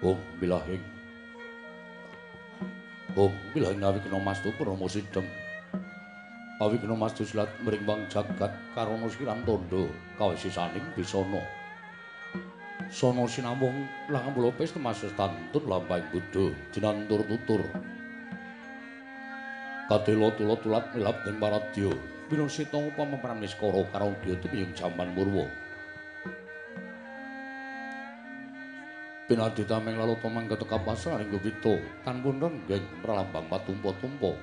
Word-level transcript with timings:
Om 0.00 0.16
bilahing. 0.40 0.80
Om 3.12 3.32
bilahing 3.52 3.84
awikna 3.84 4.16
mastu 4.16 4.48
prama 4.56 4.88
sidhem. 4.88 5.28
Awikna 6.56 6.96
mastu 6.96 7.28
silat 7.28 7.52
mrimbang 7.60 8.08
jagat 8.08 8.48
karana 8.72 9.12
siran 9.12 9.44
tondo 9.44 9.92
kawisisaning 10.16 10.88
bisana. 10.96 11.44
Sono 12.88 13.28
sinambung 13.28 13.76
langang 14.08 14.32
pulau 14.32 14.56
pes 14.56 14.72
temasus 14.72 15.12
lampahing 15.52 16.08
buddha 16.08 16.48
jinantur 16.72 17.20
tutur. 17.28 17.60
Kadelo 19.84 20.32
tulo 20.32 20.56
tulat 20.64 20.88
milap 20.96 21.20
ning 21.28 21.36
paradya. 21.36 21.92
Bino 22.32 22.48
sita 22.48 22.80
upama 22.80 23.20
pramiskara 23.20 23.84
karo 23.92 24.16
dia 24.24 24.32
tumiyung 24.40 24.72
jaman 24.72 25.12
murwa. 25.12 25.44
Pinadi 29.30 29.62
tameng 29.62 29.94
lalu 29.94 30.18
tomang 30.18 30.50
ketika 30.50 30.74
pasar 30.82 31.22
ing 31.22 31.30
gubito 31.30 31.78
tanpun 32.02 32.42
renggeng 32.42 32.82
pralambang 32.98 33.46
patumpo-tumpo. 33.46 34.34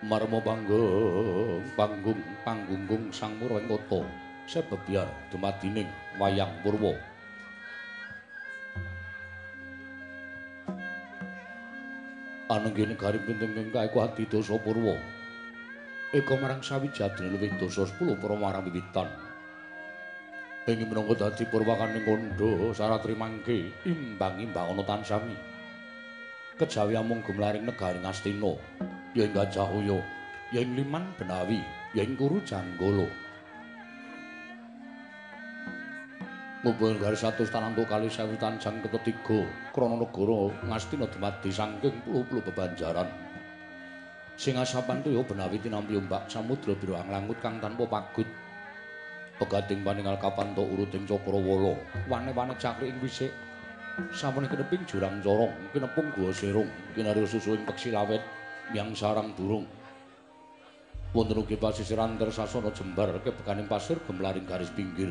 Marmo 0.00 0.40
panggung 0.40 1.60
panggung 1.76 2.16
panggunggung 2.40 3.12
sang 3.12 3.36
murwa 3.36 3.60
ing 3.60 3.68
kota 3.68 4.00
sebebiar 4.48 5.04
dumadining 5.28 5.92
wayang 6.16 6.48
purwa. 6.64 6.96
Anenggih 12.48 12.88
negari 12.88 13.20
pinting 13.20 13.60
ingkang 13.60 13.92
iku 13.92 14.08
adi 14.08 14.24
dosa 14.24 14.56
purwa. 14.56 14.96
Eka 16.16 16.32
marang 16.40 16.64
sawijadine 16.64 17.28
luwih 17.28 17.52
dosa 17.60 17.84
10 17.84 18.16
para 18.16 18.40
marang 18.40 18.64
wiwitan. 18.64 19.31
Ing 20.62 20.78
minangka 20.86 21.26
dadi 21.26 21.42
purwakaning 21.50 22.06
kandha 22.06 22.70
saratri 22.70 23.18
mangke 23.18 23.74
imbang-imbang 23.82 24.70
ana 24.70 24.86
tansami. 24.86 25.34
Kejawi 26.54 26.94
amung 26.94 27.18
gumlaring 27.26 27.66
negari 27.66 27.98
Ngastina, 27.98 28.54
ya 29.10 29.26
ing 29.26 29.34
Gajahaya, 29.34 29.98
ya 30.54 30.62
ing 30.62 30.78
Liman 30.78 31.10
Benawi, 31.18 31.58
ya 31.98 32.06
ing 32.06 32.14
Kuru 32.14 32.38
Janggala. 32.46 33.10
Mumpung 36.62 36.94
garis 37.02 37.26
satu 37.26 37.42
tanantu 37.42 37.82
kali 37.82 38.06
sewu 38.06 38.38
tanjang 38.38 38.78
ketiga 38.86 39.42
krana 39.74 39.98
negara 39.98 40.46
Ngastina 40.62 41.10
dumadi 41.10 41.50
saking 41.50 42.06
puluh-puluh 42.06 42.38
bebanjaran. 42.46 43.10
Sing 44.38 44.54
asapan 44.54 45.02
tuya 45.02 45.26
benawi 45.26 45.58
tinampi 45.58 45.98
ombak 45.98 46.30
samudra 46.30 46.78
biru 46.78 46.94
anglangut 46.94 47.42
kang 47.42 47.58
tanpa 47.58 47.82
pagut. 47.90 48.30
Pegading 49.42 49.82
paningal 49.82 50.22
kapanto 50.22 50.62
urut 50.62 50.94
ing 50.94 51.02
Cakrawala, 51.02 51.74
wane-wane 52.06 52.54
cakri 52.62 52.94
ing 52.94 53.02
wisik. 53.02 53.34
Sampun 54.14 54.46
kineping 54.46 54.86
jurang 54.86 55.18
corong, 55.18 55.50
kinepung 55.74 56.14
gua 56.14 56.30
serung, 56.30 56.70
kinarya 56.94 57.26
susu 57.26 57.58
ing 57.58 57.66
peksi 57.66 57.90
lawet, 57.90 58.22
miang 58.70 58.94
sarang 58.94 59.34
burung. 59.34 59.66
Wonten 61.10 61.42
ugi 61.42 61.58
pasisiran 61.58 62.16
tersasana 62.22 62.70
jembar 62.70 63.18
kebekaning 63.20 63.66
pasir 63.66 63.98
gemlaring 64.06 64.46
garis 64.46 64.70
pinggir. 64.70 65.10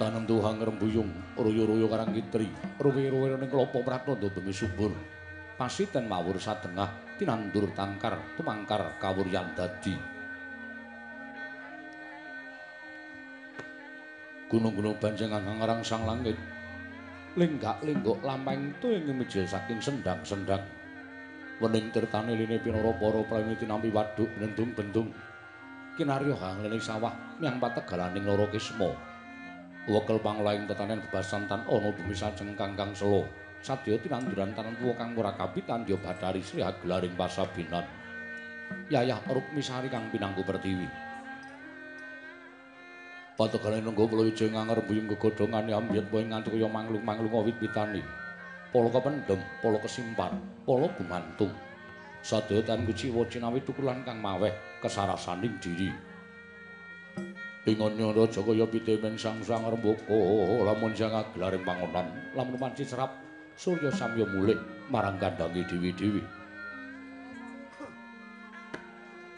tanem 0.00 0.24
tuhan 0.24 0.56
ngrembuyung 0.56 1.36
royo-royo 1.36 1.84
karang 1.92 2.16
kitri 2.16 2.48
ruwe-ruwe 2.80 3.36
ning 3.36 3.52
klopo 3.52 3.84
pratandha 3.84 4.32
bumi 4.32 4.48
subur 4.48 4.96
pasiten 5.60 6.08
mawur 6.08 6.40
sadengah 6.40 7.20
tinandur 7.20 7.68
tangkar 7.76 8.16
tumangkar 8.32 8.96
kawuryan 8.96 9.52
dadi 9.52 9.92
gunung-gunung 14.50 14.98
banjengan 14.98 15.46
ngarang 15.46 15.80
sang 15.86 16.02
langit. 16.04 16.34
Lenggak-lenggok 17.38 18.26
lampahing 18.26 18.74
tu 18.82 18.90
ing 18.90 19.06
mijil 19.14 19.46
saking 19.46 19.78
sendang-sendang. 19.78 20.66
Wening 21.62 21.94
tirtane 21.94 22.34
line 22.34 22.58
pinara 22.58 22.90
para 22.98 23.22
pramiti 23.22 23.64
nampi 23.64 23.94
waduk 23.94 24.26
bendung-bendung 24.34 25.14
kinarya 26.00 26.32
hanglene 26.32 26.80
sawah 26.80 27.12
miang 27.36 27.60
pategalaning 27.60 28.24
loro 28.24 28.48
kisma 28.48 28.88
wekel 29.84 30.16
panglaing 30.24 30.64
tetanen 30.64 31.04
bebasan 31.04 31.44
tan 31.44 31.60
ana 31.68 31.92
bumi 31.92 32.16
sajeng 32.16 32.56
kangkang 32.56 32.96
selo 32.96 33.28
sadya 33.60 34.00
tinanduran 34.00 34.56
tanan 34.56 34.72
tuwa 34.80 34.96
kang 34.96 35.12
ora 35.12 35.36
kapitan 35.36 35.84
ya 35.84 36.00
bathari 36.00 36.40
sri 36.40 36.64
aglaring 36.64 37.12
pasabinan. 37.12 37.84
Yayah 38.88 39.20
rukmi 39.28 39.60
sari 39.60 39.92
kang 39.92 40.08
pinangku 40.08 40.40
pertiwi 40.40 41.09
Pategane 43.40 43.80
nunggu 43.80 44.04
pulau 44.04 44.28
ijo 44.28 44.52
nganger 44.52 44.84
buyung 44.84 45.08
kegodhongane 45.16 45.72
ambiyet 45.72 46.12
poe 46.12 46.20
nganti 46.20 46.52
kaya 46.52 46.68
manglung-manglung 46.68 47.40
wit 47.48 47.56
pitani. 47.56 48.04
Polo 48.68 48.92
kependem, 48.92 49.40
polo 49.64 49.80
kesimpan, 49.80 50.36
polo 50.68 50.92
gumantung. 50.92 51.48
Sadaya 52.20 52.60
tan 52.60 52.84
kuciwa 52.84 53.24
cinawi 53.32 53.64
tukulan 53.64 54.04
kang 54.04 54.20
maweh 54.20 54.52
kesarasaning 54.84 55.56
diri. 55.56 55.88
Ingonya 57.64 58.12
raja 58.12 58.44
kaya 58.44 58.68
pitemen 58.68 59.16
sang 59.16 59.40
sang 59.40 59.64
rembaka 59.64 60.20
lamun 60.60 60.92
sang 60.92 61.16
aglaring 61.16 61.64
pangonan 61.64 62.12
lamun 62.36 62.60
manci 62.60 62.84
serap 62.84 63.08
surya 63.56 63.88
samya 63.88 64.28
mulih 64.28 64.60
marang 64.92 65.16
kandange 65.16 65.64
dewi-dewi. 65.64 66.39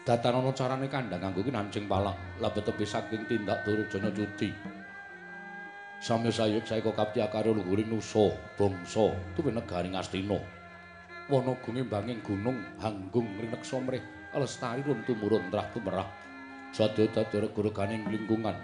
Datan 0.03 0.35
ana 0.35 0.51
carane 0.51 0.91
kandhang 0.91 1.23
kanggo 1.23 1.47
kinancing 1.47 1.87
palang 1.87 2.19
labet 2.43 2.67
tepi 2.67 2.83
saking 2.83 3.23
tindak 3.31 3.63
durjana 3.63 4.11
cuti. 4.11 4.51
Samya 6.03 6.35
sayuk 6.35 6.67
saeka 6.67 6.91
kapti 6.91 7.23
akare 7.23 7.55
luhuring 7.55 7.87
nusa 7.87 8.35
bangsa 8.59 9.15
tuwi 9.39 9.55
negari 9.55 9.95
Ngastina. 9.95 10.43
Wana 11.31 11.55
gunging 11.63 12.19
gunung 12.27 12.59
hanggung 12.83 13.31
rineksa 13.39 13.79
mrih 13.79 14.03
lestari 14.35 14.83
run 14.83 15.07
tumurun 15.07 15.47
trah 15.55 15.71
tumerah. 15.71 16.11
Sadya 16.75 17.07
dadi 17.07 17.39
regurganing 17.39 18.03
lingkungan. 18.11 18.59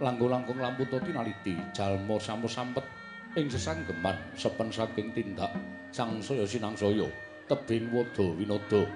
Langkung-langkung 0.00 0.64
lampu 0.64 0.88
tinaliti 0.88 1.60
jalma 1.76 2.16
sampun 2.16 2.48
sampet 2.48 2.88
ing 3.36 3.52
sesanggeman 3.52 4.16
sepen 4.32 4.72
saking 4.72 5.12
tindak 5.12 5.52
sangsaya 5.92 6.48
sinangsaya 6.48 7.04
tebing 7.52 7.92
wada 7.92 8.32
winada. 8.32 8.88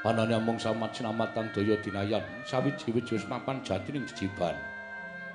Anane 0.00 0.32
amung 0.32 0.56
samat 0.56 0.96
sinamatan 0.96 1.52
daya 1.52 1.76
dinayan 1.76 2.24
sawiji-wiji 2.48 3.20
wis 3.20 3.28
mapan 3.28 3.60
jati 3.60 3.92
ning 3.92 4.08
jejiban. 4.08 4.56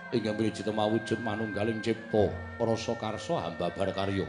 Ing 0.10 0.26
mriji 0.26 0.66
temawujud 0.66 1.22
manunggaling 1.22 1.86
cipta 1.86 2.34
rasa 2.58 2.98
karsa 2.98 3.46
hamba 3.46 3.70
bar 3.70 3.94
karya. 3.94 4.26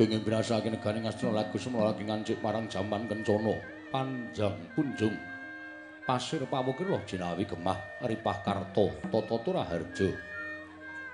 Pengin 0.00 0.24
binasake 0.24 0.72
negane 0.72 1.04
Ngastina 1.04 1.36
lagu 1.36 1.60
semula 1.60 1.92
lagi 1.92 2.08
ngancik 2.08 2.40
marang 2.40 2.72
jaman 2.72 3.04
kencana 3.04 3.52
panjang 3.92 4.56
kunjung. 4.72 5.12
Pasir 6.08 6.40
pawukira 6.48 7.04
jinawi 7.04 7.44
gemah 7.44 8.00
ripah 8.00 8.40
karta 8.40 8.88
tata 9.12 9.36
turaharja. 9.44 10.08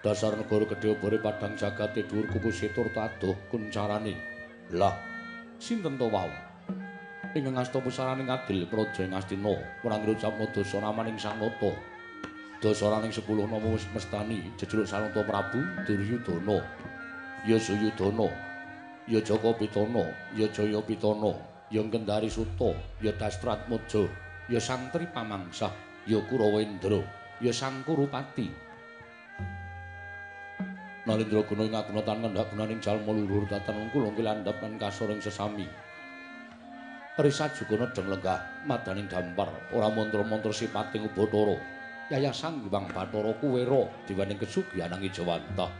Dasar 0.07 0.39
negara 0.39 0.71
gedhe 0.71 0.95
obore 0.95 1.19
padang 1.19 1.59
jagate 1.59 2.07
dhuwur 2.07 2.31
kuku 2.31 2.51
situr 2.55 2.95
taduh 2.95 3.35
kuncarane. 3.51 4.15
Lah 4.71 5.10
sinten 5.61 6.01
to 6.01 6.09
wau 6.09 6.33
ingkang 7.37 7.61
asta 7.61 7.79
pusaraning 7.79 8.33
adil 8.33 8.65
praja 8.65 9.05
ing 9.05 9.13
Astina 9.13 9.53
ora 9.85 10.01
ngrujapna 10.01 10.49
dosa 10.51 10.81
namaning 10.81 11.21
sang 11.21 11.37
nata 11.37 11.71
dasaraning 12.61 13.13
10 13.13 13.25
nama 13.25 13.69
wis 13.73 13.89
mestani 13.97 14.45
jejuluk 14.61 14.85
Sanata 14.85 15.25
Prabu 15.25 15.61
Duryudana. 15.89 16.61
Ya 17.49 17.57
Suyudana 17.57 18.29
ya 19.09 19.17
Jaka 19.25 19.57
Pitana 19.57 20.05
ya 20.37 20.45
Jaya 20.53 20.77
Pitana 20.85 21.33
ya 21.73 21.81
Kendari 21.89 22.29
Suta 22.29 22.77
ya 23.01 23.17
Dastratmaja 23.17 24.05
ya 24.53 24.61
Santri 24.61 25.09
Pamangsah 25.09 25.73
ya 26.05 26.21
Kurawendra 26.29 27.01
ya 27.41 27.49
Sang 27.49 27.81
Nalindra 31.11 31.43
guna 31.43 31.67
ing 31.67 31.75
aguna 31.75 32.07
tan 32.07 32.23
ngendhak 32.23 32.55
gunaning 32.55 32.79
jalma 32.79 33.11
luhur 33.11 33.43
ungkul 33.43 34.03
ungkil 34.15 34.31
andhap 34.31 34.63
lan 34.63 34.79
kasoring 34.79 35.19
sesami. 35.19 35.67
Risa 37.19 37.51
jugana 37.51 37.91
deng 37.91 38.07
lenggah 38.07 38.39
madaning 38.63 39.11
dampar 39.11 39.51
ora 39.75 39.91
mantra-mantra 39.91 40.55
sipating 40.55 41.11
Ubathara. 41.11 41.59
Yaya 42.15 42.31
Sang 42.31 42.63
Hyang 42.63 42.87
Bathara 42.95 43.35
kuwera 43.43 43.91
diwaning 44.07 44.39
kesugihan 44.39 44.87
nang 44.87 45.03
Ijawantah. 45.03 45.71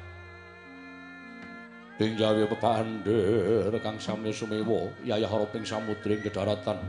Ing 2.03 2.19
jawi 2.19 2.51
pepandher 2.51 3.71
kang 3.79 4.03
samya 4.03 4.35
sumewa 4.35 4.91
yaya 5.07 5.31
haraping 5.31 5.63
samudring 5.63 6.27
kedaratan. 6.27 6.83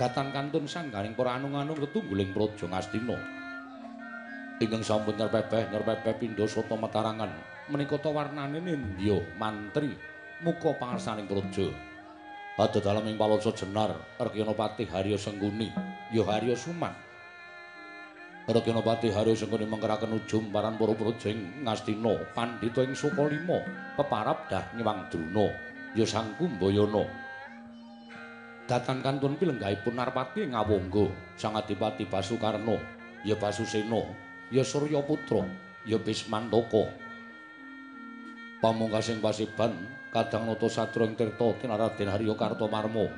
Datan 0.00 0.32
kantun 0.32 0.64
sanggaring 0.64 1.12
para 1.12 1.36
anung-anung 1.36 1.76
tetungguling 1.76 2.32
praja 2.32 2.64
Ngastina. 2.64 3.41
Ingkang 4.64 4.86
sampun 4.86 5.18
nyerpepeh 5.18 5.70
nyerpepeh 5.74 6.14
pindha 6.18 6.46
soto 6.46 6.78
matarangan 6.78 7.52
menika 7.70 7.96
ta 8.00 8.10
warnane 8.10 8.58
nindya 8.58 9.22
mantri. 9.38 9.94
Muka 10.42 10.74
pangarsaning 10.74 11.30
praja. 11.30 11.70
Ada 12.58 12.82
dalam 12.82 13.06
ing 13.06 13.14
paloso 13.14 13.54
jenar 13.54 13.94
Arkyana 14.18 14.50
Patih 14.58 14.90
Harya 14.90 15.14
Sengguni. 15.14 15.70
Ya 16.10 16.26
Harya 16.26 16.58
Suman. 16.58 16.90
Rekinopati 18.42 19.14
Haryo 19.14 19.38
Sengkuni 19.38 19.70
mengkeraken 19.70 20.18
ujum 20.18 20.50
paran 20.50 20.74
para 20.74 20.98
projeng 20.98 21.62
Ngastina 21.62 22.34
pandhita 22.34 22.82
ing 22.82 22.98
Sukalima 22.98 23.62
peparap 23.94 24.50
dah 24.50 24.66
nyewang 24.74 25.06
Druna. 25.14 25.46
Ya 25.94 26.02
Sang 26.02 26.34
Kumbayana. 26.34 27.06
Datan 28.66 28.98
kantun 28.98 29.38
pilenggahipun 29.38 29.94
Narpati 29.94 30.50
ngawangga 30.50 31.06
Sang 31.38 31.54
Adipati 31.54 32.02
Basukarna. 32.10 32.82
Ya 33.22 33.38
Basusena 33.38 34.02
ya 34.52 34.60
Surya 34.60 35.00
Putra 35.00 35.48
ya 35.88 35.96
Bismantaka. 35.96 36.92
Pamungkasing 38.60 39.24
pasiban 39.24 39.72
kadang 40.12 40.44
nata 40.44 40.68
sadra 40.68 41.08
ing 41.08 41.16
tirta 41.16 41.56
tinaraden 41.56 42.12
Harya 42.12 42.36
Kartomarma 42.36 43.08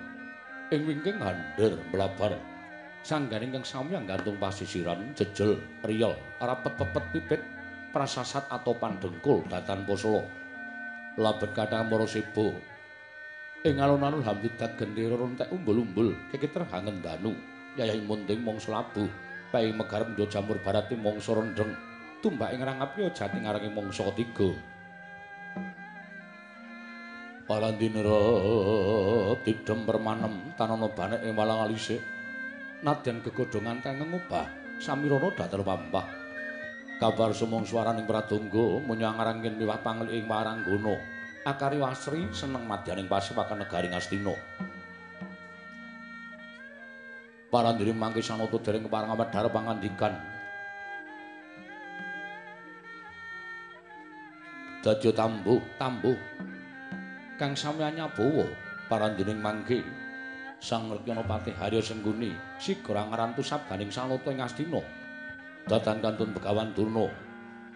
ing 0.71 0.81
wingking 0.87 1.19
handher 1.19 1.75
mlabar. 1.91 2.39
Sangganing 3.05 3.53
kang 3.53 3.67
sami 3.67 3.99
nggantung 3.99 4.41
pasisiran 4.41 5.13
jejel 5.13 5.61
riyel 5.85 6.17
rapet 6.41 6.73
pepet 6.79 7.05
pipit 7.13 7.41
prasasat 7.93 8.49
atau 8.49 8.73
pandengkul 8.79 9.45
datan 9.51 9.85
posolo 9.85 10.25
labet 11.19 11.51
kadang 11.53 11.91
moro 11.91 12.07
sebo. 12.09 12.55
Ing 13.67 13.83
alun-alun 13.83 14.25
hambudat 14.25 14.79
gendera 14.79 15.19
rontek 15.19 15.51
umbul-umbul 15.51 16.15
kekiter 16.31 16.63
hangen 16.71 17.03
danu. 17.03 17.35
Yayai 17.75 18.07
munting 18.07 18.39
mongso 18.39 18.71
labu 18.71 19.11
paing 19.55 19.79
megarep 19.79 20.19
ndo 20.19 20.27
jamur 20.27 20.59
barat 20.59 20.91
mongso 20.99 21.39
rendeng 21.39 21.79
tumbak 22.19 22.51
ing 22.51 22.67
rangap 22.67 22.99
yo 22.99 23.06
jati 23.15 23.39
ngarangi 23.39 23.71
mongso 23.71 24.11
ketiga. 24.11 24.51
Palandinera 27.47 28.19
tidem 29.47 29.87
permanem 29.87 30.56
tanana 30.59 30.91
banek 30.91 31.23
ing 31.23 31.39
walang 31.39 31.71
alisik. 31.71 32.03
Nadyan 32.83 33.23
gegodhongan 33.23 33.79
kang 33.79 34.03
ngubah 34.03 34.51
samirana 34.83 35.31
datar 35.39 35.62
pampah. 35.62 36.06
Kabar 36.99 37.31
sumong 37.31 37.62
swaraning 37.62 38.11
pradonga 38.11 38.83
menyang 38.83 39.21
ngarangin 39.21 39.55
miwah 39.55 39.79
pangel 39.85 40.11
ing 40.11 40.27
waranggana. 40.27 40.99
Akari 41.45 41.79
wasri 41.79 42.27
seneng 42.33 42.65
madyaning 42.65 43.05
pasewakan 43.06 43.62
negari 43.62 43.93
Ngastina 43.93 44.33
parandiri 47.55 47.95
mangke 47.95 48.19
sanata 48.19 48.59
dereng 48.59 48.91
keparang 48.91 49.15
wedhar 49.15 49.47
pangandikan 49.47 50.19
dadya 54.83 55.15
tambuh 55.15 55.62
tambuh. 55.79 56.19
Kang 57.35 57.55
samyanya 57.55 58.06
bawa 58.15 58.47
parandiring 58.87 59.43
mangke 59.43 59.83
Sang 60.62 60.87
Rekyanapati 60.87 61.51
Harya 61.51 61.83
Sengguni 61.83 62.31
sigra 62.62 63.03
ngrantu 63.11 63.43
sabdaning 63.43 63.91
salata 63.91 64.31
ing 64.31 64.39
Astina. 64.39 64.79
Dadan 65.67 65.99
kantun 65.99 66.31
Begawan 66.31 66.71
Durna. 66.73 67.11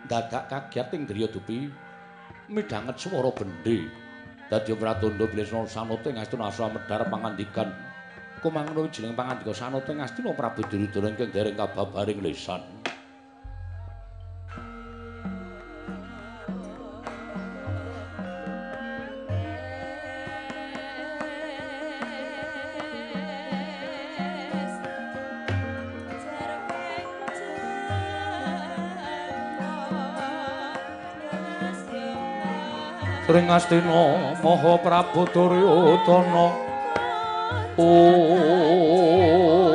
Dadak 0.07 0.47
kagiat 0.47 0.95
ing 0.95 1.05
Driya 1.05 1.29
Dupi. 1.29 1.67
Midhanget 2.49 2.97
swara 2.97 3.35
bendhe. 3.35 3.91
Dadi 4.49 4.73
Pratandha 4.79 5.27
Blesna 5.27 5.67
sanata 5.67 6.07
ing 6.09 6.23
Astina 6.23 6.49
asra 6.49 6.71
medhar 6.71 7.03
pangandikan 7.11 7.88
kumangono 8.39 8.87
jeneng 8.91 9.19
pangandika 9.19 9.51
sanata 9.55 9.91
ing 9.91 10.01
Astina 10.03 10.31
Prabu 10.35 10.63
Duryudana 10.67 11.11
ing 11.15 11.31
dereng 11.35 11.59
kababaring 11.59 12.23
lesan. 12.23 12.63
Sring 33.29 33.45
Astina 33.53 34.41
Maha 34.41 34.73
Prabu 34.81 35.29
Duryudana 35.29 36.68
Om 37.79 39.68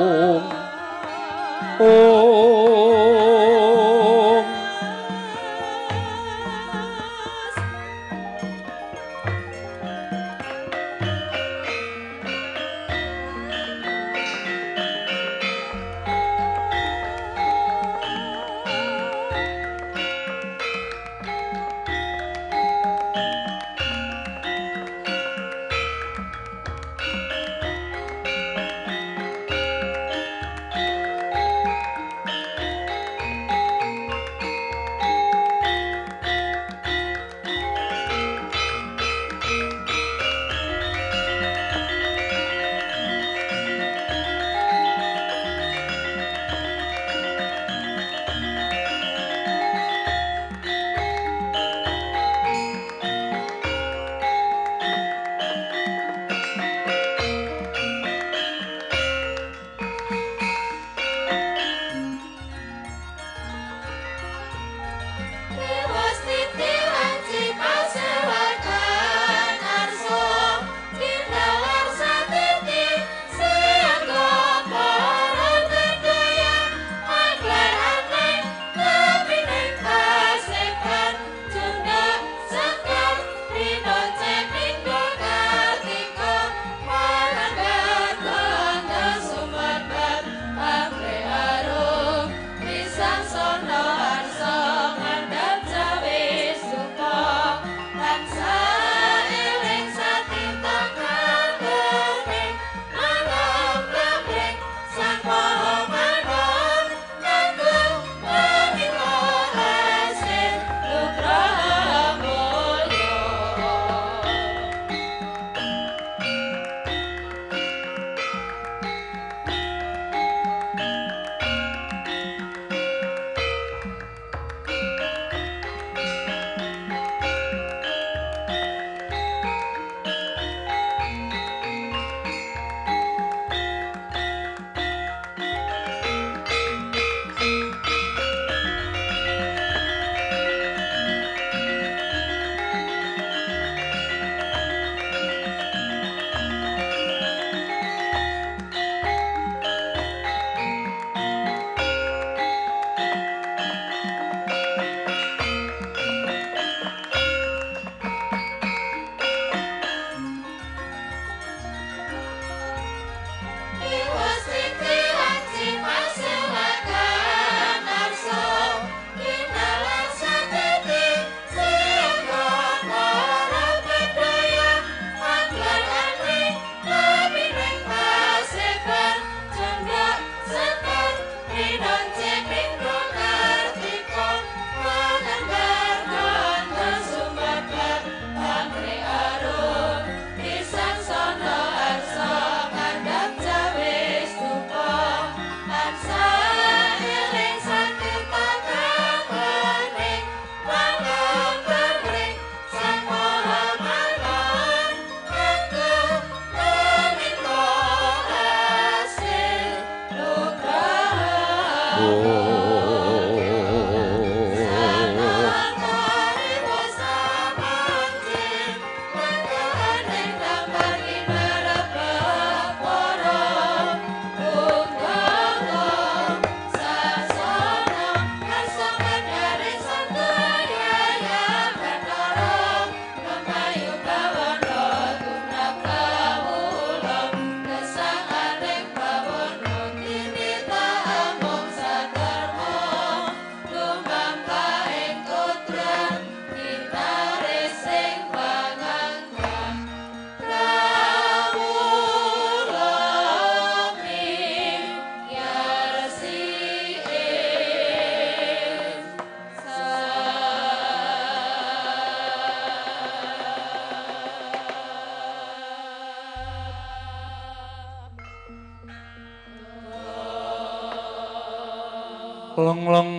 lengleng 272.64 273.14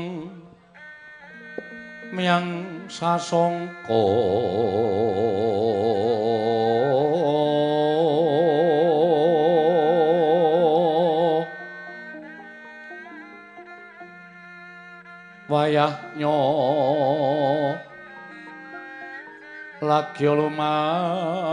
miang 2.16 2.48
sasongko. 2.88 4.04
Wayah 15.44 16.16
nyo 16.16 16.40
lagi 19.84 20.24
lumaras 20.24 21.43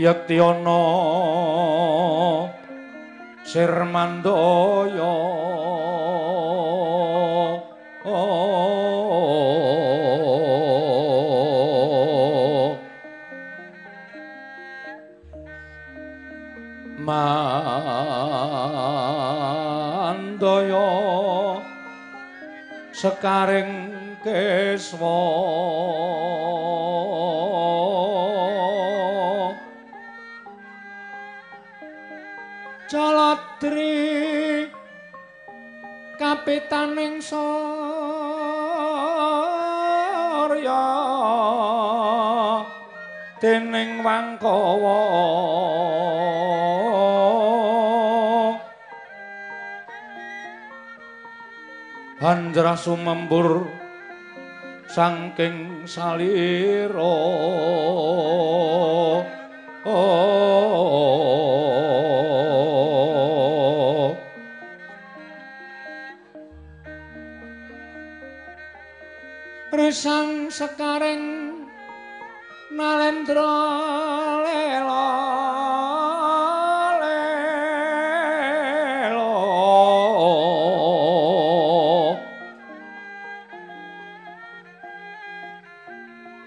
yakti 0.00 0.40
ana 0.40 0.80
sirmandaya 3.44 5.12
mandaya 20.00 20.88
sekaring 22.96 23.92
keswa 24.24 25.20
kapitaning 36.70 37.18
Sarya 37.18 37.66
dening 43.42 44.06
Wangkawa 44.06 45.02
Hanjrah 52.22 52.78
sumembur 52.78 53.66
saking 54.86 55.90
salira 55.90 57.18
Resang 69.90 70.46
sekaring 70.54 71.50
Nalendra 72.70 73.58
lela 74.46 75.06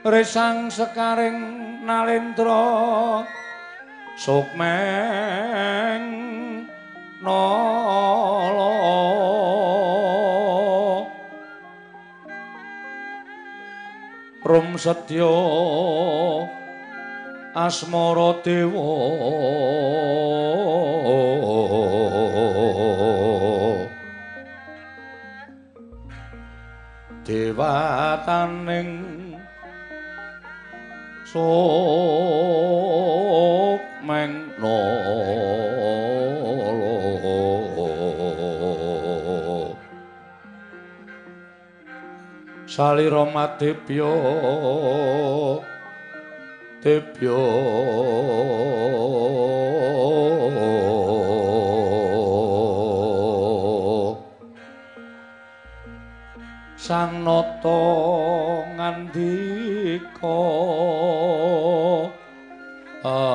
Resang 0.07 0.71
sekaring 0.71 1.83
Nalendra 1.83 3.27
Sukmeng 4.15 5.52
Rum 14.53 14.77
sedya 14.77 15.33
asmara 17.57 18.37
dewa. 18.45 18.85
Dewataning 27.25 28.93
sukmeng 31.33 32.13
salira 42.73 43.21
madebya 43.29 44.09
debya 46.81 47.41
sang 56.85 57.21
nata 57.21 57.85
ngandika 58.73 60.41
alon 63.05 63.32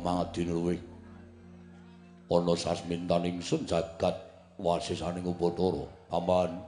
mangadin 0.00 0.50
luwih 0.54 0.80
ana 2.28 2.52
sasmintan 2.52 3.24
ingsun 3.24 3.64
jagat 3.64 4.12
wasisaning 4.60 5.24
upadara 5.24 5.88
paman 6.12 6.60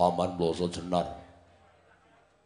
paman 0.00 0.30
blasa 0.40 0.64
jenar. 0.72 1.06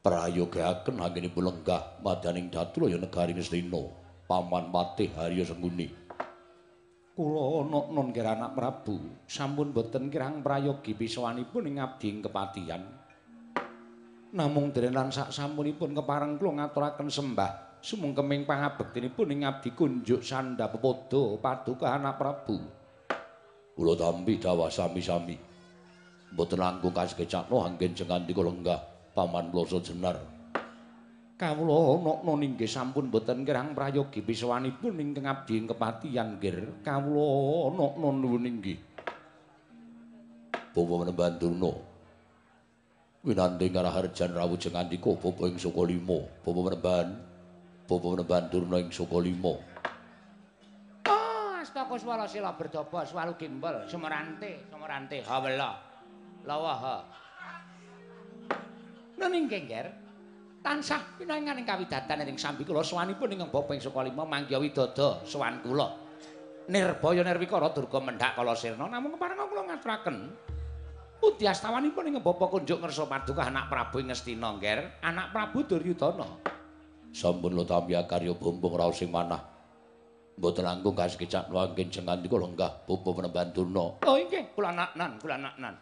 Prayogaken 0.05 1.01
anggenipun 1.01 1.49
lenggah 1.49 1.97
madaning 2.05 2.53
datraya 2.53 2.99
negari 3.01 3.33
Ngastina 3.33 3.89
paman 4.29 4.69
patih 4.69 5.09
Harya 5.17 5.49
Sengguni. 5.49 5.89
Kula 7.15 7.65
non 7.71 8.11
kira 8.11 8.35
anak 8.37 8.59
Prabu 8.59 9.01
sampun 9.31 9.71
boten 9.71 10.11
kirang 10.11 10.43
prayogi 10.43 10.93
pisawanipun 10.99 11.71
ing 11.73 11.81
abdi 11.81 12.11
ing 12.11 12.19
kepatihan. 12.21 12.83
Namung 14.35 14.75
derenan 14.75 15.15
sak 15.15 15.31
sampunipun 15.31 15.95
kepareng 15.95 16.37
kula 16.37 16.59
ngaturaken 16.59 17.09
sembah 17.09 17.74
sumengkeming 17.85 18.49
pangabektinipun 18.49 19.37
ing 19.37 19.41
abdi 19.45 19.77
kunjuk 19.77 20.25
sanda 20.25 20.73
pepodo 20.73 21.37
paduka 21.37 21.93
anak 21.93 22.17
Prabu. 22.17 22.57
Kula 23.77 23.93
tampi 23.93 24.41
dawa 24.41 24.73
sami-sami. 24.73 25.37
Boten 26.33 26.57
langkung 26.57 26.97
kasekecakno 26.97 27.61
anggen 27.61 27.93
jengandika 27.93 28.41
lenggah 28.41 28.81
paman 29.13 29.53
blasa 29.53 29.85
jenar. 29.85 30.17
Kawula 31.37 32.01
nokno 32.01 32.41
ninggih 32.41 32.71
sampun 32.71 33.13
boten 33.13 33.45
kirang 33.45 33.77
prayogi 33.77 34.25
pisawanipun 34.25 35.03
ingkang 35.03 35.29
abdi 35.29 35.61
ing 35.61 35.67
kepatihan 35.69 36.39
nggir 36.39 36.81
kawula 36.87 37.75
nokno 37.75 38.09
nuwun 38.15 38.47
inggih 38.47 38.79
Bawa 40.71 41.03
menemban 41.03 41.35
durna 41.43 41.75
winanding 43.27 43.75
ngaraharjan 43.75 44.31
rawuh 44.31 44.55
jengandika 44.55 45.11
bapa 45.19 45.43
ing 45.51 45.59
Sukalima 45.59 46.23
bapa 46.47 46.61
menemban 46.63 47.34
bapa 47.85 48.07
menemban 48.13 48.49
ing 48.81 48.89
Sukalima 48.93 49.55
Oh, 51.05 51.51
astaka 51.61 51.95
swala 52.01 52.25
sila 52.25 52.57
berdobo 52.57 53.01
swalu 53.05 53.37
gimbal 53.37 53.85
semerante 53.85 54.69
semerante 54.73 55.21
hawela 55.25 55.77
lawaha 56.49 57.05
Nuning 59.15 59.47
kengger 59.47 59.87
tansah 60.65 61.21
pinangan 61.21 61.61
ing 61.61 61.67
kawidatan 61.69 62.25
ing 62.25 62.41
sambi 62.41 62.65
kula 62.65 62.81
sowanipun 62.81 63.37
ing 63.37 63.45
bapa 63.53 63.71
ing 63.77 63.83
Sukalima 63.85 64.25
mangga 64.25 64.57
widada 64.57 65.23
sowan 65.29 65.61
kula. 65.61 66.05
Nirbaya 66.65 67.21
Nirwikara 67.21 67.69
Durga 67.77 68.01
mendhak 68.01 68.33
kala 68.33 68.57
sirna 68.57 68.89
namung 68.89 69.13
kepareng 69.21 69.45
kula 69.53 69.69
ngaturaken 69.69 70.17
astawanipun 71.25 72.09
ing 72.13 72.17
Bapa 72.21 72.49
kunjuk 72.53 72.85
ngersa 72.85 73.09
paduka 73.09 73.49
anak 73.49 73.73
Prabu 73.73 74.05
Ngastina 74.05 74.61
ngger 74.61 75.01
anak 75.01 75.33
Prabu 75.33 75.65
Duryudana 75.65 76.54
Sampun 77.15 77.55
lo 77.55 77.63
tamya 77.63 78.03
karya 78.11 78.35
bumbung 78.35 78.75
raos 78.75 78.99
sing 78.99 79.15
manah. 79.15 79.39
Mboten 80.35 80.67
langkung 80.67 80.99
kasekecak 80.99 81.47
nuangkin 81.47 81.87
jengan 81.87 82.19
dika 82.19 82.35
lenggah 82.35 82.83
bapa 82.91 83.09
penemban 83.15 83.55
durna. 83.55 84.03
Oh 84.03 84.19
inggih 84.19 84.51
kula 84.59 84.75
naknan 84.75 85.15
kula 85.23 85.39
naknan 85.39 85.79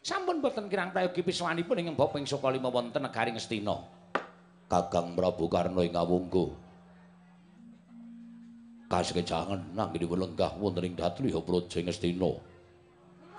Sampun 0.00 0.40
boten 0.40 0.66
kirang 0.66 0.90
prayogi 0.90 1.22
piswanipun 1.22 1.78
ing 1.78 1.94
Bapa 1.94 2.18
ing 2.18 2.26
Sukalima 2.26 2.72
wonten 2.72 3.04
negari 3.04 3.30
Ngastina 3.30 3.76
Kakang 4.66 5.14
Prabu 5.14 5.46
Karna 5.46 5.84
ing 5.84 5.94
Awungga. 5.94 6.50
Kasekecangan 8.90 9.76
nanggenipun 9.76 10.18
lenggah 10.24 10.56
wonten 10.58 10.88
ing 10.88 10.98
Datliya 10.98 11.38
Praja 11.44 11.78
Ngastina. 11.84 12.32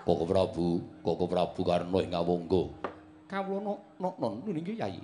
Koko 0.06 0.24
Prabu, 0.24 0.80
Koko 1.04 1.26
Prabu 1.28 1.62
Karna 1.65 2.00
ing 2.00 2.13
Awungga. 2.15 2.93
kawula 3.34 3.74
nok 3.98 4.15
non 4.22 4.46
nggih 4.46 4.78
Yai 4.78 5.02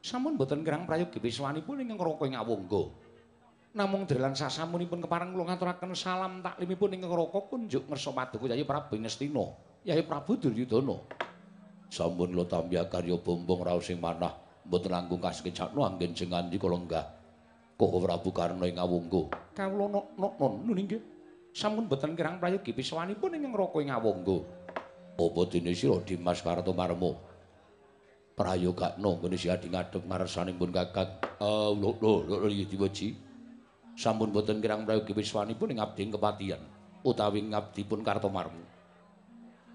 sampun 0.00 0.36
boten 0.40 0.64
kirang 0.64 0.88
prayogi 0.88 1.20
piswanipun 1.20 1.84
ing 1.84 1.92
Ngroko 1.92 2.24
ing 2.24 2.36
Awangga 2.36 2.88
namung 3.70 4.02
dalan 4.02 4.34
sasamunipun 4.34 4.98
kepareng 5.04 5.30
kula 5.30 5.54
ngaturaken 5.54 5.94
salam 5.94 6.42
taklimipun 6.42 6.96
ing 6.96 7.04
Ngroko 7.04 7.46
kunjuk 7.52 7.86
ngersa 7.86 8.10
paduka 8.16 8.50
Yai 8.50 8.64
Prabu 8.64 8.96
Ngastina 8.98 9.44
Yai 9.86 10.02
Prabu 10.02 10.40
Duryudana 10.40 10.96
Sampun 11.90 12.30
lo 12.38 12.46
tambya 12.46 12.86
karya 12.86 13.18
bumbung 13.18 13.66
raos 13.66 13.90
sing 13.90 13.98
manah. 13.98 14.30
Mboten 14.62 14.94
langkung 14.94 15.18
kasekecak 15.18 15.74
nuangkin 15.74 16.14
jengan 16.14 16.46
dika 16.46 16.70
lenggah. 16.70 17.02
Koko 17.74 17.98
Prabu 17.98 18.30
Karna 18.30 18.70
ing 18.70 18.78
Awungga. 18.78 19.26
kawula 19.58 19.98
nok 19.98 20.06
nok 20.14 20.32
non 20.38 20.62
nggih 20.62 21.02
sampun 21.50 21.90
boten 21.90 22.14
kirang 22.14 22.38
prayogi 22.38 22.70
piswanipun 22.70 23.34
ing 23.34 23.50
Ngroko 23.50 23.82
ing 23.82 23.90
Awangga 23.90 24.38
Apa 25.18 25.40
dene 25.50 25.74
sira 25.74 25.98
Dimas 26.00 26.40
Kartomarmo? 26.40 27.29
Prayogakno 28.40 29.20
ngene 29.20 29.36
si 29.36 29.52
adi 29.52 29.68
ngadhep 29.68 30.00
ngarsanipun 30.08 30.72
Kakang. 30.72 31.12
Eh 31.36 31.70
lho 31.76 31.92
lho 32.00 32.24
lho 32.24 32.48
iki 32.48 32.72
diwaji. 32.72 33.12
Sampun 34.00 34.32
boten 34.32 34.64
kirang 34.64 34.88
prayogi 34.88 35.12
wiswanipun 35.12 35.76
ing 35.76 35.78
abdi 35.84 36.08
kepatihan 36.08 36.64
utawi 37.04 37.44
ngabdipun 37.52 38.00
Kartomarmo. 38.00 38.64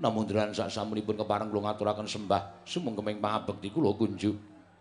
Namung 0.02 0.26
delan 0.26 0.50
sak 0.50 0.74
samunipun 0.74 1.14
kepareng 1.14 1.54
kula 1.54 1.70
ngaturaken 1.70 2.10
sembah 2.10 2.66
sumengkeming 2.66 3.22
pangabekti 3.22 3.70
kula 3.70 3.94
kunjuk 3.94 4.34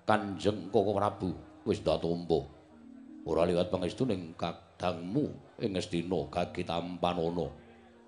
Kanjeng 0.08 0.72
Koko 0.72 0.96
Prabu 0.96 1.30
wis 1.68 1.84
datompo. 1.84 2.48
Ora 3.28 3.44
liwat 3.44 3.68
pangestu 3.68 4.08
ning 4.08 4.32
kadangmu 4.32 5.60
ing 5.60 5.76
Ngastina 5.76 6.24
Gagitampanono. 6.32 7.46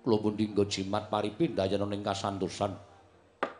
Kula 0.01 0.17
pun 0.25 0.33
dinggo 0.33 0.65
jimat 0.65 1.05
paripindayana 1.05 1.85
ning 1.85 2.01
kasantosan. 2.01 2.73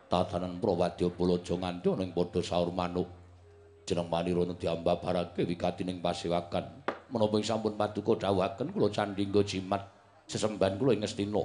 Tatanan 0.07 0.63
Prawadya 0.63 1.11
Balaja 1.11 1.55
nganti 1.59 1.87
ana 1.91 2.03
ing 2.07 2.11
padha 2.15 2.39
saur 2.39 2.71
manuk. 2.71 3.07
Jeneng 3.87 4.07
Manirana 4.07 4.55
diambabarake 4.55 5.43
wigati 5.43 5.83
ning 5.83 5.99
pasewakan. 5.99 6.83
Menapa 7.07 7.39
sampun 7.39 7.79
paduka 7.79 8.27
dawuhaken 8.27 8.75
kula 8.75 8.91
candhingga 8.91 9.43
jimat 9.47 9.83
sesembahan 10.27 10.75
kula 10.75 10.95
ing 10.95 11.03
Ngastina. 11.03 11.43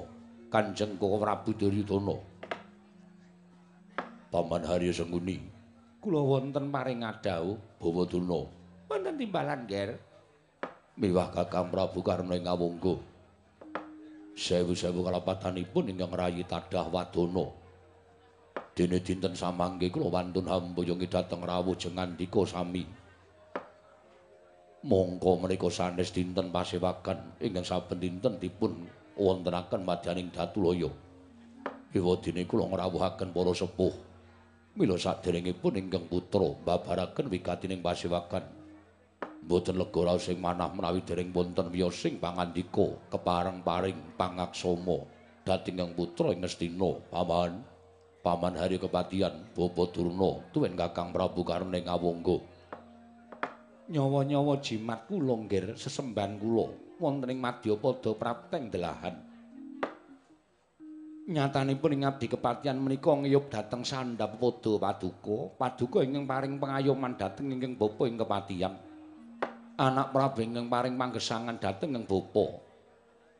Kanjeng 0.52 1.00
Koko 1.00 1.16
Prabu 1.16 1.56
Duryudana. 1.56 2.16
Paman 4.32 4.64
Harya 4.64 4.92
Senguni, 4.96 5.36
kula 6.00 6.24
wonten 6.24 6.72
paring 6.72 7.04
ngadhau 7.04 7.60
Bawaduna, 7.76 8.48
wonten 8.88 9.20
timbalan 9.20 9.68
nger 9.68 10.00
miwah 10.96 11.28
Kakang 11.28 11.68
Prabu 11.68 12.00
Karna 12.00 12.40
ing 12.40 12.48
Awangga. 12.48 12.96
Sewu-sewu 14.32 15.04
kalapatanipun 15.04 15.92
ingkang 15.92 16.16
rayi 16.16 16.48
tadah 16.48 16.88
wadana. 16.88 17.61
Dene 18.72 19.04
dinten 19.04 19.36
samangke 19.36 19.92
kula 19.92 20.08
wantun 20.08 20.48
hambuyungi 20.48 21.04
dhateng 21.04 21.44
rawuh 21.44 21.76
jengandika 21.76 22.40
sami. 22.48 22.88
Mongko 24.82 25.44
menika 25.44 25.68
sanes 25.68 26.08
dinten 26.08 26.48
pasewakan 26.48 27.36
ingkang 27.36 27.68
saben 27.68 28.00
dinten 28.00 28.40
dipun 28.40 28.88
wontenaken 29.20 29.84
madyaning 29.84 30.32
Datulaya. 30.32 30.88
Ewadene 31.92 32.48
kula 32.48 32.72
ngrawuhaken 32.72 33.36
para 33.36 33.52
sepuh. 33.52 33.92
Mila 34.72 34.96
saderengipun 34.96 35.76
ingkang 35.76 36.08
putra 36.08 36.56
mbabaraken 36.64 37.28
wigatining 37.28 37.84
pasewakan. 37.84 38.48
Mboten 39.44 39.76
lega 39.76 40.00
raos 40.00 40.24
sing 40.24 40.40
manah 40.40 40.72
menawi 40.72 41.04
dereng 41.04 41.28
wonten 41.28 41.68
wiyosing 41.68 42.16
pangandika 42.16 42.88
kepareng-paring 43.12 44.16
pangaksama 44.16 45.04
dhateng 45.44 45.76
ingkang 45.76 45.92
putra 45.92 46.32
ing 46.32 46.40
Ngastina. 46.40 46.90
Paman, 47.12 47.71
Paman 48.22 48.54
Hari 48.54 48.78
Kepatihan 48.78 49.34
Bapa 49.50 49.90
Durna 49.90 50.38
tuwin 50.54 50.78
Kakang 50.78 51.10
Prabu 51.10 51.42
Karna 51.42 51.82
Awangga. 51.90 52.38
nyawa-nyawa 53.90 54.62
jimat 54.62 55.10
kula 55.10 55.42
nggir 55.42 55.74
sesembahan 55.74 56.38
kula 56.38 56.70
wonten 57.02 57.34
ing 57.34 57.42
Madyapada 57.42 58.14
prapteng 58.14 58.70
delahan. 58.70 59.18
Nyatanipun 61.22 61.98
ing 61.98 62.02
abdi 62.06 62.26
kepatihan 62.30 62.78
menika 62.78 63.10
ngiyup 63.10 63.50
dhateng 63.50 63.82
sandhap 63.82 64.38
pada 64.38 64.72
paduka, 64.78 65.54
paduka 65.54 65.98
ingkang 66.02 66.26
paring 66.26 66.58
pengayoman 66.62 67.14
dhateng 67.18 67.50
ingkang 67.50 67.74
bapa 67.74 68.02
ing 68.06 68.18
kepatihan. 68.18 68.74
Anak 69.78 70.14
Prabu 70.14 70.46
ingkang 70.46 70.70
paring 70.70 70.94
panggesangan 70.94 71.58
dhateng 71.58 71.94
ing 71.98 72.06
bapa. 72.06 72.58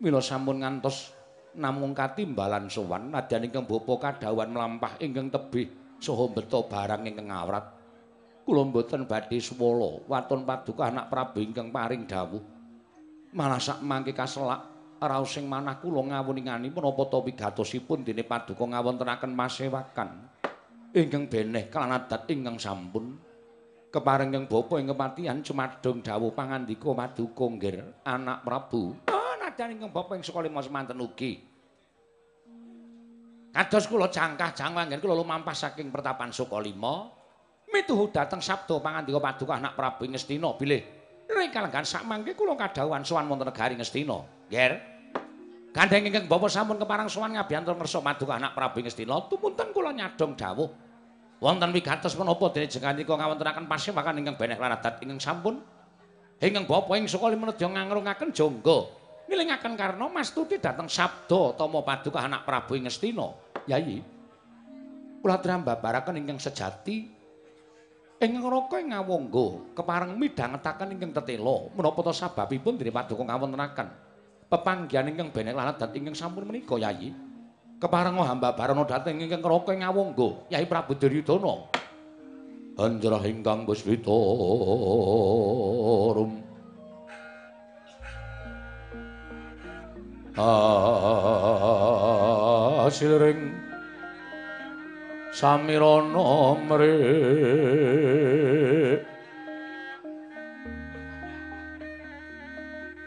Mila 0.03 0.19
sampun 0.19 0.63
ngantos 0.63 1.15
namung 1.59 1.93
katimbalan 1.93 2.69
sowan 2.73 3.13
nadyan 3.13 3.49
ingkang 3.49 3.69
bapa 3.69 3.93
kadhawan 4.01 4.53
mlampah 4.53 4.97
ingkang 5.01 5.29
tebih 5.29 5.69
saha 6.01 6.25
mbeta 6.29 6.61
barang 6.65 7.03
ingkang 7.07 7.29
awrat. 7.29 7.83
kula 8.43 8.67
mboten 8.67 9.07
badhe 9.07 9.39
swala 9.39 10.03
waton 10.11 10.43
paduka 10.43 10.91
anak 10.91 11.07
Prabu 11.07 11.39
ingkang 11.39 11.71
paring 11.71 12.11
dawuh. 12.11 12.43
Malah 13.33 13.63
sak 13.63 13.81
mangke 13.87 14.13
kaselak 14.13 14.67
raos 14.99 15.31
sing 15.31 15.47
manah 15.47 15.79
kula 15.79 16.11
ngawuningani 16.11 16.75
menapa 16.75 17.07
ta 17.07 17.19
wigatosipun 17.23 18.03
dene 18.03 18.27
paduka 18.27 18.67
ngawontenaken 18.67 19.33
masewakan 19.33 20.11
ingkang 20.93 21.31
beneh 21.31 21.71
kalanadat 21.71 22.27
ingkang 22.29 22.59
sampun 22.59 23.17
keparing 23.95 24.35
ing 24.35 24.45
bapa 24.51 24.75
ing 24.83 24.91
kepatihan 24.91 25.39
cumadung 25.41 26.03
dawuh 26.03 26.35
pangandika 26.35 26.91
paduka 26.93 27.45
nggir 27.47 27.77
anak 28.03 28.43
Prabu. 28.43 28.99
Nadyan 29.53 29.77
ingkang 29.77 29.93
bapa 29.93 30.17
ing 30.17 30.25
sekolah 30.25 30.49
semanten 30.65 30.97
ugi. 30.97 31.45
Kados 33.53 33.85
kula 33.85 34.09
jangkah 34.09 34.57
jangwangen 34.57 34.97
kula 34.97 35.13
lumampah 35.13 35.53
saking 35.53 35.93
pertapan 35.93 36.33
Sukalima. 36.33 37.13
mituhu 37.69 38.09
dhateng 38.13 38.41
sabda 38.41 38.81
pangandika 38.81 39.21
paduka 39.21 39.61
anak 39.61 39.77
Prabu 39.77 40.09
Ngastina 40.09 40.57
bilih. 40.57 40.81
Rekalenggan 41.29 41.85
sak 41.85 42.09
mangke 42.09 42.33
kula 42.33 42.57
kadhawuhan 42.57 43.05
sowan 43.05 43.29
wonten 43.29 43.45
negari 43.45 43.77
Ngastina. 43.77 44.25
Nger 44.49 44.73
gandeng 45.73 46.09
ingkang 46.09 46.33
bapa 46.33 46.49
sampun 46.49 46.81
keparang 46.81 47.13
sowan 47.13 47.37
ngabiyantu 47.37 47.77
ngersa 47.77 48.01
paduka 48.01 48.41
anak 48.41 48.57
Prabu 48.57 48.81
Ngastina. 48.81 49.21
Tumunten 49.29 49.69
kula 49.77 49.93
nyadong 49.93 50.33
dawuh. 50.33 50.69
Wonten 51.45 51.77
wigatos 51.77 52.17
menapa 52.17 52.49
dene 52.57 52.73
jengandika 52.73 53.21
ngawontenaken 53.21 53.69
pasewakan 53.69 54.17
ingkang 54.17 54.37
beneh 54.41 54.57
laradat 54.57 54.97
ingkang 55.05 55.21
sampun. 55.21 55.61
Ingkang 56.41 56.65
bapa 56.65 56.97
ing 56.97 57.05
saka 57.05 57.29
limnedya 57.29 57.69
ngangrungaken 57.69 58.33
jangga 58.33 59.02
nilingaken 59.33 59.73
karna 59.81 60.13
mastuti 60.13 60.61
dhateng 60.61 60.93
sabda 60.93 61.57
tama 61.57 61.81
paduka 61.81 62.21
anak 62.21 62.45
Prabu 62.45 62.77
Ngastina. 62.77 63.33
Yayi 63.65 64.05
kula 65.25 65.41
trambabaraken 65.41 66.21
ingkang 66.21 66.37
sejati. 66.37 67.09
Ing 68.23 68.39
ngroko 68.39 68.79
ing 68.79 68.95
ngawangga 68.95 69.75
kepareng 69.75 70.15
midhangetaken 70.21 70.95
ingkang 70.95 71.17
tetela. 71.17 71.73
Menapa 71.73 72.05
ta 72.05 72.13
sababipun 72.13 72.77
dene 72.77 72.93
paduka 72.93 73.25
ngawontenaken? 73.25 73.89
Pepanggihan 74.53 75.09
ingkang 75.09 75.33
beneh 75.33 75.57
lanadat 75.57 75.91
ingkang 75.97 76.13
sampun 76.13 76.45
menika 76.45 76.77
yayi 76.77 77.17
kepareng 77.81 78.21
hamba 78.21 78.55
barana 78.55 78.85
dhateng 78.85 79.19
ingkang 79.19 79.41
ngroko 79.41 79.73
ing 79.73 79.81
ngawangga 79.83 80.53
Yai 80.53 80.69
Prabu 80.69 80.93
Duryudana. 80.95 81.73
Anjrah 82.73 83.25
ingkang 83.29 83.69
Puspita 83.69 84.17
rum 86.17 86.52
Asil 92.89 93.21
ring 93.21 93.53
Samirana 95.29 96.57
mrih 96.57 97.53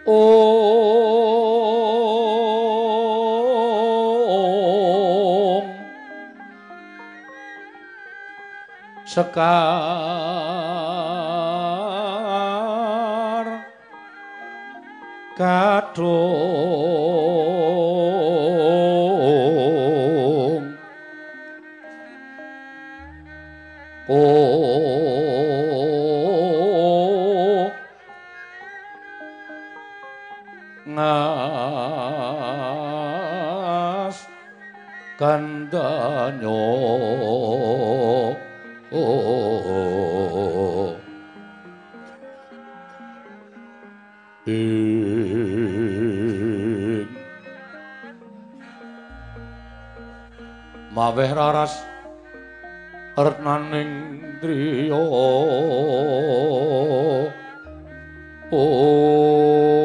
Om 0.06 0.86
Sekar 9.10 9.66
kadung 15.34 16.95
oh 24.08 24.46
ngas 32.86 34.18
kandanyo 35.18 36.62
oh 38.94 39.26
ing 44.46 45.26
maweh 50.94 51.34
raras 51.34 51.95
retnaning 53.18 53.92
driya 54.42 55.00
om 58.52 59.85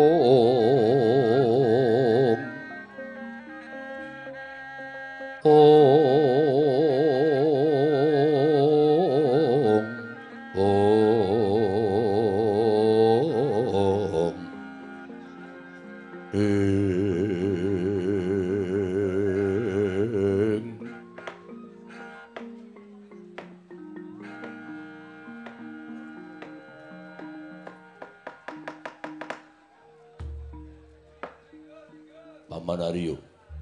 Paman 32.51 32.83
Aryo 32.83 33.15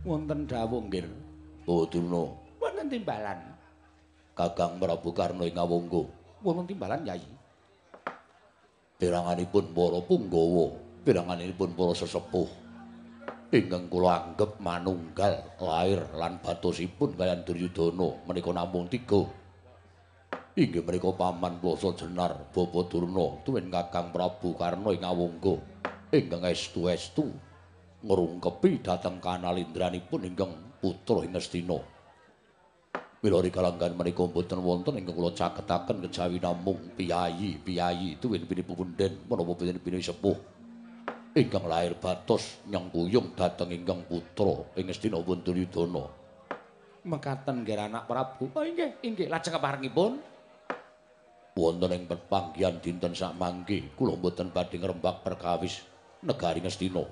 Wonten 0.08 0.48
dawuh 0.48 0.80
nggih. 0.88 1.04
Oh 1.68 1.84
Durna 1.84 2.32
Wonten 2.56 2.88
timbalan. 2.88 3.36
Kakang 4.32 4.80
Prabu 4.80 5.12
Karna 5.12 5.44
ing 5.44 5.60
Awangga 5.60 6.08
Wonten 6.40 6.64
timbalan 6.64 7.04
Yai. 7.04 7.38
piranganipun 8.98 9.70
para 9.70 10.02
punggawa 10.02 10.74
piranganipun 11.06 11.70
para 11.78 11.94
sesepuh 11.94 12.50
ingkang 13.54 13.86
kula 13.86 14.26
anggep 14.26 14.58
manunggal 14.58 15.38
lair 15.62 16.02
lan 16.18 16.42
batosipun 16.42 17.14
kaliyan 17.14 17.46
Duryudana 17.46 18.26
menika 18.26 18.50
namung 18.50 18.90
tiga 18.90 19.22
inggih 20.58 20.82
menika 20.82 21.14
paman 21.14 21.62
Plasa 21.62 21.94
Jenar 21.94 22.50
Bapa 22.50 22.90
Durna 22.90 23.38
tuwin 23.46 23.70
Kakang 23.70 24.10
Prabu 24.10 24.58
Karna 24.58 24.90
ing 24.90 25.06
Awangga 25.06 25.54
ingkang 26.10 26.42
estu-estu 26.42 27.30
ngrungkepi 28.04 28.82
dhateng 28.84 29.18
kanalindranipun 29.18 30.26
ingkang 30.28 30.52
putra 30.78 31.26
ing 31.26 31.34
Astina 31.34 31.78
Milori 33.18 33.50
kalanggan 33.50 33.98
menika 33.98 34.22
mboten 34.22 34.62
wonten 34.62 34.94
ingkang 34.94 35.18
kula 35.18 35.34
caketaken 35.34 36.06
kejawi 36.06 36.38
namung 36.38 36.78
piyayi, 36.94 37.58
piyayi 37.58 38.14
tuwin 38.22 38.46
pinipunden 38.46 39.26
menapa 39.26 39.58
pini 39.58 39.98
sepuh 39.98 40.38
ingkang 41.34 41.66
lair 41.66 41.98
batos 41.98 42.62
nyengkuyung 42.70 43.34
dhateng 43.34 43.74
ingkang 43.74 44.06
putra 44.06 44.62
ing 44.78 44.90
Astina 44.90 45.18
Duryudana. 45.18 46.04
Mekaten 47.06 47.62
nggih 47.62 47.78
anak 47.78 48.10
Prabu. 48.10 48.50
Oh 48.52 48.64
inggih, 48.66 48.98
inggih. 49.06 49.30
Lajeng 49.30 49.54
keparengipun 49.54 50.18
Wonten 51.58 51.90
ing 51.90 52.06
pepanggihan 52.06 52.78
dinten 52.78 53.18
sakmangke 53.18 53.94
kula 53.98 54.14
mboten 54.14 54.54
badhe 54.54 54.78
ngrembak 54.78 55.26
perkawis 55.26 55.82
negari 56.22 56.62
Astina. 56.62 57.02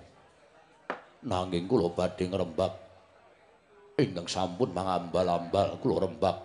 Nanging 1.24 1.64
kula 1.64 1.88
badhe 1.96 2.28
ngrembak 2.28 2.72
ingkang 3.96 4.28
sampun 4.28 4.76
mangambal-ambal 4.76 5.80
kula 5.80 6.04
rembak 6.04 6.36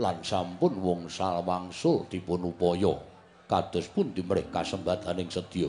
lan 0.00 0.24
sampun 0.24 0.80
wungsal 0.80 1.44
wangsul 1.44 2.08
dipun 2.08 2.48
upaya 2.48 2.96
kados 3.44 3.92
pundi 3.92 4.24
mrih 4.24 4.48
kasembadaning 4.48 5.28
sedya. 5.28 5.68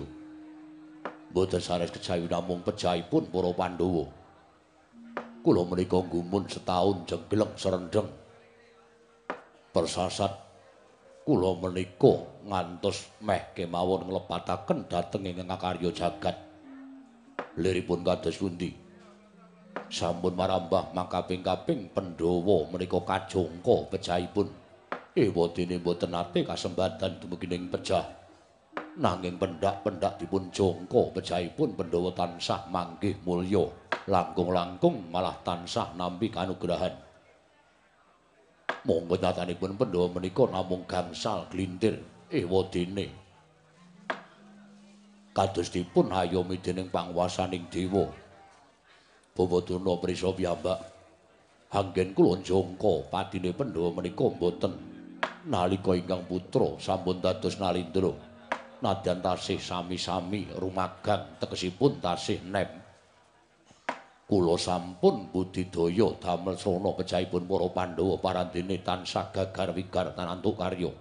Mboten 1.36 1.60
sanes 1.60 1.92
kejawi 1.92 2.32
namung 2.32 2.64
pejahipun 2.64 3.28
para 3.28 3.52
Pandhawa. 3.52 4.06
Kula 5.44 5.68
menika 5.68 6.00
gumun 6.00 6.48
setahun 6.48 7.04
jenggleng 7.04 7.52
serendeng. 7.60 8.08
Persasat 9.76 10.32
kula 11.28 11.60
menika 11.60 12.24
ngantos 12.48 13.12
meh 13.20 13.52
kemawon 13.52 14.08
nglepataken 14.08 14.88
dhateng 14.88 15.28
ing 15.28 15.44
karya 15.44 15.92
jagat 15.92 16.53
liripun 17.58 18.02
kados 18.02 18.38
pundi 18.38 18.84
sampun 19.94 20.34
marambah 20.34 20.90
mangkaping-kaping 20.98 21.94
Pandhawa 21.94 22.66
menika 22.74 22.98
kajangka 23.06 23.94
pejahipun. 23.94 24.50
Ewadene 25.14 25.78
boten 25.78 26.10
nate 26.10 26.42
kasembadan 26.42 27.22
dumugining 27.22 27.70
pejah. 27.70 28.02
Nanging 28.98 29.38
pendak-pendak 29.38 30.18
dipun 30.18 30.50
jangka 30.50 31.14
pejahipun 31.14 31.78
Pandhawa 31.78 32.10
tansah 32.18 32.66
manggih 32.74 33.22
mulya, 33.22 33.70
langkung-langkung 34.10 35.14
malah 35.14 35.38
tansah 35.46 35.94
nampi 35.94 36.34
kanugrahan. 36.34 36.98
Monggo 38.90 39.16
nyatanipun 39.22 39.78
Pandhawa 39.78 40.10
menika 40.18 40.50
namung 40.50 40.90
gangsal 40.90 41.46
glintir 41.54 42.02
ewadene. 42.34 43.23
Kados 45.34 45.74
dipun 45.74 46.14
ayomi 46.14 46.62
dening 46.62 46.94
pangwasaning 46.94 47.66
dewa. 47.74 48.06
Bawadana 49.34 49.98
prisa 49.98 50.30
piyambak. 50.30 50.78
Anggen 51.74 52.14
kula 52.14 52.38
njangka 52.38 53.10
padine 53.10 53.50
Pandhawa 53.50 53.98
menika 53.98 54.30
mboten 54.30 54.78
nalika 55.50 55.98
ingkang 55.98 56.22
putra 56.30 56.78
sampun 56.78 57.18
dados 57.18 57.58
nalindra. 57.58 58.14
Nadyan 58.86 59.26
tasih 59.26 59.58
sami-sami 59.58 60.54
rumagang 60.54 61.26
tegesipun 61.42 61.98
tasih 61.98 62.38
nem. 62.46 62.70
Kula 64.30 64.54
sampun 64.54 65.34
budidaya 65.34 66.14
damel 66.22 66.62
srana 66.62 66.94
pejahipun 66.94 67.50
para 67.50 67.68
Pandhawa 67.74 68.22
parandene 68.22 68.86
tansah 68.86 69.34
gagar 69.34 69.74
wigar 69.74 70.14
tanantuk 70.14 70.62
karya. 70.62 70.94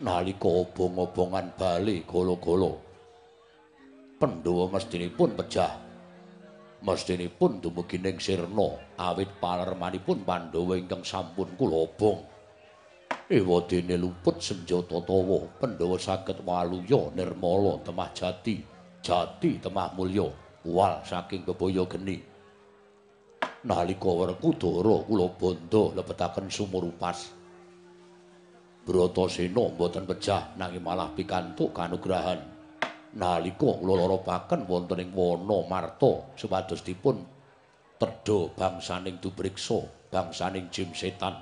Nalika 0.00 0.48
obong-obongan 0.48 1.52
bali 1.52 2.00
golo-golo 2.08 2.93
Pandhawa 4.14 4.70
mestinipun 4.70 5.34
pejah 5.34 5.84
mestinipun 6.84 7.58
dumugi 7.58 7.98
ning 7.98 8.22
sirna 8.22 8.78
awit 9.00 9.26
palermanipun 9.42 10.22
Pandhawa 10.22 10.78
ingkang 10.78 11.02
sampun 11.02 11.50
kula 11.58 11.88
obong. 11.88 12.22
Ewadene 13.26 13.96
luput 13.98 14.38
senjata 14.38 15.02
tawa, 15.02 15.48
Pandhawa 15.58 15.96
saged 15.98 16.44
waluya 16.46 17.10
nirmala 17.16 17.80
temah 17.82 18.12
jati, 18.14 18.62
jati 19.02 19.58
temah 19.58 19.90
mulya, 19.96 20.30
wal 20.62 21.00
saking 21.02 21.42
bebaya 21.42 21.82
geni. 21.88 22.22
Nalika 23.66 24.12
Werkudara 24.12 24.94
kula 25.08 25.26
bondo 25.34 25.90
lebetaken 25.96 26.52
sumurupas. 26.52 27.32
Bratasena 28.84 29.72
mboten 29.72 30.04
pejah 30.04 30.54
nanging 30.60 30.84
malah 30.84 31.08
pikantuk 31.16 31.72
kanugrahan. 31.72 32.53
Nalika 33.14 33.78
kula 33.78 33.94
loropaken 33.94 34.66
wonten 34.66 35.02
ing 35.02 35.10
wana 35.14 35.62
marta 35.70 36.34
supados 36.34 36.82
dipun 36.82 37.22
tedha 37.94 38.50
bangsaning 38.58 39.22
dubriksa 39.22 40.10
bangsaning 40.10 40.66
jim 40.74 40.90
setan. 40.90 41.38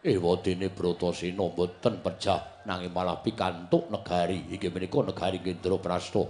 Ewadene 0.00 0.72
bratasena 0.72 1.44
boten 1.52 2.00
pejah 2.00 2.64
nanging 2.64 2.92
malah 2.92 3.20
pikantuk 3.20 3.92
negari. 3.92 4.48
Iki 4.48 4.72
menika 4.72 5.04
negari 5.04 5.44
Gendraprasta 5.44 6.24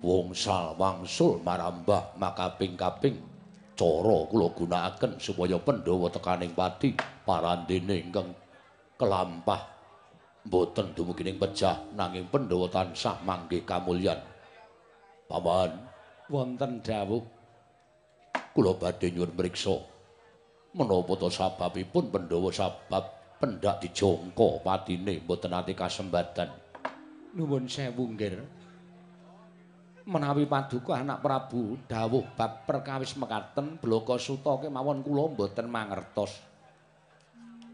wungsal 0.00 0.80
wangsul 0.80 1.44
marambah 1.44 2.16
makaping-kaping 2.16 3.20
cara 3.76 4.18
kula 4.32 4.48
gunakaken 4.56 5.20
supaya 5.20 5.60
Pandhawa 5.60 6.08
tekaning 6.08 6.56
pati 6.56 6.96
parandene 7.28 7.96
ingkang 8.00 8.32
kelampah 8.96 9.79
boten 10.46 10.96
dumugining 10.96 11.36
pejah 11.36 11.76
nanging 11.92 12.28
Pandhawa 12.32 12.68
tansah 12.72 13.20
manggih 13.24 13.64
kamulyan. 13.64 14.18
Paman, 15.28 15.70
wonten 16.32 16.80
dawuh 16.82 17.22
kula 18.50 18.74
badhe 18.74 19.14
nyuwun 19.14 19.30
mriksa 19.36 19.78
menapa 20.74 21.14
ta 21.18 21.28
sababipun 21.30 22.10
Pandhawa 22.10 22.50
sabab 22.50 23.04
pendak 23.38 23.82
dijangka 23.82 24.62
patine 24.62 25.22
boten 25.22 25.54
ati 25.54 25.72
kasembadan. 25.74 26.50
nuwun 27.34 27.70
sewu 27.70 28.10
nggih. 28.10 28.42
menawi 30.10 30.48
paduka 30.50 30.98
anak 30.98 31.22
Prabu 31.22 31.78
dawuh 31.86 32.26
bab 32.34 32.66
perkawis 32.66 33.14
mekaten 33.14 33.78
bloko 33.78 34.18
suta 34.18 34.58
kemawon 34.58 35.06
kula 35.06 35.30
mboten 35.30 35.70
mangertos 35.70 36.49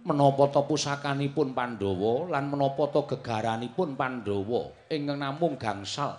menapa 0.06 0.46
ta 0.54 0.62
pusakanipun 0.62 1.50
Pandhawa 1.50 2.30
lan 2.30 2.46
menapa 2.46 2.86
ta 2.94 3.02
gegaranipun 3.10 3.98
Pandhawa 3.98 4.86
ingkang 4.86 5.18
namung 5.18 5.58
gangsal. 5.58 6.14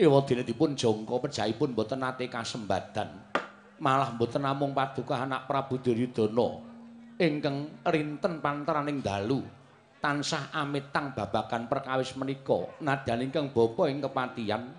Ewadene 0.00 0.40
dipun 0.40 0.72
jangka 0.72 1.20
pejahipun 1.28 1.76
mboten 1.76 2.00
nate 2.00 2.24
kasembadan. 2.32 3.36
Malah 3.84 4.16
mboten 4.16 4.48
namung 4.48 4.72
paduka 4.72 5.20
anak 5.20 5.44
Prabu 5.44 5.76
Duryudana 5.76 6.48
ingkang 7.20 7.84
rinten 7.84 8.40
panteraning 8.40 9.04
dalu. 9.04 9.44
Tansah 10.00 10.52
amitang 10.56 11.12
babagan 11.12 11.68
perkawis 11.68 12.16
menika 12.16 12.80
nadyan 12.80 13.28
ingkang 13.28 13.52
bapa 13.52 13.92
ing 13.92 14.00
kepatihan. 14.00 14.72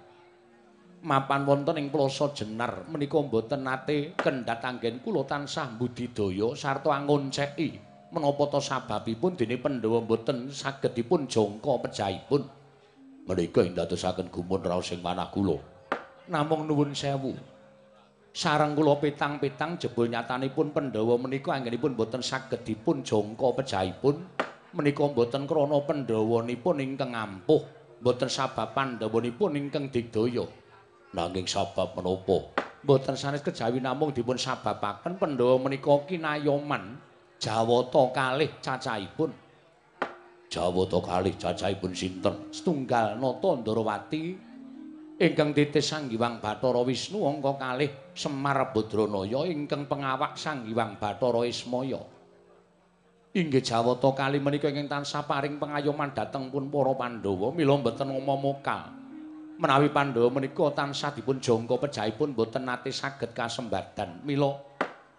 Mapan 1.05 1.45
wonten 1.45 1.77
ing 1.77 1.93
plasa 1.93 2.33
jenar 2.33 2.89
menika 2.89 3.21
mboten 3.21 3.61
nate 3.61 4.17
kendhat 4.17 4.65
anggen 4.65 5.05
kula 5.05 5.21
tansah 5.29 5.69
budidaya 5.77 6.57
sarta 6.57 6.97
ngonceki 6.97 7.86
menapa 8.11 8.47
ta 8.47 8.59
sababipun 8.63 9.35
dene 9.35 9.59
Pandhawa 9.59 10.03
mboten 10.03 10.47
saged 10.47 10.95
dipun 10.95 11.27
jangka 11.27 11.87
pejahipun. 11.87 12.41
Menika 13.27 13.59
ing 13.67 13.75
dadosaken 13.75 14.31
gumun 14.31 14.63
raos 14.63 14.87
sing 14.87 15.03
manah 15.03 15.27
kula. 15.27 15.59
Namung 16.31 16.63
nuwun 16.63 16.95
sewu. 16.95 17.35
Sareng 18.31 18.77
kula 18.77 18.95
petang-petang 19.01 19.75
jebul 19.75 20.07
nyatanipun 20.07 20.71
Pandhawa 20.71 21.19
menika 21.19 21.51
anggenipun 21.51 21.97
boten 21.99 22.23
saged 22.23 22.63
dipun 22.63 23.03
jangka 23.03 23.59
pejahipun. 23.59 24.15
Menika 24.77 25.05
boten 25.11 25.43
krana 25.43 25.79
Pandhawanipun 25.83 26.79
ingkang 26.79 27.11
ampuh 27.11 27.63
boten 27.99 28.31
sabab 28.31 28.71
Pandhawanipun 28.71 29.57
ingkang 29.59 29.91
digdaya 29.91 30.47
nanging 31.11 31.47
sabab 31.49 31.97
menapa? 31.97 32.53
Boten 32.85 33.17
sanes 33.17 33.43
kejawi 33.43 33.81
namung 33.83 34.13
dipun 34.15 34.39
sababaken 34.39 35.19
Pandhawa 35.19 35.59
menika 35.59 35.91
kinayoman 36.07 36.99
Jawata 37.37 38.01
kalih 38.17 38.49
cacahipun 38.65 39.29
Jawata 40.49 40.99
kalih 41.05 41.37
cacahipun 41.37 41.93
sinten? 41.93 42.49
Setunggal 42.49 43.21
nata 43.21 43.61
Ndarawati 43.61 44.33
ingkang 45.21 45.53
titis 45.53 45.85
Sanghyang 45.85 46.41
Bathara 46.41 46.81
Wisnu 46.81 47.29
angka 47.29 47.61
kalih 47.61 47.93
Semar 48.17 48.73
Badranaya 48.73 49.45
ingkang 49.53 49.85
pengawak 49.85 50.33
Sanghyang 50.33 50.97
Bathara 50.97 51.45
Ismaya. 51.45 52.01
Inggih 53.37 53.61
Jawata 53.61 54.17
kalih 54.17 54.41
menika 54.41 54.73
ingkang 54.73 54.89
tansah 54.89 55.21
paring 55.29 55.61
pengayoman 55.61 56.17
dhateng 56.17 56.49
pun 56.49 56.73
para 56.73 56.97
Pandhawa 56.97 57.53
mila 57.53 57.77
mboten 57.77 58.17
ngomong-mokal. 58.17 58.97
Menawi 59.61 59.93
Pandhawa 59.93 60.33
menika 60.33 60.73
tansah 60.73 61.13
dipun 61.13 61.37
jangka 61.37 61.85
pejahipun 61.85 62.33
boten 62.33 62.65
nate 62.65 62.89
saged 62.89 63.37
kasembadan. 63.37 64.25
Mila 64.25 64.66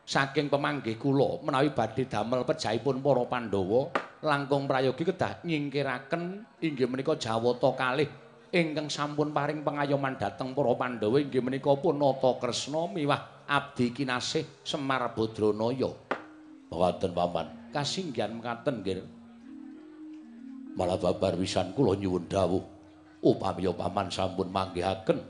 saking 0.09 0.49
pemanggih 0.49 0.97
kula 0.97 1.45
menawi 1.45 1.69
badhe 1.77 2.09
damel 2.09 2.49
pejahipun 2.49 3.05
para 3.05 3.29
Pandhawa 3.29 3.93
langkung 4.25 4.65
prayogi 4.65 5.05
kedah 5.05 5.45
nyingkiraken 5.45 6.49
inggih 6.65 6.89
menika 6.89 7.13
Jawata 7.21 7.77
kalih 7.77 8.09
ingkang 8.49 8.89
sampun 8.89 9.37
paring 9.37 9.61
pengayoman 9.61 10.17
dhateng 10.17 10.57
para 10.57 10.73
Pandhawa 10.73 11.21
inggih 11.21 11.45
menika 11.45 11.77
pun 11.77 12.01
Nata 12.01 12.41
Kresna 12.41 12.89
miwah 12.89 13.45
abdi 13.45 13.93
kinasih 13.93 14.65
Semar 14.65 15.13
Badranaya. 15.13 15.93
Mboten 16.69 17.13
paman, 17.13 17.73
kasinggihan 17.73 18.33
mekaten 18.33 18.81
nggih. 18.81 19.05
Malah 20.73 20.97
babar 20.97 21.37
wisan 21.37 21.77
kula 21.77 22.01
nyuwun 22.01 22.25
dawuh 22.33 22.65
upami 23.21 23.69
paman 23.77 24.09
sampun 24.09 24.49
manggihaken 24.49 25.21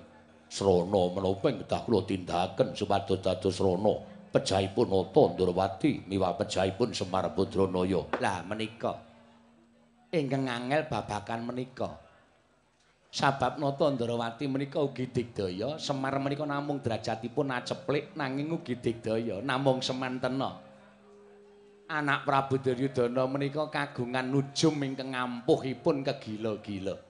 srana 0.46 1.02
menapa 1.10 1.50
kedah 1.50 1.80
kula 1.82 2.00
tindakaken 2.06 2.78
supados 2.78 3.18
dados 3.18 3.58
srana 3.58 4.17
pejahipun 4.38 4.86
Nata 4.86 5.22
Ndrawati 5.34 6.06
miwah 6.06 6.38
pejahipun 6.38 6.94
Semar 6.94 7.26
Badranaya. 7.34 8.06
Lah 8.22 8.46
menika 8.46 8.94
ingkang 10.14 10.46
angel 10.46 10.86
babakan 10.86 11.50
menika. 11.50 11.90
Sabab 13.10 13.58
Nata 13.58 13.90
Ndrawati 13.90 14.46
menika 14.46 14.78
ugi 14.78 15.10
digdaya, 15.10 15.74
Semar 15.82 16.14
menika 16.22 16.46
namung 16.46 16.78
derajatipun 16.78 17.50
aceplik 17.50 18.14
nanging 18.14 18.54
ugi 18.54 18.78
digdaya, 18.78 19.42
namung 19.42 19.82
semantena. 19.82 20.62
Anak 21.88 22.28
Prabu 22.28 22.60
Duryudana 22.60 23.24
menika 23.24 23.64
kagungan 23.72 24.28
nujum 24.28 24.76
ingkang 24.84 25.16
ampuhipun 25.16 26.04
kegila-gila. 26.04 27.00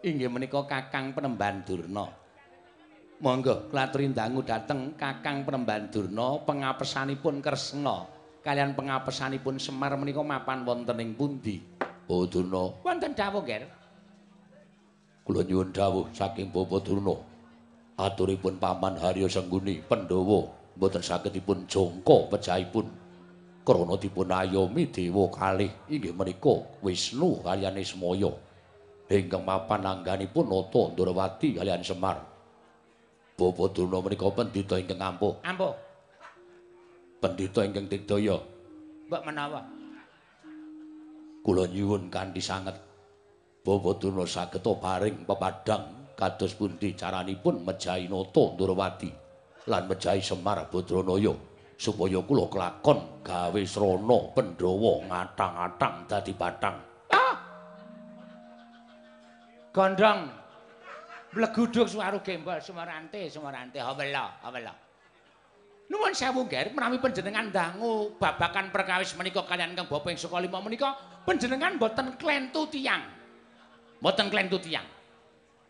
Inggih 0.00 0.32
menika 0.32 0.64
Kakang 0.64 1.12
Penemban 1.12 1.60
Durna. 1.68 2.25
Monggo 3.16 3.72
klaturi 3.72 4.12
ndangu 4.12 4.44
dhateng 4.44 4.92
Kakang 4.92 5.40
Penemban 5.40 5.88
Durna 5.88 6.36
pengapesanipun 6.44 7.40
Kresna 7.40 8.04
kalian 8.44 8.76
pengapesanipun 8.76 9.56
Semar 9.56 9.96
menika 9.96 10.20
mapan 10.20 10.68
wonten 10.68 11.00
ing 11.00 11.16
pundi? 11.16 11.64
Oh 12.12 12.28
Durna. 12.28 12.76
Wonten 12.84 13.16
dawuh, 13.16 13.40
Ger. 13.40 13.64
Kula 15.24 15.42
nyuwun 15.48 15.72
dawuh 15.72 16.12
saking 16.12 16.52
Bapak 16.52 16.84
Durna. 16.84 17.16
Aturipun 17.96 18.60
Paman 18.60 19.00
Harya 19.00 19.32
Sengguni 19.32 19.80
Pandhawa 19.80 20.52
mboten 20.76 21.00
saged 21.00 21.32
dipun 21.32 21.64
jangka 21.64 22.28
pejahipun 22.36 22.84
krana 23.64 23.96
dipun 23.96 24.28
ayomi 24.28 24.92
dewa 24.92 25.32
kalih 25.32 25.72
inggih 25.88 26.12
menika 26.12 26.68
Wisnu 26.84 27.40
kaliyan 27.40 27.80
Ismaya. 27.80 28.28
Ingkang 29.08 29.40
mapan 29.40 29.88
angganipun 29.88 30.52
Nata 30.52 30.92
Ndrawati 30.92 31.56
kaliyan 31.56 31.80
Semar. 31.80 32.35
Bapa 33.36 33.68
Durna 33.68 34.00
menika 34.00 34.32
pendhita 34.32 34.80
ingkang 34.80 35.04
ampuh. 35.04 35.36
Ampuh. 35.44 35.76
Pendhita 37.20 37.68
ingkang 37.68 37.84
digdaya. 37.84 38.40
Mbok 39.12 39.22
menawa. 39.28 39.60
Kula 41.44 41.68
nyuwun 41.70 42.10
kanthi 42.10 42.42
sanget 42.42 42.74
Bapa 43.60 43.92
Durna 44.00 44.24
saged 44.24 44.64
paring 44.64 45.28
pepadang 45.28 46.16
kados 46.16 46.56
pundi 46.56 46.96
caranipun 46.96 47.60
mejahi 47.62 48.08
nata 48.08 48.56
Ndrawati 48.56 49.10
lan 49.68 49.84
mejahi 49.84 50.24
Semar 50.24 50.64
Badranaya 50.72 51.36
supaya 51.76 52.18
kula 52.24 52.48
kelakon 52.48 53.20
gawe 53.20 53.62
srana 53.68 54.18
Pandhawa 54.32 54.92
ngatang-atang 55.12 55.96
dadi 56.08 56.32
batang. 56.32 56.76
Ah! 57.12 57.36
Gondong 59.76 60.45
Bleguduk 61.36 61.84
suwaru 61.84 62.24
gembol 62.24 62.56
sumarante 62.64 63.28
sumarante 63.28 63.76
hawela 63.76 64.40
hawela. 64.40 64.72
Nuwun 65.92 66.16
sewu 66.16 66.48
ger 66.48 66.72
menawi 66.72 66.96
panjenengan 66.96 67.52
dangu 67.52 68.16
babakan 68.16 68.72
perkawis 68.72 69.12
menika 69.20 69.44
kalian 69.44 69.76
kang 69.76 69.84
bapa 69.84 70.08
ing 70.08 70.16
saka 70.16 70.40
lima 70.40 70.64
menika 70.64 70.96
panjenengan 71.28 71.76
boten 71.76 72.16
klentu 72.16 72.64
tiyang. 72.72 73.04
Boten 74.00 74.32
klentu 74.32 74.56
tiyang. 74.56 74.88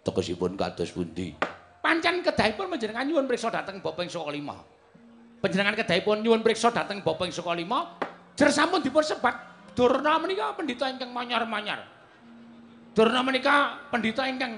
Tegesipun 0.06 0.54
kados 0.54 0.94
pundi? 0.94 1.34
Pancen 1.82 2.22
kedahipun 2.22 2.70
panjenengan 2.70 3.02
nyuwun 3.02 3.26
priksa 3.26 3.50
dhateng 3.50 3.82
bapa 3.82 4.06
ing 4.06 4.10
saka 4.14 4.30
lima. 4.30 4.62
Panjenengan 5.42 5.74
kedahipun 5.74 6.22
nyuwun 6.22 6.46
priksa 6.46 6.70
dhateng 6.70 7.02
bapa 7.02 7.26
ing 7.26 7.34
saka 7.34 7.58
lima 7.58 7.98
jer 8.38 8.54
sampun 8.54 8.86
dipun 8.86 9.02
sebat 9.02 9.34
Durna 9.76 10.16
menika 10.16 10.56
pendhita 10.56 10.88
ingkang 10.88 11.12
manyar-manyar. 11.12 11.84
Durna 12.96 13.20
menika 13.20 13.82
pendhita 13.92 14.24
ingkang 14.24 14.56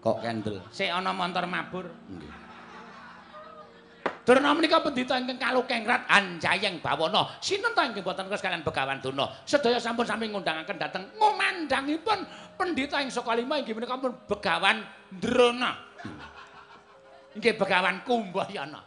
Kok 0.00 0.16
kendel? 0.24 0.56
Sik 0.72 0.88
ana 0.88 1.12
montor 1.12 1.44
mabur. 1.44 1.86
Nggih. 2.08 2.32
Durna 4.20 4.52
menika 4.52 4.84
pendhita 4.84 5.16
ingkang 5.16 5.40
kalukengrat 5.40 6.04
anjayeng 6.06 6.78
bawana. 6.78 7.34
Sinten 7.40 7.72
ta 7.72 7.88
ingkang 7.88 8.04
boten 8.04 8.28
kersa 8.28 8.46
kalian 8.46 8.62
Begawan 8.62 9.00
Durna? 9.00 9.26
Sedaya 9.48 9.80
sampun 9.80 10.04
sami 10.04 10.28
ngundangaken 10.28 10.76
dhateng 10.76 11.04
ngomandangipun 11.16 12.18
pendhita 12.54 13.00
ing 13.00 13.08
saka 13.08 13.34
lima 13.34 13.58
inggih 13.58 13.74
menika 13.74 13.96
pun 13.96 14.12
Begawan 14.28 14.84
Drona. 15.08 15.72
Inggih 17.34 17.56
Begawan 17.56 18.04
Kumbayana. 18.04 18.80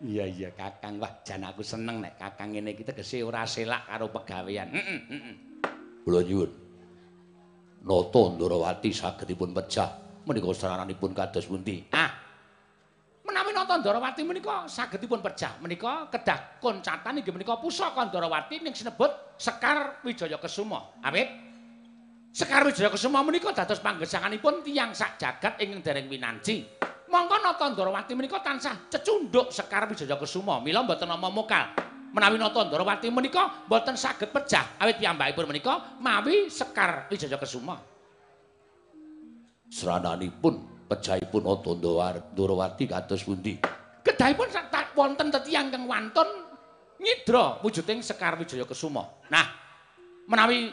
Iya 0.00 0.24
iya 0.24 0.48
Kakang, 0.56 0.96
wah 0.96 1.12
jan 1.20 1.44
aku 1.44 1.60
seneng 1.60 2.00
nek 2.00 2.16
Kakang 2.16 2.56
ngene 2.56 2.72
iki 2.72 2.88
tegese 2.88 3.20
ora 3.20 3.44
selak 3.44 3.84
karo 3.84 4.08
pegawean. 4.08 4.72
Heeh, 4.72 5.00
heeh. 5.12 5.34
Kula 6.00 6.24
nyuwun. 6.24 6.69
Nata 7.80 8.22
Ndrawati 8.36 8.92
saged 8.92 9.24
dipun 9.24 9.56
pecah 9.56 9.88
menika 10.28 10.52
saranipun 10.52 11.16
kados 11.16 11.48
pundi? 11.48 11.88
Ah. 11.96 12.12
Menawi 13.24 13.56
Nata 13.56 13.80
Ndrawati 13.80 14.20
menika 14.20 14.68
saged 14.68 15.00
dipun 15.00 15.24
pecah 15.24 15.56
menika 15.64 16.12
kedah 16.12 16.60
koncatan 16.60 17.24
inggih 17.24 17.32
menika 17.32 17.56
pusaka 17.56 18.12
Ndrawati 18.12 18.60
ning 18.60 18.76
sinebut 18.76 19.32
Sekar 19.40 20.04
Wijaya 20.04 20.36
Kesuma. 20.36 21.00
Awit 21.00 21.28
Sekar 22.36 22.68
Wijaya 22.68 22.92
Kesuma 22.92 23.24
menika 23.24 23.48
dados 23.56 23.80
panggesanganipun 23.80 24.60
tiyang 24.60 24.92
sak 24.92 25.16
jagat 25.16 25.56
ing 25.64 25.80
dereng 25.80 26.04
Winanci. 26.12 26.84
Monggo 27.08 27.40
Nata 27.40 27.64
Ndrawati 27.72 28.12
menika 28.12 28.44
tansah 28.44 28.92
cecunduk 28.92 29.48
Sekar 29.48 29.88
Wijaya 29.88 30.20
Kesuma. 30.20 30.60
Mila 30.60 30.84
mboten 30.84 31.08
nama 31.08 31.32
mokal. 31.32 31.72
Menawi 32.10 32.36
nata 32.38 32.66
Ndrawati 32.66 33.08
menika 33.10 33.66
boten 33.66 33.94
saged 33.94 34.30
pecah 34.34 34.78
awit 34.82 34.98
piyambakipun 34.98 35.46
menika 35.46 35.98
mawi 36.02 36.50
Sekar 36.50 37.06
Wijaya 37.10 37.38
Kesuma. 37.38 37.78
Srananipun 39.70 40.86
pejahipun 40.90 41.42
Ndorowati 41.46 42.84
kados 42.90 43.22
pundi? 43.22 43.62
Kedahipun 44.02 44.48
wonten 44.98 45.30
tetiang 45.30 45.70
kang 45.70 45.86
wantun 45.86 46.26
nyidra 46.98 47.62
wujuding 47.62 48.02
Sekar 48.02 48.34
Wijaya 48.36 48.66
Kesuma. 48.66 49.06
Nah, 49.30 49.46
menawi 50.26 50.68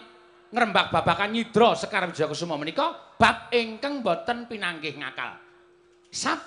ngrembak 0.50 0.90
babakan 0.90 1.38
nyidra 1.38 1.78
Sekar 1.78 2.10
Wijaya 2.10 2.28
Kesuma 2.28 2.58
menika 2.58 3.16
bab 3.16 3.54
ingkang 3.54 4.02
boten 4.02 4.50
pinanggih 4.50 4.98
ngakal. 4.98 5.38
Sab 6.10 6.40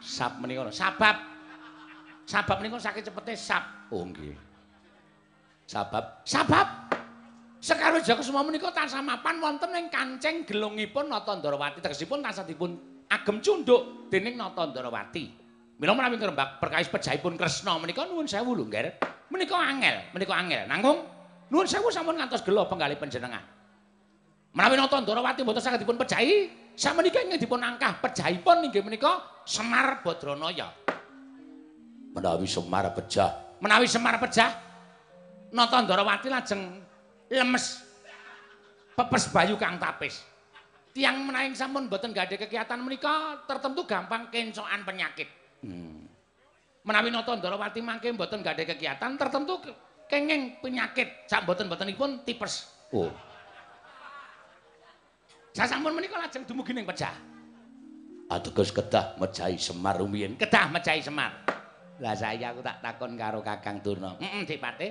sab 0.00 0.40
menika 0.40 0.68
sabab 0.72 1.29
sabab 2.30 2.62
menika 2.62 2.78
saking 2.78 3.02
cepete 3.02 3.34
sab. 3.34 3.90
Oh 3.90 4.06
nggih. 4.06 4.38
Sabab 5.66 6.22
sabab 6.22 6.66
Sekar 7.60 7.92
Wijaya 7.92 8.16
Kesuma 8.16 8.40
menika 8.40 8.72
tansah 8.72 9.04
mapan 9.04 9.36
wonten 9.36 9.68
ing 9.76 9.92
kancing 9.92 10.48
gelungipun 10.48 11.12
Nata 11.12 11.36
Ndarawati 11.36 11.84
tegesipun 11.84 12.24
tansah 12.24 12.48
dipun 12.48 13.04
agem 13.04 13.36
cunduk 13.44 14.08
dening 14.08 14.38
Nata 14.38 14.64
Ndarawati. 14.64 15.28
Mila 15.76 15.92
menawi 15.92 16.16
ngrembak 16.16 16.56
perkawis 16.56 16.88
pejahipun 16.88 17.36
Kresna 17.36 17.76
menika 17.76 18.08
nuwun 18.08 18.24
sewu 18.24 18.56
lho, 18.56 18.64
Nger. 18.64 18.96
Menika 19.28 19.56
angel, 19.60 19.96
menika 20.16 20.34
angel. 20.40 20.64
Nanggung 20.72 21.04
nuwun 21.52 21.68
sewu 21.68 21.92
sampun 21.92 22.16
ngantos 22.16 22.40
gelo 22.40 22.64
penggalih 22.64 22.96
panjenengan. 22.96 23.44
Menawi 24.56 24.80
Nata 24.80 24.96
Ndarawati 24.96 25.44
mboten 25.44 25.60
saged 25.60 25.84
dipun 25.84 26.00
pejahi, 26.00 26.48
samenika 26.80 27.20
ingkang 27.20 27.44
dipun 27.44 27.60
angkah 27.60 28.00
pejahipun 28.00 28.72
inggih 28.72 28.80
menika 28.80 29.44
Semar 29.44 30.00
Badranaya. 30.00 30.72
Menawi 32.10 32.46
Semar 32.50 32.90
pejah, 32.90 33.30
menawi 33.62 33.86
Semar 33.86 34.18
pejah, 34.18 34.50
Nata 35.50 35.82
Ndarawati 35.82 36.30
lajeng 36.30 36.82
lemes 37.30 37.82
pepes 38.94 39.30
bayu 39.30 39.54
kang 39.58 39.78
tapis. 39.78 40.30
tiang 40.90 41.22
menaing 41.22 41.54
sampun 41.54 41.86
boten 41.86 42.10
ada 42.10 42.34
kegiatan 42.34 42.78
menika 42.82 43.46
tertentu 43.46 43.86
gampang 43.86 44.26
kencokan 44.26 44.82
penyakit. 44.82 45.28
Hmm. 45.62 46.02
Menawi 46.82 47.14
nata 47.14 47.30
Ndarawati 47.38 47.78
mangke 47.78 48.10
boten 48.10 48.42
ada 48.42 48.58
kegiatan 48.58 49.14
tertentu 49.14 49.62
kenging 50.10 50.58
penyakit 50.58 51.30
sak 51.30 51.46
boten-botenipun 51.46 52.26
tipes. 52.26 52.66
Oh. 52.90 53.10
Sasampun 55.54 55.94
menika 55.94 56.18
lajeng 56.18 56.42
dumugi 56.42 56.74
ning 56.74 56.86
pejah. 56.86 57.14
Ateges 58.30 58.70
kedah 58.74 59.14
mejahi 59.18 59.58
Semar 59.58 59.98
rumiyin. 59.98 60.38
Kedah 60.38 60.70
mejahi 60.70 61.02
Semar. 61.02 61.34
Lah 62.00 62.16
saya 62.16 62.56
aku 62.56 62.64
tak 62.64 62.80
takon 62.80 63.12
karo 63.12 63.44
Kakang 63.44 63.84
Durna. 63.84 64.16
Heeh, 64.16 64.48
Dik 64.48 64.56
Pati. 64.56 64.88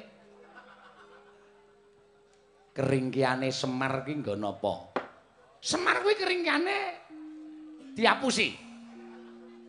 Keringkiane 2.69 3.49
Semar 3.49 4.05
ki 4.05 4.21
nggo 4.21 4.37
napa? 4.37 4.93
Semar 5.57 6.05
kuwi 6.05 6.15
keringkane 6.15 6.77
diapusi. 7.97 8.53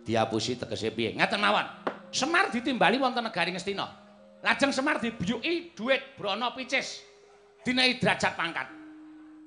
Diapusi 0.05 0.61
tegese 0.61 0.93
piye? 0.93 1.17
Ngaten 1.17 1.41
mawon. 1.41 1.67
Semar 2.13 2.53
ditimbali 2.53 3.01
wonten 3.01 3.25
negari 3.25 3.57
Ngastina. 3.57 3.89
Lajeng 4.45 4.71
Semar 4.77 5.01
dibuyuki 5.01 5.73
dhuwit 5.73 6.21
brana 6.21 6.53
picis. 6.53 7.01
Dinehi 7.65 7.97
derajat 7.97 8.37
pangkat. 8.37 8.69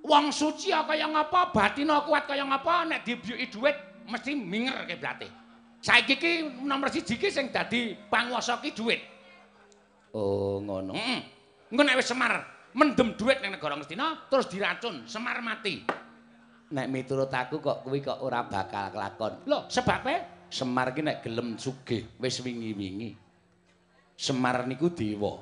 Wong 0.04 0.34
suci 0.34 0.74
kaya 0.74 1.08
ngapa, 1.08 1.56
batina 1.56 2.04
kuat 2.04 2.28
kaya 2.28 2.44
ngapa 2.44 2.90
nek 2.90 3.06
dibuyuki 3.06 3.54
dhuwit 3.54 3.78
mesti 4.10 4.34
minger 4.34 4.84
kiblate. 4.90 5.43
Saiki 5.84 6.16
ki 6.16 6.64
nomor 6.64 6.88
siji 6.88 7.20
ki 7.20 7.28
sing 7.28 7.52
dadi 7.52 7.92
panguwasa 8.08 8.64
ki 8.64 8.72
dhuwit. 8.72 9.02
Oh, 10.16 10.64
ngono. 10.64 10.96
Heeh. 10.96 11.20
Engko 11.68 11.84
nek 11.84 12.00
wis 12.00 12.08
Semar 12.08 12.40
mendem 12.72 13.20
dhuwit 13.20 13.44
ning 13.44 13.52
negara 13.52 13.76
Ngastina 13.76 14.32
terus 14.32 14.48
diracun, 14.48 15.04
Semar 15.06 15.44
mati. 15.44 15.84
nek 16.74 16.90
miturut 16.90 17.30
aku 17.30 17.62
kok 17.62 17.86
kuwi 17.86 18.02
kok 18.02 18.24
ora 18.26 18.48
bakal 18.50 18.90
kelakon. 18.90 19.46
Lho, 19.46 19.70
sebabe 19.70 20.48
Semar 20.50 20.94
ki 20.94 21.02
nek 21.02 21.26
gelem 21.26 21.58
sugih 21.58 22.06
wis 22.22 22.38
wingi-wingi. 22.40 23.18
Semar 24.18 24.66
niku 24.70 24.90
dewa. 24.94 25.42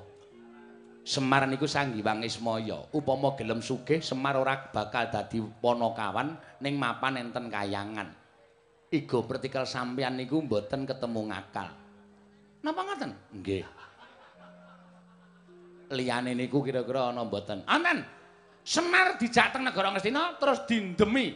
Semar 1.04 1.46
niku 1.48 1.68
sanggiwang 1.68 2.24
Ismaya. 2.24 2.88
Upama 2.96 3.36
gelem 3.36 3.60
sugih, 3.60 4.00
Semar 4.00 4.40
ora 4.40 4.58
bakal 4.72 5.12
dadi 5.12 5.44
ponokawan 5.60 6.34
ning 6.64 6.80
mapan 6.80 7.20
enten 7.20 7.52
kayangan. 7.52 8.21
Igo 8.92 9.24
pertikel 9.24 9.64
sampeyan 9.64 10.20
niku 10.20 10.44
mboten 10.44 10.84
ketemu 10.84 11.32
ngakal. 11.32 11.72
Napa 12.60 12.82
ngoten? 12.84 13.12
Nggih. 13.40 13.64
Liyane 15.96 16.36
niku 16.36 16.60
kira-kira 16.60 17.16
ana 17.16 17.24
mboten? 17.24 17.64
Amen. 17.72 18.04
Semar 18.68 19.16
dijak 19.16 19.56
teng 19.56 19.64
negara 19.64 19.96
Ngastina 19.96 20.36
terus 20.36 20.68
dindemi. 20.68 21.32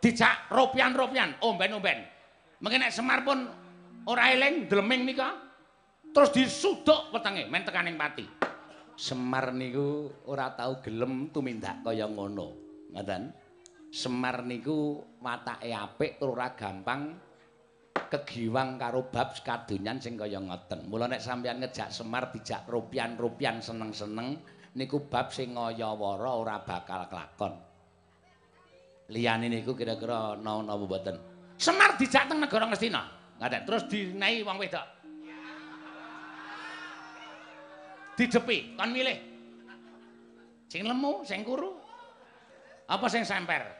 Dijak 0.00 0.48
ropian-ropian, 0.48 1.36
omben-omben. 1.44 2.00
Mengke 2.64 2.80
nek 2.80 2.88
Semar 2.88 3.20
pun 3.20 3.44
ora 4.08 4.32
eling 4.32 4.72
dleming 4.72 5.04
nika 5.04 5.36
terus 6.16 6.32
disuduk 6.32 7.12
wetenge 7.12 7.44
men 7.44 7.68
tekaning 7.68 8.00
pati. 8.00 8.24
Semar 8.96 9.52
niku 9.52 10.08
ora 10.32 10.48
tau 10.56 10.80
gelem 10.80 11.28
tumindak 11.28 11.84
kaya 11.84 12.08
ngono. 12.08 12.56
Ngoten. 12.96 13.39
Semar 13.90 14.46
niku 14.46 15.02
watake 15.18 15.74
apik 15.74 16.22
tur 16.22 16.38
ora 16.38 16.54
gampang 16.54 17.10
kegiwang 18.06 18.78
karo 18.78 19.10
bab 19.10 19.34
kadonyan 19.42 19.98
sing 19.98 20.14
kaya 20.14 20.38
ngoten. 20.38 20.86
Mula 20.86 21.10
nek 21.10 21.18
sampeyan 21.18 21.58
ngejak 21.58 21.90
Semar 21.90 22.30
dijak 22.30 22.70
ropian-ropian 22.70 23.58
seneng-seneng 23.58 24.38
niku 24.78 25.10
bab 25.10 25.34
sing 25.34 25.58
ngayawara 25.58 26.30
ora 26.38 26.62
bakal 26.62 27.10
kelakon. 27.10 27.58
Liyane 29.10 29.50
niku 29.50 29.74
kira-kira 29.74 30.38
ana 30.38 30.62
apa 30.70 30.84
mboten? 30.86 31.16
Semar 31.58 31.98
dijak 31.98 32.30
teng 32.30 32.38
negara 32.38 32.70
Ngastina. 32.70 33.02
Ngaten 33.42 33.62
terus 33.66 33.82
dinehi 33.90 34.46
wong 34.46 34.54
wedok. 34.62 34.86
Didepi, 38.14 38.78
kon 38.78 38.94
milih. 38.94 39.18
Sing 40.70 40.86
lemu, 40.86 41.26
sing 41.26 41.42
kuru. 41.42 41.74
Apa 42.86 43.10
sing 43.10 43.26
semper? 43.26 43.79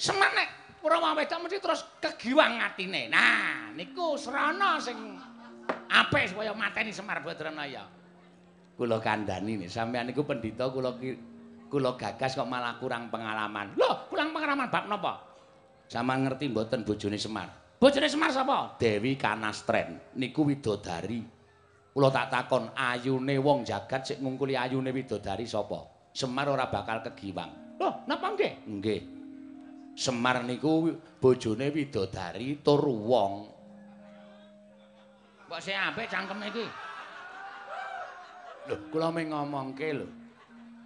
Semar 0.00 0.32
nek 0.32 0.80
wong 0.80 1.12
wedok 1.12 1.44
mesti 1.44 1.60
terus 1.60 1.84
kegiwang 2.00 2.56
atine. 2.56 3.12
Nah, 3.12 3.68
niku 3.76 4.16
serana 4.16 4.80
sing 4.80 4.96
apik 5.92 6.32
supaya 6.32 6.56
mateni 6.56 6.88
Semar 6.88 7.20
Badranaya. 7.20 7.84
Kula 8.80 8.96
kandhani 8.96 9.60
nih, 9.60 9.68
sampeyan 9.68 10.08
niku 10.08 10.24
pendhita 10.24 10.72
kula 10.72 10.96
kula 11.68 12.00
gagas 12.00 12.32
kok 12.32 12.48
malah 12.48 12.80
kurang 12.80 13.12
pengalaman. 13.12 13.76
Loh, 13.76 14.08
kurang 14.08 14.32
pengalaman 14.32 14.72
bab 14.72 14.88
napa? 14.88 15.20
Sama 15.84 16.16
ngerti 16.16 16.48
mboten 16.48 16.80
bojone 16.80 17.20
Semar? 17.20 17.76
Bojone 17.76 18.08
Semar 18.08 18.32
sapa? 18.32 18.80
Dewi 18.80 19.20
Kanastren. 19.20 20.16
Niku 20.16 20.48
widodari. 20.48 21.20
Kula 21.92 22.08
tak 22.08 22.32
takon, 22.32 22.72
ayune 22.72 23.36
wong 23.36 23.68
jagat 23.68 24.08
sik 24.08 24.24
ngungkuli 24.24 24.56
ayune 24.56 24.96
widodari 24.96 25.44
sapa? 25.44 26.08
Semar 26.16 26.48
ora 26.48 26.72
bakal 26.72 27.04
kegiwang. 27.04 27.76
Loh, 27.76 28.00
napa 28.08 28.32
nggih? 28.32 28.64
Nggih. 28.64 29.19
Semar 29.94 30.46
niku 30.46 30.94
bojone 31.20 31.68
widodari 31.74 32.62
tur 32.62 32.82
wong. 32.86 33.32
Kok 35.50 35.58
sing 35.58 35.74
apik 35.74 36.06
cangkeme 36.06 36.46
iki? 36.46 36.66
Lho, 38.70 38.76
kula 38.94 39.10
mung 39.10 39.34
ngomongke 39.34 39.88
lho. 39.98 40.06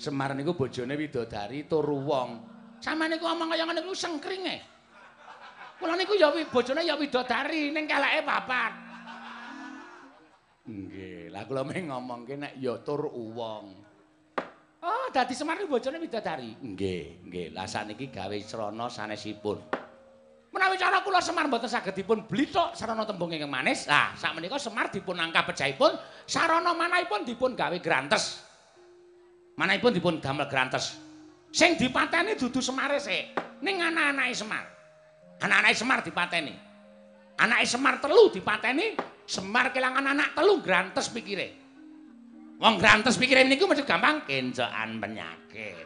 Semar 0.00 0.32
niku 0.32 0.56
bojone 0.56 0.96
widodari 0.96 1.68
tur 1.68 1.84
wong. 1.84 2.28
Sampe 2.80 3.04
niku 3.12 3.28
omong 3.28 3.52
kaya 3.52 3.68
ngene 3.68 3.84
niku 3.84 3.92
sengkringe. 3.92 4.56
Kula 5.76 6.00
niku 6.00 6.16
ya 6.16 6.32
bojone 6.32 6.80
ya 6.80 6.96
widodari 6.96 7.70
ning 7.76 7.84
keleke 7.84 8.20
papat. 8.24 8.72
Nggih, 10.64 11.28
lah 11.28 11.44
kula 11.44 11.60
mung 11.60 11.76
ngomongke 11.92 12.40
nek 12.40 12.56
ya 12.56 12.80
tur 12.80 13.04
wong. 13.12 13.83
Oh, 14.84 15.08
dadi 15.08 15.32
Semar 15.32 15.56
niku 15.56 15.80
bojone 15.80 15.96
widodari. 15.96 16.52
Nggih, 16.60 17.24
nggih. 17.24 17.46
Lah 17.56 17.64
sakniki 17.64 18.12
gawe 18.12 18.36
srana 18.44 18.92
sanesipun. 18.92 19.56
Menawi 20.52 20.76
cara 20.76 21.00
kula 21.00 21.24
Semar 21.24 21.48
mboten 21.48 21.72
saged 21.72 21.96
dipun 21.96 22.28
blitok 22.28 22.76
sarana 22.76 23.08
tembung 23.08 23.32
ingkang 23.32 23.48
manis. 23.48 23.88
Lah, 23.88 24.12
sakmenika 24.12 24.60
Semar 24.60 24.92
dipun 24.92 25.16
angka 25.16 25.48
pejahipun, 25.48 25.96
sarana 26.28 26.76
manahipun 26.76 27.24
dipun 27.24 27.56
gawe 27.56 27.74
grantes. 27.80 28.44
Manahipun 29.56 29.96
dipun 29.96 30.20
damel 30.20 30.44
grantes. 30.52 31.00
Sing 31.48 31.80
dipateni 31.80 32.36
dudu 32.36 32.60
Semare 32.60 33.00
sik, 33.00 33.32
ning 33.64 33.80
anak-anake 33.80 34.36
Semar. 34.36 34.64
Anak-anake 35.40 35.74
Semar 35.74 35.98
dipateni. 36.04 36.54
Anake 37.40 37.64
Semar 37.64 38.04
telu 38.04 38.28
dipateni, 38.28 38.94
Semar 39.24 39.72
kelangan 39.72 40.12
anak 40.12 40.36
telu 40.36 40.60
grantes 40.60 41.08
pikire. 41.08 41.63
Wong 42.64 42.80
grantes 42.80 43.20
pikire 43.20 43.44
niku 43.44 43.68
mesti 43.68 43.84
gampang 43.84 44.24
kencokan 44.24 44.96
penyakit. 44.96 45.84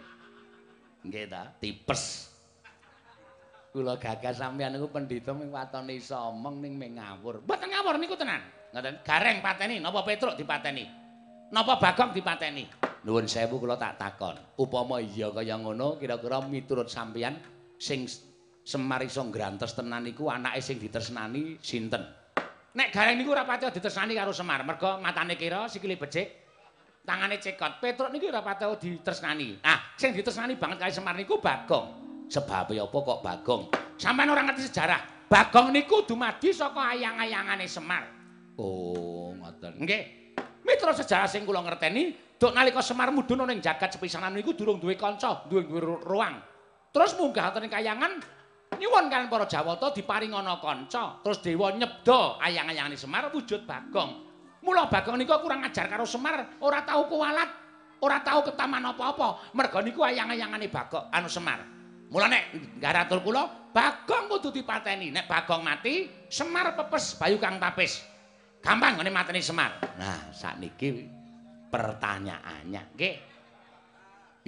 Nggih 1.02 1.26
ta, 1.26 1.50
tipes. 1.58 2.30
kula 3.74 3.98
gagas 3.98 4.38
sampeyan 4.38 4.78
niku 4.78 4.86
pendhita 4.86 5.34
ming 5.34 5.50
watone 5.50 5.98
iso 5.98 6.14
omong 6.30 6.62
ning 6.62 6.78
ming 6.78 7.02
ngawur. 7.02 7.42
Mboten 7.42 7.66
ngawur 7.66 7.98
niku 7.98 8.14
tenan. 8.14 8.46
Ngoten. 8.70 8.94
Gareng 9.02 9.42
pateni 9.42 9.82
napa 9.82 10.06
Petruk 10.06 10.38
dipateni? 10.38 10.86
Napa 11.50 11.82
Bagong 11.82 12.14
dipateni? 12.14 12.64
Nuwun 13.02 13.26
sewu 13.26 13.58
kula 13.58 13.74
tak 13.74 13.98
takon. 13.98 14.38
Upama 14.54 15.02
iya 15.02 15.34
kaya 15.34 15.58
ngono, 15.58 15.98
kira-kira 15.98 16.46
miturut 16.46 16.86
sampeyan 16.86 17.34
sing 17.74 18.06
Semar 18.68 19.00
iso 19.00 19.24
ngrantes 19.24 19.72
tenan 19.72 20.04
iku 20.06 20.28
anake 20.28 20.60
sing 20.60 20.76
ditresnani 20.78 21.58
sinten? 21.58 22.04
Nek 22.76 22.92
Gareng 22.94 23.18
niku 23.18 23.34
ora 23.34 23.48
pati 23.48 23.66
ditresnani 23.66 24.14
karo 24.14 24.30
Semar, 24.30 24.60
merga 24.60 25.00
matane 25.00 25.40
kira, 25.40 25.66
sikile 25.72 25.96
becik, 25.96 26.37
tangane 27.08 27.40
cekot. 27.40 27.80
Petruk 27.80 28.12
niki 28.12 28.28
ora 28.28 28.44
pati 28.44 28.68
ditresnani. 28.68 29.64
Ah, 29.64 29.96
sing 29.96 30.12
ditresnani 30.12 30.60
banget 30.60 30.76
kali 30.76 30.92
Semar 30.92 31.16
niku 31.16 31.40
Bagong. 31.40 32.04
Sebab 32.28 32.68
apa 32.68 32.96
kok 33.00 33.20
Bagong? 33.24 33.62
Sampeyan 33.96 34.36
ora 34.36 34.44
ngerti 34.44 34.68
sejarah. 34.68 35.00
Bagong 35.24 35.72
niku 35.72 36.04
dumadi 36.04 36.52
saka 36.52 36.92
ayang-ayangane 36.92 37.64
Semar. 37.64 38.04
Oh, 38.60 39.32
ngoten. 39.32 39.80
Nggih. 39.80 40.02
Mitra 40.68 40.92
sejarah 40.92 41.24
sing 41.24 41.48
kula 41.48 41.64
ngerteni, 41.64 42.36
dok 42.36 42.52
nalika 42.52 42.84
Semar 42.84 43.08
mudhun 43.08 43.48
ning 43.48 43.64
jagat 43.64 43.96
sepisanan 43.96 44.36
niku 44.36 44.52
durung 44.52 44.76
duwe 44.76 45.00
kanca, 45.00 45.48
duwe 45.48 45.64
ruang. 45.80 46.36
Terus 46.92 47.16
munggah 47.16 47.56
wonten 47.56 47.72
kayangan 47.72 48.20
nyuwun 48.76 49.08
kan 49.08 49.32
para 49.32 49.48
Jawata 49.48 49.96
diparing 49.96 50.36
ana 50.36 50.60
kanca, 50.60 51.24
terus 51.24 51.40
dewa 51.40 51.72
nyebda 51.72 52.36
ayang-ayangane 52.44 53.00
Semar 53.00 53.32
wujud 53.32 53.64
Bagong. 53.64 54.27
Mula 54.62 54.90
Bagong 54.90 55.16
niku 55.18 55.34
kurang 55.38 55.62
ajar 55.62 55.86
karo 55.86 56.02
Semar, 56.02 56.58
ora 56.58 56.82
tau 56.82 57.06
kuwalat, 57.06 57.50
ora 58.02 58.18
tau 58.22 58.42
ketaman 58.42 58.90
apa-apa. 58.90 59.54
Merga 59.54 59.78
niku 59.82 60.02
ayang-ayangane 60.02 60.66
Bagong 60.66 61.06
anu 61.14 61.30
Semar. 61.30 61.62
Mula 62.08 62.26
nek 62.26 62.56
garatul 62.82 63.22
kula, 63.22 63.70
Bagong 63.70 64.26
kudu 64.32 64.50
dipateni. 64.50 65.14
Nek 65.14 65.30
Bagong 65.30 65.62
mati, 65.62 66.26
Semar 66.26 66.74
pepes 66.74 67.14
bayu 67.16 67.38
kang 67.38 67.62
tapis. 67.62 68.02
Gampang 68.58 68.98
ngene 68.98 69.10
mateni 69.14 69.38
Semar. 69.38 69.78
Nah, 69.94 70.34
sakniki 70.34 71.06
pertanyaannya, 71.70 72.82
nggih. 72.98 73.16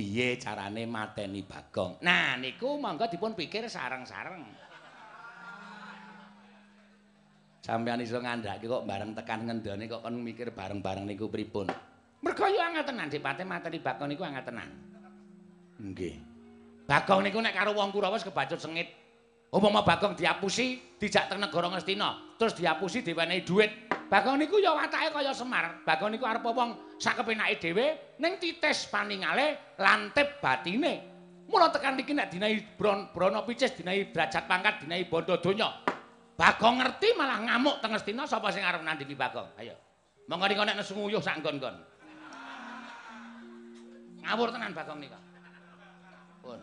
piye 0.01 0.41
carane 0.41 0.89
mateni 0.89 1.45
Bagong. 1.45 2.01
Nah, 2.01 2.33
niku 2.41 2.81
monggo 2.81 3.05
dipun 3.05 3.37
pikir 3.37 3.69
sareng-sareng. 3.69 4.70
Sampeyan 7.71 8.03
iso 8.03 8.19
ngandhake 8.19 8.67
kok 8.67 8.83
bareng 8.83 9.15
tekan 9.15 9.47
ngendone 9.47 9.87
kok 9.87 10.03
kon 10.03 10.19
mikir 10.19 10.51
bareng-bareng 10.51 11.07
niku 11.07 11.31
pripun. 11.31 11.71
Mergo 12.19 12.51
yo 12.51 12.59
angel 12.59 12.83
tenan 12.83 13.07
dipate 13.07 13.47
mateni 13.47 13.79
Bagong 13.79 14.11
niku 14.11 14.27
angel 14.27 14.43
tenan. 14.43 14.67
Nggih. 15.79 16.19
Bagong 16.91 17.23
niku 17.23 17.39
nek 17.39 17.55
karo 17.55 17.71
wong 17.79 17.95
Kurawa 17.95 18.19
wis 18.19 18.27
kebacut 18.27 18.59
sengit. 18.59 18.91
Umpama 19.55 19.87
Bagong 19.87 20.19
diapusi 20.19 20.99
dijak 20.99 21.31
teng 21.31 21.39
negara 21.39 21.71
Ngastina, 21.71 22.35
terus 22.43 22.59
diapusi 22.59 23.07
diwenehi 23.07 23.47
dhuwit. 23.47 23.95
Bagong 24.11 24.43
niku 24.43 24.59
ya 24.59 24.75
watake 24.75 25.15
kaya 25.15 25.31
Semar. 25.31 25.87
Bagong 25.87 26.11
niku 26.11 26.27
arep 26.27 26.43
wong 26.43 26.99
sak 26.99 27.23
kepenake 27.23 27.63
dhewe 27.63 28.19
ning 28.19 28.35
titis 28.43 28.91
paningale 28.91 29.79
lantip 29.79 30.43
batine. 30.43 31.07
Mula 31.47 31.71
tekan 31.71 31.95
iki 32.03 32.19
nek 32.19 32.35
dinahi 32.35 32.75
Brana 33.15 33.47
Picis, 33.47 33.79
dinahi 33.79 34.11
derajat 34.11 34.51
pangkat, 34.51 34.83
dinahi 34.83 35.07
bondo 35.07 35.39
donya. 35.39 35.90
Bagong 36.41 36.81
ngerti 36.81 37.13
malah 37.21 37.37
ngamuk 37.45 37.85
teng 37.85 37.93
Ngastina 37.93 38.25
sapa 38.25 38.49
sing 38.49 38.65
arep 38.65 38.81
nandingi 38.81 39.13
Bagong? 39.13 39.61
Ayo. 39.61 39.77
Monggo 40.25 40.49
ning 40.49 40.57
nek 40.57 40.81
nesu 40.81 40.97
nguyuh 40.97 41.21
sak 41.21 41.45
nggon-nggon. 41.45 41.77
Ngawur 44.25 44.49
tenan 44.49 44.73
Bagong 44.73 45.05
nika. 45.05 45.21
Pun. 46.41 46.61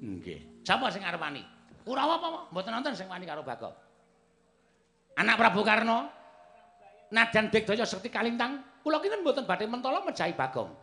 Nggih. 0.00 0.64
Sapa 0.64 0.88
sing 0.88 1.04
arep 1.04 1.20
wani? 1.20 1.44
Kurawa 1.84 2.16
apa 2.16 2.28
mboten 2.48 2.72
nonton 2.72 2.96
sing 2.96 3.04
wani 3.04 3.28
karo 3.28 3.44
Bagong. 3.44 3.76
Anak 5.20 5.36
Prabu 5.36 5.60
Karno 5.60 6.08
Nadan 7.12 7.52
Digdaya 7.52 7.84
Sekti 7.84 8.08
Kalintang, 8.08 8.80
kula 8.80 8.98
kinten 9.04 9.20
mboten 9.20 9.44
badhe 9.44 9.68
mentala 9.68 10.00
mejahi 10.00 10.32
Bagong. 10.32 10.80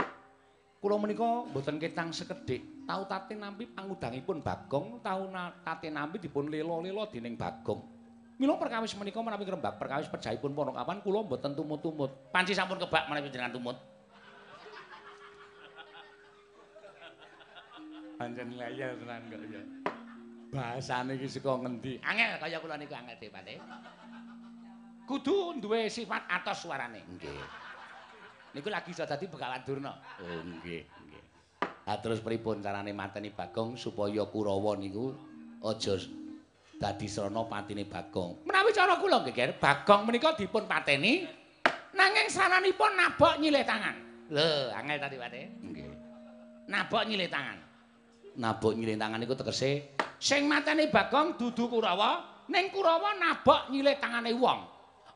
Kula 0.77 0.95
menika 1.01 1.49
mboten 1.49 1.81
ketang 1.81 2.13
sekedhik, 2.13 2.85
tau 2.85 3.01
tate 3.09 3.33
nampi 3.33 3.65
pangudangipun 3.65 4.45
Bagong, 4.45 5.01
tau 5.01 5.25
tate 5.65 5.89
nampi 5.89 6.21
dipun 6.21 6.53
lela-lela 6.53 7.09
dening 7.09 7.33
Bagong. 7.33 8.00
Mila 8.41 8.57
perkawis 8.57 8.97
menika 8.97 9.21
menawi 9.21 9.45
ngrembak 9.45 9.77
perkawis 9.77 10.09
pejahipun 10.09 10.57
Ponokapan 10.57 10.97
kula 11.05 11.21
mboten 11.21 11.53
tumut-tumut. 11.53 12.33
Panci 12.33 12.57
sampun 12.57 12.81
kebak 12.81 13.05
menawi 13.05 13.29
jenengan 13.29 13.53
tumut. 13.53 13.77
Pancen 18.17 18.57
layar 18.57 18.97
tenan 18.97 19.29
kok 19.29 19.45
ya. 19.45 19.61
bahasane 20.51 21.15
iki 21.15 21.29
saka 21.31 21.53
ngendi? 21.63 22.01
Angel 22.03 22.41
kaya 22.41 22.57
kula 22.57 22.75
niku 22.81 22.97
angel 22.97 23.15
Depate. 23.21 23.61
Kudu 25.05 25.61
duwe 25.61 25.85
sifat 25.85 26.25
atos 26.25 26.65
suarane. 26.65 27.05
Nggih. 27.07 27.45
Niku 28.57 28.67
lagi 28.73 28.91
iso 28.91 29.05
dadi 29.07 29.29
Begawan 29.29 29.61
Durna. 29.63 29.93
Oh 30.17 30.41
nggih, 30.43 30.83
nggih. 30.83 31.23
Lah 31.87 31.97
terus 32.01 32.19
pripun 32.25 32.59
carane 32.59 32.89
mateni 32.91 33.29
Bagong 33.29 33.77
supaya 33.77 34.25
Kurawa 34.27 34.75
niku 34.75 35.13
aja 35.61 35.95
dadi 36.81 37.05
srana 37.05 37.45
patine 37.45 37.85
Bagong. 37.85 38.41
Menawi 38.49 38.73
cara 38.73 38.97
kula 38.97 39.21
nggih, 39.21 39.61
Bagong 39.61 40.01
menika 40.09 40.33
dipun 40.33 40.65
pateni 40.65 41.29
nanging 41.93 42.27
sananipun 42.33 42.97
nabok 42.97 43.37
nyilih 43.37 43.61
tangan. 43.61 43.95
Lho, 44.33 44.73
angel 44.73 44.97
tadi 44.97 45.15
Pate. 45.21 45.41
Nggih. 45.61 45.89
Nabok 46.73 47.03
nyilih 47.05 47.29
tangan. 47.29 47.57
Nabok 48.41 48.73
nyilih 48.73 48.97
tangan 48.97 49.21
niku 49.21 49.37
tegese 49.37 49.93
sing 50.17 50.49
mateni 50.49 50.89
Bagong 50.89 51.37
dudu 51.37 51.69
Kurawa, 51.69 52.43
ning 52.49 52.73
Kurawa 52.73 53.13
nabok 53.21 53.69
nyilih 53.69 54.01
tangane 54.01 54.33
wong. 54.33 54.59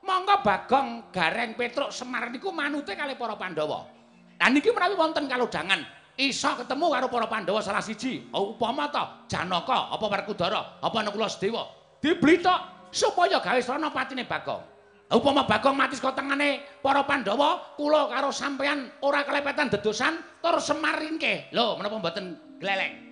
Monggo 0.06 0.46
Bagong 0.46 1.10
Gareng 1.10 1.58
Petruk 1.58 1.90
Semar 1.90 2.30
niku 2.30 2.54
manute 2.54 2.94
kali 2.94 3.18
para 3.18 3.34
Pandhawa. 3.34 3.90
Lah 4.38 4.50
niki 4.54 4.70
menawi 4.70 4.94
wonten 4.94 5.26
kalodhangan 5.26 5.82
iso 6.16 6.52
ketemu 6.60 6.86
karo 6.92 7.08
para 7.12 7.28
Pandhawa 7.28 7.60
salah 7.60 7.84
siji, 7.84 8.28
upama 8.32 8.88
ta 8.88 9.28
Janaka 9.28 9.92
apa 9.92 10.06
Werkudara 10.08 10.80
apa 10.80 10.98
Nakula 11.04 11.28
Sedewa, 11.28 11.68
diblitok 12.00 12.90
supaya 12.92 13.44
gawe 13.44 13.60
srana 13.60 13.92
patine 13.92 14.24
Bagong. 14.24 14.64
Upama 15.06 15.46
Bagong 15.46 15.78
mati 15.78 15.94
saka 16.00 16.18
tengene 16.18 16.66
para 16.82 17.06
Pandhawa, 17.06 17.78
kula 17.78 18.10
karo 18.10 18.34
sampeyan 18.34 18.90
ora 19.06 19.22
kelepetan 19.22 19.70
dedosan 19.70 20.18
tur 20.42 20.58
Semar 20.58 20.98
ringke. 20.98 21.52
Lho, 21.54 21.78
menapa 21.78 22.02
mboten 22.02 22.26
gleleng? 22.58 23.06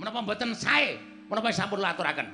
menapa 0.00 0.24
mboten 0.24 0.56
sae 0.56 0.96
menapa 1.28 1.52
sampun 1.52 1.84
laturaken 1.84 2.24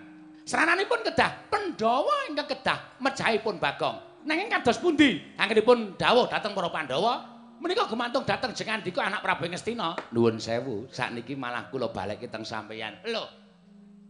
serananipun 0.47 1.03
kedah 1.03 1.51
Pandhawa 1.51 2.31
ingkang 2.31 2.47
kedah 2.55 2.79
mejahipun 3.03 3.59
Bagong 3.59 4.23
nanging 4.23 4.47
kados 4.47 4.79
pundi 4.79 5.19
anggenipun 5.35 5.99
dawuh 5.99 6.31
dhateng 6.31 6.55
para 6.55 6.71
Pandhawa 6.71 7.36
menika 7.59 7.89
gumantung 7.89 8.23
dhateng 8.23 8.53
jengandika 8.53 9.05
anak 9.05 9.25
Prabu 9.25 9.49
Ngastina 9.49 9.97
nuwun 10.13 10.37
sewu 10.37 10.87
sakniki 10.93 11.35
malah 11.35 11.69
kula 11.73 11.91
balekke 11.91 12.29
teng 12.29 12.45
sampeyan 12.45 13.01
lho 13.07 13.25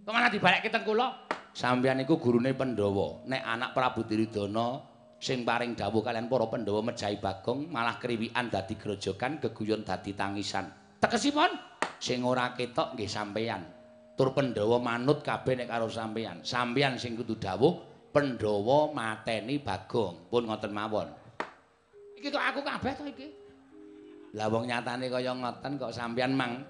kok 0.03 0.13
malah 0.13 0.31
dibalekke 0.31 0.69
teng 0.69 0.83
kula 0.83 1.29
sampeyan 1.55 2.03
iku 2.03 2.19
gurune 2.21 2.53
Pandhawa 2.53 3.27
nek 3.27 3.43
anak 3.43 3.71
Prabu 3.73 4.07
Diridana 4.07 4.83
sing 5.17 5.49
paring 5.49 5.73
dawuh 5.73 6.05
kalian 6.05 6.29
para 6.29 6.47
Pandhawa 6.51 6.81
mejahi 6.93 7.17
Bagong 7.23 7.73
malah 7.73 7.97
kriwikan 7.97 8.53
dadi 8.53 8.75
grojokan 8.77 9.41
geguyon 9.41 9.87
dadi 9.87 10.13
tangisan 10.13 10.69
tekesipun 11.01 11.77
sing 12.01 12.23
ora 12.25 12.53
ketok 12.53 12.97
nggih 12.97 13.11
sampeyan. 13.11 13.63
Tur 14.17 14.33
Pandhawa 14.33 14.81
manut 14.81 15.21
kabeh 15.21 15.61
nek 15.61 15.69
karo 15.69 15.93
sampeyan. 15.93 16.41
Sampeyan 16.41 16.97
sing 16.97 17.17
kudu 17.17 17.37
dawuh 17.37 17.77
Pandhawa 18.13 18.93
mateni 18.97 19.61
Bagong. 19.61 20.33
Pun 20.33 20.49
ngoten 20.49 20.73
mawon. 20.73 21.09
Iki 22.17 22.29
kok 22.33 22.41
aku 22.43 22.61
kabeh 22.64 22.93
to 22.97 23.05
iki? 23.07 23.29
Lah 24.35 24.49
wong 24.49 24.67
nyatane 24.69 25.07
kaya 25.12 25.33
ngoten 25.37 25.77
kok 25.77 25.93
sampeyan 25.93 26.33
mang 26.33 26.64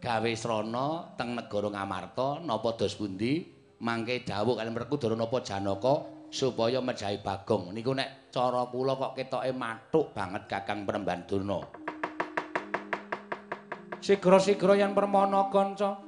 gawe 0.00 0.32
srana 0.36 1.16
teng 1.16 1.36
negara 1.36 1.68
Ngamarta 1.68 2.40
napa 2.44 2.76
dos 2.76 2.96
pundi 2.96 3.44
mangke 3.80 4.24
dawuh 4.24 4.56
kalian 4.56 4.76
Werkudara 4.76 5.16
napa 5.16 5.40
Janaka 5.40 5.94
supaya 6.30 6.78
mejahi 6.80 7.20
Bagong. 7.20 7.72
Niku 7.72 7.92
nek 7.96 8.32
cara 8.32 8.68
kula 8.68 8.96
kok 8.96 9.16
ketoke 9.16 9.50
matuk 9.56 10.12
banget 10.12 10.46
Kakang 10.48 10.84
Premban 10.84 11.24
Durna. 11.26 11.80
sigra-sigra 14.00 14.80
yen 14.80 14.96
permana 14.96 15.52
kanca 15.52 16.00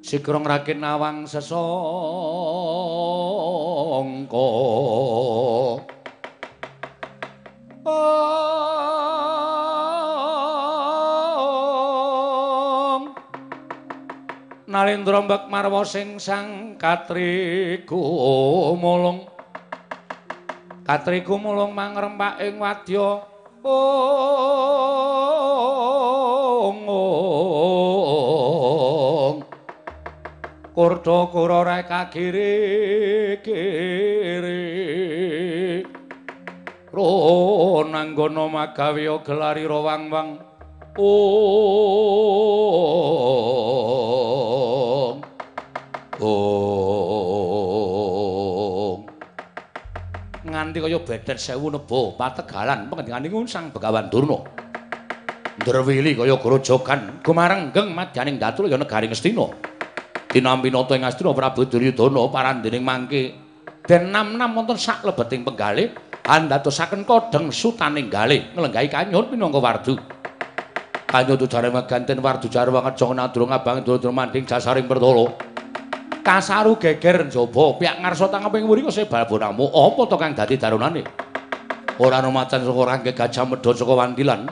sigra 0.00 0.40
ngrakin 0.40 0.80
awang 0.80 1.28
sesangka 1.28 1.60
Nalendra 14.70 15.18
mbek 15.26 15.50
marwa 15.50 15.82
sing 15.82 16.22
sang 16.22 16.78
katriku 16.78 17.98
mulung 18.78 19.26
katriku 20.86 21.34
mulung 21.42 21.74
mangrempak 21.74 22.38
ing 22.38 22.62
wadya 22.62 23.26
ong 23.66 24.40
kurda 30.70 31.18
kurara 31.34 31.82
kagiri 31.82 32.54
kiri 33.42 34.64
ro 36.90 37.86
nanggono 37.86 38.50
magawe 38.50 39.22
gelari 39.22 39.64
rawang-wang 39.66 40.42
ong. 40.98 41.10
Ong. 46.18 46.60
Nganti 50.50 50.78
kaya 50.82 50.98
bedet 50.98 51.38
sewu 51.38 51.70
nebo 51.70 52.18
pategalan. 52.18 52.90
Pengendingane 52.90 53.30
ngunsang 53.30 53.70
Begawan 53.70 54.10
Durna. 54.10 54.42
Ndrewili 55.62 56.18
kaya 56.18 56.36
grojogan 56.42 57.22
gumarenggeng 57.22 57.94
madyaning 57.94 58.38
datul 58.42 58.66
ya 58.66 58.74
negari 58.80 59.06
Ngastina 59.06 59.70
dinampi 60.30 60.70
nata 60.70 60.94
ing 60.94 61.02
Astina 61.04 61.34
Prabu 61.34 61.66
Duryudana 61.66 62.30
parandening 62.30 62.86
mangke 62.86 63.34
den 63.86 64.12
nam-nam 64.12 64.56
wonten 64.56 64.76
sak 64.76 65.04
lebeting 65.04 65.44
penggalih 65.44 65.92
andatosaken 66.26 67.02
kodheng 67.08 67.50
sutaning 67.50 68.06
galih. 68.12 68.50
Nglenggahi 68.54 68.88
kanyur 68.90 69.26
minangka 69.32 69.58
wardu. 69.58 69.94
Kanyutu 71.10 71.50
jare 71.50 71.74
meganten 71.74 72.22
wardu 72.22 72.46
jare 72.46 72.70
wangeja 72.70 73.06
nadra 73.10 73.44
ngabang 73.50 73.82
dulur 73.82 74.12
manding 74.14 74.46
jasaring 74.46 74.86
pertolo. 74.86 75.34
Kasaru 76.20 76.76
geger 76.76 77.26
njaba 77.26 77.80
piyak 77.80 77.98
ngarsa 78.04 78.28
tangeping 78.28 78.68
wuri 78.68 78.84
kok 78.86 78.94
sebal 78.94 79.24
bonamu. 79.26 79.66
Apa 79.72 80.02
to 80.06 80.16
kang 80.20 80.32
dadi 80.36 80.54
darunane? 80.60 81.02
Ora 82.00 82.20
ana 82.20 82.32
macan 82.32 82.64
saka 82.64 82.82
rangke 82.86 83.12
gajah 83.12 83.44
medha 83.44 83.72
saka 83.76 83.92
wandilan 83.92 84.48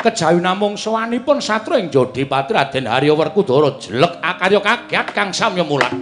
kejawi 0.00 0.40
namung 0.40 0.80
sawanipun 0.80 1.38
satra 1.44 1.76
ing 1.76 1.92
Jodipati 1.92 2.56
Raden 2.56 2.88
Harya 2.88 3.12
Werkudara 3.12 3.76
jelek 3.76 4.18
akarya 4.24 4.60
kaget 4.64 5.06
kang 5.12 5.30
samya 5.30 5.62
mulat. 5.62 5.92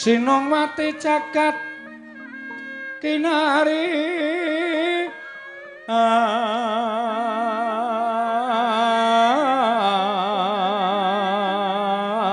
Sinong 0.00 0.48
mati 0.48 0.96
jagat 0.96 1.60
kinari. 3.04 4.08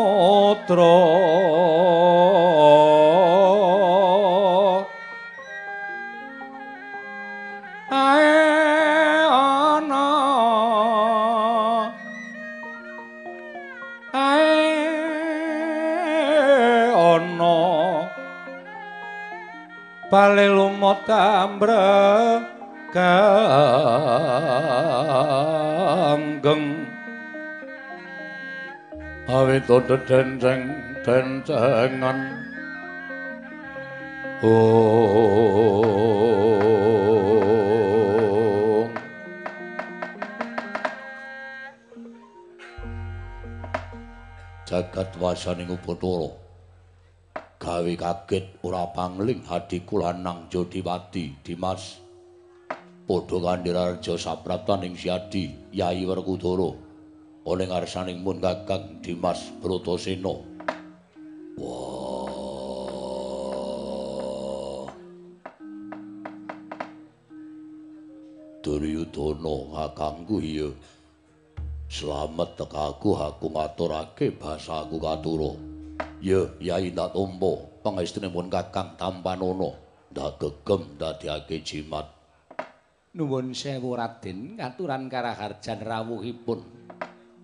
bale 20.11 20.51
lumut 20.51 21.07
ambrek 21.07 22.43
kanggeng 22.91 23.31
awit 29.31 29.63
denceng 30.03 30.67
dencengan. 31.07 32.43
Oh. 34.43 34.91
Jagat 44.67 45.15
wasaning 45.15 45.71
upacara 45.71 46.40
gawe 47.71 47.95
kaget 47.95 48.59
ora 48.67 48.83
pangling 48.91 49.47
hadiku 49.47 50.03
lanang 50.03 50.51
Jodiwati 50.51 51.39
Dimas. 51.39 52.03
Padha 53.07 53.37
kandhirarja 53.39 54.19
sapraptaning 54.19 54.99
siadi 54.99 55.71
Yai 55.71 56.03
Werkudara. 56.03 56.75
Ana 57.47 57.63
ngarsaning 57.71 58.19
mun 58.19 58.43
Kakang 58.43 58.99
Dimas 58.99 59.55
Bratasena. 59.63 60.35
Duryudana 68.59 69.55
kakangku 69.71 70.43
iya. 70.43 70.67
Slamet 71.87 72.59
tekaku 72.59 73.15
aku 73.15 73.47
ngaturake 73.55 74.35
basaku 74.35 74.99
katura. 74.99 75.70
Ya, 76.21 76.45
Yai 76.61 76.93
ndak 76.93 77.17
tampa 77.17 77.65
pangestune 77.81 78.29
pun 78.29 78.45
Kakang 78.45 78.93
Tampanana 78.93 79.73
ndak 80.13 80.37
gegem 80.37 80.85
dadiake 81.01 81.65
jimat. 81.65 82.05
Nuwun 83.17 83.57
sewu 83.57 83.97
Raden, 83.97 84.53
katuran 84.53 85.09
karaharjan 85.09 85.81
rawuhipun. 85.81 86.61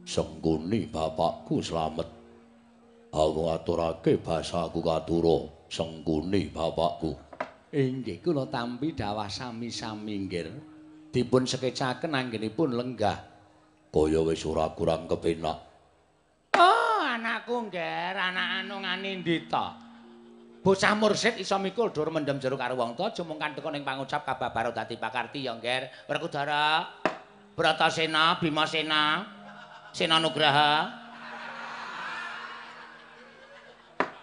Sengguni 0.08 0.88
bapakku 0.88 1.60
slamet. 1.60 2.08
Aku 3.12 3.50
ngaturake 3.50 4.22
basaku 4.22 4.80
katura. 4.80 5.38
Sengguni 5.68 6.48
bapakku. 6.48 7.12
Inggih 7.74 8.24
kula 8.24 8.48
tampi 8.48 8.96
dawah 8.96 9.28
sami-sami 9.28 10.24
nggih. 10.24 10.48
Dipun 11.12 11.44
sekecaken 11.44 12.16
anggenipun 12.16 12.78
lenggah. 12.78 13.20
kaya 13.92 14.22
wis 14.22 14.46
ora 14.46 14.70
kurang 14.78 15.10
kepenak. 15.10 15.67
Anakku 17.18 17.74
ngger, 17.74 18.14
anak 18.14 18.62
anu 18.62 18.78
ngani 18.78 19.26
ndita. 19.26 19.74
Bocah 20.62 20.94
mursid 20.94 21.42
iso 21.42 21.58
mikul 21.58 21.90
dur 21.90 22.14
mendem 22.14 22.38
jero 22.38 22.54
karo 22.54 22.78
wong 22.78 22.94
tuwa, 22.94 23.10
aja 23.10 23.26
mung 23.26 23.42
kanteka 23.42 23.74
ning 23.74 23.82
pangucap 23.82 24.22
kababaro 24.22 24.70
dadi 24.70 25.02
pakarti 25.02 25.50
ya 25.50 25.58
ngger. 25.58 26.06
Werkudara, 26.06 26.86
Bratasena, 27.58 28.38
Bimasena, 28.38 29.26
Sena 29.98 30.22
Nugraha. 30.22 30.94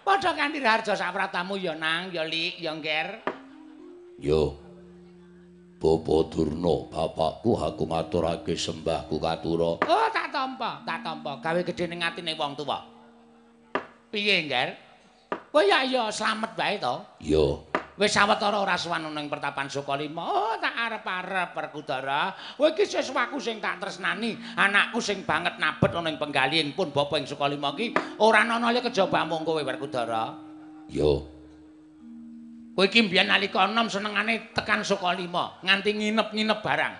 Padha 0.05 0.31
kanthi 0.31 0.63
harja 0.63 0.95
sapratamu 0.95 1.59
ya 1.59 1.75
nang, 1.75 2.15
ya 2.15 2.23
lik, 2.23 2.63
ya 2.63 2.71
ngger. 2.79 3.27
Yo. 4.23 4.64
Bapa 5.85 6.33
Durna, 6.33 6.89
bapakku 6.89 7.61
aku 7.61 7.85
ngaturake 7.85 8.57
sembahku 8.57 9.21
katura. 9.21 9.77
Oh, 9.85 10.07
tak 10.09 10.33
tampa, 10.33 10.81
tak 10.81 11.05
tampa. 11.05 11.37
Gawe 11.37 11.61
gedhe 11.61 11.85
ning 11.85 12.01
atine 12.01 12.33
wong 12.33 12.57
tuwa. 12.57 12.81
Piye, 14.09 14.49
Ngger? 14.49 14.73
Oh 15.53 15.61
ya 15.61 15.85
iya, 15.85 16.09
slamet 16.09 16.57
wae 16.57 16.81
to. 16.81 16.95
Yo. 17.21 17.69
Wis 18.01 18.17
sawetara 18.17 18.65
ora 18.65 18.73
suwan 18.73 19.05
ning 19.13 19.29
pertapan 19.29 19.69
Sukalima. 19.69 20.25
Oh, 20.25 20.57
tak 20.57 20.73
arep-arep 20.73 21.53
Perkudara. 21.53 22.33
Kowe 22.57 22.73
iki 22.73 22.89
sesuatu 22.89 23.37
sing 23.37 23.61
tak 23.61 23.77
tresnani. 23.77 24.33
Anakku 24.57 24.97
sing 24.97 25.21
banget 25.21 25.61
nabet 25.61 25.93
ana 25.93 26.09
ing 26.09 26.17
penggalihing 26.17 26.73
pun 26.73 26.89
bapa 26.89 27.21
ing 27.21 27.29
Sukalima 27.29 27.77
iki 27.77 27.93
ora 28.25 28.41
ana 28.41 28.73
ya 28.73 28.81
kejaba 28.81 29.21
mung 29.29 29.45
kowe 29.45 29.61
Perkudara. 29.61 30.33
Yo. 30.89 31.34
Kowe 32.75 32.91
iki 32.91 33.07
mbiyen 33.07 33.31
nalika 33.31 33.71
enom 33.71 33.87
senengane 33.87 34.51
tekan 34.51 34.83
Sukalima, 34.83 35.63
nganti 35.63 35.95
nginep-nginep 35.95 36.59
barang. 36.59 36.95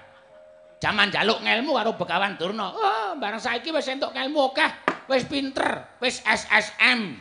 Jaman 0.80 1.12
njaluk 1.12 1.44
ngelmu 1.44 1.76
karo 1.76 1.92
Begawan 2.00 2.40
Durna. 2.40 2.72
Oh, 2.72 3.12
bareng 3.20 3.44
saiki 3.44 3.76
wis 3.76 3.92
entuk 3.92 4.16
ngelmu 4.16 4.56
akeh, 4.56 4.72
wis 5.12 5.28
pinter, 5.28 6.00
wis 6.00 6.24
SSM. 6.24 7.20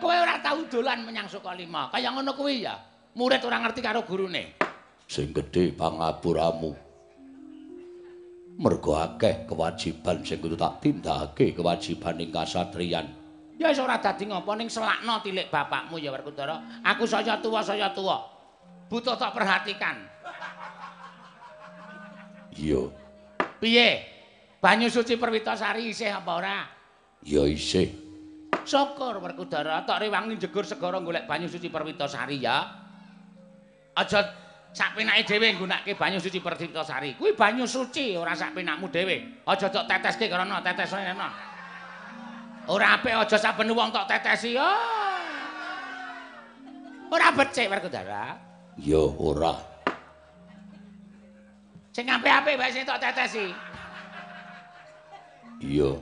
Kowe 0.00 0.16
ora 0.16 0.40
tau 0.40 0.64
dolan 0.64 1.04
menyang 1.04 1.28
Sukalima, 1.28 1.92
kaya 1.92 2.08
ngono 2.08 2.32
kuwi 2.32 2.64
ya. 2.64 2.80
Murid 3.20 3.44
ora 3.44 3.60
ngerti 3.60 3.84
karo 3.84 4.00
gurune. 4.08 4.56
Sing 5.04 5.28
gedhe 5.36 5.76
pangapuramu. 5.76 6.72
Mergo 8.56 8.96
akeh 8.96 9.44
kewajiban 9.44 10.24
sing 10.24 10.40
kudu 10.40 10.56
tak 10.56 10.80
tindakake 10.80 11.52
kewajibaning 11.52 12.32
kasatriyan. 12.32 13.19
Ya 13.60 13.68
wis 13.68 13.76
ora 13.76 14.00
dadi 14.00 14.24
ngopo 14.24 14.56
ning 14.56 14.72
selakno 14.72 15.20
tilik 15.20 15.52
bapakmu 15.52 16.00
ya 16.00 16.08
Werkudara. 16.08 16.80
Aku 16.80 17.04
saya 17.04 17.36
tuwa 17.44 17.60
saya 17.60 17.92
tuwa. 17.92 18.24
Butuh 18.88 19.20
tak 19.20 19.36
perhatikan. 19.36 20.00
Iya. 22.56 22.88
Piye? 23.60 23.88
Banyu 24.64 24.88
suci 24.88 25.20
Perwitasari 25.20 25.92
isih 25.92 26.08
apa 26.08 26.30
ora? 26.40 26.56
Ya 27.20 27.44
isih. 27.44 27.92
Syukur 28.64 29.20
Werkudara, 29.20 29.84
tok 29.84 30.08
rewangi 30.08 30.40
jegur 30.40 30.64
segara 30.64 30.96
golek 31.04 31.28
banyu 31.28 31.44
suci 31.44 31.68
Perwitasari 31.68 32.40
ya. 32.40 32.64
Aja 33.92 34.20
sak 34.72 34.96
penake 34.96 35.28
dhewe 35.28 35.52
nggunakake 35.60 36.00
banyu 36.00 36.16
suci 36.16 36.40
Perwitasari. 36.40 37.20
Kuwi 37.20 37.36
banyu 37.36 37.68
suci 37.68 38.16
ora 38.16 38.32
sak 38.32 38.56
penakmu 38.56 38.88
dhewe. 38.88 39.44
Aja 39.44 39.68
tok 39.68 39.84
teteske 39.84 40.32
karena 40.32 40.64
tetes 40.64 40.96
ana. 40.96 41.49
Ora 42.70 42.94
apik 42.94 43.10
aja 43.10 43.34
saben 43.34 43.74
wong 43.74 43.90
tok 43.90 44.06
tetesi. 44.06 44.54
Ora 47.10 47.28
becik 47.34 47.66
Werkudara. 47.66 48.38
Ya 48.78 49.02
ora. 49.18 49.58
Sing 51.90 52.06
apik-apik 52.06 52.54
wae 52.54 52.70
sing 52.70 52.86
tok 52.86 53.02
tetesi. 53.02 53.50
Iya. 55.58 55.98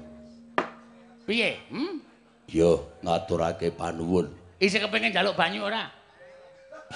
Piye? 1.25 1.57
Hm? 1.73 2.05
Ya 2.53 2.77
ngaturake 3.01 3.73
panuwun. 3.73 4.29
Isih 4.61 4.85
kepengin 4.85 5.17
njaluk 5.17 5.41
banyu 5.41 5.65
ora? 5.65 5.89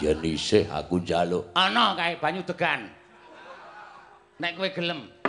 Yen 0.05 0.21
isih 0.21 0.69
aku 0.69 1.01
njaluk. 1.01 1.49
Ana 1.57 1.97
kae 1.97 2.21
banyu 2.21 2.45
degan. 2.45 2.93
Nek 4.37 4.53
kowe 4.53 4.69
gelem. 4.69 5.22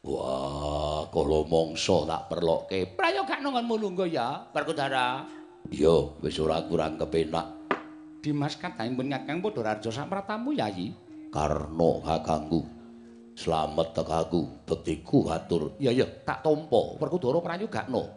Wah, 0.00 1.04
kala 1.12 1.44
mangsa 1.44 2.08
tak 2.08 2.32
perlokke. 2.32 2.96
Prayo 2.96 3.20
gak 3.28 3.44
nongonmu 3.44 3.76
lungguh 3.76 4.08
ya, 4.08 4.48
Werkudara. 4.56 5.28
Ya, 5.68 5.92
wis 6.24 6.40
ora 6.40 6.64
kurang 6.64 6.96
kepenak. 6.96 7.68
Dimas 8.24 8.56
katahipun 8.56 9.12
Kakang 9.12 9.44
padha 9.44 9.60
raja 9.60 9.92
sampratamu 9.92 10.56
yayi. 10.56 10.96
Karna 11.28 12.00
kakangku. 12.00 12.64
Slamet 13.36 13.92
tekaku, 13.92 14.64
bektiku 14.64 15.28
atur. 15.28 15.76
Ya 15.76 15.92
ya, 15.92 16.08
tak 16.24 16.48
tampa. 16.48 16.96
Werkudara 16.96 17.44
prayo 17.44 17.68
gakno. 17.68 18.08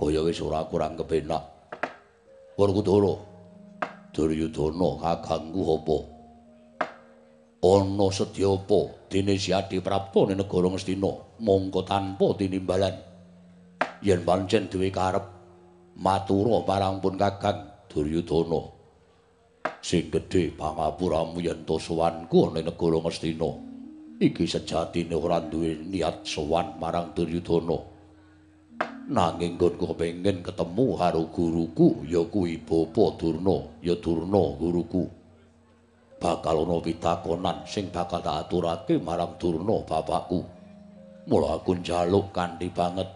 Kaya 0.00 0.24
wis 0.24 0.40
ora 0.40 0.64
kurang 0.64 0.96
kepenak. 0.96 1.44
Werkudara. 2.56 3.12
Duryudana 4.16 4.88
kakangku 5.04 5.60
apa? 5.68 5.98
Ana 7.60 8.08
sedya 8.08 8.56
apa 8.56 8.95
dene 9.10 9.34
Siadi 9.38 9.80
Prapta 9.80 10.26
ning 10.26 10.38
negara 10.38 10.68
Ngastina 10.68 11.10
mongko 11.40 11.80
tanpa 11.86 12.36
tinimbalan. 12.38 12.94
Yen 14.02 14.20
pancen 14.26 14.68
duwe 14.68 14.90
karep 14.90 15.24
matura 15.96 16.60
parangpun 16.66 17.16
Kakang 17.16 17.88
Duryudana. 17.88 18.60
Sing 19.80 20.10
gedhe 20.10 20.52
pangapuramu 20.58 21.40
yen 21.40 21.64
to 21.64 21.78
sowanku 21.78 22.52
ning 22.52 22.66
negara 22.66 22.98
Ngastina. 23.00 23.50
Iki 24.20 24.44
sejatine 24.44 25.16
ora 25.16 25.40
duwe 25.40 25.76
niat 25.80 26.26
sowan 26.26 26.76
marang 26.80 27.14
Duryudana. 27.16 27.78
Nanging 29.06 29.54
nggonku 29.54 29.94
kepengin 29.94 30.42
ketemu 30.42 30.98
karo 30.98 31.30
guruku 31.30 32.02
ya 32.10 32.26
kuwi 32.26 32.58
Bapa 32.58 33.14
Durna, 33.14 33.78
ya 33.78 33.94
Durna 34.02 34.58
guruku. 34.58 35.15
Bakal 36.16 36.64
ana 36.64 36.76
pitakonan 36.80 37.62
sing 37.68 37.92
bakal 37.92 38.24
tak 38.24 38.48
aturake 38.48 38.96
marang 39.00 39.36
Durna 39.36 39.84
bapakku. 39.84 40.40
Mula 41.26 41.58
aku 41.58 41.82
njaluk 41.82 42.30
kanthi 42.30 42.70
banget 42.70 43.10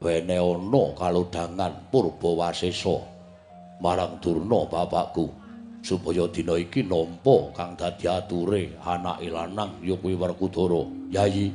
wene 0.00 0.36
ana 0.40 0.82
kalodhangan 0.96 1.92
Purbawasesa 1.92 2.96
marang 3.84 4.18
Durna 4.18 4.66
bapakku 4.66 5.28
supaya 5.80 6.28
dina 6.28 6.56
iki 6.60 6.84
nampa 6.84 7.56
kang 7.56 7.72
dadi 7.76 8.04
ature 8.04 8.76
anake 8.84 9.28
lanang 9.32 9.80
ya 9.80 9.96
kuwi 9.96 10.16
Werkudara. 10.16 10.82
Yayi, 11.10 11.48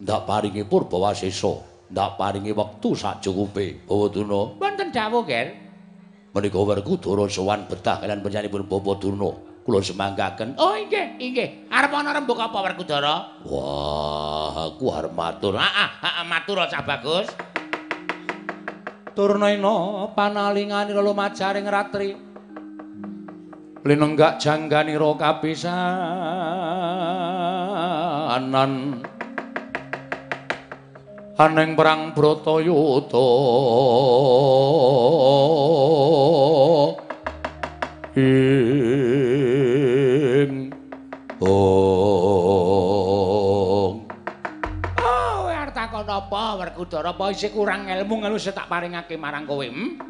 ndak 0.00 0.24
paringi 0.28 0.64
Purbawasesa, 0.64 1.52
ndak 1.92 2.20
paringi 2.20 2.52
wektu 2.52 2.92
sacukupe. 2.92 3.88
Bawa 3.88 4.06
Durna, 4.12 4.40
Wonten 4.60 4.88
dawuh, 4.92 5.24
Ger. 5.24 5.56
menika 6.30 6.60
Werkudara 6.62 7.26
sowan 7.26 7.66
betah 7.66 7.98
kalian 7.98 8.22
panjenenganipun 8.22 8.68
Bapak 8.70 8.96
Durna. 9.02 9.49
Kula 9.64 9.84
semanggaken. 9.84 10.56
Oh, 10.56 10.72
inggih, 10.76 11.20
inggih. 11.20 11.68
Arep 11.68 11.92
ana 11.92 12.16
rembug 12.16 12.40
apa 12.40 12.58
Werkudara? 12.64 13.44
Wah, 13.44 14.72
aku 14.72 14.88
arep 14.92 15.12
matur. 15.12 15.56
Heeh, 15.60 15.90
heeh, 16.00 16.24
matur 16.26 16.64
cah 16.64 16.82
bagus. 16.84 17.28
Turnaina 19.12 20.08
panalingani 20.16 20.94
lumajaring 20.96 21.66
ratri. 21.68 22.16
Linenggak 23.80 24.36
jangganira 24.40 25.16
kapisanan. 25.16 25.82
Aneng 31.40 31.72
perang 31.72 32.12
Bratayuda. 32.12 33.28
Ih 38.20 38.69
Werkudara? 46.58 47.12
Apa 47.12 47.34
isih 47.34 47.52
kurang 47.52 47.86
ilmu 47.86 48.24
ngelu 48.24 48.38
sing 48.38 48.54
tak 48.54 48.66
paringake 48.70 49.14
marang 49.14 49.44
kowe? 49.44 49.62
Hmm? 49.62 50.00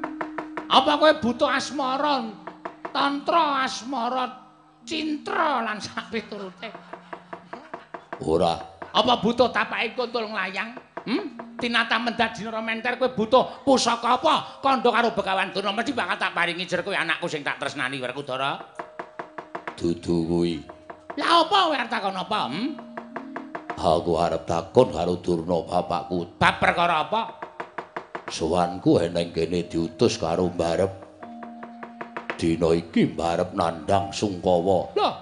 Apa 0.70 0.96
kowe 1.00 1.12
buta 1.18 1.56
asmara? 1.58 2.30
Tantra 2.90 3.66
asmara, 3.66 4.26
cintra 4.82 5.62
lan 5.62 5.78
sak 5.78 6.10
piturute. 6.10 6.70
Ora. 8.22 8.54
Apa 8.90 9.22
buta 9.22 9.48
tapake 9.54 9.94
kuntul 9.94 10.26
nglayang? 10.30 10.74
Hmm? 11.06 11.56
Tinata 11.60 11.96
mendat 12.00 12.36
dina 12.36 12.60
menter 12.60 12.96
kowe 12.96 13.10
buta 13.12 13.64
pusaka 13.64 14.20
apa? 14.20 14.62
Kandha 14.64 14.90
karo 14.90 15.08
Begawan 15.14 15.52
Durna 15.54 15.72
mesti 15.72 15.92
bakal 15.94 16.16
tak 16.18 16.32
paringi 16.34 16.66
jer 16.66 16.82
kowe 16.82 16.92
anakku 16.94 17.30
sing 17.30 17.40
tak 17.46 17.60
tresnani 17.62 18.02
Werkudara. 18.02 18.58
Dudu 19.78 20.28
kuwi. 20.28 20.60
Lah 21.16 21.46
apa 21.46 21.58
kowe 21.68 21.76
arep 21.76 21.92
apa? 21.92 22.40
Hmm? 22.48 22.89
Aku 23.80 24.20
arep 24.20 24.44
takon 24.44 24.92
karo 24.92 25.16
Durna 25.24 25.64
bapakku. 25.64 26.36
Bab 26.36 26.60
perkara 26.60 27.08
apa? 27.08 27.32
Sowanku 28.28 29.00
eneng 29.00 29.32
kene 29.32 29.64
diutus 29.64 30.20
karo 30.20 30.52
mbarep. 30.52 30.92
Dina 32.36 32.76
iki 32.76 33.08
mbarep 33.08 33.56
nandang 33.56 34.12
Sungkawa. 34.12 34.92
Loh. 34.92 35.14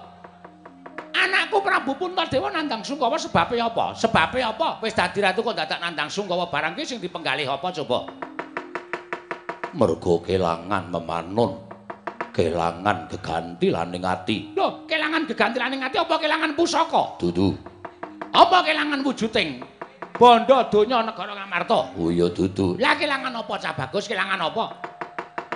Anakku 1.15 1.63
Prabu 1.63 1.95
Puntadewa 1.95 2.51
nandang 2.51 2.83
Sungkawa 2.83 3.15
sebabe 3.15 3.55
apa? 3.63 3.95
Sebabe 3.95 4.43
apa? 4.43 4.83
Wis 4.83 4.91
dadi 4.91 5.23
ratu 5.23 5.39
kok 5.39 5.55
dadak 5.55 5.79
nandang 5.79 6.11
Sungkawa 6.11 6.51
barang 6.51 6.75
ki 6.75 6.83
sing 6.83 6.99
dipenggalih 6.99 7.47
apa 7.47 7.71
coba? 7.79 8.11
Mergo 9.71 10.19
kelangan 10.19 10.91
memanon. 10.91 11.63
Kelangan 12.35 13.07
geganti 13.07 13.71
laning 13.71 14.03
ati. 14.03 14.51
Loh, 14.51 14.83
kelangan 14.83 15.23
geganti 15.23 15.57
laning 15.63 15.79
ati 15.79 15.95
apa 15.95 16.19
kelangan 16.19 16.51
pusaka? 16.59 17.15
Dudu. 17.15 17.68
Apa 18.29 18.61
kelangan 18.61 19.01
wujuding 19.01 19.65
bondo 20.13 20.57
donya 20.69 21.01
negara 21.01 21.33
Ngamarta? 21.33 21.97
Oh 21.97 22.13
iya 22.13 22.29
dudu. 22.29 22.77
Lah 22.77 22.93
kelangan 22.93 23.33
apa 23.33 23.53
cah 23.57 23.73
bagus? 23.73 24.05
Kelangan 24.05 24.37
apa? 24.37 24.65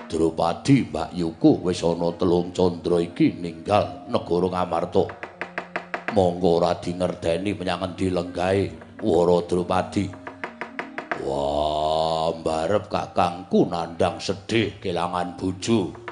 Drupadi 0.09 0.89
Mbak 0.89 1.09
Yuku 1.13 1.61
wis 1.65 1.85
ana 1.85 2.09
telung 2.17 2.49
candra 2.49 2.97
iki 2.97 3.37
ninggal 3.37 4.09
negara 4.09 4.47
Ngamarta. 4.49 5.05
Monggo 6.13 6.61
ora 6.61 6.77
dingerteni 6.77 7.57
menyang 7.57 7.93
endi 7.93 8.09
lenggahe 8.09 8.69
Wara 9.01 9.37
Drupadi. 9.45 10.05
Wah, 11.21 12.33
mbarep 12.33 12.89
kakangku 12.89 13.69
nandang 13.69 14.17
sedih 14.17 14.81
kelangan 14.81 15.37
bojo. 15.37 16.02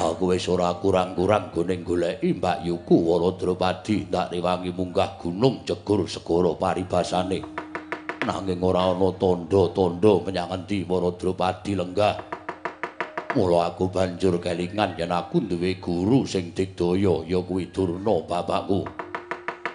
Aku 0.00 0.32
wis 0.32 0.48
ora 0.48 0.72
kurang-kurang 0.80 1.52
goning 1.52 1.84
goleki 1.84 2.32
Mbak 2.32 2.64
Yuku 2.64 3.04
Wara 3.04 3.36
Drupadi 3.36 4.08
ndak 4.08 4.32
rewangi 4.32 4.72
munggah 4.72 5.20
gunung 5.20 5.60
jegur 5.68 6.08
segara 6.08 6.56
paribasane. 6.56 7.44
Nanging 8.24 8.64
ora 8.64 8.96
ana 8.96 9.12
tandha-tandha 9.20 10.24
menyang 10.24 10.56
endi 10.56 10.88
Wara 10.88 11.12
Drupadi 11.12 11.76
lenggah. 11.76 12.16
Mula 13.36 13.68
aku 13.68 13.92
banjur 13.92 14.40
kelingan 14.40 14.96
yen 14.96 15.12
aku 15.12 15.44
duwe 15.44 15.76
guru 15.76 16.24
sing 16.24 16.56
digdaya 16.56 17.20
ya 17.28 17.44
kuwi 17.44 17.68
Durna 17.68 18.24
bapakku. 18.24 18.88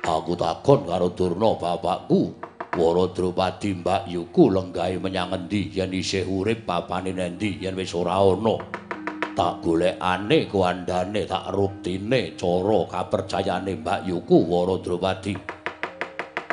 Aku 0.09 0.33
takon 0.33 0.89
karo 0.89 1.13
Durna 1.13 1.53
bapakku, 1.53 2.33
Wara 2.73 3.13
Drupadi 3.13 3.77
Mbak 3.77 4.09
Yuku 4.09 4.49
lenggahe 4.49 4.97
menyang 4.97 5.37
endi 5.37 5.69
yen 5.69 5.93
isih 5.93 6.25
urip 6.25 6.65
papane 6.65 7.13
nendi 7.13 7.61
yen 7.61 7.77
wis 7.77 7.93
ora 7.93 8.17
ana. 8.17 8.84
Tak 9.35 9.59
golekane 9.59 10.47
kuandane 10.47 11.27
tak 11.27 11.51
ruktine 11.51 12.39
cara 12.39 12.79
kapercayane 12.87 13.75
Mbak 13.83 14.07
Yuku 14.07 14.37
Wara. 14.47 14.79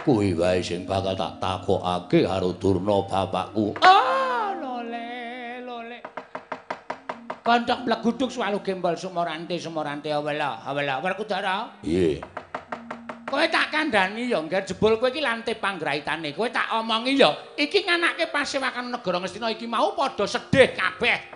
Kuwi 0.02 0.34
wae 0.34 0.58
sing 0.58 0.82
bakal 0.82 1.14
tak 1.14 1.38
takokake 1.38 2.26
karo 2.26 2.50
Durna 2.58 3.06
bapakku. 3.06 3.78
Oh, 3.86 4.50
lole, 4.58 5.62
lole. 5.62 6.02
Kondok 7.46 7.86
bleguduk 7.86 8.34
swalu 8.34 8.58
gembol 8.66 8.98
sumorante 8.98 9.54
sumorante 9.62 10.10
awela, 10.10 10.66
awela 10.66 10.98
Werkudara. 10.98 11.78
Piye? 11.86 12.18
Kowe 13.30 13.46
tak 13.46 13.70
kandhani 13.70 14.26
ya 14.26 14.42
ngger 14.42 14.66
jebul 14.66 14.98
kowe 14.98 15.06
iki 15.06 15.22
lante 15.22 15.54
panggraitane. 15.54 16.34
Kowe 16.34 16.50
tak 16.50 16.74
omongi 16.74 17.14
ya, 17.14 17.30
iki 17.54 17.86
nganake 17.86 18.26
pasewakan 18.34 18.90
negara 18.90 19.22
Ngastina 19.22 19.54
iki 19.54 19.70
mau 19.70 19.94
padha 19.94 20.26
sedih 20.26 20.74
kabeh. 20.74 21.31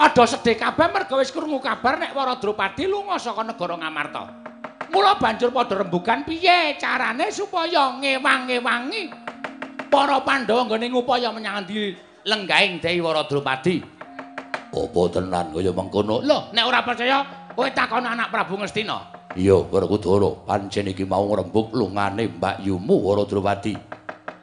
Padha 0.00 0.24
sedih 0.24 0.56
kabeh 0.56 0.88
merga 0.96 1.12
wis 1.20 1.28
krungu 1.28 1.60
kabar 1.60 2.00
nek 2.00 2.16
Wara 2.16 2.40
Drupadi 2.40 2.88
lunga 2.88 3.20
saka 3.20 3.44
negara 3.44 3.76
Ngamarta. 3.76 4.32
Mula 4.88 5.20
banjur 5.20 5.52
padha 5.52 5.84
rembugan 5.84 6.24
piye 6.24 6.80
carane 6.80 7.28
supaya 7.28 8.00
ngewang-ewangi 8.00 9.12
para 9.92 10.24
Pandhawa 10.24 10.72
nggone 10.72 10.88
ngupaya 10.88 11.28
menyang 11.36 11.68
endi 11.68 11.92
lenggahing 12.24 12.80
Dewi 12.80 13.04
Wara 13.04 13.28
Drupadi. 13.28 13.84
Apa 14.72 15.00
tenan 15.12 15.52
kaya 15.52 15.68
mengkono? 15.68 16.24
Loh, 16.24 16.48
nek 16.56 16.64
ora 16.64 16.80
percaya, 16.80 17.52
kowe 17.52 17.68
takon 17.68 18.08
anak 18.08 18.32
Prabu 18.32 18.56
Ngastina. 18.56 19.04
Iya, 19.36 19.68
Werkudara, 19.68 20.32
pancen 20.48 20.88
iki 20.88 21.04
mau 21.04 21.28
ngrembug 21.28 21.76
lungane 21.76 22.24
Mbak 22.40 22.64
Yumu 22.64 23.04
Wara 23.04 23.28
Drupadi. 23.28 23.76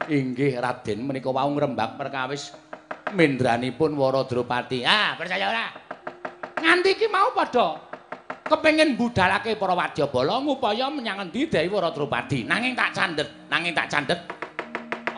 Inggih 0.06 0.62
Raden 0.62 1.02
menika 1.02 1.34
wau 1.34 1.50
ngrembak 1.50 1.98
perkawis 1.98 2.54
mendranipun 3.12 3.94
Wara 3.96 4.24
Drupadi. 4.24 4.84
Ah, 4.84 5.14
percaya 5.14 5.48
ora? 5.48 5.66
Nganti 6.58 6.90
iki 6.98 7.06
mau 7.06 7.30
padha 7.30 7.78
kepengin 8.48 8.96
budalake 8.96 9.54
para 9.54 9.76
wadyabala 9.76 10.40
ngupaya 10.40 10.88
menyang 10.88 11.28
endi 11.28 11.46
Dewi 11.46 11.68
Wara 11.68 11.92
Drupadi. 11.92 12.48
Nanging 12.48 12.72
tak 12.74 12.90
candet, 12.96 13.28
nanging 13.52 13.72
tak 13.76 13.88
candet. 13.92 14.20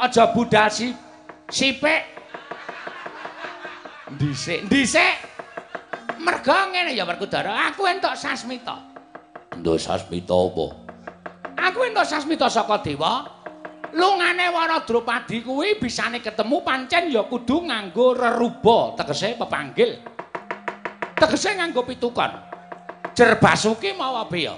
Aja 0.00 0.32
budal 0.34 0.68
si 0.68 0.92
sipik. 1.48 2.02
Dhisik, 4.10 4.66
dhisik. 4.66 5.14
Merga 6.20 6.68
ngene 6.68 6.92
ya 6.92 7.06
Werkudara, 7.06 7.70
aku 7.70 7.86
entuk 7.88 8.12
sasmita. 8.18 8.76
Ndo 9.56 9.78
sasmita 9.78 10.34
apa? 10.36 10.66
Aku 11.70 11.78
entuk 11.86 12.04
sasmita 12.04 12.50
saka 12.50 12.82
dewa. 12.82 13.39
Lungane 13.90 14.46
Wara 14.54 14.86
Drupadi 14.86 15.42
kuwi 15.42 15.74
bisane 15.82 16.22
ketemu 16.22 16.62
pancen 16.62 17.10
ya 17.10 17.26
kudu 17.26 17.66
nganggo 17.66 18.14
reruba, 18.14 18.94
tegese 18.94 19.34
pepanggil. 19.34 19.98
Tegese 21.18 21.58
nganggo 21.58 21.82
pitukon. 21.82 22.30
Jer 23.14 23.34
Basuki 23.42 23.90
mawa 23.98 24.30
beya. 24.30 24.54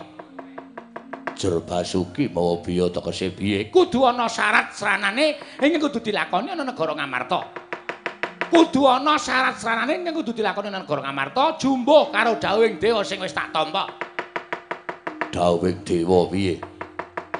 Jer 1.33 1.57
Basuki 1.65 2.29
mawa 2.29 2.61
biya 2.61 2.93
tegese 2.93 3.33
piye? 3.33 3.73
Kudu 3.73 4.05
ana 4.05 4.29
syarat 4.29 4.77
sranane 4.77 5.41
ing 5.65 5.81
kudu 5.81 6.05
dilakoni 6.05 6.53
ana 6.53 6.69
negara 6.69 6.93
Ngamarta. 6.93 7.41
Kudu 8.53 8.85
ana 8.85 9.17
syarat 9.17 9.57
sranane 9.57 9.97
ing 9.97 10.13
kudu 10.13 10.37
dilakoni 10.37 10.69
ana 10.69 10.85
negara 10.85 11.09
Ngamarta 11.09 11.57
jumbuh 11.57 12.13
karo 12.13 12.37
dawuhing 12.37 12.77
dewa 12.77 13.01
sing 13.01 13.17
wis 13.19 13.33
tak 13.33 13.49
tampa. 13.49 13.89
Dawing 15.33 15.81
dewa 15.89 16.29
piye? 16.29 16.61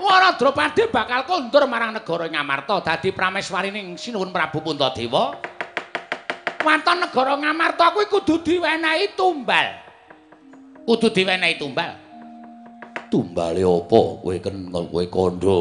Wara 0.03 0.35
Drupadi 0.35 0.91
bakal 0.91 1.23
kondur 1.23 1.71
marang 1.71 1.95
negara 1.95 2.27
Ngamarta 2.27 2.83
dadi 2.83 3.15
prameswarining 3.15 3.95
Sinuwun 3.95 4.35
Prabu 4.35 4.59
Puntadewa. 4.59 5.39
Waton 6.59 7.07
negara 7.07 7.39
Ngamarta 7.39 7.95
kuwi 7.95 8.11
kudu 8.11 8.43
diwenehi 8.43 9.15
tumbal. 9.15 9.79
Kudu 10.83 11.07
diwenehi 11.07 11.55
tumbal. 11.55 11.95
Tumbale 13.15 13.63
apa 13.63 14.01
kowe 14.19 14.37
kenal 14.43 14.91
kowe 14.91 15.05
kandha? 15.07 15.59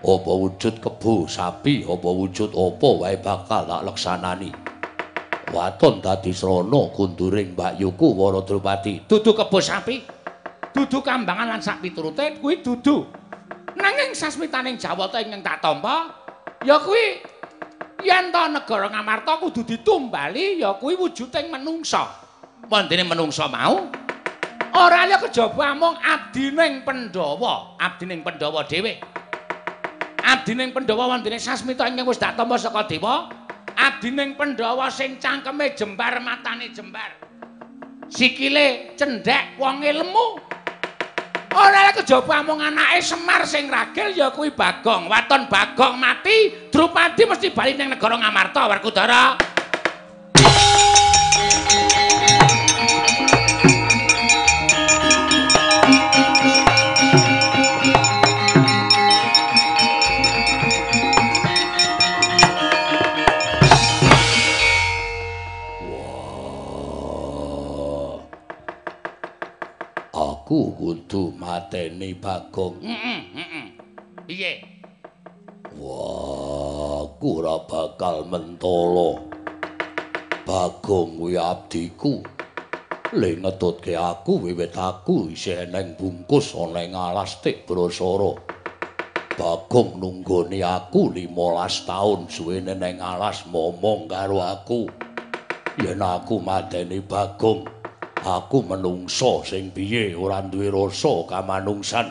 Apa 0.00 0.32
wujud 0.32 0.80
kebu 0.82 1.28
sapi, 1.30 1.86
apa 1.86 2.08
wujud 2.10 2.50
apa 2.50 2.88
wae 3.06 3.16
bakal 3.22 3.70
tak 3.70 3.84
leksanani. 3.86 4.50
Waton 5.54 6.02
dadi 6.02 6.34
srana 6.34 6.90
kunduring 6.90 7.54
Mbak 7.54 7.78
Yuku 7.78 8.18
Wara 8.18 8.42
Drupadi. 8.42 9.06
Dudu 9.06 9.30
kebo 9.30 9.62
sapi. 9.62 10.02
Dudu 10.74 10.98
kambangan 11.06 11.54
lan 11.54 11.62
sak 11.62 11.78
piturute 11.86 12.42
kuwi 12.42 12.66
dudu. 12.66 13.06
Nanging 13.78 14.16
sasmitaning 14.16 14.80
Jawata 14.80 15.22
ingkang 15.22 15.42
tak 15.44 15.62
tampa 15.62 16.10
ya 16.66 16.80
kuwi 16.82 17.22
yen 18.02 18.32
to 18.34 18.42
negara 18.50 18.90
Ngamarta 18.90 19.38
kudu 19.38 19.62
ditumbali 19.62 20.58
ya 20.58 20.74
kuwi 20.74 20.98
wujuding 20.98 21.52
menungsa. 21.52 22.06
Wondene 22.70 23.02
menungsa 23.06 23.50
mau 23.50 23.90
ora 24.74 25.06
liya 25.06 25.18
kejaba 25.18 25.74
mung 25.74 25.98
abdining 25.98 26.86
Pandhawa, 26.86 27.76
abdining 27.78 28.22
Pandhawa 28.22 28.62
dhewe. 28.66 29.02
Abdining 30.20 30.70
Pandhawa 30.70 31.16
wondene 31.16 31.38
sasmita 31.40 31.86
ingkang 31.90 32.06
wis 32.06 32.20
tak 32.20 32.38
tampa 32.38 32.54
saka 32.58 32.86
dewa. 32.86 33.30
Abdining 33.74 34.36
Pandhawa 34.36 34.92
sing 34.92 35.16
cangkeme 35.16 35.72
jembar, 35.72 36.20
matane 36.20 36.68
jembar. 36.70 37.16
Sikile 38.10 38.92
cendhek, 38.98 39.56
wonge 39.56 39.90
lemu. 39.94 40.26
Ora 41.50 41.90
lek 41.90 42.02
kejaba 42.02 42.46
mung 42.46 42.62
anake 42.62 43.02
Semar 43.02 43.42
sing 43.42 43.66
ragil 43.66 44.14
ya 44.14 44.30
kuwi 44.30 44.54
Bagong. 44.54 45.10
Waton 45.10 45.50
Bagong 45.50 45.98
mati, 45.98 46.70
Drupadi 46.70 47.26
mesti 47.26 47.50
bali 47.50 47.74
ning 47.74 47.90
negara 47.90 48.14
Ngamarta, 48.14 48.70
Werkudara. 48.70 49.34
Kudu 71.10 71.34
mateni 71.34 72.14
Bagong. 72.14 72.78
Heeh, 72.86 73.20
heeh. 73.34 73.66
Piye? 74.30 74.62
Wah, 75.74 77.02
aku 77.02 77.42
ora 77.42 77.66
bakal 77.66 78.30
mentolo. 78.30 79.18
Bagong 80.46 81.18
kuwi 81.18 81.34
abdiku. 81.34 82.22
Le 83.10 83.42
ngetutke 83.42 83.98
aku 83.98 84.46
wiwit 84.46 84.78
aku 84.78 85.34
isih 85.34 85.66
eneng 85.66 85.98
bungkus 85.98 86.54
ana 86.54 86.86
ing 86.86 86.94
alas 86.94 87.42
tik 87.42 87.66
brasara. 87.66 88.38
Bagong 89.34 89.98
nunggoni 89.98 90.62
aku 90.62 91.10
15 91.10 91.90
taun 91.90 92.30
suwene 92.30 92.78
ning 92.78 93.02
alas 93.02 93.50
momong 93.50 94.06
karo 94.06 94.38
aku. 94.38 94.86
Yen 95.82 95.98
aku 95.98 96.38
mateni 96.38 97.02
Bagong, 97.02 97.66
aku 98.24 98.64
menungso 98.64 99.40
sing 99.44 99.72
piye 99.72 100.12
ora 100.12 100.44
duwe 100.44 100.68
rasa 100.68 101.24
kamanungsan. 101.28 102.06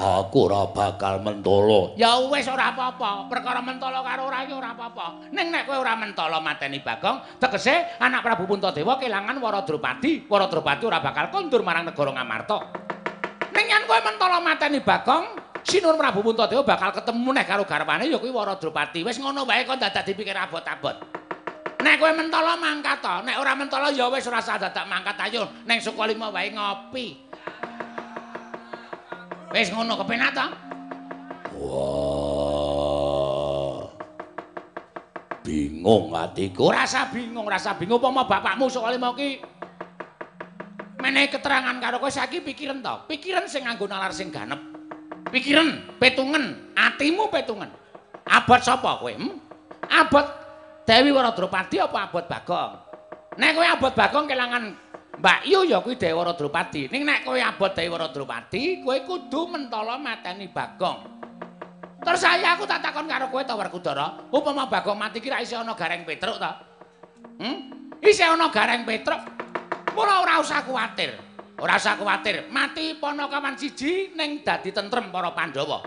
Aku 0.00 0.48
ora 0.48 0.64
bakal 0.72 1.20
mentolo. 1.20 1.92
Ya 2.00 2.16
wis 2.32 2.48
ora 2.48 2.72
apa-apa, 2.72 3.28
perkara 3.28 3.60
mentala 3.60 4.00
karo 4.00 4.32
ora 4.32 4.48
iki 4.48 4.56
ora 4.56 4.72
apa-apa. 4.72 5.28
Ning 5.28 5.52
nek 5.52 5.68
kowe 5.68 5.76
ora 5.76 5.92
mentala 5.92 6.40
mateni 6.40 6.80
Bagong, 6.80 7.36
tegese 7.36 8.00
anak 8.00 8.24
Prabu 8.24 8.48
Puntadewa 8.48 8.96
kelangan 8.96 9.36
Waradrupadi. 9.36 10.24
Waradrupadi 10.24 10.88
ora 10.88 11.04
bakal 11.04 11.28
kondur 11.28 11.60
marang 11.60 11.84
negara 11.84 12.16
Ngamarta. 12.16 12.58
Ning 13.52 13.66
yen 13.68 13.84
kowe 13.84 14.00
mentala 14.00 14.40
mateni 14.40 14.80
Bagong, 14.80 15.36
Sinur 15.68 16.00
Prabu 16.00 16.24
Puntadewa 16.24 16.64
bakal 16.64 16.96
ketemu 16.96 17.36
neh 17.36 17.44
karo 17.44 17.68
garwane 17.68 18.08
ya 18.08 18.16
kuwi 18.16 18.32
Waradrupadi. 18.32 19.04
Wis 19.04 19.20
ngono 19.20 19.44
wae 19.44 19.68
kok 19.68 19.76
dadak 19.76 20.08
dipikir 20.08 20.32
abot-abot. 20.32 21.19
Nek 21.80 21.96
kowe 21.96 22.12
mentala 22.12 22.60
mangkat 22.60 23.00
to, 23.00 23.24
nek 23.24 23.40
ora 23.40 23.56
mentala 23.56 23.88
ya 23.88 24.12
wis 24.12 24.28
ora 24.28 24.44
usah 24.44 24.60
dadak 24.60 24.84
mangkat 24.84 25.16
ayo 25.28 25.48
ning 25.64 25.80
Sukalima 25.80 26.28
wae 26.28 26.52
ngopi. 26.52 27.16
Wis 29.50 29.72
ngono 29.72 29.96
kepenak 30.04 30.30
to? 30.36 30.46
Wah. 31.56 32.60
Bingung 35.40 36.12
atiku. 36.12 36.68
Ora 36.68 36.84
usah 36.84 37.08
bingung, 37.08 37.48
ora 37.48 37.56
usah 37.56 37.74
bingung 37.80 37.96
upama 37.96 38.28
bapakmu 38.28 38.68
mau 39.00 39.16
ki 39.16 39.40
menehi 41.00 41.32
keterangan 41.32 41.80
karo 41.80 41.96
kowe 41.96 42.12
saiki 42.12 42.44
pikiran 42.44 42.84
to. 42.84 43.08
Pikiran 43.08 43.48
sing 43.48 43.64
nganggo 43.64 43.88
nalar 43.88 44.12
sing 44.12 44.28
ganep. 44.28 44.60
Pikiran, 45.32 45.96
petungen, 45.96 46.76
atimu 46.76 47.32
petungen. 47.32 47.72
Abot 48.28 48.60
sapa 48.60 49.00
kowe? 49.00 49.10
Hmm? 49.10 49.40
Abot 49.88 50.49
Dewi 50.84 51.10
Waradrupadi 51.12 51.76
apa 51.78 51.98
abot 52.08 52.24
Bagong? 52.26 52.72
Nek 53.38 53.50
kowe 53.54 53.66
abot 53.66 53.92
Bagong 53.94 54.26
kelangan 54.26 54.64
Mbak 55.20 55.40
Yu 55.44 55.68
ya 55.68 55.78
kuwi 55.84 56.00
Dewi 56.00 56.16
Waradrupadi. 56.16 56.88
Ning 56.88 57.04
nek 57.04 57.28
kowe 57.28 57.36
abot 57.36 57.72
Dewi 57.76 57.90
Waradrupadi, 57.92 58.80
kowe 58.80 58.96
kudu 59.04 59.40
mentala 59.52 60.00
mateni 60.00 60.48
Bagong. 60.48 61.20
Terus 62.00 62.20
saya 62.24 62.56
aku 62.56 62.64
tak 62.64 62.80
takon 62.80 63.04
karo 63.04 63.28
kowe 63.28 63.44
to 63.44 63.52
Werkudara, 63.52 64.32
upama 64.32 64.64
Bagong 64.64 64.96
mati 64.96 65.20
ki 65.20 65.28
ra 65.28 65.44
isih 65.44 65.60
ana 65.60 65.76
gareng 65.76 66.08
Petruk 66.08 66.40
to? 66.40 66.52
Hmm? 67.44 67.58
Isih 68.00 68.32
ana 68.32 68.48
gareng 68.48 68.88
Petruk. 68.88 69.20
Mula 69.92 70.24
ora 70.24 70.40
usah 70.40 70.64
kuwatir. 70.64 71.12
Ora 71.60 71.76
usah 71.76 72.00
kuwatir. 72.00 72.48
Mati 72.48 72.96
Panakawan 72.96 73.52
siji 73.60 74.16
ning 74.16 74.40
dadi 74.40 74.72
tentrem 74.72 75.12
para 75.12 75.28
Pandhawa. 75.36 75.84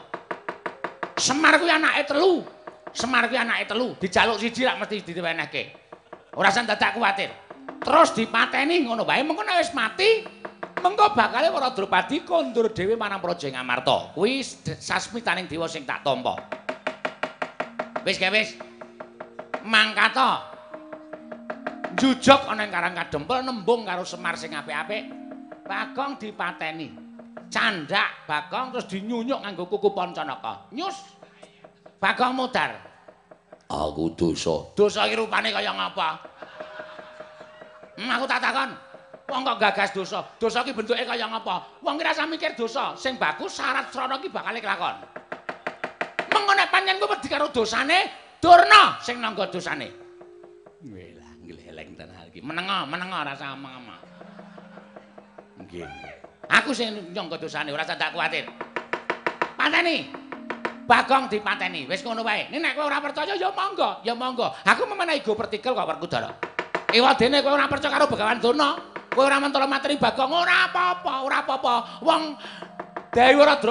Semar 1.17 1.57
kuwi 1.57 1.73
anake 1.73 2.05
telu. 2.05 2.45
Semar 2.93 3.25
kuwi 3.25 3.41
anake 3.41 3.65
telu, 3.65 3.97
dijaluk 3.97 4.37
siji 4.37 4.69
rak 4.69 4.77
mesti 4.77 5.01
diwenehke. 5.01 5.63
Ora 6.37 6.53
usah 6.53 6.65
dadak 6.65 6.93
kuwatir. 6.93 7.29
Terus 7.81 8.13
dipateni 8.13 8.85
ngono 8.85 9.03
wae 9.03 9.25
mengko 9.25 9.43
nek 9.43 9.59
wis 9.59 9.73
mati 9.73 10.23
mengko 10.79 11.11
bakale 11.17 11.51
Waradrupadi 11.51 12.23
kondur 12.23 12.71
dhewe 12.71 12.93
marang 12.95 13.19
Praja 13.19 13.49
Ngamarta. 13.49 14.13
Kuwi 14.13 14.45
sasmitaning 14.77 15.49
dewa 15.49 15.65
sing 15.65 15.89
tak 15.89 16.05
tampa. 16.05 16.37
Wis 18.05 18.21
ge 18.21 18.29
wis. 18.29 18.49
Mangkata. 19.65 20.53
Jujug 21.97 22.41
ana 22.49 22.65
ing 22.65 22.71
Karang 22.73 22.93
Kadempel 22.97 23.45
nembung 23.45 23.85
karo 23.85 24.05
Semar 24.05 24.37
sing 24.37 24.53
apik-apik. 24.53 25.09
Bagong 25.65 26.21
dipateni. 26.21 26.93
Candak 27.49 28.25
Bagong 28.25 28.73
terus 28.73 28.85
dinyunyuk 28.89 29.41
nganggo 29.41 29.65
kuku 29.65 29.93
Pancanaka. 29.93 30.69
Nyus. 30.73 31.22
Bagong 32.03 32.35
mudar. 32.35 32.75
Aku 33.71 34.11
dosa. 34.11 34.67
Dosa 34.75 35.07
iki 35.07 35.15
rupane 35.15 35.55
kaya 35.55 35.71
ngapa? 35.71 36.19
Hmm, 37.95 38.11
aku 38.11 38.27
tak 38.27 38.43
takon. 38.43 38.75
Wong 39.31 39.41
kok 39.47 39.55
gagas 39.55 39.95
dosa? 39.95 40.19
Dosa 40.35 40.67
ki 40.67 40.75
bentuke 40.75 40.99
kaya 41.07 41.31
ngapa? 41.31 41.79
Wong 41.79 41.95
ki 41.95 42.03
rasa 42.03 42.27
mikir 42.27 42.59
dosa, 42.59 42.91
sing 42.99 43.15
bagus 43.15 43.55
syarat 43.55 43.87
srana 43.87 44.19
ki 44.19 44.27
bakal 44.27 44.51
kelakon. 44.51 44.99
Mengko 46.27 46.51
nek 46.59 46.67
kowe 46.99 47.07
wedi 47.15 47.27
karo 47.31 47.47
dosane, 47.55 48.11
durna 48.43 48.99
sing 48.99 49.23
nangga 49.23 49.47
dosane. 49.47 49.87
Welah, 50.83 51.31
gleleng 51.39 51.95
tenan 51.95 52.27
iki. 52.27 52.43
Menengo, 52.43 52.83
menengo 52.83 53.15
rasa 53.23 53.55
omong-omong. 53.55 54.03
Nggih. 55.63 55.87
Aku 56.51 56.75
sing 56.75 57.15
nyangga 57.15 57.39
dosane, 57.39 57.71
ora 57.71 57.87
usah 57.87 57.95
tak 57.95 58.11
kuwatir. 58.11 58.43
Pateni. 59.55 60.23
Bagong 60.83 61.31
dipateni. 61.31 61.87
Wis 61.87 62.03
ngono 62.03 62.27
wae. 62.27 62.51
Nek 62.51 62.75
kowe 62.75 62.85
ora 62.87 62.99
percaya 62.99 63.33
ya 63.39 63.49
monggo, 63.55 64.03
ya 64.03 64.13
monggo. 64.13 64.51
Aku 64.67 64.83
memenehi 64.83 65.23
go 65.23 65.35
partikel 65.35 65.71
kok 65.71 65.87
Werkudara. 65.87 66.29
Ewadene 66.91 67.39
kowe 67.39 67.55
ora 67.55 67.71
percaya 67.71 67.95
karo 67.95 68.05
Begawan 68.11 68.39
Durna, 68.43 68.75
kowe 69.09 69.23
ora 69.23 69.39
mentolo 69.39 69.65
materi 69.65 69.95
Bagong, 69.95 70.31
ora 70.35 70.67
apa-apa, 70.67 71.13
ora 71.23 71.37
apa-apa. 71.41 71.73
Wong 72.03 72.23
Dewi 73.13 73.37
ora 73.37 73.61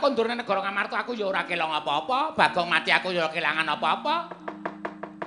kondur 0.00 0.32
ning 0.32 0.40
negara 0.40 0.64
Ngamarta, 0.64 1.04
aku 1.04 1.12
ya 1.12 1.28
ora 1.28 1.44
kelang 1.44 1.68
apa-apa. 1.68 2.32
Bagong 2.32 2.68
mati 2.72 2.88
aku 2.88 3.12
ya 3.12 3.28
ora 3.28 3.30
kelangan 3.30 3.68
apa-apa. 3.68 4.14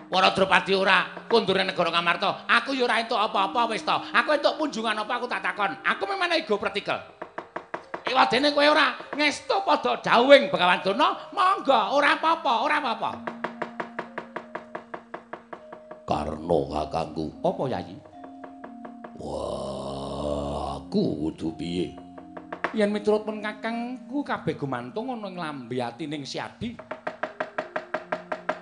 Waradrupadi 0.09 0.73
ora 0.73 1.05
kondur 1.29 1.61
ning 1.61 1.69
negara 1.69 1.93
Ngamarta, 1.93 2.49
aku 2.49 2.73
ya 2.73 2.89
ora 2.89 2.97
entuk 3.05 3.21
apa-apa 3.21 3.69
wis 3.69 3.85
to. 3.85 3.93
Aku 3.93 4.33
entuk 4.33 4.57
punjungan 4.57 4.97
apa 4.97 5.13
aku 5.21 5.29
tak 5.29 5.45
takon. 5.45 5.77
Aku 5.85 6.09
memenehi 6.09 6.41
go 6.49 6.57
partikel. 6.57 7.20
Ewadene 8.01 8.49
kowe 8.51 8.65
ora 8.65 8.97
ngestu 9.13 9.61
padha 9.61 10.01
dawing 10.01 10.49
Begawan 10.49 10.81
Durna, 10.81 11.29
monggo, 11.29 11.95
ora 11.95 12.17
apa-apa, 12.17 12.53
ora 12.65 12.77
apa-apa. 12.81 13.11
Karno 16.09 16.59
kakangku. 16.67 17.25
Apa 17.39 17.63
Yayi? 17.71 17.95
Wah, 19.21 20.81
aku 20.81 21.29
kudu 21.29 21.55
piye? 21.55 21.95
Yen 22.73 22.89
miturut 22.89 23.23
men 23.23 23.39
kakangku 23.39 24.25
kabeh 24.25 24.57
gumantung 24.57 25.13
ana 25.13 25.29
ing 25.29 25.37
lambe 25.37 25.77
atining 25.77 26.25
Siadi. 26.25 26.73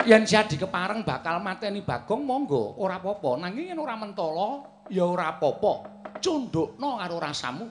Yen 0.03 0.27
Siadi 0.27 0.59
kepareng 0.59 1.07
bakal 1.07 1.39
mateni 1.39 1.81
Bagong 1.81 2.27
monggo, 2.27 2.75
ora 2.77 2.99
apa-apa. 2.99 3.39
Nanging 3.39 3.71
yen 3.71 3.79
ora 3.79 3.95
mentala, 3.95 4.67
ya 4.91 5.07
ora 5.07 5.33
apa-apa. 5.33 5.73
Cundukno 6.19 6.99
karo 6.99 7.17
rasamu. 7.23 7.65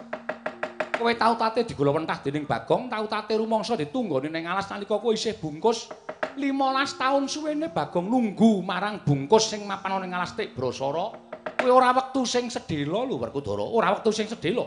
Kowe 0.99 1.15
tau 1.15 1.39
tate 1.39 1.63
digula 1.63 1.95
pentah 1.95 2.19
dening 2.19 2.43
Bagong, 2.43 2.91
tau 2.91 3.07
tate 3.07 3.39
rumangsa 3.39 3.79
ditunggoni 3.79 4.27
ning 4.35 4.51
alas 4.51 4.67
nalika 4.67 4.99
kowe 4.99 5.15
isih 5.15 5.39
bungkus. 5.39 5.87
15 6.35 6.99
taun 6.99 7.31
suwene 7.31 7.71
Bagong 7.71 8.11
nunggu 8.11 8.67
marang 8.67 9.07
bungkus 9.07 9.47
sing 9.55 9.63
mapan 9.63 9.95
ana 9.95 10.03
ning 10.03 10.11
alas 10.11 10.35
tik 10.35 10.59
Brasara. 10.59 11.15
Kowe 11.55 11.71
ora 11.71 11.95
wektu 11.95 12.27
sing 12.27 12.51
sedhela 12.51 13.07
lho 13.07 13.15
Werkudara, 13.15 13.63
ora 13.63 13.95
wektu 13.95 14.11
sing 14.11 14.27
sedhela. 14.27 14.67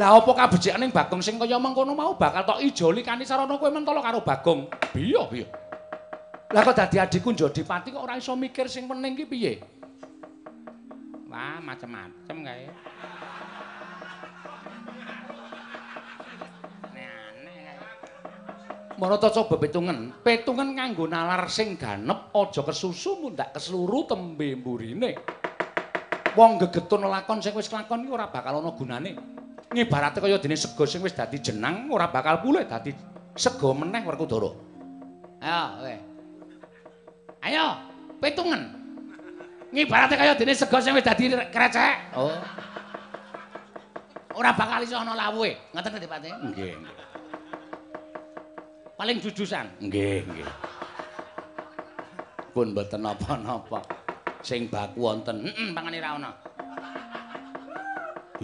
Lah 0.00 0.16
apa 0.16 0.32
kabecikaning 0.32 0.88
Bagong 0.88 1.20
sing 1.20 1.36
kaya 1.36 1.60
mengkono 1.60 1.92
mau 1.92 2.16
bakal 2.16 2.56
tok 2.56 2.64
ijoli 2.64 3.04
kanthi 3.04 3.28
sarana 3.28 3.60
kowe 3.60 3.68
mentala 3.68 4.00
karo 4.00 4.24
Bagong. 4.24 4.72
Biya, 4.96 5.28
biya. 5.28 5.52
Lah 6.48 6.64
kok 6.64 6.80
dadi 6.80 6.96
adikku 6.96 7.36
Jodipati 7.36 7.92
kok 7.92 8.00
ora 8.00 8.16
iso 8.16 8.32
mikir 8.40 8.72
sing 8.72 8.88
penting 8.88 9.20
ki 9.20 9.24
piye? 9.28 9.52
Wah, 11.28 11.60
macem-macem 11.60 12.36
kae. 12.40 12.64
Marata 19.00 19.32
coba 19.32 19.56
petungen. 19.56 20.12
Petungen 20.20 20.76
nganggo 20.76 21.08
nalar 21.08 21.48
sing 21.48 21.80
ganep, 21.80 22.36
aja 22.36 22.60
kesusu 22.60 23.16
mundak 23.16 23.56
kesluru 23.56 24.04
tembe 24.04 24.52
mburine. 24.60 25.16
Wong 26.36 26.60
gegetun 26.60 27.08
lakon 27.08 27.40
sing 27.40 27.56
wis 27.56 27.72
lakon 27.72 28.04
iki 28.04 28.12
ora 28.12 28.28
bakal 28.28 28.60
ana 28.60 28.76
gunane. 28.76 29.16
Ngibarate 29.72 30.20
kaya 30.20 30.36
dene 30.36 30.52
sega 30.52 30.84
sing 30.84 31.00
wis 31.00 31.16
dadi 31.16 31.40
jenang 31.40 31.88
ora 31.88 32.12
bakal 32.12 32.44
pulih 32.44 32.68
dadi 32.68 32.92
sega 33.32 33.72
meneh 33.72 34.04
Werkudara. 34.04 34.52
Ayo, 35.40 35.62
kowe. 35.80 35.94
Ayo, 37.40 37.66
petungen. 38.20 38.62
Ngibarate 39.72 40.14
kaya 40.20 40.36
dene 40.36 40.52
sega 40.52 40.76
sing 40.84 40.92
wis 40.92 41.08
dadi 41.08 41.32
krecek. 41.48 42.20
Oh. 42.20 42.36
Ora 44.36 44.52
bakal 44.52 44.84
iso 44.84 45.00
ana 45.00 45.16
lawuhe. 45.16 45.56
Ngoten 45.72 45.88
nggih, 45.88 46.04
Pak? 46.04 46.18
Nggih, 46.20 46.72
nggih. 46.76 47.09
Paling 49.00 49.16
jujusan. 49.16 49.64
Nggih, 49.80 50.28
nggih. 50.28 50.48
Pun 52.52 52.76
mboten 52.76 53.00
napa-napa. 53.00 53.80
Sing 54.44 54.68
baku 54.68 55.08
wonten. 55.08 55.40
Heeh, 55.40 55.72
pangane 55.72 56.04
ra 56.04 56.20
ana. 56.20 56.28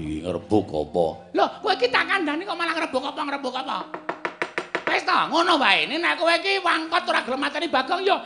Iki 0.00 0.24
ngrebuk 0.24 0.72
apa? 0.72 1.06
Lho, 1.36 1.46
kowe 1.60 1.72
iki 1.76 1.92
tak 1.92 2.08
kandhani 2.08 2.48
kok 2.48 2.56
malah 2.56 2.72
ngrebuk 2.72 3.04
apa 3.04 3.20
ngrebuk 3.20 3.52
apa? 3.52 3.84
Wis 4.88 5.04
to, 5.04 5.18
ngono 5.28 5.60
wae. 5.60 5.92
Nek 5.92 6.16
kowe 6.16 6.32
iki 6.32 6.64
wangkot 6.64 7.04
ora 7.04 7.20
gelem 7.20 7.40
mateni 7.44 7.68
Bagong 7.68 8.00
ya 8.00 8.16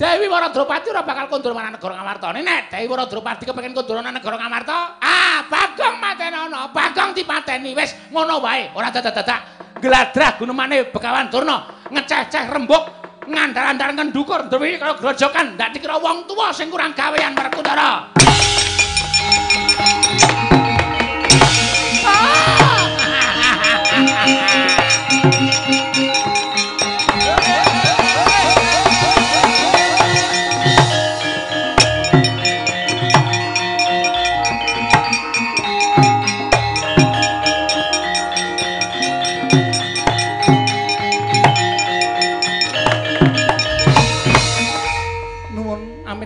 Dewi 0.00 0.24
Waradropati 0.24 0.88
ora 0.88 1.04
bakal 1.04 1.28
kondur 1.28 1.52
marang 1.52 1.76
negara 1.76 2.00
Ngamarta. 2.00 2.32
Nek 2.32 2.72
Dewi 2.72 2.88
Waradropati 2.88 3.44
kepengin 3.44 3.76
kondur 3.76 4.00
nang 4.00 4.16
negara 4.16 4.40
Ngamarta, 4.40 4.96
ah 5.04 5.44
Bagong 5.44 6.00
matenono, 6.00 6.72
Bagong 6.72 7.12
dipateni. 7.12 7.76
Wis 7.76 7.92
ngono 8.08 8.40
wae, 8.40 8.72
ora 8.72 8.88
dadak-dadak 8.88 9.57
gladrah 9.78 10.36
gunemane 10.36 10.90
Begawan 10.90 11.30
Durna 11.30 11.64
ngeceh-ceh 11.88 12.44
rembug 12.50 12.84
ngandar-andar 13.28 13.92
ngendukur 13.94 14.48
dewi 14.48 14.80
kaya 14.80 14.96
grojokan 14.96 15.54
ndak 15.54 15.76
dikira 15.76 16.00
wong 16.00 16.24
tuwa 16.24 16.50
sing 16.50 16.72
kurang 16.72 16.96
gawean 16.96 17.36
Werkudara. 17.36 18.08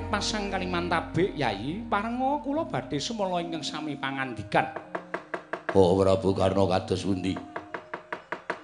Pasang 0.00 0.48
Kalimantabe 0.48 1.36
Yai 1.36 1.84
parenga 1.84 2.40
kula 2.40 2.64
badhe 2.64 2.96
semala 2.96 3.44
ingkang 3.44 3.60
sami 3.60 3.98
pangandikan. 3.98 4.72
Oh 5.76 5.92
Prabu 6.00 6.32
Karna 6.32 6.64
kados 6.64 7.04
pundi? 7.04 7.36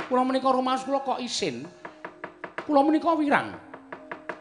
Kula 0.09 0.25
menika 0.25 0.49
rumaos 0.49 0.89
kula 0.89 1.05
kok 1.05 1.21
isin. 1.21 1.69
Kula 2.65 2.81
menika 2.81 3.13
wirang. 3.13 3.53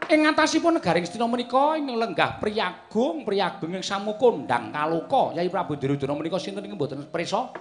Ing 0.08 0.24
ngatasipun 0.24 0.80
negaring 0.80 1.04
Stina 1.04 1.28
menika 1.28 1.76
ing 1.76 1.92
lenggah 1.92 2.40
Priyagung, 2.40 3.28
Priyagung 3.28 3.76
ing 3.76 3.84
samukondang 3.84 4.72
kaloka 4.72 5.36
Yai 5.36 5.52
Prabu 5.52 5.76
Duryudana 5.76 6.16
menika 6.16 6.40
sinten 6.40 6.64
ing 6.64 6.72
mboten 6.72 7.04
prisa? 7.12 7.52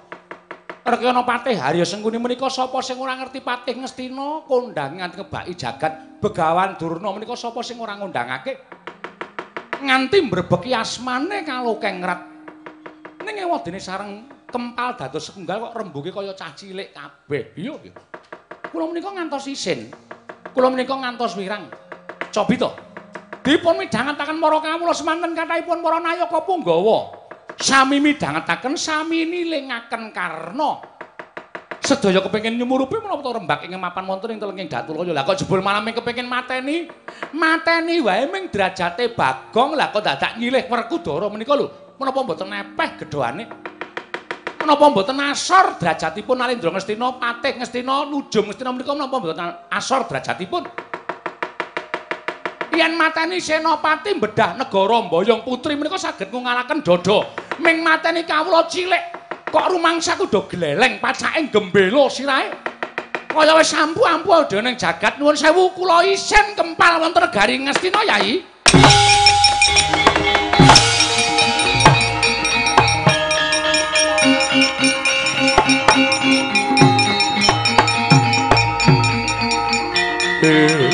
Rekana 0.87 1.27
Patih 1.27 1.59
Harya 1.59 1.83
Sengkuni 1.83 2.15
menika 2.15 2.47
sapa 2.47 2.79
sing 2.79 2.95
ora 2.95 3.19
ngerti 3.19 3.43
Patih 3.43 3.75
Ngastina 3.75 4.47
kondang 4.47 5.03
nganti 5.03 5.19
ngebaki 5.19 5.51
jagat 5.59 6.23
Begawan 6.23 6.79
Durna 6.79 7.11
menika 7.11 7.35
sapa 7.35 7.59
sing 7.59 7.75
ora 7.83 7.99
ngundangake? 7.99 8.76
Nganti 9.81 10.17
mbrebeki 10.25 10.71
asmane 10.73 11.45
kalau 11.45 11.77
kengrat. 11.77 12.25
Ning 13.21 13.35
ewadene 13.43 13.79
sareng 13.81 14.25
kempal 14.47 14.95
dados 14.95 15.27
setunggal 15.27 15.69
kok 15.69 15.75
rembuge 15.75 16.09
kaya 16.15 16.31
cah 16.33 16.55
cilik 16.55 16.95
kabeh. 16.95 17.53
Iya 17.59 17.73
nggih. 17.75 17.93
Kula 18.71 18.85
menika 18.89 19.11
ngantos 19.11 19.47
isin. 19.51 19.91
Kula 20.55 20.71
menika 20.71 20.95
ngantos 20.95 21.35
wirang. 21.35 21.67
Cobi 22.31 22.55
to. 22.55 22.71
Dipun 23.43 23.79
midhangetaken 23.79 24.43
para 24.43 24.59
kawula 24.59 24.91
semanten 24.91 25.31
kathahipun 25.31 25.79
para 25.79 26.03
nayaka 26.03 26.43
punggawa. 26.43 27.15
Sami 27.57 27.97
midhangetaken 28.03 28.75
sami 28.75 29.23
nilingaken 29.23 30.11
karna 30.11 30.96
sedaya 31.87 32.19
kepengin 32.19 32.59
nyumurupi 32.59 32.99
menapa 32.99 33.23
to 33.23 33.31
rembak 33.31 33.59
ing 33.63 33.71
mapan 33.79 34.03
wonten 34.03 34.35
ing 34.35 34.39
telenging 34.43 34.67
Datulaya. 34.67 35.15
Lah 35.15 35.23
kok 35.23 35.39
jebul 35.39 35.63
malah 35.63 35.79
kepengin 35.87 36.27
mateni. 36.27 36.91
Mateni 37.31 38.03
wae 38.03 38.27
ming 38.27 38.51
derajate 38.51 39.15
Bagong 39.15 39.79
lah 39.79 39.95
kok 39.95 40.03
dadak 40.03 40.35
nyilih 40.35 40.67
Werkudara 40.67 41.31
menika 41.31 41.55
lho. 41.55 41.95
Menapa 41.95 42.19
mboten 42.27 42.51
nepeh 42.51 42.89
gedhoane? 42.99 43.43
Menapa 44.59 44.83
mboten 44.91 45.17
asor 45.31 45.79
derajatipun 45.79 46.37
Alendra 46.43 46.69
Ngastina, 46.75 47.15
Patih 47.15 47.55
Ngastina, 47.55 48.03
Nujum 48.05 48.51
Ngastina 48.51 48.69
menika 48.75 48.91
menapa 48.91 49.15
mboten 49.23 49.47
asor 49.71 50.03
derajatipun? 50.11 50.67
Yen 52.75 52.93
mateni 52.99 53.39
Senopati 53.41 54.13
bedah 54.13 54.59
negara 54.59 55.07
Mboyong 55.07 55.41
Putri 55.41 55.79
menika 55.79 55.95
saged 55.95 56.29
ngalaken 56.29 56.83
dodo. 56.83 57.23
Ming 57.63 57.81
mateni 57.81 58.27
kawula 58.27 58.69
cilik 58.69 59.26
kok 59.47 59.67
rumangsaku 59.71 60.27
do 60.27 60.43
gleleng 60.47 60.99
pacake 60.99 61.47
gembelo 61.51 62.11
sirahe? 62.11 62.51
Kaya 63.37 63.53
wis 63.53 63.69
ampu-ampu 63.69 64.49
dening 64.49 64.73
jagat 64.81 65.21
nuwun 65.21 65.37
sewu 65.37 65.69
kula 65.77 66.01
isin 66.09 66.57
kempal 66.57 66.97
wonten 66.97 67.29
garing 67.29 67.69
ngastina 67.69 68.01
yai. 68.09 68.41
Wonten 80.37 80.86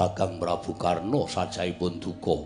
Kakang 0.00 0.40
Prabu 0.40 0.72
Karno 0.80 1.28
sajaipun 1.28 2.00
duka. 2.00 2.40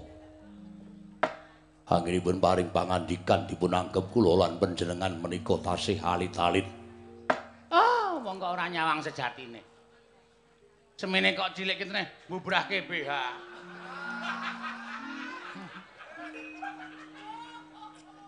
Anggenipun 1.87 2.43
paring 2.43 2.75
pangandikan 2.75 3.47
dipun 3.47 3.71
anggep 3.71 4.11
kula 4.11 4.43
lan 4.43 4.59
panjenengan 4.59 5.15
menika 5.23 5.63
tasih 5.63 6.03
alit-alit. 6.03 6.67
Oh 7.71 8.19
wong 8.27 8.43
kok 8.43 8.59
ora 8.59 8.67
nyawang 8.67 8.99
sejatine. 9.07 9.63
Semene 10.99 11.31
kok 11.39 11.55
cilik 11.55 11.79
kitene 11.79 12.27
bubrahke 12.27 12.91
BH 12.91 13.11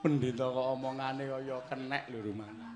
Pendeta 0.07 0.47
kok 0.55 0.67
omongane 0.79 1.27
kaya 1.27 1.59
kenek 1.67 2.07
lho 2.15 2.31
rumah 2.31 2.76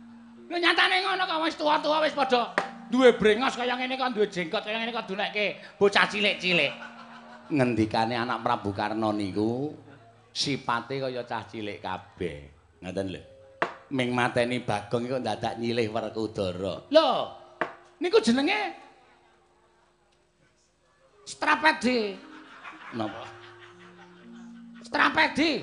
Lho 0.51 0.59
nyatane 0.59 1.07
ngono 1.07 1.23
kok 1.31 1.41
wis 1.47 1.55
tuwa-tuwa 1.55 2.03
wis 2.03 2.11
padha 2.11 2.51
duwe 2.91 3.15
brengos 3.15 3.55
kaya 3.55 3.79
ngene 3.79 3.95
kok 3.95 4.19
duwe 4.19 4.27
jenggot 4.27 4.67
kaya 4.67 4.83
ngene 4.83 4.91
kok 4.91 5.07
dunekke 5.07 5.79
bocah 5.79 6.11
cilik-cilik. 6.11 6.75
Ngendikane 7.55 8.19
anak 8.19 8.43
Prabu 8.43 8.75
Karno 8.75 9.15
niku 9.15 9.71
sipate 10.35 10.99
kaya 10.99 11.23
cah 11.23 11.47
cilik 11.47 11.79
kabeh. 11.79 12.39
Ngoten 12.83 13.07
lho. 13.15 13.23
Ming 13.95 14.11
mateni 14.11 14.63
Bagong 14.63 15.07
iku 15.07 15.19
dadak 15.23 15.55
nyilih 15.63 15.87
Werkudara. 15.95 16.91
Lho, 16.91 17.11
niku 18.03 18.19
jenenge 18.19 18.75
strategi. 21.23 22.19
Napa? 22.99 23.23
Strategi. 24.83 25.63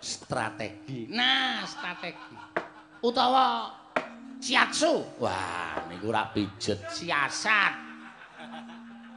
Strategi. 0.00 1.00
Nah, 1.12 1.68
strategi. 1.68 2.32
Utawa 3.04 3.81
Siatsu. 4.42 5.06
Wah, 5.22 5.86
niku 5.86 6.10
ora 6.10 6.26
pijet 6.34 6.82
siasat. 6.90 7.78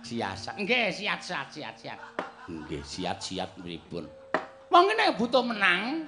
Siasat. 0.06 0.54
Nggih, 0.62 0.94
siasat, 0.94 1.50
siasat. 1.50 2.00
Nggih, 2.46 2.86
siat-siat 2.86 3.58
pripun. 3.58 4.06
Wong 4.70 4.84
ngene 4.86 5.18
butuh 5.18 5.42
menang. 5.42 6.06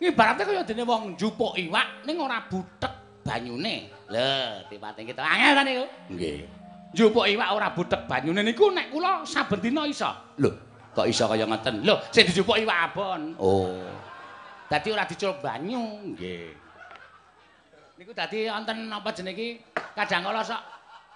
Ibarate 0.00 0.48
kaya 0.48 0.64
dene 0.64 0.88
wong 0.88 1.20
njupuk 1.20 1.52
iwak 1.60 2.08
ning 2.08 2.16
ora 2.16 2.40
butek 2.48 3.20
banyune. 3.28 3.92
Lho, 4.08 4.64
tipate 4.72 5.04
kita 5.04 5.20
angel 5.20 5.52
ta 5.52 5.62
niku. 5.64 5.84
Nggih. 6.16 6.38
njupuk 6.96 7.28
iwak 7.28 7.48
ora 7.52 7.68
butek 7.76 8.08
banyune 8.08 8.40
niku 8.40 8.72
nek 8.72 8.88
kula 8.88 9.20
saben 9.28 9.60
dina 9.60 9.84
iso. 9.84 10.08
Lho, 10.40 10.48
kok 10.96 11.04
iso 11.04 11.28
kaya 11.28 11.44
ngeten? 11.44 11.84
Lho, 11.84 12.00
sing 12.08 12.24
dijupuk 12.24 12.56
iwak 12.56 12.92
abon. 12.92 13.36
Oh. 13.36 13.84
Dadi 14.72 14.88
ora 14.96 15.04
diculuk 15.04 15.44
banyu. 15.44 16.16
Nggih. 16.16 16.65
Niku 18.06 18.14
dadi 18.14 18.46
wonten 18.46 18.86
napa 18.86 19.10
jenenge 19.10 19.58
kadang 19.98 20.30
kala 20.30 20.38
sok 20.38 20.62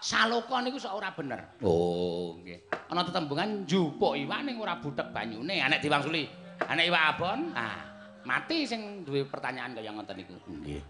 saloka 0.03 0.59
niku 0.59 0.75
sok 0.75 0.99
ora 0.99 1.15
bener. 1.15 1.39
Oh. 1.63 2.35
Nggih. 2.43 2.67
Ana 2.91 3.07
tetembungan 3.07 3.63
njupuk 3.63 4.19
iwak 4.19 4.43
ning 4.43 4.59
ora 4.59 4.75
butek 4.83 5.15
banyune. 5.15 5.63
Nek 5.63 5.79
diwangsuli, 5.79 6.27
nek 6.67 6.87
iwak 6.91 7.15
abon, 7.15 7.55
ah 7.55 7.79
mati 8.27 8.67
sing 8.67 9.07
duwe 9.07 9.23
pertanyaan 9.23 9.79
kaya 9.79 9.95
ngoten 9.95 10.19
niku. 10.19 10.35
Nggih. 10.51 10.83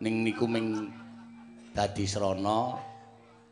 Ning 0.00 0.24
niku 0.24 0.48
ming 0.48 0.96
dadi 1.76 2.08
srana 2.08 2.80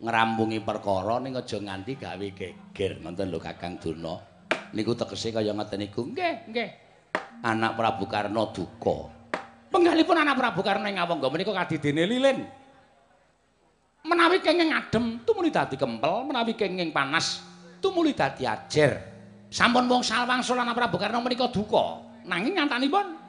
ngrampungi 0.00 0.64
perkara 0.64 1.20
ning 1.20 1.36
aja 1.36 1.60
nganti 1.60 1.92
gawe 2.00 2.26
geger 2.32 3.04
ngoten 3.04 3.28
lho 3.28 3.36
Kakang 3.36 3.76
Durna. 3.76 4.16
Niku 4.72 4.96
tegese 4.96 5.28
kaya 5.28 5.52
ngoten 5.52 5.84
niku. 5.84 6.08
Nggih, 6.08 6.48
nggih. 6.48 6.70
Anak 7.44 7.76
Prabu 7.76 8.08
Karna 8.08 8.48
duka. 8.48 9.15
Penggalipun 9.76 10.16
anak 10.16 10.40
Prabu 10.40 10.64
Karna 10.64 10.88
ing 10.88 10.96
Awangga 10.96 11.28
menika 11.28 11.52
kadidene 11.52 12.08
lilin. 12.08 12.48
Menawi 14.08 14.40
kenging 14.40 14.72
adem 14.72 15.20
tumuli 15.20 15.52
dadi 15.52 15.76
kempel, 15.76 16.24
menawi 16.24 16.56
kenging 16.56 16.96
panas 16.96 17.44
tumuli 17.84 18.16
dadi 18.16 18.48
ajer. 18.48 18.96
Sampun 19.52 19.84
wong 19.84 20.00
salwangsul 20.00 20.56
anak 20.56 20.80
Prabu 20.80 20.96
Karna 20.96 21.20
menika 21.20 21.52
duka. 21.52 22.00
Nanging 22.24 22.56
ngantanipun 22.56 23.20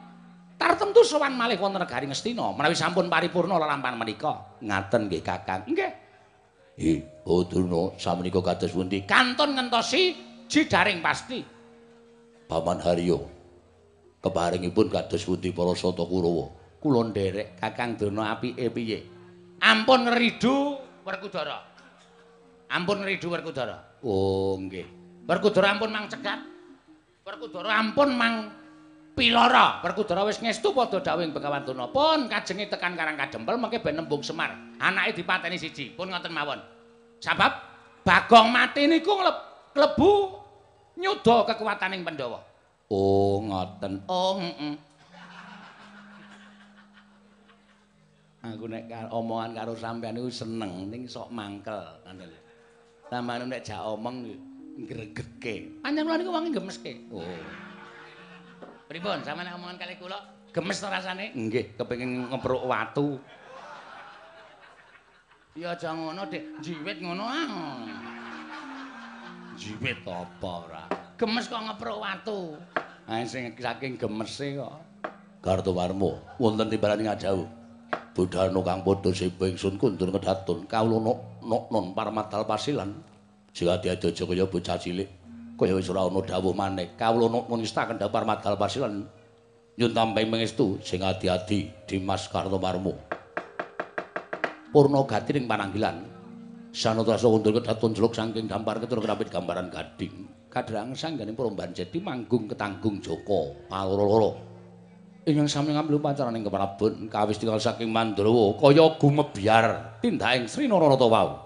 tartemtu 0.56 1.04
sowan 1.04 1.36
malih 1.36 1.60
wonten 1.60 1.84
negari 1.84 2.08
Ngastina 2.08 2.48
menawi 2.56 2.72
sampun 2.72 3.12
paripurna 3.12 3.60
lelampahan 3.60 4.00
menika. 4.00 4.56
Ngaten 4.64 5.04
nggih 5.04 5.20
Kakang. 5.20 5.68
Nggih. 5.68 5.92
Hi, 6.80 6.92
oh 7.28 7.44
Durna, 7.44 7.92
samenika 8.00 8.40
kados 8.40 8.72
pundi? 8.72 9.04
Kantun 9.04 9.52
ngentosi 9.52 10.16
jidaring 10.48 11.04
pasti. 11.04 11.44
Paman 12.48 12.80
Haryo. 12.80 13.37
Keparingipun 14.18 14.90
kados 14.90 15.22
pundi 15.22 15.54
para 15.54 15.72
Sata 15.78 16.02
Kurawa? 16.02 16.50
Kula 16.82 17.10
nderek 17.10 17.58
Kakang 17.58 17.94
Durna 17.94 18.34
apike 18.34 18.66
piye? 18.74 18.98
Ampun 19.62 20.10
ngridu 20.10 20.78
Werkudara. 21.06 21.58
Ampun 22.70 23.02
ngridu 23.02 23.30
Werkudara. 23.30 24.02
Oh, 24.02 24.58
nggih. 24.58 24.86
Werkudara 25.26 25.74
ampun 25.74 25.90
mang 25.90 26.10
cegat. 26.10 26.42
Werkudara 27.22 27.78
ampun 27.78 28.10
mang 28.14 28.50
pilara. 29.14 29.82
Werkudara 29.86 30.26
wis 30.26 30.42
ngestu 30.42 30.74
padha 30.74 30.98
dawuhing 30.98 31.30
Begawan 31.30 31.62
Tuna. 31.62 31.90
Pun 31.90 32.26
kajenge 32.26 32.70
tekan 32.70 32.98
Karang 32.98 33.18
Kadempel 33.18 33.54
mengke 33.54 33.78
ben 33.82 33.98
nembung 33.98 34.22
Semar. 34.22 34.54
Anake 34.82 35.22
dipateni 35.22 35.58
siji. 35.58 35.94
Pun 35.94 36.10
ngoten 36.10 36.34
mawon. 36.34 36.58
Sabab 37.18 37.68
Bagong 38.08 38.48
mati 38.48 38.88
niku 38.88 39.20
klebu 39.76 40.10
nyuda 40.96 41.44
kekuwataning 41.44 42.00
Pandhawa. 42.00 42.47
Oh, 42.88 43.44
ngoten. 43.44 44.00
Oh, 44.08 44.40
heeh. 44.40 44.74
Aku 48.48 48.64
nek 48.64 48.88
omongan 49.12 49.52
karo 49.52 49.76
sampean 49.76 50.16
niku 50.16 50.32
seneng 50.32 50.88
ning 50.88 51.04
sok 51.04 51.28
mangkel 51.28 51.76
lho. 52.06 52.38
Sampeyan 53.12 53.44
nek 53.44 53.60
jak 53.60 53.84
omong 53.84 54.24
ngregeke. 54.88 55.84
Panjenengan 55.84 56.16
kula 56.16 56.16
niku 56.16 56.32
wangi 56.32 56.50
gemeske. 56.56 56.92
Oh, 57.12 57.20
Pripun 58.88 59.20
sampeyan 59.20 59.52
omongan 59.60 59.76
kali 59.76 60.00
kula? 60.00 60.16
Gemes 60.48 60.80
rasane? 60.80 61.36
nggih, 61.36 61.76
kepengin 61.76 62.32
ngepruk 62.32 62.64
watu. 62.64 63.20
Ya 65.52 65.76
aja 65.76 65.92
ngono, 65.92 66.24
Dik. 66.24 66.64
Jiwit 66.64 67.04
ngono 67.04 67.28
ah. 67.28 67.84
Jiwit 69.60 70.00
apa 70.08 70.50
ora? 70.64 70.97
Gemes 71.18 71.50
kok 71.50 71.58
ngepruk 71.66 71.98
watu. 71.98 72.54
Ah 73.10 73.26
sing 73.26 73.50
saking 73.50 73.98
gemese 73.98 74.54
kok. 74.54 74.70
Kartowarmo, 75.42 76.14
wonten 76.38 76.70
timbalan 76.70 77.02
ngajau. 77.02 77.42
Budhano 78.14 78.62
kang 78.62 78.86
padha 78.86 79.10
sipa 79.10 79.50
ingsun 79.50 79.82
kundur 79.82 80.14
kedatun 80.14 80.70
kawula 80.70 81.02
nok 81.02 81.18
nok 81.42 81.64
non 81.74 81.90
parmatal 81.90 82.46
pasilan. 82.46 82.94
Ati-ati 83.50 83.90
aja 83.90 84.22
kaya 84.22 84.46
bocah 84.46 84.78
cilik. 84.78 85.10
Kaya 85.58 85.74
wis 85.74 85.90
ora 85.90 86.06
ana 86.06 86.22
dawuh 86.22 86.54
maneh. 86.54 86.94
Kawula 86.94 87.26
nok 87.26 87.50
non 87.50 87.66
istaken 87.66 87.98
parmatal 87.98 88.54
pasilan. 88.54 89.02
Nyun 89.74 89.90
tampi 89.90 90.22
mengestu 90.22 90.78
sing 90.86 91.02
ati-ati 91.02 91.82
Dimas 91.82 92.30
Kartowarmo. 92.30 92.94
Purna 94.70 95.02
gati 95.02 95.34
ning 95.34 95.50
pananggilan. 95.50 95.98
Sanotrasa 96.70 97.26
kundur 97.26 97.58
kedatun 97.58 97.90
jeluk 97.90 98.14
saking 98.14 98.46
dampar 98.46 98.78
ketur 98.78 99.02
kerapit 99.02 99.34
gambaran 99.34 99.66
gading. 99.66 100.37
Kadrang 100.48 100.96
sangganing 100.96 101.36
perombahan 101.36 101.76
jadi 101.76 102.00
manggung 102.00 102.48
ketanggung 102.48 103.04
Joko 103.04 103.68
paloro-loro. 103.68 104.32
Ingkang 105.28 105.44
sami 105.44 105.76
ngambil 105.76 106.00
pacaran 106.00 106.32
ing 106.40 106.40
keprabon 106.40 107.04
kawis 107.12 107.36
tinggal 107.36 107.60
saking 107.60 107.92
Mandrawa 107.92 108.56
kaya 108.56 108.96
gumebyar 108.96 110.00
tindaking 110.00 110.48
Sri 110.48 110.64
Narada 110.64 111.04
wau. 111.04 111.44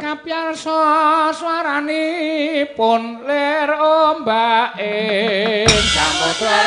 Kapyarsa 0.00 1.28
swaranipun 1.36 3.28
lir 3.28 3.70
ombake 3.76 5.68
samudra. 5.68 6.60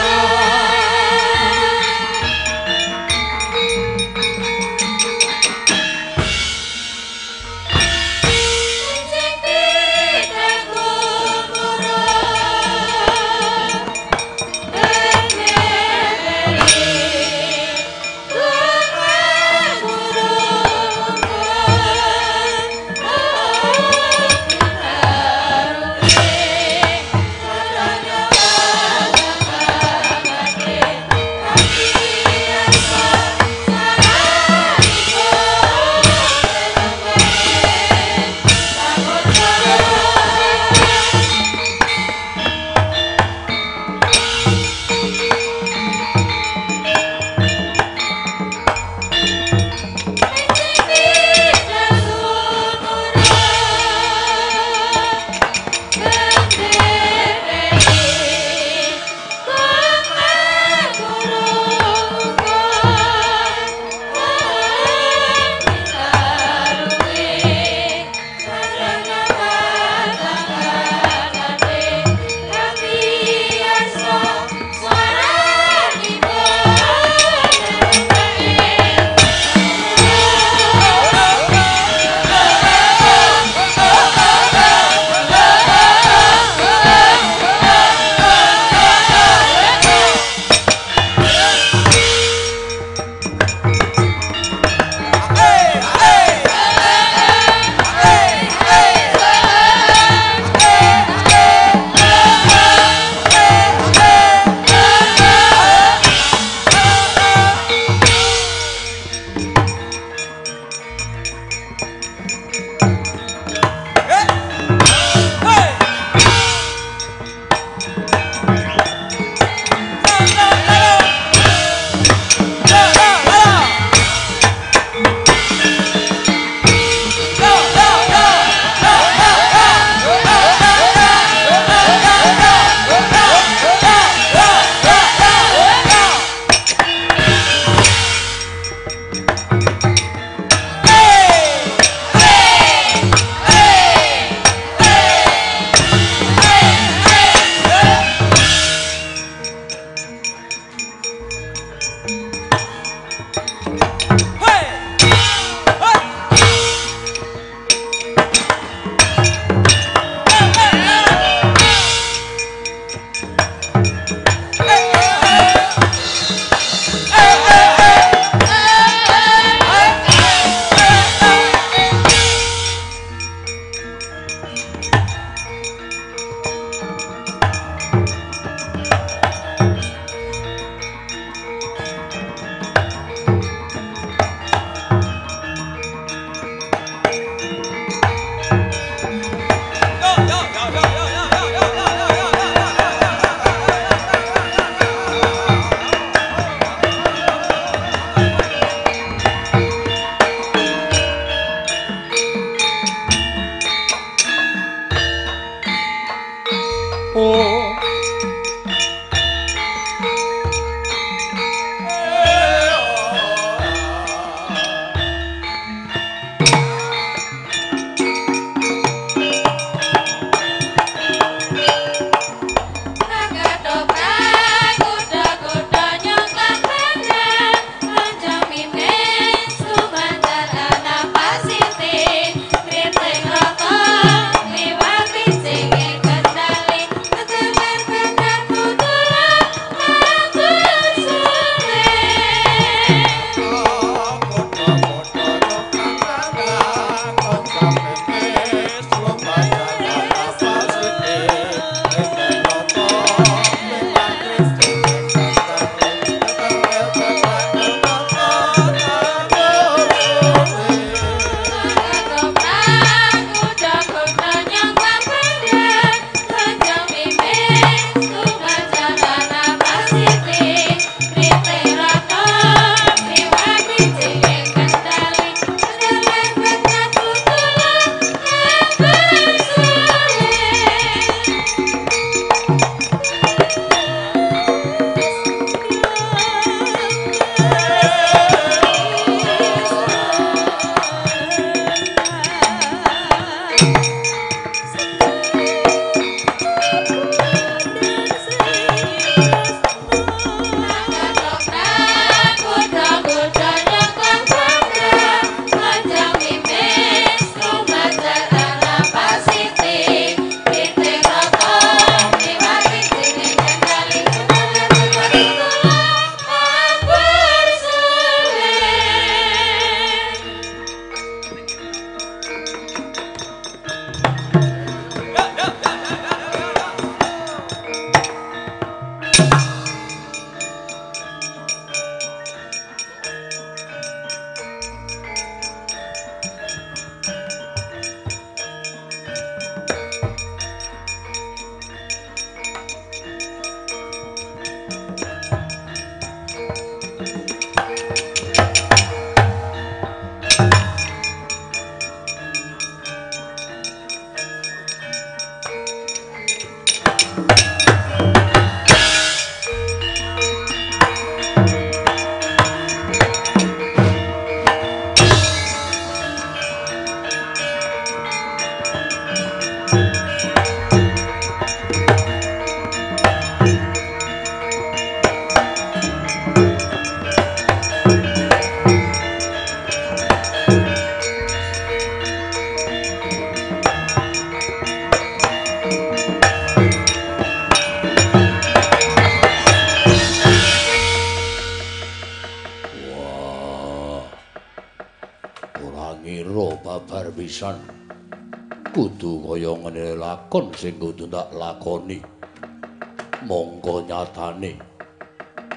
Nyatane 404.38 404.53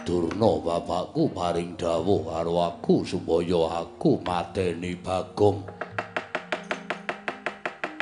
Durna 0.00 0.58
bapakku 0.64 1.28
paring 1.30 1.76
dawuh 1.76 2.24
karo 2.24 2.56
aku 2.66 3.04
supaya 3.04 3.84
aku 3.84 4.16
mateni 4.24 4.96
Bagong. 4.96 5.60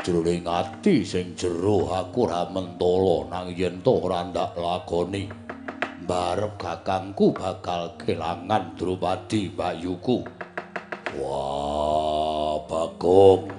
Jroning 0.07 0.47
ati 0.47 1.05
sing 1.05 1.35
jero 1.35 1.91
aku 1.91 2.31
ora 2.31 2.49
mentala 2.49 3.29
nang 3.29 3.51
yen 3.53 3.83
to 3.83 3.99
ora 4.09 4.25
ndak 4.25 4.57
lakoni. 4.57 5.27
Barep 6.07 6.57
kakangku 6.57 7.35
bakal 7.35 7.99
kelangan 8.01 8.73
Drupadi 8.79 9.53
bayuku. 9.53 10.25
Wah, 11.19 12.63
Bagong. 12.65 13.53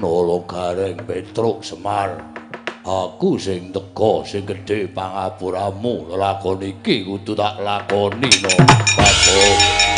Nolong 0.00 0.48
gareng 0.50 0.98
Petruk 1.06 1.62
Semar. 1.62 2.33
Aku 2.84 3.40
sing 3.40 3.72
teka 3.72 4.28
sing 4.28 4.44
gedhe 4.44 4.92
pangapuramu 4.92 6.12
lakon 6.20 6.60
iki 6.60 7.08
kudu 7.08 7.32
tak 7.32 7.56
lakoni 7.64 8.28
no. 8.44 8.52
Bapak 8.94 9.93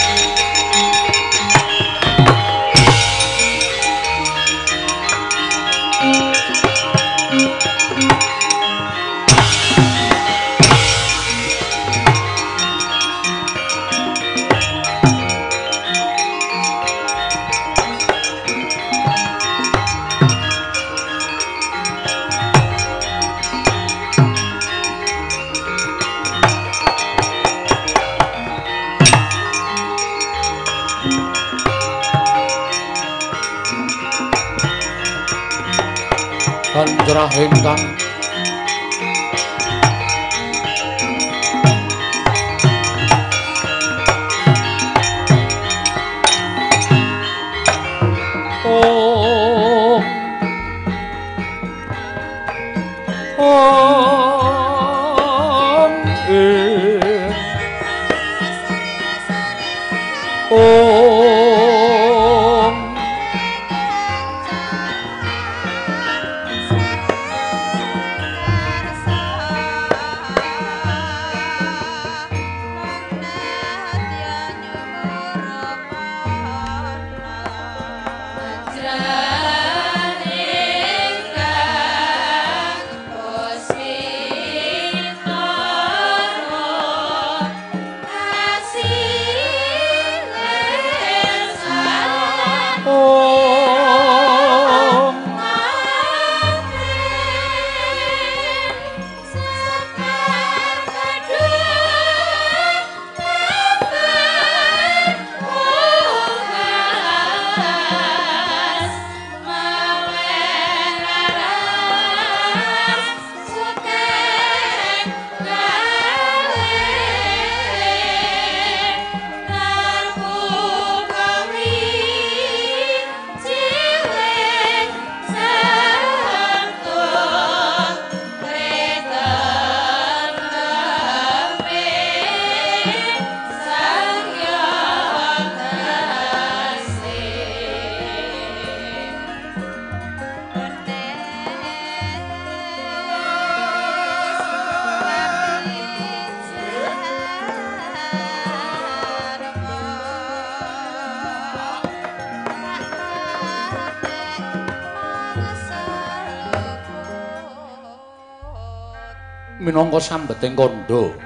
minangka 159.97 160.13
sambeting 160.13 160.53
kandha 160.53 161.17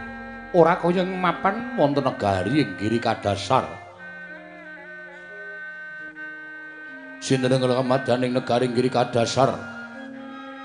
ora 0.55 0.79
kaya 0.79 1.03
mapan 1.03 1.75
wonten 1.75 2.07
negari 2.07 2.63
ing 2.63 2.79
giri 2.79 3.03
kadasar. 3.03 3.67
Sinten 7.19 7.51
ing 7.51 7.63
kemadyaning 7.67 8.31
negari 8.31 8.71
ing 8.71 8.75
giri 8.75 8.91
kadasar? 8.91 9.59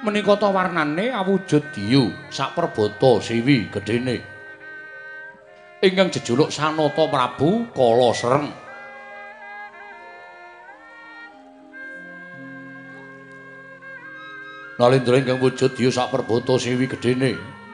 Menika 0.06 0.38
ta 0.38 0.54
warnane 0.54 1.10
awujud 1.10 1.74
diyu 1.74 2.14
saperbata 2.30 3.18
siwi 3.26 3.74
gedene 3.74 4.22
ingkang 5.82 6.14
jejuluk 6.14 6.54
Sanata 6.54 7.10
Prabu 7.10 7.74
Kala 7.74 8.10
Sereng. 8.14 8.50
Nalindra 14.78 15.18
ingkang 15.18 15.42
wujud 15.42 15.74
diyu 15.74 15.90
saperbata 15.90 16.54
siwi 16.62 16.86
gedene 16.86 17.65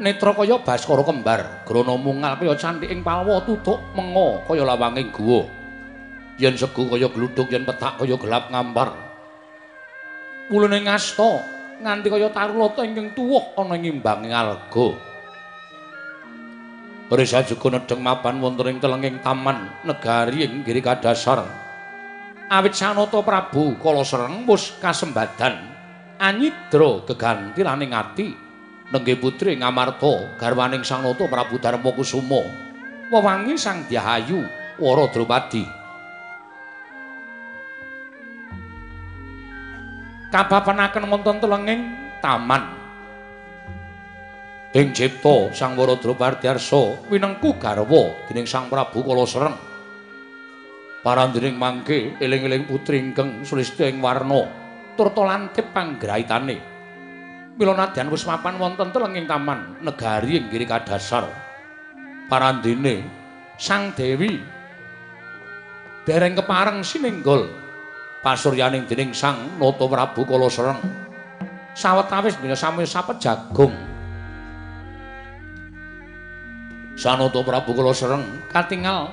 netra 0.00 0.32
kaya 0.32 0.56
baskara 0.64 1.04
kembar, 1.04 1.68
grana 1.68 1.94
mungal 1.94 2.40
kaya 2.40 2.56
cantiking 2.56 3.04
palwa, 3.04 3.44
tutuk 3.44 3.78
menga 3.92 4.40
kaya 4.48 4.64
lawanging 4.64 5.12
guwa. 5.12 5.44
Yen 6.40 6.56
segu 6.56 6.88
kaya 6.88 7.12
gluduk, 7.12 7.52
yen 7.52 7.68
petak 7.68 8.00
kaya 8.00 8.16
gelap 8.16 8.48
ngampar. 8.48 8.96
Mulane 10.48 10.80
ngasta 10.82 11.30
nganti 11.84 12.08
kaya 12.08 12.32
tarulata 12.32 12.80
ingkang 12.82 13.12
tuwuh 13.12 13.54
ana 13.60 13.76
ing 13.76 14.00
imbanging 14.00 14.32
alga. 14.32 14.88
Risa 17.10 17.42
juga 17.42 17.74
nedeng 17.74 18.00
mapan 18.00 18.40
wonten 18.40 18.70
ing 18.70 18.78
telenging 18.80 19.20
taman 19.20 19.68
negari 19.84 20.48
ing 20.48 20.64
giri 20.64 20.80
kadasar. 20.80 21.44
Awit 22.50 22.74
Sanata 22.74 23.22
Prabu 23.22 23.78
Kala 23.78 24.02
Sereng 24.02 24.42
wis 24.42 24.74
kasembadan 24.82 25.54
anyidra 26.18 27.02
geganti 27.06 27.62
laning 27.62 27.94
ati 27.94 28.49
nenggih 28.90 29.18
putri 29.18 29.54
Ngamarta 29.54 30.38
garwaning 30.38 30.82
Sang 30.82 31.06
Nata 31.06 31.24
Prabu 31.30 31.56
Darma 31.62 31.90
Kusuma. 31.94 32.42
Wewangi 33.10 33.58
Sang 33.58 33.86
Dyahayu 33.90 34.46
Wara 34.78 35.10
Drupadi 35.10 35.66
kabapenaken 40.30 41.10
wonten 41.10 41.42
telenging 41.42 41.80
taman. 42.22 42.62
Ing 44.70 44.94
cipta 44.94 45.50
Sang 45.50 45.74
Wara 45.74 45.98
Drupardiarsa 45.98 47.10
winengku 47.10 47.58
garwa 47.58 48.14
dening 48.30 48.46
Sang 48.46 48.70
Prabu 48.70 49.02
Kala 49.02 49.26
Sereng 49.26 49.56
parandiring 51.02 51.58
mangke 51.58 52.14
eling-eling 52.22 52.68
putri 52.68 53.02
ingkang 53.02 53.42
sulistya 53.42 53.90
ing 53.90 53.98
warna 53.98 54.46
turta 54.94 55.24
lantip 55.26 55.72
panggraitane 55.74 56.69
mila 57.58 57.74
nadyan 57.74 58.10
wis 58.12 58.26
mapan 58.28 58.58
wonten 58.58 58.90
telenging 58.90 59.26
taman 59.26 59.80
negari 59.82 60.38
ing 60.38 60.46
giri 60.50 60.66
kadasar. 60.68 61.26
Parandene 62.30 63.02
sang 63.60 63.92
dewi 63.92 64.40
dereng 66.08 66.32
kepareng 66.32 66.80
sininggul 66.80 67.50
pasuryaning 68.24 68.88
dening 68.88 69.12
Sang 69.12 69.60
Nata 69.60 69.84
Prabu 69.84 70.24
Kala 70.24 70.48
Sereng 70.48 70.80
sawetawis 71.76 72.40
dina 72.40 72.56
sami 72.56 72.88
sapet 72.88 73.20
jagung 73.20 73.72
Sanata 76.96 77.40
Prabu 77.44 77.76
Kala 77.76 77.92
Sereng 77.92 78.24
katingal 78.48 79.12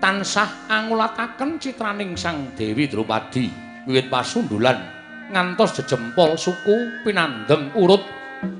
tansah 0.00 0.68
angulataken 0.72 1.60
citraning 1.60 2.16
Sang 2.16 2.56
Dewi 2.56 2.88
Drupadi 2.88 3.52
wiwit 3.84 4.08
pasundulan 4.08 4.95
ngantos 5.30 5.78
jejempol 5.82 6.38
suku 6.38 7.02
pinandeng 7.02 7.74
urut. 7.74 8.02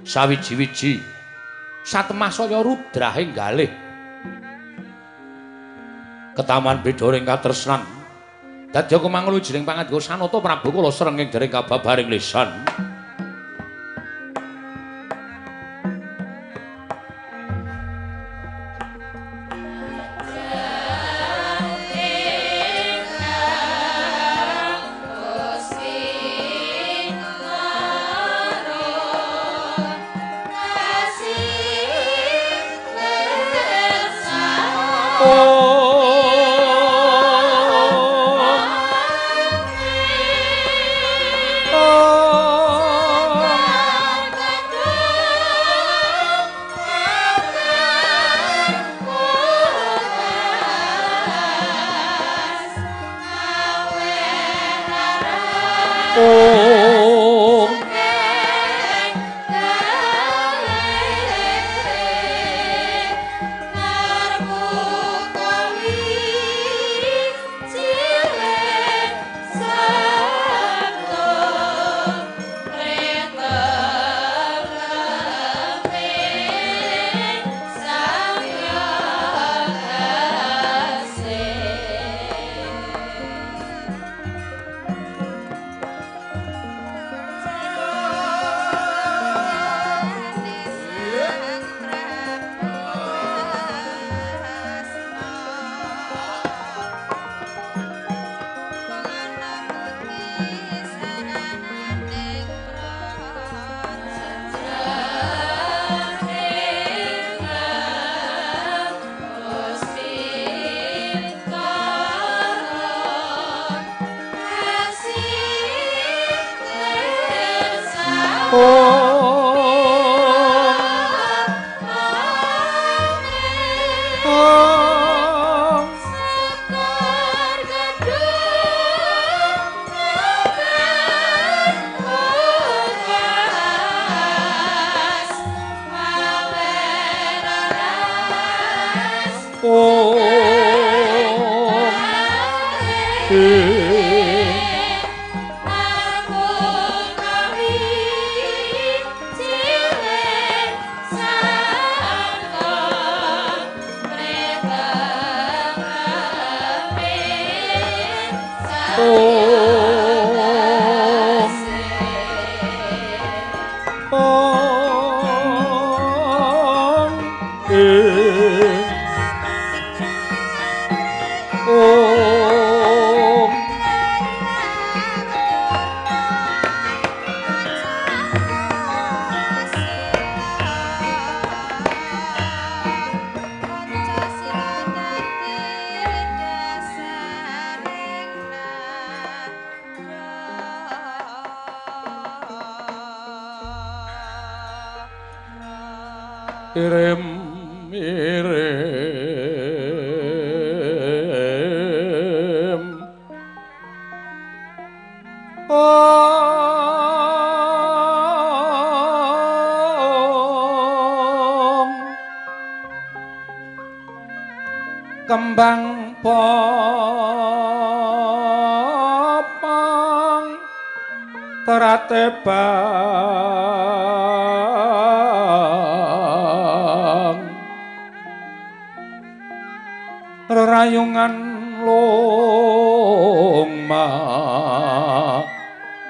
Sawiji-wiji 0.06 0.98
satemah 1.84 2.32
saya 2.32 2.64
rudrahing 2.64 3.36
galih 3.36 3.68
ketaman 6.32 6.80
bedoring 6.80 7.28
katresnan. 7.28 7.84
Dadi 8.72 8.92
kumangun 8.98 9.38
wijining 9.38 9.64
pangandika 9.64 10.00
Sanata 10.02 10.36
Prabu 10.42 10.68
Kala 10.68 10.90
Sereng 10.90 11.16
ing 11.22 11.28
dereng 11.32 11.48
kababaring 11.48 12.10
lisan 12.10 12.66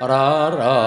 raras 0.00 0.80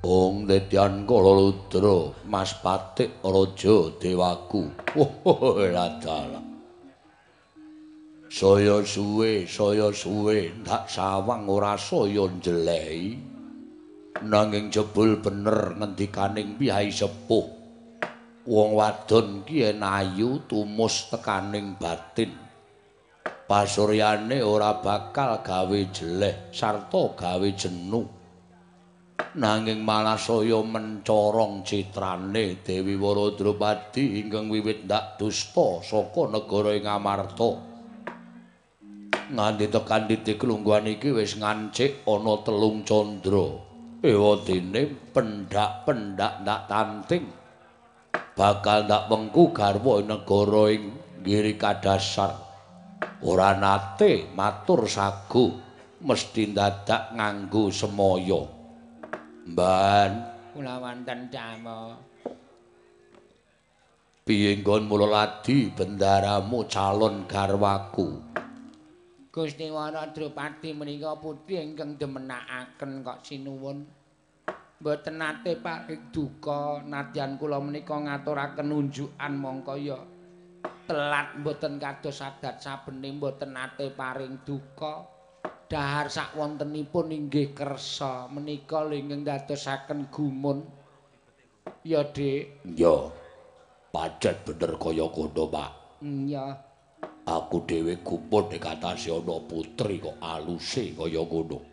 Ong 0.00 0.48
Tetian 0.48 1.04
Kala 1.04 1.32
Ludra 1.36 2.16
Mas 2.24 2.56
Patik 2.64 3.20
Raja 3.20 3.92
Dewaku. 4.00 4.72
Ladala. 5.76 6.40
Saya 8.32 8.80
suwe, 8.80 9.44
saya 9.44 9.92
suwe 9.92 10.56
ndak 10.64 10.88
sawang 10.88 11.44
ora 11.44 11.76
saya 11.76 12.24
njlehi. 12.24 13.20
Nanging 14.24 14.72
jebul 14.72 15.20
bener 15.20 15.76
ngendikaning 15.76 16.56
piyai 16.56 16.88
sepuh. 16.88 17.59
Wong 18.48 18.72
wadon 18.72 19.44
ki 19.44 19.68
ayu 19.76 20.40
tumus 20.48 21.12
tekaning 21.12 21.76
batin. 21.76 22.32
Pasuryane 23.44 24.40
ora 24.40 24.80
bakal 24.80 25.44
gawe 25.44 25.80
jeleh 25.92 26.48
sarta 26.48 27.02
gawe 27.18 27.48
jenuh. 27.52 28.20
nanging 29.36 29.86
malah 29.86 30.18
saya 30.18 30.58
mencorong 30.58 31.62
citrane 31.62 32.58
Dewi 32.66 32.98
Waradrupadi 32.98 34.24
ingkang 34.24 34.50
wiwit 34.50 34.90
ndak 34.90 35.20
dusta 35.20 35.84
saka 35.84 36.26
negara 36.34 36.74
ing 36.74 36.86
Amarta. 36.90 37.50
Nganti 39.30 39.66
tekan 39.70 40.10
titik 40.10 40.42
lungguhan 40.42 40.90
iki 40.90 41.14
wis 41.14 41.38
ngancik 41.38 42.02
ana 42.02 42.34
telung 42.42 42.82
candra. 42.82 43.46
Ewadene 44.00 45.12
pendak-pendak 45.14 46.42
ndak 46.42 46.60
tanting 46.66 47.39
bakal 48.40 48.88
ndak 48.88 49.12
wengku 49.12 49.52
garwa 49.52 50.00
negara 50.00 50.72
ing 50.72 50.96
Giri 51.20 51.60
Kadasar. 51.60 52.32
Ora 53.20 53.52
nate 53.52 54.32
matur 54.32 54.88
sagu 54.88 55.60
mesti 56.00 56.48
dadak 56.48 57.12
nganggo 57.12 57.68
semaya. 57.68 58.40
Mban, 59.44 60.10
kula 60.56 60.80
wonten 60.80 61.28
dama. 61.28 62.00
Piye 64.24 64.56
nggon 64.64 64.88
mula 64.88 65.04
ladi 65.04 65.68
bendaramu 65.68 66.64
calon 66.64 67.28
garwaku? 67.28 68.24
Gusti 69.28 69.68
Waradrupati 69.68 70.72
menika 70.72 71.12
putri 71.20 71.60
ingkang 71.60 72.00
demenakaken 72.00 73.04
kok 73.04 73.20
sinuwun. 73.20 73.99
Mboten 74.80 75.20
nate 75.20 75.60
paring 75.60 76.08
duka 76.08 76.80
nadyan 76.80 77.36
kula 77.36 77.60
menika 77.60 78.00
ngaturaken 78.00 78.72
unjukan 78.72 79.32
mongko 79.36 79.76
ya 79.76 80.00
telat 80.88 81.36
mboten 81.36 81.76
kados 81.76 82.24
adat 82.24 82.64
sabene 82.64 83.12
mboten 83.12 83.52
nate 83.52 83.92
paring 83.92 84.40
duka. 84.42 85.20
dahar 85.70 86.10
sak 86.10 86.34
wontenipun 86.34 87.14
inggih 87.14 87.54
kersa 87.54 88.26
menika 88.26 88.82
ingkang 88.90 89.22
dadosaken 89.22 90.10
gumun. 90.10 90.66
Ya 91.86 92.02
dik? 92.02 92.66
Ya 92.74 93.06
pacet 93.94 94.42
bener 94.42 94.74
kaya 94.82 95.06
kono 95.14 95.46
pak. 95.46 95.70
Iya 96.02 96.70
aku 97.30 97.62
dhewe 97.68 97.94
gumun 98.02 98.50
nek 98.50 98.66
atase 98.66 99.14
ana 99.14 99.38
putri 99.46 100.02
kok 100.02 100.18
aluse 100.18 100.90
kaya 100.98 101.22
ngono 101.22 101.69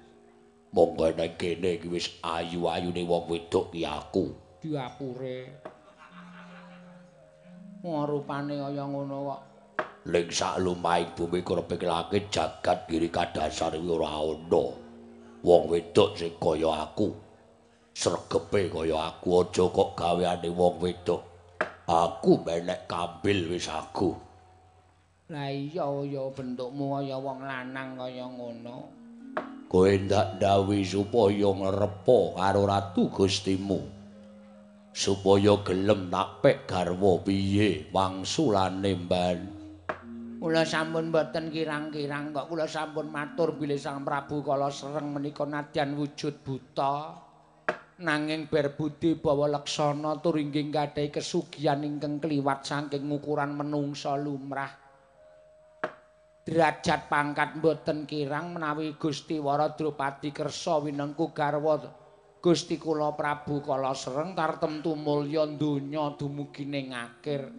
monggo 0.76 1.07
nek 1.15 1.39
kene 1.39 1.80
iki 1.80 1.88
wis 1.88 2.07
ayu-ayune 2.23 3.03
wong 3.07 3.26
wedok 3.31 3.72
ki 3.72 3.88
aku. 3.88 4.34
Diapure. 4.60 5.38
Rupane 7.88 8.60
kaya 8.60 8.84
ngono 8.84 9.18
kok. 9.31 9.41
Ning 10.11 10.27
sak 10.31 10.60
lumahing 10.60 11.11
bumi 11.15 11.39
krepek 11.39 11.88
langit 11.88 12.27
jagat 12.27 12.84
giri 12.88 13.07
kadasar 13.07 13.76
iki 13.76 13.88
ora 13.88 14.11
ana. 14.19 14.64
Wong 15.44 15.64
wedok 15.72 16.19
sing 16.19 16.35
kaya 16.35 16.84
aku. 16.84 17.15
Sregepe 17.95 18.68
kaya 18.68 18.98
aku 19.14 19.39
aja 19.39 19.64
kok 19.72 19.89
gaweane 19.95 20.49
wong 20.52 20.76
wedok. 20.84 21.22
Aku 21.88 22.44
menek 22.44 22.91
kambil 22.91 23.48
wis 23.56 23.72
aku. 23.72 24.11
La 25.31 25.48
iya 25.48 25.88
ya 26.03 26.23
bentukmu 26.31 26.99
kaya 26.99 27.15
wong 27.15 27.44
lanang 27.44 27.95
kaya 27.95 28.27
ngono 28.27 28.97
kowe 29.68 29.92
ndak 29.92 30.40
dawi 30.40 30.88
supaya 30.88 31.52
ngrepo 31.52 32.40
karo 32.40 32.64
ratu 32.64 33.12
gustimu. 33.12 33.82
Supaya 34.98 35.62
gelem 35.62 36.10
napek 36.10 36.66
garwa 36.66 37.22
piye 37.22 37.86
wangsulane 37.94 38.98
mban 38.98 39.40
Kula 40.38 40.62
sampun 40.62 41.10
mboten 41.10 41.50
kirang-kirang 41.50 42.30
kok 42.30 42.46
kula 42.46 42.70
sampun 42.70 43.10
matur 43.10 43.58
bilih 43.58 43.82
Sang 43.82 44.06
Prabu 44.06 44.46
kala 44.46 44.70
sereng 44.70 45.10
menika 45.10 45.50
nadyan 45.50 45.98
wujud 45.98 46.46
buta. 46.46 47.18
Nanging 47.98 48.46
berbudi 48.46 49.18
bawa 49.18 49.50
leksana 49.50 50.22
tur 50.22 50.38
inggih 50.38 50.70
gadhahi 50.70 51.10
kesugihan 51.10 51.82
ingkang 51.82 52.22
kliwat 52.22 52.62
saking 52.62 53.10
ukuran 53.10 53.58
menungsa 53.58 54.14
lumrah 54.14 54.87
derajat 56.48 57.11
pangkat 57.11 57.60
mboten 57.60 58.07
kirang 58.07 58.56
menawi 58.56 58.95
Gusti 58.95 59.36
Waradrupadi 59.36 60.32
kersa 60.32 60.80
winengku 60.80 61.36
garwa 61.36 61.76
Gusti 62.40 62.80
kula 62.80 63.11
Prabu 63.19 63.60
kala 63.60 63.91
sereng 63.91 64.32
tartemtu 64.32 64.95
mulya 64.95 65.44
donya 65.44 66.15
dumugi 66.15 66.64
ning 66.64 66.95
akhir 66.95 67.52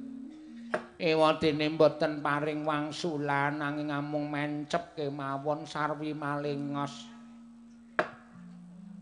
Ewadene 0.98 1.70
mboten 1.78 2.19
paring 2.27 2.66
wangsulan 2.66 3.62
nanging 3.62 3.94
amung 3.94 4.27
mencep 4.27 4.98
kemawon 4.98 5.62
sarwi 5.62 6.10
malingos. 6.10 7.06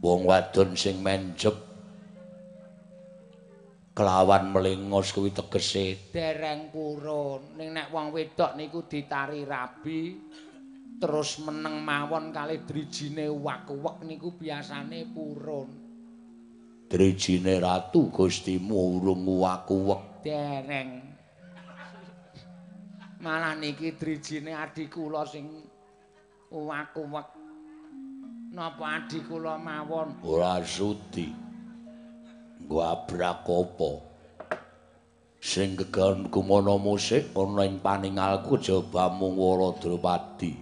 Wong 0.04 0.28
wadon 0.28 0.76
sing 0.76 1.00
mencep 1.00 1.65
kelawan 3.97 4.52
melingos 4.52 5.16
kuwi 5.16 5.32
tegese 5.32 6.12
dereng 6.12 6.68
purun. 6.68 7.56
Ning 7.56 7.73
nek 7.73 7.89
wong 7.89 8.12
wedok 8.12 8.52
niku 8.60 8.85
ditari 8.85 9.48
rabi 9.48 10.20
terus 11.01 11.40
meneng 11.40 11.81
mawon 11.81 12.28
kalih 12.28 12.60
drijine 12.68 13.32
wak-wek 13.32 14.05
niku 14.05 14.36
biasane 14.36 15.09
purun. 15.09 15.68
Drijine 16.86 17.56
ratu 17.59 18.12
Gustimu 18.12 19.01
urung 19.01 19.24
wak-wek 19.40 20.20
dereng. 20.20 21.16
malah 23.27 23.56
niki 23.56 23.97
drijine 23.97 24.52
adik 24.52 24.93
kula 24.93 25.24
sing 25.27 25.48
uwak-uwek 26.52 27.28
napa 28.52 29.02
adik 29.02 29.27
kula 29.27 29.56
mawon 29.59 30.20
ora 30.23 30.60
sudi 30.62 31.45
nggo 32.66 32.82
abrak 32.82 33.47
apa? 33.47 33.90
Sing 35.38 35.78
gegan 35.78 36.26
kumono 36.26 36.74
musik 36.82 37.30
ana 37.38 37.62
ing 37.62 37.78
paningalku 37.78 38.59
jaba 38.59 39.06
mung 39.14 39.38
Waradrupadi 39.38 40.59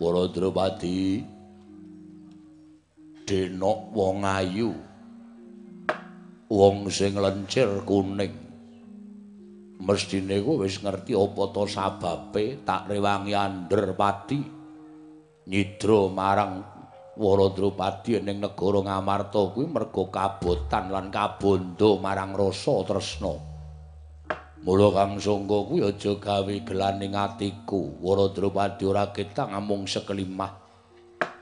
Waradrupadi 0.00 1.20
denok 3.28 3.80
wong 3.92 4.24
ayu. 4.24 4.72
Wong 6.48 6.88
sing 6.88 7.18
lencir 7.20 7.84
kuning. 7.84 8.32
Mestine 9.76 10.40
kowe 10.40 10.64
wis 10.64 10.80
ngerti 10.80 11.12
apa 11.12 11.42
to 11.52 11.64
sababe 11.68 12.64
tak 12.64 12.88
rewangi 12.88 13.36
Anderpati 13.36 14.40
nyidra 15.44 16.08
marang 16.08 16.75
Waradrupadi 17.16 18.20
ning 18.20 18.44
negara 18.44 18.84
Ngamarta 18.84 19.56
kuwi 19.56 19.64
mergo 19.64 20.12
kabotan 20.12 20.92
lan 20.92 21.08
kabondo 21.08 21.96
marang 21.96 22.36
rasa 22.36 22.84
tresna. 22.84 23.32
Mula 24.60 24.92
Kang 24.92 25.16
Sangga 25.16 25.64
kuwi 25.64 25.80
aja 25.80 26.12
gawe 26.20 26.54
gelaning 26.60 27.16
atiku. 27.16 27.96
Waradrupadi 28.04 28.84
ora 28.84 29.08
ketang 29.16 29.56
amung 29.56 29.88
sekelimah. 29.88 30.52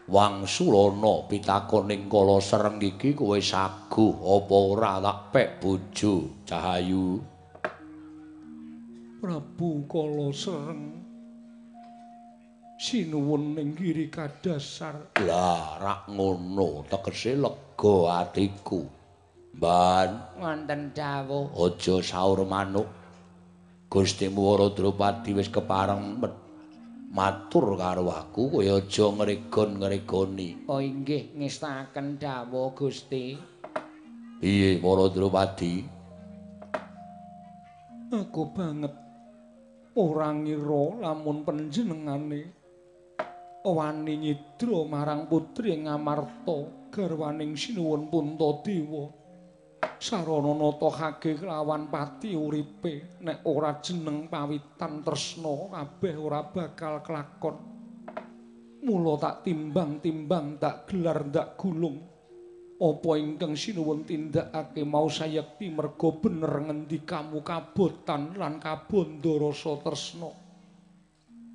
Wangsulana 0.06 1.26
pitakoning 1.26 2.06
kala 2.06 2.38
sereng 2.38 2.78
iki 2.78 3.16
kowe 3.18 3.40
sagu 3.42 4.14
apa 4.20 4.54
ora 4.54 5.02
tak 5.02 5.18
pek 5.34 5.48
bojo 5.58 6.44
Cahayu. 6.46 7.18
Prabu 9.18 9.88
kala 9.90 10.28
sereng 10.30 11.03
sinuwun 12.78 13.54
ning 13.54 13.78
giri 13.78 14.10
kadasar. 14.10 15.14
Lah 15.22 15.78
rak 15.78 16.10
ngono 16.10 16.82
tegese 16.90 17.38
lega 17.38 17.96
atiku. 18.22 18.82
Ban 19.54 20.34
wonten 20.38 20.90
dawuh. 20.90 21.54
Aja 21.54 22.02
saur 22.02 22.42
manuk. 22.42 22.86
Gusti 23.86 24.26
Waradrupadi 24.26 25.30
wis 25.38 25.46
kepareng 25.46 26.18
matur 27.14 27.78
karo 27.78 28.10
aku 28.10 28.58
kowe 28.58 28.66
aja 28.66 29.06
ngregon-ngregoni. 29.14 30.66
Oh 30.66 30.82
inggih 30.82 31.30
ngestaken 31.38 32.18
dawuh 32.18 32.74
Gusti. 32.74 33.38
Piye 34.42 34.82
Waradrupadi 34.82 35.86
aku 38.10 38.50
banget. 38.50 38.94
Ora 39.94 40.34
ngira 40.34 41.06
lamun 41.06 41.46
panjenengane 41.46 42.63
wani 43.64 44.20
nyidra 44.20 44.84
marang 44.84 45.24
putri 45.24 45.72
Ngamarta 45.80 46.92
garwaning 46.92 47.56
sinuwun 47.56 48.12
Puntadewa 48.12 49.24
sarana 50.04 50.52
natahake 50.52 51.40
kelawan 51.40 51.88
pati 51.88 52.36
uripe 52.36 53.24
nek 53.24 53.40
ora 53.48 53.80
jeneng 53.80 54.28
pawitan 54.28 55.00
tresna 55.00 55.72
kabeh 55.72 56.14
ora 56.20 56.44
bakal 56.44 57.00
kelakon. 57.00 57.56
Mula 58.84 59.16
tak 59.16 59.48
timbang-timbang 59.48 60.60
tak 60.60 60.84
gelar 60.92 61.24
tak 61.32 61.56
gulung. 61.56 62.04
Apa 62.76 63.16
ingkang 63.16 63.56
sinuwun 63.56 64.04
tindakake 64.04 64.84
mau 64.84 65.08
sayekti 65.08 65.72
merga 65.72 66.12
bener 66.20 66.52
ngendi 66.68 67.00
kamu 67.00 67.40
kabotan 67.40 68.36
lan 68.36 68.60
kabondo 68.60 69.40
rasa 69.40 69.80
tresna 69.80 70.43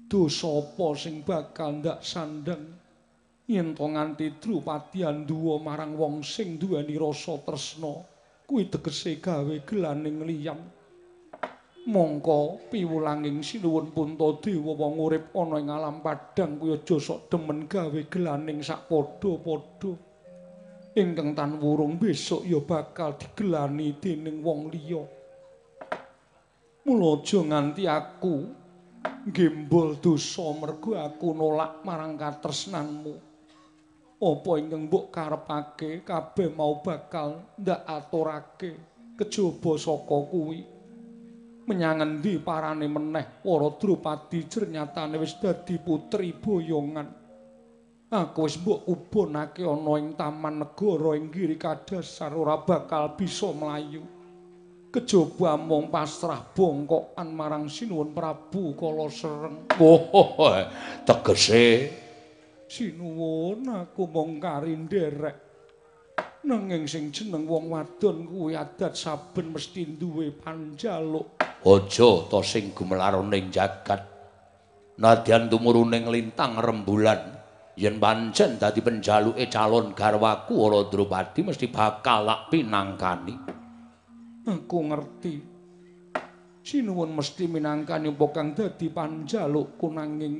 dosa 0.10 0.49
apa 0.49 0.98
sing 0.98 1.22
bakal 1.22 1.80
ndak 1.80 2.02
sandang 2.02 2.65
yen 3.45 3.77
to 3.77 3.86
nganti 3.86 4.41
drupadi 4.41 5.06
anduwa 5.06 5.61
marang 5.61 5.94
wong 5.94 6.26
sing 6.26 6.57
duweni 6.57 6.98
rasa 6.98 7.38
tresna 7.45 7.94
kuwi 8.49 8.65
tegese 8.65 9.22
gawe 9.22 9.56
gelaning 9.61 10.26
liyang. 10.26 10.61
Mongko 11.90 12.69
piwulanging 12.69 13.45
sinuwun 13.45 13.94
puntadewa 13.94 14.73
wong 14.73 14.94
urip 14.98 15.30
ana 15.38 15.57
ing 15.61 15.69
alam 15.69 16.02
padhang 16.02 16.57
kuwi 16.57 16.77
aja 16.77 16.98
sok 16.98 17.30
demen 17.30 17.69
gawe 17.69 18.02
gelaning 18.10 18.65
sak 18.65 18.90
padha-padha. 18.90 19.94
Ingkang 20.98 21.38
tan 21.38 21.61
wurung 21.61 22.02
besok 22.02 22.45
ya 22.45 22.57
bakal 22.61 23.18
digelani 23.18 23.94
dening 24.02 24.41
wong 24.41 24.73
liya. 24.73 25.02
Mula 26.90 27.22
aja 27.22 27.40
nganti 27.45 27.84
aku 27.86 28.36
gembol 29.30 30.00
dosa 30.02 30.50
mergo 30.58 30.98
aku 30.98 31.32
nolak 31.36 31.86
marang 31.86 32.18
katresnanmu. 32.18 33.16
Apa 34.20 34.52
ingkang 34.60 34.92
mbok 34.92 35.16
karepake 35.16 36.04
kabeh 36.04 36.52
mau 36.52 36.84
bakal 36.84 37.56
ndak 37.56 37.88
aturake 37.88 38.72
kejaba 39.16 39.80
saka 39.80 40.18
kuwi. 40.28 40.60
Menyang 41.70 42.04
endi 42.04 42.36
parane 42.42 42.90
meneh 42.90 43.40
para 43.46 43.70
Drupadi 43.80 44.50
jernyatane 44.50 45.16
wis 45.22 45.40
dadi 45.40 45.80
putri 45.80 46.36
boyongan. 46.36 47.08
Aku 48.12 48.44
wis 48.44 48.60
mbok 48.60 48.90
ubonake 48.90 49.64
ana 49.64 49.94
ing 50.02 50.18
taman 50.20 50.68
negara 50.68 51.16
ing 51.16 51.32
giri 51.32 51.56
kadasar 51.56 52.36
ora 52.36 52.60
bakal 52.60 53.16
bisa 53.16 53.54
mlayu. 53.56 54.19
Kejaba 54.90 55.53
mung 55.53 55.94
pasrah 55.94 56.41
bongkokan 56.41 57.30
marang 57.30 57.70
Sinuwun 57.70 58.10
Prabu 58.10 58.74
Kala 58.74 59.06
Sereng. 59.14 59.70
Oh, 59.78 60.49
tegese 61.06 61.94
Sinuwun 62.66 63.70
aku 63.70 64.10
mung 64.10 64.41
kari 64.41 64.74
nderek. 64.74 65.38
Nanging 66.41 66.90
sing 66.90 67.14
jeneng 67.14 67.45
wong 67.45 67.70
wadon 67.70 68.26
kuwi 68.26 68.57
adat 68.57 68.98
saben 68.98 69.53
mesti 69.53 69.86
duwe 69.94 70.34
panjaluk. 70.34 71.38
aja 71.61 72.10
to 72.26 72.40
sing 72.41 72.74
gumelar 72.74 73.14
ning 73.22 73.53
jagat. 73.53 74.02
Nadyan 74.98 75.53
tumuruning 75.53 76.10
lintang 76.10 76.57
rembulan. 76.57 77.38
yen 77.80 77.95
pancen 77.95 78.60
dadi 78.60 78.84
penjaluke 78.84 79.48
calon 79.48 79.95
garwaku 79.95 80.53
ora 80.60 80.84
Drupadi 80.90 81.48
mesti 81.48 81.70
bakal 81.72 82.28
lak 82.28 82.52
pinangkani. 82.52 83.59
Aku 84.48 84.80
ngerti. 84.88 85.36
Sinuwun 86.64 87.11
mesti 87.18 87.49
minangkani 87.49 88.14
apa 88.14 88.26
kang 88.32 88.53
dadi 88.56 88.88
panjalukku 88.94 89.90
nanging 89.90 90.36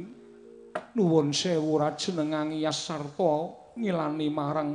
nuwun 0.93 1.34
sewu 1.34 1.80
rajenengang 1.81 2.53
Yas 2.55 2.85
sarta 2.85 3.49
ngilani 3.76 4.27
marang 4.30 4.69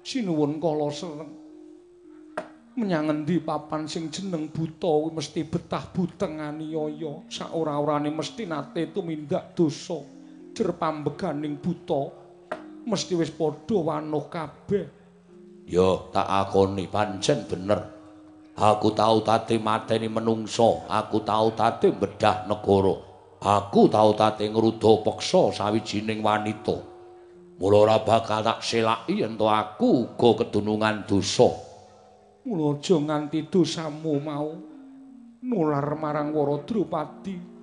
sinuwun 0.00 0.58
kala 0.58 0.88
sereng. 0.90 1.32
Menyang 2.74 3.14
endi 3.14 3.38
papan 3.38 3.86
sing 3.86 4.10
jeneng 4.10 4.50
buta 4.50 5.14
mesti 5.14 5.46
betah 5.46 5.84
buteng 5.94 6.42
aniaya 6.42 7.22
sak 7.30 7.54
ora-orane 7.54 8.10
mesti 8.10 8.50
nate 8.50 8.90
tumindak 8.90 9.54
dosa. 9.54 10.14
jer 10.54 10.70
pambeganing 10.78 11.58
buta 11.58 12.14
mesti 12.86 13.18
wis 13.18 13.34
padha 13.34 13.74
wanuh 13.74 14.30
kabeh. 14.30 14.86
Yo 15.66 16.10
tak 16.14 16.30
akoni 16.30 16.86
pancen 16.86 17.42
bener. 17.50 17.93
Aku 18.54 18.94
tau 18.94 19.18
tate 19.26 19.58
mateni 19.58 20.06
menungso, 20.06 20.86
aku 20.86 21.26
tau 21.26 21.50
tate 21.54 21.90
bedah 21.90 22.46
negara. 22.46 22.94
Aku 23.42 23.90
tau 23.90 24.14
tate 24.14 24.46
ngruda 24.46 25.02
peksa 25.02 25.50
sawijining 25.50 26.22
wanita. 26.22 26.78
Mula 27.58 27.76
ora 27.86 27.96
bakal 28.02 28.46
tak 28.46 28.62
selaki 28.62 29.22
yen 29.22 29.34
to 29.34 29.50
aku 29.50 30.14
uga 30.14 30.46
kedunungan 30.46 31.06
dosa. 31.06 31.50
Mula 32.46 32.78
aja 32.78 32.96
nganti 32.98 33.50
dosamu 33.50 34.22
mau 34.22 34.54
nular 35.42 35.86
marang 35.98 36.30
Wara 36.30 36.62
Drupadi. 36.62 37.54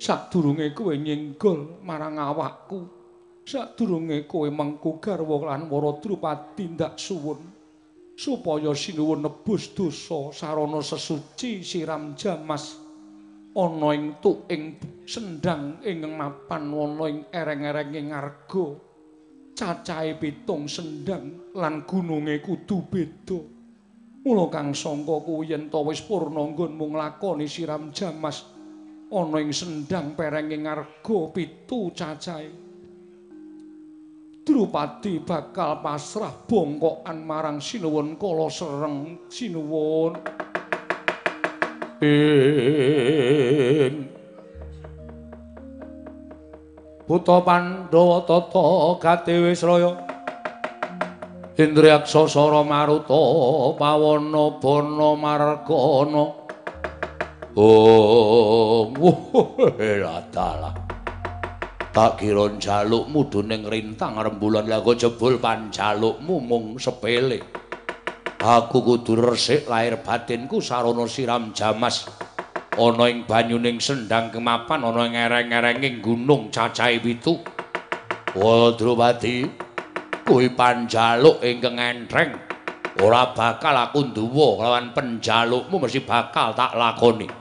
sadurunge 0.00 0.72
kowe 0.72 0.96
nyenggol 0.96 1.84
marang 1.84 2.16
awakku 2.16 2.88
sadurunge 3.44 4.24
kowe 4.24 4.48
mengku 4.48 4.96
garwa 4.96 5.52
lan 5.52 5.68
wara 5.68 6.00
drupadi 6.00 6.72
ndak 6.72 6.96
suwun 6.96 7.36
supaya 8.20 8.76
sinuwun 8.76 9.24
nebus 9.24 9.72
dosa 9.72 10.28
sarana 10.36 10.84
sesuci 10.84 11.64
siram 11.64 12.12
jamas 12.12 12.76
ana 13.56 13.96
ing 13.96 14.20
tuing 14.20 14.76
sendang 15.08 15.80
ing 15.80 16.04
mapan 16.04 16.68
ana 16.68 17.04
ing 17.08 17.24
ereng-erenge 17.32 18.12
ngarga 18.12 18.66
cacahe 19.56 20.20
pitung 20.20 20.68
sendang 20.68 21.56
lan 21.56 21.88
gununge 21.88 22.44
kudu 22.44 22.84
beda. 22.92 23.40
Mula 24.20 24.52
kang 24.52 24.76
sangka 24.76 25.16
kuwi 25.24 25.56
yen 25.56 25.72
to 25.72 25.80
wis 25.80 26.04
purna 26.04 26.44
nggonmu 26.44 26.92
nglakoni 26.92 27.48
siram 27.48 27.88
jamas 27.88 28.44
ana 29.08 29.40
ing 29.40 29.48
sendang 29.48 30.12
perenge 30.12 30.60
ngarga 30.60 31.18
pitu 31.32 31.88
cacahe 31.96 32.69
Drupadi 34.40 35.20
bakal 35.20 35.84
pasrah 35.84 36.32
bongkokan 36.48 37.28
marang 37.28 37.60
Sinuwun 37.60 38.16
kala 38.16 38.48
sereng. 38.48 39.28
Sinuwun. 39.28 40.16
Ing 42.00 44.08
Buta 47.04 47.36
Pandhawa 47.44 48.24
tata 48.24 48.68
gadewe 49.02 49.52
sraya 49.52 49.92
Indriyaksa 51.60 52.24
Sara 52.24 52.64
Maruta 52.64 53.76
Pawana 53.76 54.56
Bana 54.56 55.10
Margana. 55.20 56.24
Oh, 57.52 58.88
latala. 59.76 60.79
Tak 61.90 62.22
kira 62.22 62.46
jalukmu 62.54 63.26
dening 63.26 63.66
rintang 63.66 64.14
rembulan 64.14 64.70
lagu 64.70 64.94
jebul 64.94 65.42
panjalukmu 65.42 66.38
mung 66.38 66.78
sepele. 66.78 67.42
Aku 68.38 68.86
kudu 68.86 69.18
resik 69.18 69.66
lahir 69.66 69.98
batinku 69.98 70.62
sarana 70.62 71.02
siram 71.10 71.50
jamas. 71.50 72.06
Ana 72.78 73.10
ing 73.10 73.26
banyuning 73.26 73.82
sendang 73.82 74.30
kemapan 74.30 74.86
ana 74.86 75.02
ing 75.02 75.18
ereng-erenging 75.18 75.98
gunung 75.98 76.54
cacahe 76.54 77.02
pitu. 77.02 77.42
Wadrupati, 78.38 79.50
kuwi 80.22 80.54
panjaluk 80.54 81.42
ingkang 81.42 81.82
entreng. 81.82 82.50
ora 83.00 83.32
bakal 83.32 83.72
aku 83.72 84.12
nduwa 84.12 84.60
lawan 84.60 84.92
penjalukmu 84.92 85.80
mesti 85.80 86.04
bakal 86.04 86.52
tak 86.52 86.76
lakoni. 86.76 87.39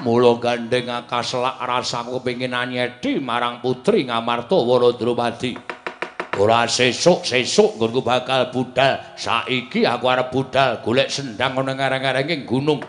Mula 0.00 0.40
gandeng 0.40 0.88
akaslak 0.88 1.60
rasaku 1.60 2.24
pengin 2.24 2.56
anyedi 2.56 3.20
marang 3.20 3.60
putri 3.60 4.08
Ngamarta 4.08 4.56
Waradrupadi. 4.56 5.52
Ora 6.40 6.64
sesuk-sesuk 6.64 7.76
nggonku 7.76 8.00
bakal 8.00 8.48
budal. 8.48 8.96
Saiki 9.12 9.84
aku 9.84 10.08
arep 10.08 10.32
budal 10.32 10.80
golek 10.80 11.12
sendang 11.12 11.52
ana 11.60 11.76
ngareng-arenging 11.76 12.48
gunung. 12.48 12.80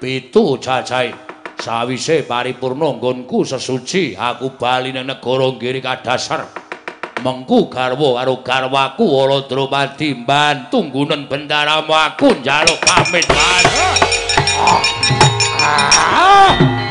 Pitu 0.00 0.56
cacahe. 0.56 1.12
Sawise 1.60 2.24
paripurna 2.24 2.88
nggonku 2.96 3.44
sesuci, 3.44 4.16
aku 4.16 4.56
bali 4.56 4.96
nang 4.96 5.12
negara 5.12 5.52
Giri 5.60 5.84
Kadasar. 5.84 6.68
mengku 7.18 7.66
garwa 7.66 8.22
karo 8.22 8.46
garwaku 8.46 9.02
wala 9.02 9.42
dromadi 9.50 10.14
mbantu 10.14 10.86
nggunen 10.86 11.26
bendaramu 11.26 11.90
aku 11.90 12.30
njaluk 12.38 12.78
pamit 12.86 13.26
ah. 13.34 15.17
Ah. 15.70 16.84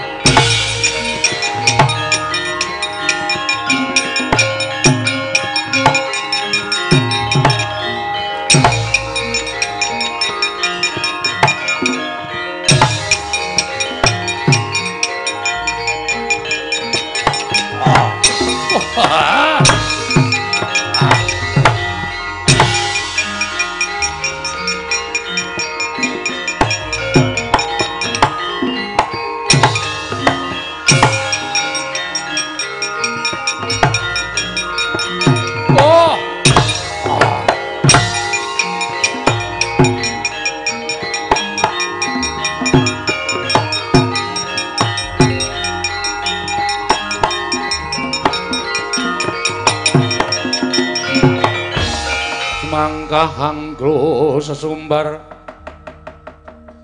Sesumbar 54.47 55.19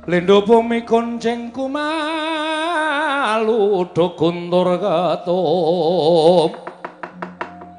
Lendo 0.03 0.43
bumi 0.43 0.83
konceng 0.83 1.47
kumalu 1.55 1.87
do 3.95 4.11
guntur 4.19 4.75
ketum 4.75 6.51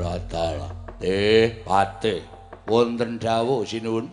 Radala. 0.00 0.68
Eh, 1.00 1.60
Pate. 1.60 2.31
Wonten 2.72 3.20
dawuh 3.20 3.68
sinuwun. 3.68 4.08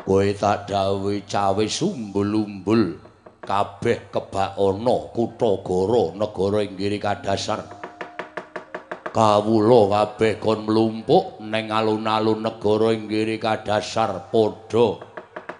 Kowe 0.00 0.28
tak 0.32 0.64
dawuhi 0.64 1.28
cawe 1.28 1.60
sumbul-umbul 1.68 2.96
kabeh 3.44 4.08
kebak 4.08 4.56
ana 4.56 4.96
kutha-goro 5.12 6.16
negara 6.16 6.64
inggiri 6.64 6.96
kadasar. 6.96 7.68
Kawula 9.12 9.80
kabeh 9.92 10.40
kon 10.40 10.64
mlumpuk 10.64 11.44
ning 11.44 11.68
alun-alun 11.68 12.48
negara 12.48 12.96
inggiri 12.96 13.36
kadasar 13.36 14.32
padha 14.32 14.96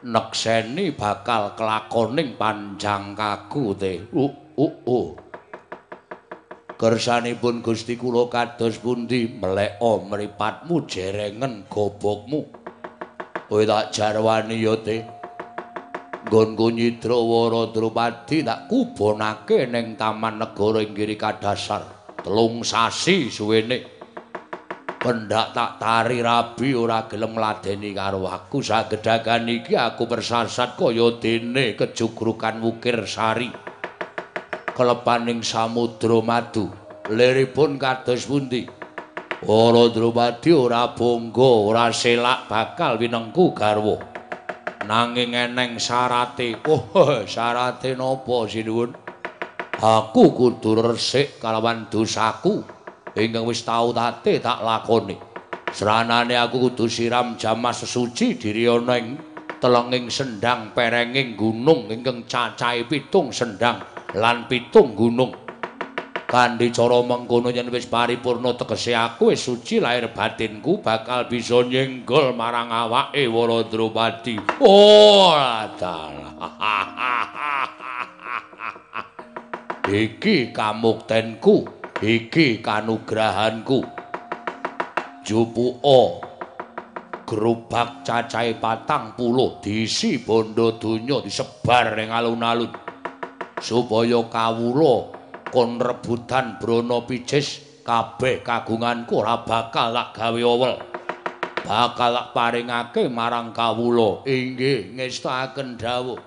nekseni 0.08 0.96
bakal 0.96 1.52
kelakoning 1.52 2.32
panjang 2.40 3.12
kaku 3.12 3.76
te. 3.76 4.08
Uh, 4.08 4.32
uh, 4.56 4.72
uh. 4.88 5.25
Kersanipun 6.76 7.64
Gusti 7.64 7.96
kula 7.96 8.28
kados 8.28 8.76
pundi 8.84 9.32
meleka 9.32 9.96
mripatmu 9.96 10.84
jerengen 10.84 11.64
gobokmu. 11.72 12.52
Kowe 13.48 13.64
tak 13.64 13.96
jarwani 13.96 14.60
ya 14.60 14.76
te. 14.84 15.00
Nggonku 16.28 16.76
nyidra 16.76 17.16
wara 17.16 17.72
Drupadi 17.72 18.44
tak 18.44 18.68
kubonake 18.68 19.72
ning 19.72 19.96
Taman 19.96 20.36
Negara 20.36 20.84
Inggiri 20.84 21.16
Kadasar. 21.16 22.12
Telung 22.20 22.60
sasi 22.60 23.32
suwene. 23.32 23.96
Pendak 25.00 25.56
tak 25.56 25.80
tari 25.80 26.20
rabi 26.20 26.76
ora 26.76 27.08
gelem 27.08 27.40
ngladeni 27.40 27.96
karo 27.96 28.28
aku 28.28 28.60
sagedagan 28.60 29.48
iki 29.48 29.72
aku 29.80 30.04
bersasat 30.04 30.76
kaya 30.76 31.16
dene 31.16 31.72
kejugrukan 31.72 32.60
wukir 32.60 33.08
sari. 33.08 33.48
Kelepaning 34.76 35.40
samudra 35.40 36.20
madu. 36.20 36.68
Liripun 37.08 37.80
kados 37.80 38.28
pundi? 38.28 38.68
Ora 39.48 39.88
Drupadi 39.88 40.52
ora 40.52 40.92
bangga, 40.92 41.48
ora 41.64 41.88
selak 41.88 42.44
bakal 42.44 43.00
winengku 43.00 43.56
garwa. 43.56 43.96
Nanging 44.84 45.32
eneng 45.32 45.80
syarate. 45.80 46.60
Oh, 46.68 47.24
syarate 47.24 47.96
napa 47.96 48.44
sinuwun? 48.44 48.92
Aku 49.80 50.36
kudu 50.36 50.76
resik 50.92 51.40
kalawan 51.40 51.88
dosaku 51.88 52.60
ingkang 53.16 53.48
wis 53.48 53.64
tau 53.64 53.96
tate 53.96 54.44
tak 54.44 54.60
lakoni. 54.60 55.16
Seranane 55.72 56.36
aku 56.36 56.68
kudu 56.68 56.84
siram 56.84 57.40
jamas 57.40 57.80
sesuci 57.80 58.36
diri 58.36 58.68
ana 58.68 59.00
ing 59.00 59.16
telenging 59.56 60.12
sendang 60.12 60.76
perenging 60.76 61.32
gunung 61.32 61.88
ingkang 61.88 62.28
cacahe 62.28 62.84
pitung 62.84 63.32
sendang 63.32 63.95
lan 64.14 64.46
pitung 64.46 64.94
gunung. 64.94 65.34
Kanthi 66.26 66.74
cara 66.74 66.98
mengkono 67.06 67.54
yen 67.54 67.70
wis 67.70 67.86
paripurna 67.86 68.58
tegese 68.58 68.98
aku 68.98 69.30
wis 69.30 69.46
suci 69.46 69.78
lahir 69.78 70.10
batinku 70.10 70.82
bakal 70.82 71.30
bisa 71.30 71.62
nyenggol 71.62 72.34
marang 72.34 72.74
awake 72.74 73.30
Wara 73.30 73.62
Drupadi. 73.62 74.34
Oh, 74.58 75.38
iki 79.86 80.50
kamuktenku, 80.50 81.62
iki 82.02 82.58
kanugrahanku. 82.58 83.86
Jupuka 85.22 86.26
gerobak 87.26 88.06
cacahe 88.06 88.54
patang 88.58 89.14
puluh 89.18 89.58
diisi 89.58 90.22
bondo 90.22 90.78
donya 90.78 91.18
disebar 91.22 91.98
ning 91.98 92.14
alun-alun 92.14 92.85
supaya 93.60 94.20
kawula 94.28 95.12
kon 95.48 95.80
rebutan 95.80 96.60
brana 96.60 97.00
picis 97.08 97.80
kabeh 97.86 98.42
kagunganku 98.42 99.22
ora 99.22 99.46
bakal 99.46 99.94
tak 99.94 100.08
gawe 100.18 100.42
owel. 100.42 100.74
Bakal 101.66 102.10
tak 102.14 102.28
paringake 102.34 103.02
marang 103.10 103.50
kawula. 103.54 104.26
Inggih 104.26 104.94
ngestaken 104.94 105.78
dawuh. 105.78 106.18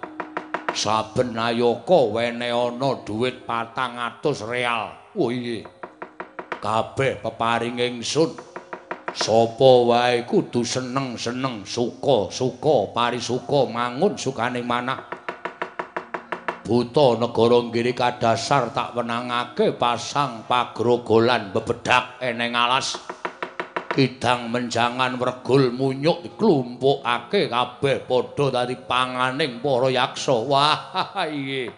Saben 0.76 1.36
ayaka 1.36 2.00
wene 2.12 2.50
ana 2.52 2.90
dhuwit 3.04 3.44
400 3.44 4.24
real. 4.48 4.96
Oh 5.16 5.32
iya. 5.32 5.66
Kabeh 6.60 7.20
peparing 7.24 7.80
ingsun. 7.80 8.36
Sapa 9.10 9.72
wae 9.90 10.22
kudu 10.22 10.62
seneng-seneng 10.62 11.66
suka-suka 11.66 12.94
parisuka 12.94 13.66
mangun 13.66 14.14
sukane 14.14 14.62
manah 14.62 15.19
buta 16.70 17.18
negara 17.18 17.66
ngiri 17.66 17.98
kadasar 17.98 18.70
tak 18.70 18.94
wenangake 18.94 19.74
pasang 19.74 20.46
pagrogolan 20.46 21.50
bebedak 21.50 22.22
eneng 22.22 22.54
alas. 22.54 22.94
Kidang 23.90 24.54
menjangan 24.54 25.18
wergul 25.18 25.74
munyuk 25.74 26.22
diklumpukake 26.22 27.50
kabeh 27.50 28.06
padha 28.06 28.46
dadi 28.54 28.78
panganing 28.86 29.58
para 29.66 29.90
yaksa. 29.90 30.46
Wah 30.46 30.78
iye 31.26 31.74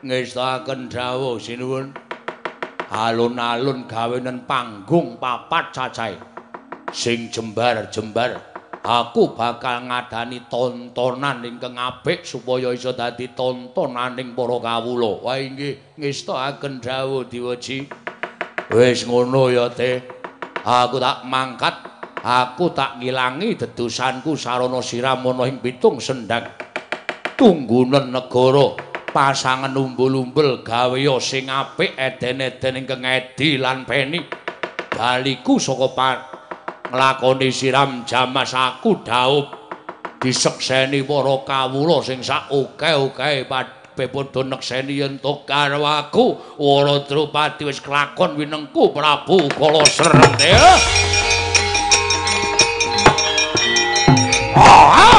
ngestaken 0.00 0.88
dawuh 0.88 1.36
sinuwun. 1.36 1.92
Alun-alun 2.88 3.84
gawenen 3.84 4.48
panggung 4.48 5.20
papat 5.20 5.70
cacahe 5.70 6.16
sing 6.90 7.28
jembar-jembar 7.30 8.49
aku 8.80 9.36
bakal 9.36 9.84
ngadani 9.88 10.48
tontonan 10.48 11.44
ingkang 11.44 11.76
apik 11.76 12.24
supaya 12.24 12.72
iso 12.72 12.96
dadi 12.96 13.32
tontonaning 13.36 14.32
para 14.32 14.56
kawula. 14.56 15.20
Wah 15.20 15.36
inggih 15.36 16.00
ngestakaken 16.00 16.80
dawuh 16.80 17.28
diwaji. 17.28 17.88
Wis 18.70 19.04
ngono 19.04 19.50
ya 19.50 19.66
te 19.68 20.00
aku 20.62 20.96
tak 21.02 21.26
mangkat 21.26 21.74
aku 22.22 22.70
tak 22.76 23.00
ngilangi 23.00 23.56
dedusanku 23.56 24.36
sarana 24.36 24.84
siram 24.84 25.24
ana 25.26 25.48
ing 25.48 25.58
pitung 25.58 25.98
sendang 25.98 26.46
tunggunen 27.34 28.12
negara 28.12 28.76
pasangan 29.10 29.72
umbul-umbul 29.74 30.62
gawe 30.62 31.00
sing 31.18 31.50
apik 31.50 31.96
eden-eden 31.98 32.84
ingkang 32.84 33.02
edi 33.02 33.58
lan 33.58 33.82
peni 33.88 34.22
baliku 34.92 35.58
saka 35.58 35.88
nglakoni 36.90 37.48
siram 37.54 38.02
jamas 38.04 38.52
aku 38.52 39.00
daup. 39.06 39.56
Disekseni 40.20 41.00
para 41.08 41.36
kawula 41.48 42.04
sing 42.04 42.20
sak 42.20 42.52
oke-oke 42.52 43.48
padha 43.48 44.40
nekseni 44.44 45.00
yen 45.00 45.16
to 45.16 45.46
karo 45.48 45.80
aku. 45.80 46.36
Wara 46.60 47.00
Drupadi 47.08 47.64
wis 47.64 47.80
kelakon 47.80 48.36
winengku 48.36 48.92
Prabu 48.92 49.48
Kala 49.56 49.80
Srente 49.88 50.52
Ah! 54.60 55.09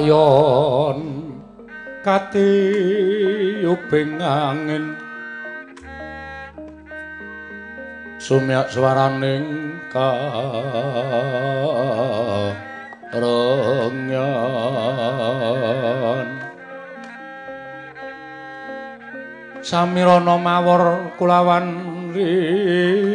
Kayon 0.00 1.28
kati 2.00 2.48
ubing 3.68 4.16
angin. 4.16 4.96
Sumyak 8.16 8.72
swaraning 8.72 9.76
ka 9.92 10.12
samirana 19.60 20.40
mawur 20.40 21.12
kulawan 21.20 21.68
riris 22.16 23.09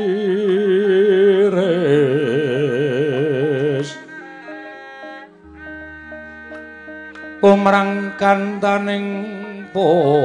pumrang 7.66 8.14
kantaning 8.22 9.26
puspita 9.74 10.22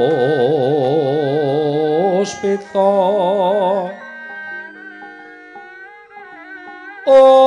ong 7.09 7.41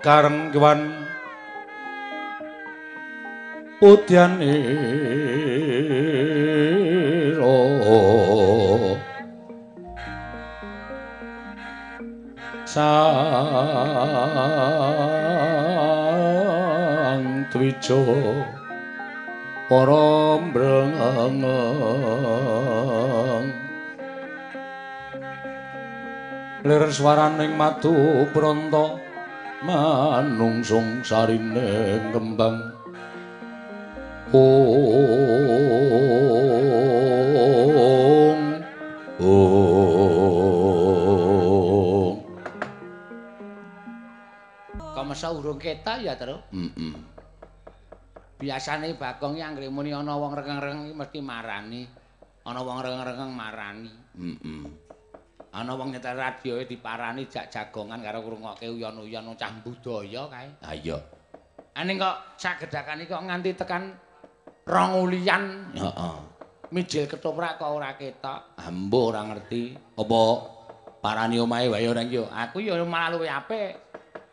karengwan 0.00 1.04
putyan 3.76 4.40
iro 4.40 5.36
sang 12.70 12.86
twijo 17.50 17.98
para 19.66 20.38
mbrengeng. 20.38 21.42
Lir 26.60 26.92
swaraning 26.94 27.58
madu 27.58 28.28
pranta 28.30 29.00
manungsung 29.66 31.02
sarine 31.02 31.98
kembang 32.14 32.70
ong 34.30 35.50
ong 39.18 39.69
Kamesa 45.20 45.36
urung 45.36 45.60
ketok 45.60 46.00
ya, 46.00 46.16
Tru? 46.16 46.32
heeh 46.48 46.96
Biasane 48.40 48.96
Bagong 48.96 49.36
yang 49.36 49.52
anggere 49.52 49.68
muni 49.68 49.92
ana 49.92 50.16
wong 50.16 50.32
rengeng-rengeng 50.32 50.96
mesti 50.96 51.20
marani. 51.20 51.84
Ana 52.48 52.64
wong 52.64 52.80
rengeng-rengeng 52.80 53.28
marani. 53.28 53.92
heeh 54.16 54.64
Ana 55.52 55.76
wong 55.76 55.92
nyetel 55.92 56.16
radioe 56.16 56.64
diparani 56.64 57.28
jak 57.28 57.52
jagongan 57.52 58.00
karo 58.00 58.24
ngrungokke 58.24 58.64
uyon-uyon 58.64 59.36
cah 59.36 59.52
budaya 59.60 60.24
kae. 60.32 60.48
ha 60.64 60.72
iya 60.72 60.96
Aning 61.76 62.00
kok 62.00 62.40
sagedakane 62.40 63.04
kok 63.04 63.20
nganti 63.20 63.60
tekan 63.60 63.92
rong 64.64 65.04
ulian 65.04 65.68
heeh 65.76 66.16
mijil 66.72 67.04
ketoprak 67.04 67.60
kok 67.60 67.76
ora 67.76 67.92
ketok. 67.92 68.56
ambo 68.56 69.12
ora 69.12 69.20
ngerti 69.28 69.76
apa 70.00 70.20
parani 71.04 71.36
omahe 71.36 71.68
wae 71.68 71.84
ora 71.84 72.08
iki 72.08 72.16
yo 72.16 72.24
Aku 72.32 72.64
ya 72.64 72.80
malah 72.88 73.12
luwih 73.12 73.28
apik. 73.28 73.89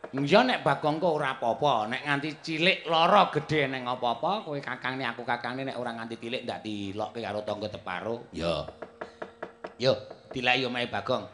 Ya 0.08 0.40
nek 0.40 0.64
Bagong 0.64 0.96
kok 0.96 1.20
ora 1.20 1.36
apa-apa, 1.36 1.92
nek 1.92 2.00
nganti 2.08 2.40
cilik 2.40 2.88
lara 2.88 3.28
gedhe 3.28 3.68
ning 3.68 3.84
apa-apa, 3.84 4.40
kowe 4.40 4.56
kakangne 4.56 5.04
aku 5.04 5.20
kakangne 5.20 5.68
nek 5.68 5.76
ora 5.76 5.92
nganti 5.92 6.16
cilik 6.16 6.48
ndak 6.48 6.64
dilokke 6.64 7.20
karo 7.20 7.44
tangga 7.44 7.68
teparo. 7.68 8.32
ya 8.32 8.64
Yo, 9.76 9.92
dilai 10.32 10.64
omahe 10.64 10.88
Bagong. 10.88 11.28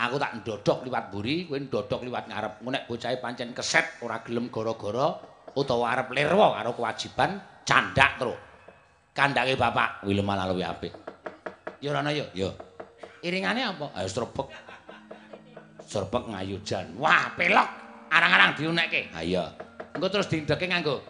Aku 0.00 0.16
tak 0.16 0.32
ndodok 0.40 0.88
liwat 0.88 1.12
buri, 1.12 1.44
kowe 1.44 1.60
ndodok 1.60 2.00
liwat 2.08 2.24
ngarep. 2.32 2.64
Engko 2.64 2.70
nek 2.72 2.84
bocahe 2.88 3.16
pancen 3.20 3.52
keset 3.52 4.00
ora 4.00 4.24
gelem 4.24 4.48
gara-gara 4.48 5.20
utawa 5.52 5.92
arep 5.92 6.08
lirwa 6.16 6.56
karo 6.56 6.72
kewajiban 6.72 7.30
candak 7.68 8.16
terus. 8.16 8.40
Kandake 9.12 9.60
bapak 9.60 10.04
kuwi 10.04 10.20
malah 10.20 10.44
luwih 10.52 10.68
apik 10.68 10.92
Ya 11.80 11.88
ora 11.92 12.04
ana 12.04 12.12
ya. 12.12 12.28
ya 12.36 12.52
Iringane 13.24 13.64
apa? 13.64 13.92
ayo 13.96 14.08
stropek 14.08 14.48
Serbek 15.86 16.26
ngayujan. 16.34 16.98
Wah, 16.98 17.30
pelok. 17.38 17.85
Arang-arang 18.10 18.52
diunekke. 18.54 19.10
ha 19.12 19.20
iya 19.20 19.50
Engko 19.94 20.06
terus 20.08 20.28
dindeke 20.28 20.68
nganggo 20.68 21.00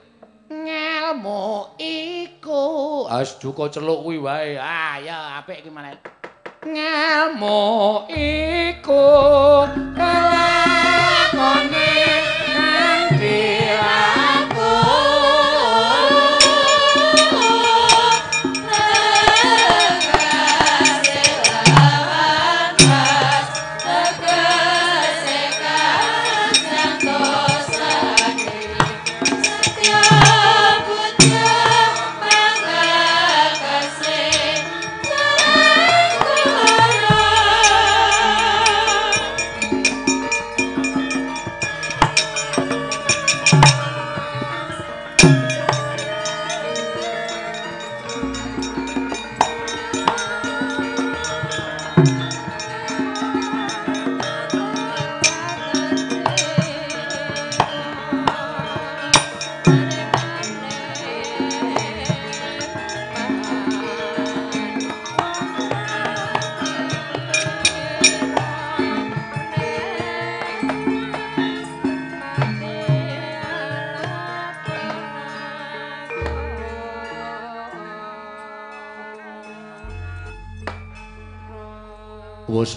ngelmu 0.46 1.74
iku. 1.76 2.62
as 3.10 3.34
duka 3.38 3.66
celuk 3.66 4.02
kuwi 4.02 4.18
wae 4.18 4.54
Ah, 4.54 4.94
ya 5.02 5.42
apik 5.42 5.60
iki 5.60 5.70
malah. 5.70 5.94
Ngelmu 6.62 7.58
iku 8.10 9.06
kelakone 9.94 11.90
kanthi 12.54 13.42
aku. 13.74 14.15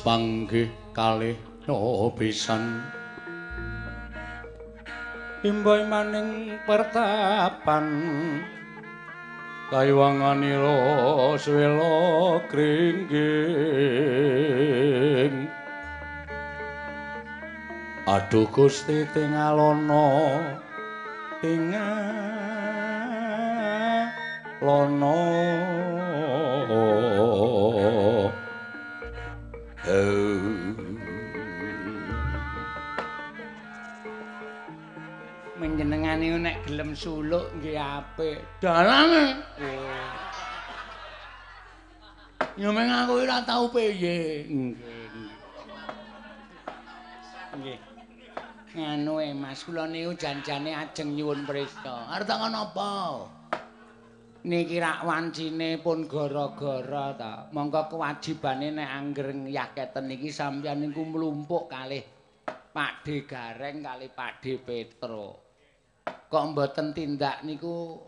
Panggih 0.09 0.73
kalih 0.89 1.37
no 1.69 2.09
pisan. 2.17 2.81
Imboy 5.45 5.85
maning 5.85 6.57
pertapan 6.65 7.85
kayuwanganira 9.69 11.37
swela 11.37 12.41
kringging. 12.49 13.13
Aduh 18.09 18.49
gusti 18.49 19.05
tingalono 19.13 20.41
tingalono 21.37 22.09
Menjenengane 35.57 36.37
nek 36.37 36.61
gelem 36.69 36.93
suluk 36.93 37.49
nggih 37.57 37.81
apik. 37.81 38.37
Dalange. 38.61 39.41
Ya 42.53 42.69
meng 42.69 42.85
aku 42.85 43.25
ora 43.25 43.41
tau. 43.41 43.65
Nggih. 43.73 44.45
Nganu 48.77 49.17
e 49.25 49.33
Mas, 49.33 49.65
kula 49.65 49.89
niku 49.89 50.13
janjane 50.13 50.77
ajeng 50.77 51.17
nyuwun 51.17 51.49
prista. 51.49 52.05
Arep 52.13 52.29
takon 52.29 52.53
apa? 52.53 53.25
Niki 54.39 54.79
rak 54.79 55.03
wancine 55.03 55.83
pun 55.83 56.07
gara-gara 56.07 57.11
ta. 57.19 57.33
Monggo 57.51 57.91
kewajibane 57.91 58.71
nek 58.71 58.87
angger 58.87 59.35
yaketen 59.35 60.07
niki 60.07 60.31
sampeyan 60.31 60.79
niku 60.79 61.03
mlumpuk 61.03 61.67
kalih 61.67 62.07
Pakde 62.71 63.27
Gareng 63.27 63.83
kali 63.83 64.07
Pakde 64.07 64.63
Petro. 64.63 65.43
Kok 66.07 66.45
mboten 66.55 66.95
tindak 66.95 67.43
niku 67.43 67.99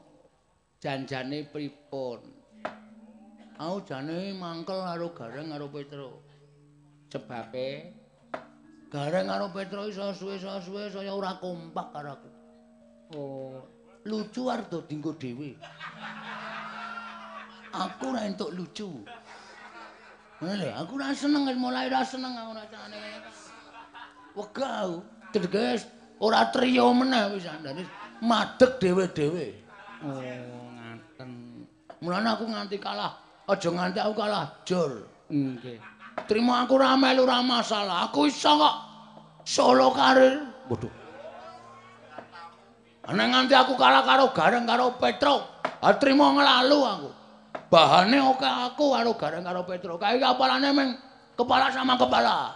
janjane 0.80 1.52
pripun? 1.52 2.22
Aku 3.60 3.78
jane 3.84 4.32
mangkel 4.32 4.80
karo 4.88 5.12
Gareng 5.12 5.52
karo 5.52 5.68
Petro. 5.68 6.10
Sebabe 7.12 7.92
Gareng 8.88 9.28
karo 9.28 9.52
Petro 9.52 9.84
iso 9.84 10.16
suwe-suwe 10.16 10.88
saya 10.88 11.12
ora 11.12 11.36
kompak 11.44 11.92
karo 11.92 12.10
aku. 12.16 12.30
oh 13.20 13.71
Lucu 14.06 14.50
arep 14.50 14.70
do 14.70 14.82
dinggo 14.90 15.14
dhewe. 15.14 15.54
Aku 17.72 18.12
ora 18.12 18.26
entuk 18.26 18.52
lucu. 18.52 19.06
Ngene 20.42 20.74
aku 20.74 20.98
ora 20.98 21.14
seneng 21.14 21.46
mulai 21.56 21.86
ora 21.86 22.02
seneng 22.02 22.34
aku 22.34 22.50
ora. 22.58 22.64
Wegah 24.34 24.76
aku. 24.90 24.98
Teges 25.32 25.88
ora 26.20 26.50
trio 26.52 26.92
meneh 26.92 27.38
wis 27.38 27.46
andane 27.48 27.88
madeg 28.20 28.82
dhewe-dhewe. 28.82 29.48
oh 30.04 30.18
ngaten. 30.76 31.30
Mulane 32.02 32.28
aku 32.34 32.46
nganti 32.50 32.78
kalah. 32.82 33.16
Aja 33.48 33.70
nganti 33.70 34.00
aku 34.02 34.14
kalah 34.18 34.46
jol. 34.66 35.06
Nggih. 35.30 35.78
Terima 36.26 36.66
aku 36.66 36.82
ora 36.82 36.98
melu 36.98 37.24
ora 37.24 37.40
masalah. 37.46 38.10
Aku 38.10 38.26
iso 38.28 38.50
kok 38.58 38.76
solo 39.46 39.94
karir. 39.94 40.42
Waduh. 40.68 41.01
Ana 43.02 43.26
nganti 43.26 43.58
aku 43.58 43.74
kalah 43.74 44.06
karo 44.06 44.30
Gareng 44.30 44.70
karo 44.70 44.94
Petro. 45.02 45.42
Ah 45.82 45.98
trimo 45.98 46.38
nglalu 46.38 46.80
aku. 46.86 47.10
Bahane 47.72 48.22
oke 48.22 48.46
aku 48.46 48.94
karo 48.94 49.12
Gareng 49.18 49.42
karo 49.42 49.66
Petro. 49.66 49.98
Kae 49.98 50.22
kapalane 50.22 50.70
meng 50.70 50.90
kepala 51.34 51.74
sama 51.74 51.98
kepala. 51.98 52.54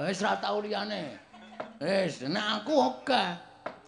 Wis 0.00 0.24
ra 0.24 0.40
tau 0.40 0.64
liyane. 0.64 1.20
Wis 1.84 2.24
nek 2.24 2.64
aku 2.64 2.72
oke. 2.72 3.22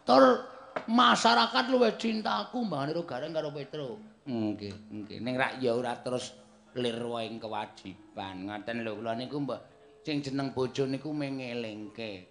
Tur 0.05 0.45
masyarakat 0.85 1.65
luwih 1.73 1.97
cinta 1.97 2.45
aku 2.45 2.61
mbahane 2.69 2.93
karo 2.93 3.09
Gareng 3.09 3.33
karo 3.33 3.49
Petro. 3.57 3.97
Nggih, 4.29 4.75
nggih. 4.93 5.19
Ning 5.25 5.35
rak 5.41 5.65
ya 5.65 5.73
ora 5.73 5.97
terus 5.97 6.37
lir 6.77 7.01
waing 7.01 7.41
kewajiban. 7.41 8.53
Ngoten 8.53 8.85
lho 8.85 9.01
kula 9.01 9.17
niku 9.17 9.41
mbok 9.41 9.61
sing 10.05 10.21
jeneng 10.21 10.53
bojo 10.53 10.85
niku 10.85 11.09
mengelingke. 11.09 12.29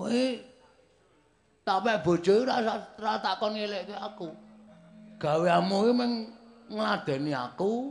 Kowe 0.00 0.55
sampe 1.66 1.98
bojo 1.98 2.46
ora 2.46 2.62
ora 2.94 3.18
takon 3.18 3.58
ngelekke 3.58 3.98
aku. 3.98 4.30
Gaweanmu 5.18 5.76
iki 5.82 5.92
meng 5.98 6.12
ngladeni 6.70 7.34
aku 7.34 7.90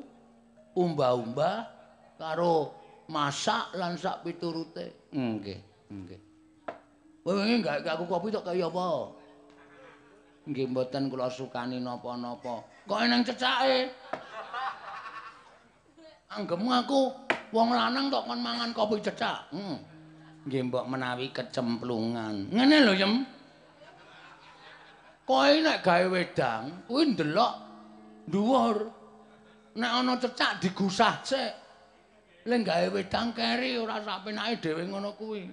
umbah-umbah 0.79 1.67
karo 2.15 2.71
masak 3.11 3.75
lan 3.75 3.99
sak 3.99 4.23
piturute. 4.23 5.11
Nggih, 5.11 5.59
nggih. 5.91 6.19
Kowe 7.19 7.35
wingi 7.35 7.59
gak 7.59 7.83
aku 7.83 8.07
kopi 8.07 8.31
tok 8.31 8.47
kaya 8.47 8.71
apa? 8.71 9.11
Nggih 10.47 10.71
mboten 10.71 11.11
kula 11.11 11.27
sukani 11.27 11.83
napa-napa. 11.83 12.63
Kok 12.87 12.99
eneng 13.03 13.27
cecake? 13.27 13.91
Anggemu 16.31 16.69
aku 16.79 17.11
wong 17.51 17.75
lanang 17.75 18.07
tok 18.07 18.23
kon 18.23 18.39
mangan 18.39 18.71
kopi 18.71 19.03
cecak. 19.03 19.51
Hmm. 19.51 19.83
Nggih 20.47 20.71
mbok 20.71 20.85
menawi 20.87 21.27
kecemplungan. 21.35 22.53
Ngene 22.55 22.77
lho, 22.87 22.95
Yem. 22.95 23.34
Kowe 25.25 25.57
nek 25.57 25.81
gawe 25.81 26.05
wedang, 26.13 26.85
kuwi 26.85 27.17
ndelok 27.17 27.53
dhuwur. 28.29 28.77
Nek 29.73 29.91
ana 29.91 30.13
cecak 30.21 30.61
digusah 30.61 31.17
sik. 31.25 31.53
Lek 32.45 32.61
gawe 32.61 32.93
wedang 32.93 33.33
keri 33.33 33.73
ora 33.81 33.97
sapenake 34.05 34.61
dhewe 34.61 34.85
ngono 34.85 35.17
kuwi. 35.17 35.49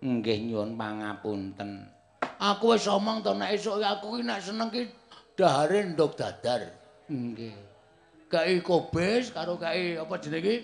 Nggih 0.00 0.48
nyuwun 0.48 0.80
pangapunten. 0.80 1.92
Aku 2.40 2.72
wis 2.72 2.88
omong 2.88 3.20
to 3.20 3.36
nek 3.36 3.52
esuk 3.52 3.84
aku 3.84 4.16
ki 4.16 4.22
nek 4.24 4.40
seneng 4.40 4.72
ki 4.72 4.88
dahare 5.36 5.92
ndok 5.92 6.16
dadar. 6.16 6.64
Nggih. 7.12 7.52
Kai 8.32 8.64
kobes 8.64 9.28
karo 9.28 9.60
kai 9.60 10.00
apa 10.00 10.16
jenenge 10.24 10.54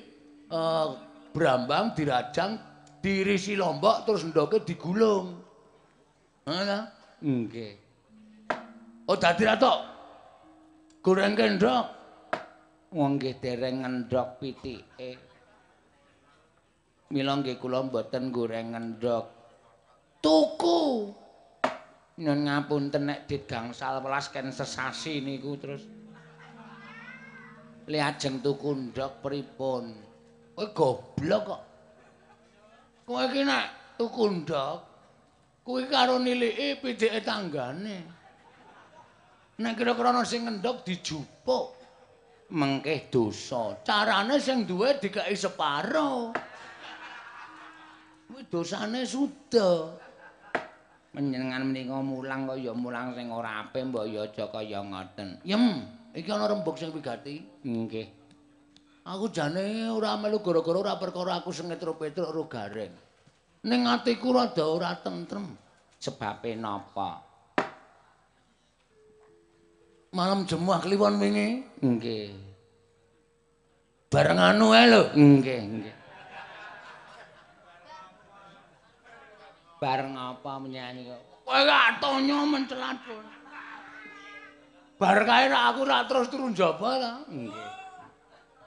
eh 0.48 0.88
brambang 1.36 1.92
dirajang 1.92 2.56
dirisi 3.04 3.60
lombok 3.60 4.08
terus 4.08 4.24
ndoke 4.24 4.64
digulung. 4.64 5.36
Ngono? 6.48 6.80
Nggih. 7.20 7.81
Oh 9.12 9.20
dadi 9.20 9.44
ra 9.44 9.60
tok. 9.60 9.78
Goreng 11.04 11.36
kendhok. 11.36 11.84
Wong 12.96 13.20
nggih 13.20 13.36
dereng 13.44 13.84
ngendhok 13.84 14.40
pitike. 14.40 15.20
Mila 17.12 17.36
nggih 17.36 17.60
kula 17.60 17.84
mboten 17.92 18.32
goreng 18.32 18.72
ngendhok. 18.72 19.28
Tuku. 20.24 21.12
Nyun 22.24 22.48
ngapunten 22.48 23.04
nek 23.04 23.28
dit 23.28 23.44
gangsal 23.44 24.00
welas 24.00 24.32
ken 24.32 24.48
sesasi 24.48 25.20
niku 25.20 25.60
terus 25.60 25.84
li 27.84 28.00
ajeng 28.00 28.40
tuku 28.40 28.72
ndhok 28.72 29.20
pripun. 29.20 29.92
Kowe 30.56 30.66
goblok 30.72 31.42
kok. 31.52 31.62
Kowe 33.04 33.28
iki 33.28 33.44
nek 33.44 34.00
tuku 34.00 34.24
ndhok 34.40 34.78
kuwi 35.68 35.84
karo 35.92 36.16
niliki 36.16 36.80
pidike 36.80 37.20
tanggane. 37.20 38.11
Nek 39.62 39.78
kira-kira 39.78 40.10
ana 40.10 40.26
sing 40.26 40.42
ngendhok 40.42 40.82
dijupuk, 40.82 41.78
Mengkeh 42.52 43.08
dosa. 43.08 43.78
carane 43.86 44.36
sing 44.42 44.66
duwe 44.66 44.98
dikai 44.98 45.32
separo. 45.38 46.34
Kuwi 48.28 48.42
dosane 48.50 49.06
suda. 49.06 49.88
Menjenengan 51.16 51.64
menika 51.64 52.00
mulang 52.02 52.44
kaya 52.50 52.72
mulang 52.76 53.16
sing 53.16 53.32
ora 53.32 53.64
apik 53.64 53.88
mbok 53.88 54.04
ya 54.04 54.28
aja 54.28 54.44
kaya 54.52 54.80
ngoten. 54.84 55.40
Yem, 55.48 55.80
iki 56.12 56.28
ana 56.28 56.50
rembug 56.50 56.76
sing 56.76 56.92
wigati. 56.92 57.40
Nggih. 57.64 58.08
Aku 59.08 59.32
jane 59.32 59.88
ora 59.88 60.18
melu 60.20 60.44
gara-gara 60.44 60.78
ora 60.78 60.94
perkara 61.00 61.40
aku 61.40 61.54
sengit 61.54 61.80
karo 61.80 61.96
Petruk 61.96 62.28
karo 62.28 62.44
Gareng. 62.52 62.94
Ning 63.64 63.88
atiku 63.88 64.36
rada 64.36 64.64
ora 64.66 64.92
tentrem. 65.00 65.56
Sebabe 65.96 66.52
napa? 66.58 67.31
Malam 70.12 70.44
jemuah 70.44 70.76
kliwon 70.84 71.16
wingi 71.16 71.64
Nggih. 71.80 72.36
bareng 74.12 74.36
anu 74.36 74.76
ae 74.76 74.84
lho. 74.92 75.08
Nggih, 75.16 75.60
nggih. 75.72 75.96
Bareng 79.80 80.12
apa 80.12 80.52
menyanyi 80.60 81.08
kok? 81.08 81.20
Kowe 81.48 81.60
gak 81.64 81.96
tonyo 82.04 82.44
mencelat. 82.44 83.00
Bar 85.00 85.18
kae 85.24 85.48
aku 85.48 85.80
ra 85.88 86.04
terus 86.04 86.28
turu 86.28 86.52
njaba 86.52 87.00
ta. 87.00 87.12
Nggih. 87.32 87.68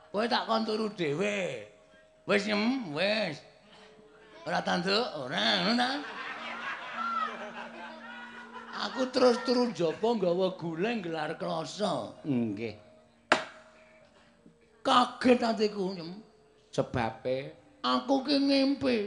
Kowe 0.09 0.25
tak 0.25 0.49
kon 0.49 0.65
turu 0.65 0.89
dhewe. 0.97 1.61
Wis 2.25 2.49
nyem, 2.49 2.89
wis. 2.97 3.37
Ora 4.49 4.65
tanduk, 4.65 5.05
ora 5.21 5.61
ngono 5.61 5.77
ta. 5.77 5.89
Aku 8.75 9.07
terus 9.07 9.39
turu 9.47 9.71
njaba 9.71 10.07
nggawa 10.19 10.47
guleng 10.59 10.99
gelar 10.99 11.39
kloso. 11.39 12.19
Nggih. 12.27 12.75
Kaget 14.83 15.39
atiku 15.41 15.95
nyem. 15.95 16.19
Sebabe 16.69 17.55
Aku 17.85 18.25
ki 18.25 18.35
ngimpi. 18.41 18.97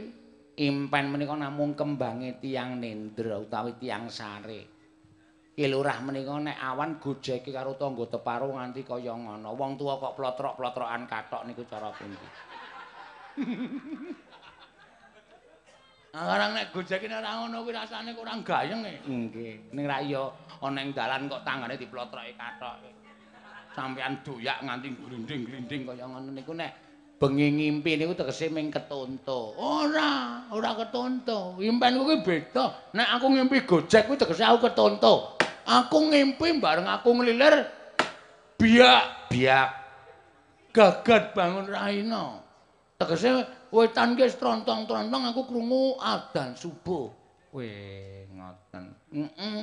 impen 0.59 1.07
menika 1.07 1.39
namung 1.39 1.71
kembange 1.71 2.35
tiang 2.43 2.83
nendra 2.83 3.39
utawi 3.39 3.79
tiang 3.79 4.11
sare. 4.11 4.67
Ki 5.55 5.65
lurah 5.71 6.03
menika 6.03 6.35
nek 6.35 6.59
awan 6.59 6.99
gojeke 6.99 7.51
karo 7.55 7.79
tangga 7.79 8.03
teparo 8.11 8.51
nganti 8.51 8.83
kaya 8.83 9.15
ngono. 9.15 9.55
Wong 9.55 9.79
tuwa 9.79 9.95
kok 10.03 10.19
plotrok-plotrokan 10.19 11.07
katok 11.07 11.47
niku 11.47 11.63
cara 11.63 11.95
pundi? 11.95 12.27
Sekarang 16.09 16.57
nek 16.57 16.73
gojek 16.73 17.05
ini 17.05 17.13
ora 17.13 17.31
ngono 17.37 17.61
kuwi 17.61 17.73
rasane 17.77 18.11
kurang 18.17 18.41
gayeng 18.41 18.81
e. 18.81 18.97
Nggih. 19.05 19.73
Ning 19.77 19.85
ra 19.85 20.01
iya 20.01 20.25
ana 20.61 20.79
ing 20.81 20.89
dalan 20.91 21.29
kok 21.29 21.45
tangane 21.45 21.77
diplotroki 21.77 22.33
katok. 22.33 22.81
Sampeyan 23.77 24.25
doyak 24.25 24.57
nganti 24.65 24.89
glinding-glinding 24.97 25.81
kaya 25.85 26.05
ngono 26.09 26.33
niku 26.33 26.57
nek 26.57 26.71
bengi 27.21 27.47
ngimpi 27.53 28.01
niku 28.01 28.17
tegese 28.17 28.49
ming 28.49 28.73
ketonto. 28.73 29.53
Ora, 29.61 30.43
ora 30.49 30.73
ketonto. 30.73 31.61
Impen 31.61 32.01
kuwi 32.01 32.25
beda. 32.25 32.93
Nek 32.97 33.07
aku 33.21 33.25
ngimpi 33.29 33.69
gojek 33.69 34.09
kuwi 34.09 34.17
tegese 34.17 34.41
aku 34.41 34.65
ketonto. 34.65 35.37
Aku 35.69 36.09
ngimpi 36.09 36.57
bareng 36.57 36.89
aku 36.89 37.13
nglilir 37.13 37.69
biak 38.57 39.19
Biak 39.29 39.69
gagat 40.73 41.37
bangun 41.37 41.69
raina. 41.69 42.41
Tegese 42.97 43.45
wetan 43.69 44.17
ki 44.17 44.25
trontong-trontong 44.37 45.23
aku 45.33 45.41
krungu 45.45 45.97
adzan 46.01 46.53
subuh. 46.57 47.09
Weh, 47.49 48.29
ngoten. 48.29 48.93
Heeh. 49.13 49.61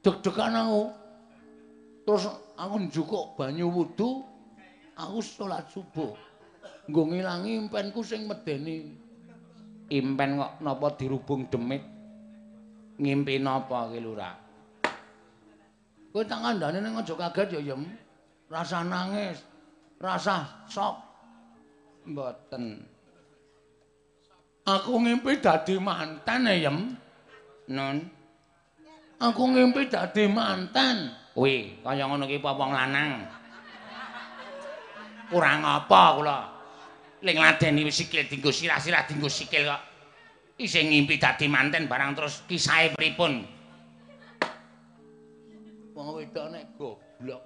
Deg-degan 0.00 0.56
aku. 0.56 0.82
Terus 2.04 2.24
aku 2.60 2.74
njukuk 2.84 3.24
banyu 3.36 3.72
wudu, 3.72 4.20
aku 4.96 5.18
salat 5.24 5.64
subuh. 5.72 6.12
Nggo 6.84 7.02
ngilangi 7.08 7.56
impenku 7.64 8.04
sing 8.04 8.28
medeni. 8.28 8.92
Impen 9.88 10.40
kok 10.40 10.52
napa 10.60 10.96
dirubung 10.96 11.48
demit? 11.48 11.80
Ngimpi 13.00 13.40
napa 13.40 13.88
ki 13.92 14.00
Lurah? 14.00 14.36
Kowe 16.12 16.22
tak 16.22 16.40
kandhane 16.40 16.78
ning 16.78 16.94
aja 16.94 17.14
kaget 17.16 17.58
ya, 17.58 17.74
Yem. 17.74 17.82
Rasa 18.46 18.86
nangis, 18.86 19.42
rasa 19.98 20.64
sok. 20.70 20.94
Mboten. 22.06 22.93
Aku 24.64 24.96
ngimpi 24.96 25.44
dadi 25.44 25.76
manten, 25.76 26.48
ya, 26.48 26.68
Yem. 26.68 26.96
Nun. 27.68 27.96
Aku 29.20 29.52
ngimpi 29.52 29.92
dadi 29.92 30.24
manten. 30.24 31.12
Kuwi 31.36 31.84
kaya 31.84 32.08
ngono 32.08 32.24
ki 32.24 32.40
wong 32.40 32.70
lanang. 32.72 33.28
Kurang 35.28 35.60
apa 35.66 36.02
kula? 36.16 36.38
Ling 37.24 37.36
ladeni 37.40 37.84
wis 37.84 38.04
sikil 38.04 38.24
dinggo 38.28 38.48
sirah-sirah 38.48 39.04
dinggo 39.08 39.28
sikil 39.28 39.68
kok. 39.68 39.82
Isih 40.56 40.86
ngimpi 40.86 41.18
dadi 41.18 41.50
manten 41.50 41.90
barang 41.90 42.14
terus 42.14 42.46
kisahe 42.46 42.94
pripun? 42.94 43.42
Wong 45.92 46.08
wedok 46.14 46.46
nek 46.54 46.64
goblok. 46.78 47.42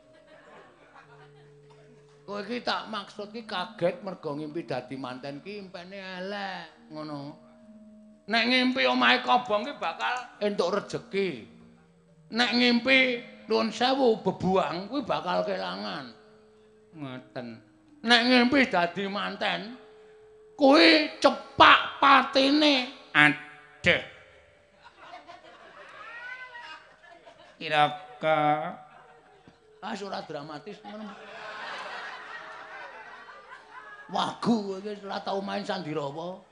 Kowe 2.29 2.45
iki 2.45 2.61
tak 2.61 2.93
maksud 2.93 3.33
ki 3.33 3.49
kaget 3.49 4.05
mergo 4.05 4.37
ngimpi 4.37 4.69
dadi 4.69 5.01
manten 5.01 5.41
ki 5.41 5.65
impene 5.65 5.97
elek, 5.97 6.78
ngono. 6.93 7.37
Nek 8.29 8.45
ngimpi 8.45 8.85
omahe 8.85 9.25
kobong 9.25 9.65
ki 9.65 9.75
bakal 9.81 10.17
entuk 10.45 10.77
rejeki. 10.77 11.49
Nek 12.37 12.51
ngimpi 12.53 12.99
nuwun 13.49 13.73
sewu 13.73 14.21
bebuang 14.21 14.93
kuwi 14.93 15.01
bakal 15.09 15.49
kelangan. 15.49 16.13
Ngoten. 16.93 17.47
Nek 18.05 18.21
ngimpi 18.29 18.69
dadi 18.69 19.09
manten 19.09 19.81
kuwi 20.61 21.17
cepak 21.21 21.97
patine. 22.01 22.93
Aduh. 23.17 24.03
Kira-kira 27.59 28.77
Ah 29.79 29.95
ora 29.95 30.19
dramatis 30.27 30.83
ngono. 30.83 31.07
Wagu 34.11 34.83
iki 34.83 35.07
ora 35.07 35.23
tau 35.23 35.39
main 35.39 35.63
Sandirawa. 35.63 36.48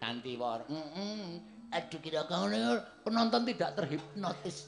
Santiwara. 0.00 0.64
Heeh. 0.64 1.38
Aduh 1.70 2.00
kira-kira 2.02 2.50
ngene 2.50 2.82
penonton 3.06 3.46
tidak 3.46 3.78
terhipnotis. 3.78 4.66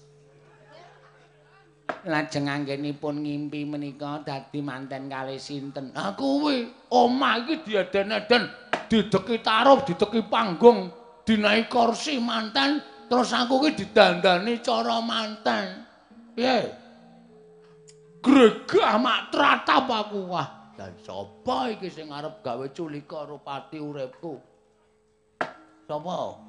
Lajeng 2.06 2.46
anggenipun 2.46 3.26
ngimpi 3.26 3.66
menika 3.66 4.22
dadi 4.22 4.62
manten 4.62 5.10
kalih 5.10 5.38
sinten? 5.40 5.90
Nah 5.90 6.14
kuwi 6.14 6.70
omah 6.94 7.42
iki 7.42 7.66
dieden-eden, 7.66 8.46
dideki 8.86 9.42
taruh, 9.42 9.82
dideki 9.82 10.22
panggung, 10.30 10.94
dinaik 11.26 11.66
kursi 11.66 12.22
manten, 12.22 12.78
terus 13.10 13.34
aku 13.34 13.66
ki 13.66 13.70
didandani 13.82 14.62
cara 14.62 14.98
manten. 15.02 15.86
Piye? 16.38 16.70
Gregah 18.22 18.94
mak 19.02 19.34
tratap 19.34 19.90
aku 19.90 20.30
wah. 20.30 20.74
Dan 20.78 20.94
sapa 21.02 21.74
iki 21.74 21.90
sing 21.90 22.14
arep 22.14 22.46
gawe 22.46 22.66
culika 22.70 23.26
karo 23.26 23.42
pati 23.42 23.82
uripku? 23.82 24.51
Sapa? 25.92 26.40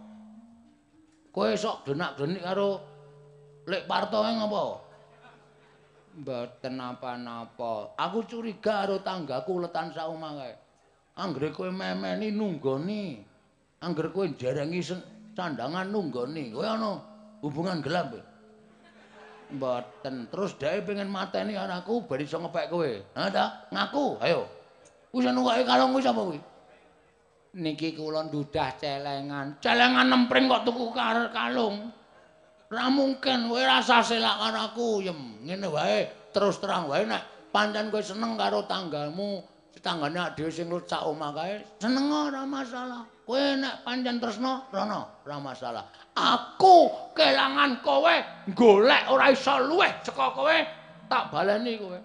Kowe 1.35 1.51
sok 1.59 1.83
denak-denik 1.83 2.39
karo 2.39 2.79
Lek 3.67 3.83
Parto 3.91 4.23
ngapa? 4.23 4.63
Mboten 6.13 6.73
napa-napa. 6.79 7.91
Aku 7.99 8.23
curiga 8.23 8.87
karo 8.87 9.03
tanggaku 9.03 9.59
letan 9.65 9.91
sak 9.91 10.07
omah 10.07 10.31
kae. 10.39 10.55
Anggere 11.19 11.51
kowe 11.51 11.67
memeni 11.67 12.31
nunggoni. 12.31 13.19
Anggere 13.83 14.13
kowe 14.15 14.29
jerengi 14.31 14.79
sandangan 15.35 15.91
nunggoni. 15.91 16.53
Kowe 16.53 16.63
ana 16.63 17.01
hubungan 17.43 17.83
gelap. 17.83 18.13
kowe? 18.13 18.23
Mboten. 19.57 20.29
Terus 20.31 20.55
dhek 20.55 20.85
pengen 20.85 21.09
mateni 21.11 21.57
anakku 21.59 22.05
ben 22.07 22.23
iso 22.23 22.39
ngepek 22.39 22.69
kowe. 22.71 22.91
Ha 23.17 23.27
ta? 23.27 23.67
Ngaku, 23.73 24.21
ayo. 24.23 24.47
Wis 25.11 25.27
nunggake 25.27 25.65
kalung 25.65 25.97
kuwi 25.97 26.03
sapa 26.05 26.21
kuwi? 26.21 26.52
Niki 27.53 27.93
kula 27.93 28.25
ndudah 28.25 28.81
celengan. 28.81 29.61
Celengan 29.61 30.09
nempring 30.09 30.49
kok 30.49 30.65
tuku 30.65 30.89
kalung. 31.29 31.93
Ora 32.73 32.89
mungkin 32.89 33.45
kowe 33.45 33.61
rasa 33.61 34.01
selak 34.01 34.41
karo 34.41 34.73
aku, 34.73 35.05
Yem. 35.05 35.45
Ngene 35.45 35.69
wae, 35.69 36.09
terus 36.33 36.57
terang 36.57 36.89
wae 36.89 37.05
nek 37.05 37.53
pancen 37.53 37.93
kowe 37.93 38.01
seneng 38.01 38.33
karo 38.33 38.65
tanggamu, 38.65 39.45
tetanggane 39.77 40.33
dhewe 40.33 40.49
sing 40.49 40.73
sak 40.89 41.05
omah 41.05 41.37
kae, 41.37 41.61
seneng 41.77 42.09
ora 42.09 42.41
masalah. 42.49 43.05
Kowe 43.29 43.61
nek 43.61 43.85
pancen 43.85 44.17
tresno, 44.17 44.65
rono, 44.73 45.21
ora 45.21 45.37
masalah. 45.37 45.85
Aku 46.17 47.13
kelangan 47.13 47.77
kowe, 47.85 48.15
golek 48.57 49.05
ora 49.13 49.29
iso 49.29 49.53
luweh 49.61 49.93
saka 50.01 50.33
kowe, 50.33 50.57
tak 51.05 51.29
baleni 51.29 51.77
kowe. 51.77 52.01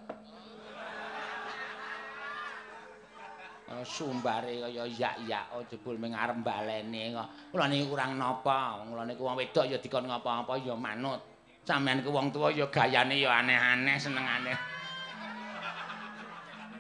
Sumbare 3.85 4.63
kaya 4.65 4.85
yak-yak 4.87 5.55
oh, 5.55 5.63
jebul 5.67 5.99
ming 5.99 6.15
arep 6.15 6.41
baleni 6.43 7.11
kok. 7.11 7.53
Kula 7.53 7.67
niki 7.67 7.91
kurang 7.91 8.17
napa? 8.19 8.81
Kula 8.87 9.03
niku 9.05 9.27
wong 9.27 9.37
wedok 9.39 9.67
ya 9.67 9.79
dikon 9.79 10.07
ngapa-apa 10.07 10.59
ya 10.63 10.75
manut. 10.79 11.21
Sampeyan 11.67 12.01
ku 12.01 12.15
wong 12.15 12.33
tuwa 12.33 12.49
ya 12.49 12.65
gayane 12.73 13.21
ya 13.21 13.45
aneh-aneh 13.45 13.97
senengane. 14.01 14.53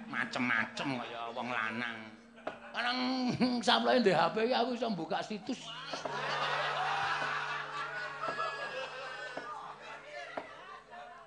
Macem-macem 0.09 0.89
kaya 0.97 1.23
wong 1.37 1.49
lanang. 1.53 1.97
Kadang 2.73 2.99
samploke 3.67 4.01
ndek 4.01 4.17
HP 4.17 4.37
iki 4.49 4.55
aku 4.55 4.71
iso 4.79 4.89
buka 4.95 5.19
situs. 5.21 5.61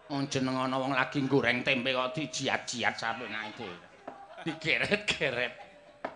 Wong 0.09 0.25
jeneng 0.31 0.55
ana 0.57 0.75
wong 0.79 0.95
lagi 0.95 1.21
goreng 1.27 1.61
tempe 1.61 1.93
kok 1.93 2.17
dijiat-jiat 2.17 2.95
sampeyan 2.97 3.51
iki. 3.53 3.90
Digeret-geret. 4.41 5.53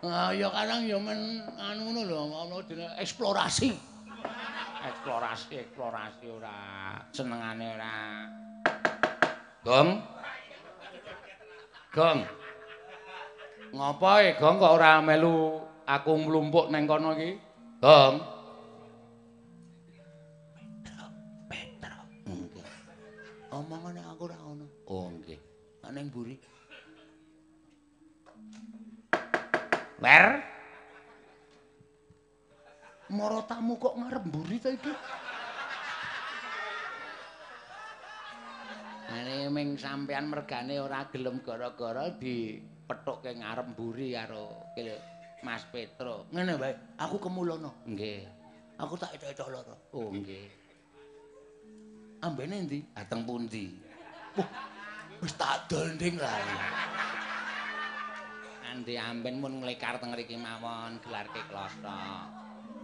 Ah 0.01 0.33
ya 0.33 0.49
kadang 0.49 0.85
ya 0.85 0.97
men 0.97 1.45
anu 1.61 1.93
ngono 1.93 2.01
lho, 2.09 2.17
ana 2.29 2.57
eksplorasi. 3.01 3.69
Eksplorasi, 4.85 5.53
eksplorasi 5.65 6.25
ora 6.29 6.57
senengane 7.09 7.65
ora. 7.73 7.93
Gong. 9.65 9.89
Gong. 11.89 12.19
Ngopo 13.73 14.11
e 14.21 14.37
Gong 14.37 14.55
kok 14.61 14.73
ora 14.77 15.01
melu 15.01 15.57
aku 15.89 16.11
mlumpuk 16.21 16.69
neng 16.69 16.85
kono 16.85 17.17
iki? 17.17 17.33
Gong. 17.81 18.15
Petro. 21.49 21.97
Omongane 23.53 24.01
aku 24.05 24.21
ora 24.29 24.37
ngono. 24.37 24.65
Oh 24.85 25.09
nggih. 25.09 25.41
Nek 25.81 25.91
ning 25.97 26.13
mburi. 26.13 26.37
Wer. 30.05 30.37
Mara 33.09 33.41
tamu 33.49 33.73
kok 33.81 33.97
ngarep 33.97 34.23
mburi 34.29 34.61
ta 34.61 34.69
iki? 34.69 34.93
Ane 39.09 39.49
ming 39.49 39.81
sampean 39.81 40.29
mergane 40.29 40.77
ora 40.77 41.09
gelem 41.09 41.41
gara-gara 41.41 42.13
dipethukke 42.21 43.33
ngarep 43.33 43.73
mburi 43.73 44.13
karo 44.13 44.69
Mas 45.41 45.65
Petro. 45.73 46.29
Ngene 46.29 46.53
wae, 46.61 46.77
aku 47.01 47.17
kemulono. 47.17 47.73
Nggih. 47.89 48.29
Aku 48.77 48.93
tak 49.01 49.17
etok-etok 49.17 49.49
lara. 49.57 49.73
Oh 49.97 50.13
nggih. 50.13 50.45
Ambene 52.21 52.61
ndi? 52.61 52.85
Dateng 52.93 53.25
pundi? 53.25 53.73
Wah, 54.37 54.49
wis 55.17 55.33
tak 55.33 55.65
donding 55.65 56.21
lah. 56.21 56.37
Andi 58.75 58.99
amben 58.99 59.39
mun 59.39 59.63
nglekar 59.63 60.03
teng 60.03 60.11
mriki 60.11 60.35
mawon 60.35 60.99
gelarke 60.99 61.39
kloso. 61.47 61.95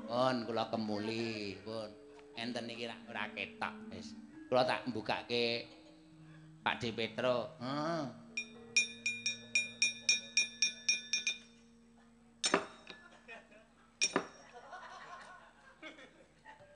Pun 0.07 0.47
kula 0.47 0.71
kemuli, 0.71 1.59
pun. 1.67 1.91
Enten 2.39 2.71
iki 2.71 2.87
rak 2.87 3.11
ora 3.11 3.27
ketok 3.35 3.91
wis. 3.91 4.15
Kula 4.47 4.63
tak 4.63 4.87
mbukake 4.87 5.67
Pak 6.63 6.79
D 6.79 6.95
Petro. 6.95 7.59
Heeh. 7.59 8.03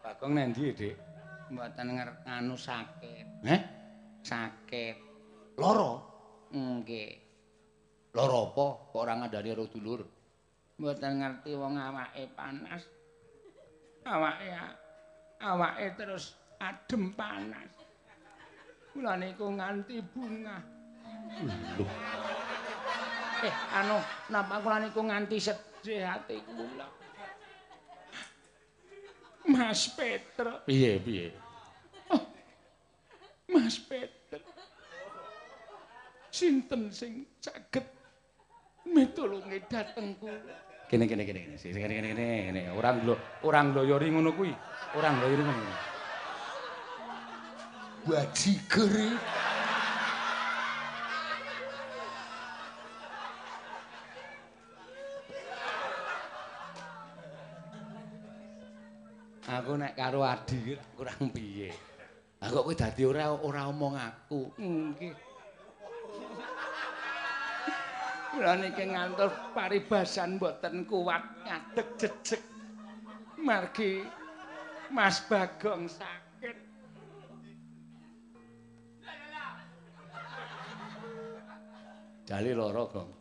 Bagong 0.03 0.35
nendi, 0.35 0.75
Dik? 0.75 0.95
Mboten 1.55 1.87
nganu 2.03 2.59
sakit. 2.59 3.47
Heh? 3.47 3.61
Sakit. 4.27 4.99
Lara? 5.55 6.03
Nggih. 6.51 7.24
Lara 8.15 8.47
apa? 8.47 8.65
Kok 8.95 8.95
ora 8.95 9.13
ngandani 9.19 9.51
karo 9.51 9.67
dulur? 9.67 10.01
Mboten 10.79 11.19
ngerti 11.19 11.51
wong 11.51 11.75
awake 11.75 12.31
panas. 12.31 12.83
Awake 14.07 14.47
awake 15.43 15.85
terus 15.99 16.31
adem 16.63 17.11
panas. 17.11 17.67
Kula 18.95 19.19
niku 19.19 19.51
nganti 19.51 19.99
bunga. 20.15 20.63
Lho, 21.75 21.85
Eh, 23.43 23.51
anu, 23.75 23.99
napa 24.31 24.63
kula 24.63 24.79
niku 24.79 25.03
nganti 25.03 25.35
sedih 25.35 26.07
ati 26.07 26.39
kula. 26.47 26.87
Mas 29.45 29.91
Petra. 29.91 30.63
Piye, 30.63 30.97
piye? 31.03 31.35
Oh, 32.09 32.23
Mas 33.51 33.75
Petra. 33.83 34.39
Sinten 36.31 36.91
sing 36.95 37.27
saged 37.43 37.94
mitulungi 38.85 39.57
dhateng 39.69 40.15
kula? 40.21 40.55
Kene 40.85 41.09
kene 41.09 41.25
kene 41.25 41.39
kene. 41.41 41.57
Kene 41.57 41.79
kene 41.81 41.93
kene 42.13 42.25
kene. 42.49 42.61
Orang 42.77 43.01
lho, 43.05 43.15
orang 43.41 43.73
loyori 43.73 44.07
ngono 44.13 44.31
kuwi. 44.37 44.53
Orang 44.93 45.17
loyori 45.17 45.43
ngono. 45.43 45.63
Bajiger. 48.05 48.93
Aku 59.45 59.77
nek 59.77 59.93
karo 59.97 60.21
Adi 60.21 60.77
kurang 60.93 61.33
piye. 61.33 61.73
Lah 62.41 62.49
kok 62.53 62.65
kowe 62.65 62.75
dadi 62.77 63.01
ora 63.05 63.33
ora 63.33 63.65
omong 63.65 63.97
aku. 63.97 64.53
Nggih. 64.61 65.34
Kula 68.35 68.59
niki 68.59 68.83
ngantos 68.91 69.31
paribasan 69.55 70.35
mboten 70.35 70.83
kuat 70.83 71.23
ngadeg 71.47 71.87
jejeg. 71.95 72.43
Margi 73.39 74.03
Mas 74.91 75.23
Bagong 75.31 75.87
sakit. 75.87 76.57
Jali 82.27 82.51
lara, 82.51 82.83
Gong. 82.91 83.11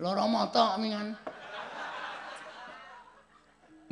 Lara 0.00 0.24
mata 0.24 0.80
mingan. 0.80 1.12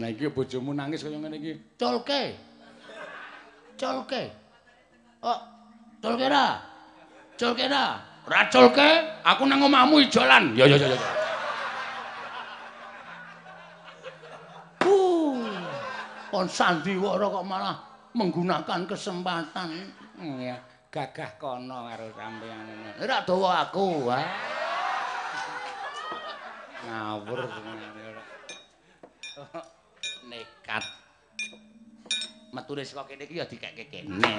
Nah 0.01 0.09
iki 0.09 0.33
bojomu 0.33 0.73
nangis 0.73 1.05
kaya 1.05 1.21
ngene 1.21 1.37
iki. 1.37 1.53
Colke. 1.77 2.33
Colke. 3.77 4.23
Oh, 5.21 5.41
colke 6.01 6.27
ra. 6.33 6.65
Colke 7.37 7.69
ra. 7.69 8.16
Ra 8.27 8.51
colke, 8.51 9.23
aku 9.23 9.47
nang 9.47 9.63
omahmu 9.63 10.03
ijolan. 10.03 10.51
Ya 10.59 10.67
ya 10.67 10.75
ya 10.75 10.91
ya. 10.91 10.99
Uh. 14.83 15.47
Kon 16.35 16.51
sandiwara 16.51 17.31
kok 17.31 17.47
malah 17.47 17.79
menggunakan 18.19 18.83
kesempatan. 18.91 19.95
Iya, 20.19 20.59
gagah 20.91 21.39
kono 21.39 21.87
karo 21.87 22.11
sampeyan. 22.19 22.99
Ora 22.99 23.23
dawa 23.23 23.71
aku, 23.71 24.11
ha. 24.11 24.21
Ngawur 26.87 27.47
nekat. 30.27 30.85
Meture 32.51 32.83
saka 32.83 33.15
kene 33.15 33.23
iki 33.29 33.39
ya 33.39 33.47
dikekke 33.47 33.87
kene. 33.87 34.35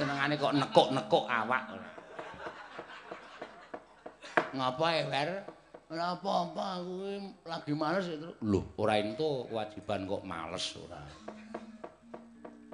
Senengane 0.00 0.34
kok 0.40 0.56
nekuk-nekuk 0.56 1.24
awak. 1.28 1.76
Ngapa 4.56 4.86
ya, 4.96 5.02
Wer? 5.12 5.30
Ora 5.90 6.16
apa-apa, 6.16 6.80
aku 6.80 6.94
lagi 7.44 7.72
males 7.76 8.06
itu. 8.08 8.30
Lho, 8.46 8.62
ora 8.80 8.96
ento 8.96 9.44
kewajiban 9.50 10.08
kok 10.08 10.22
males 10.24 10.64
ora. 10.80 11.02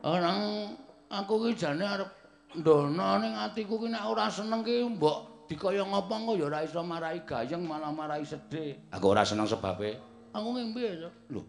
Orang 0.06 0.70
aku 1.10 1.50
ki 1.50 1.58
jane 1.58 1.82
arep 1.82 2.12
ndono 2.54 3.18
ning 3.18 3.34
atiku 3.34 3.80
ki 3.82 3.90
nek 3.90 4.04
ora 4.06 4.30
seneng 4.30 4.62
ki 4.62 4.84
mbok 4.94 5.48
dikaya 5.48 5.82
ngapa 5.82 6.12
kok 6.12 6.36
ya 6.38 6.44
ora 6.46 6.60
iso 6.62 6.84
marai 6.84 7.24
gayeng 7.26 7.64
malah 7.66 7.90
marai 7.90 8.22
sedih. 8.22 8.76
Aku 8.92 9.16
ora 9.16 9.26
seneng 9.26 9.48
sebabe. 9.48 9.98
Aku 10.30 10.52
ngimpi 10.52 10.80
ya. 10.84 11.10
Lho. 11.32 11.42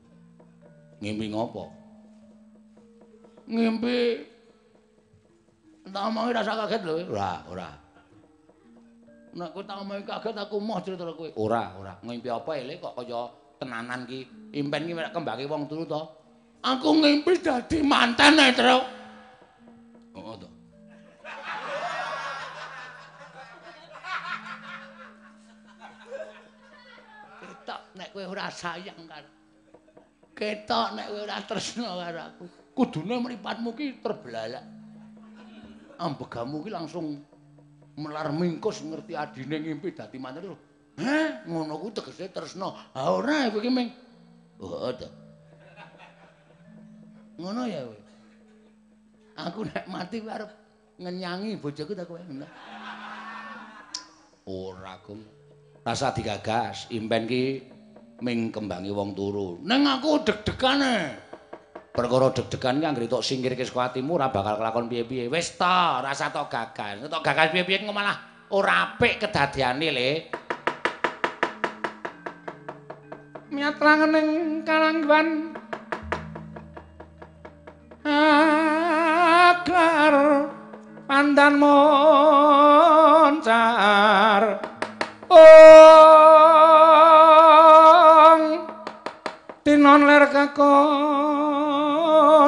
Ngimpi 1.03 1.35
ngopo? 1.35 1.69
Ngimpi 3.45 3.97
Tak 5.87 6.03
omongi 6.11 6.31
rasa 6.35 6.53
kaget 6.65 6.81
lho. 6.83 6.93
Ora, 7.07 7.31
ora. 7.47 7.69
Nek 9.37 9.49
kowe 9.55 9.63
tak 9.63 9.77
omongi 9.79 10.03
kaget 10.03 10.35
aku 10.35 10.55
moh 10.59 10.77
crita 10.83 11.05
kowe. 11.07 11.29
Ora, 11.39 11.63
ora. 11.79 11.93
Ngimpi 12.03 12.27
apa 12.27 12.51
ele 12.59 12.75
kok 12.81 12.93
kaya 12.97 13.21
tenanan 13.59 14.03
ki. 14.03 14.19
Impen 14.57 14.83
ki 14.83 14.93
mek 14.93 15.13
kembange 15.15 15.45
wong 15.47 15.63
turu 15.71 15.87
to. 15.87 16.01
Aku 16.65 16.89
ngimpi 16.99 17.39
dadi 17.39 17.79
manten 17.85 18.35
e, 18.35 18.47
Tru. 18.51 18.77
Oh, 20.17 20.35
to. 20.35 20.49
Ketok 27.39 27.81
nek 27.95 28.09
kowe 28.11 28.23
ora 28.27 28.51
sayang 28.51 29.01
karo. 29.07 29.29
Ketok 30.35 30.87
nek 30.99 31.05
kowe 31.07 31.19
ora 31.23 31.37
tresna 31.47 31.89
karo 31.95 32.21
aku. 32.33 32.45
Kudune 32.77 33.15
mripatmu 33.23 33.73
ki 33.73 34.03
terbelalak. 34.03 34.76
Ambegamu 35.97 36.61
ki 36.61 36.69
langsung 36.69 37.17
melar 37.97 38.29
mingkus 38.29 38.85
ngerti 38.85 39.17
adine 39.17 39.57
ngimpi 39.57 39.97
dadi 39.97 40.17
manten. 40.21 40.53
Heh, 40.97 41.45
ngono 41.45 41.77
ku 41.77 41.93
tegese 41.93 42.33
tresna. 42.33 42.73
Ha 42.93 43.01
ora 43.13 43.49
kowe 43.53 43.61
ki 43.61 43.69
ming. 43.69 43.89
Oh, 44.61 44.89
to. 44.93 45.09
Ngono 47.37 47.61
ya 47.69 47.85
kowe. 47.85 47.99
Aku 49.37 49.59
nek 49.69 49.85
mati 49.85 50.17
kuwi 50.21 50.33
arep 50.33 50.49
ngenyangi 50.97 51.61
bojoku 51.61 51.93
ta 51.93 52.05
kowe. 52.05 52.17
Ora, 54.47 54.95
Gong. 55.05 55.21
Rasa 55.85 56.15
digagas, 56.15 56.89
impen 56.89 57.29
ki 57.29 57.43
ming 58.25 58.49
kembangi 58.49 58.89
wong 58.89 59.13
turu. 59.13 59.61
Ning 59.61 59.85
aku 59.85 60.23
deg-degane. 60.25 61.26
Perkara 61.97 62.29
deg-degan 62.29 62.77
ki 62.77 62.85
anggere 62.85 63.09
tok 63.09 63.25
singkirke 63.25 63.65
saka 63.65 63.89
atimu 63.89 64.21
ora 64.21 64.29
bakal 64.29 64.61
kelakon 64.61 64.85
piye-piye. 64.85 65.33
Wis 65.33 65.57
ta, 65.57 65.97
rasa 66.05 66.29
tok 66.29 66.45
gagas. 66.45 67.01
Tok 67.09 67.25
gagas 67.25 67.49
piye-piye 67.49 67.81
kok 67.81 67.89
malah 67.89 68.45
ora 68.53 68.93
apik 68.93 69.17
kedadeane, 69.17 69.89
Le. 69.89 70.29
Miatrangening 73.49 74.61
kalanggan 74.61 75.57
agar 79.47 80.13
pandan 81.09 81.57
moncar 81.57 83.01
ong 85.33 85.41
tinon 89.65 90.05
ler 90.05 90.29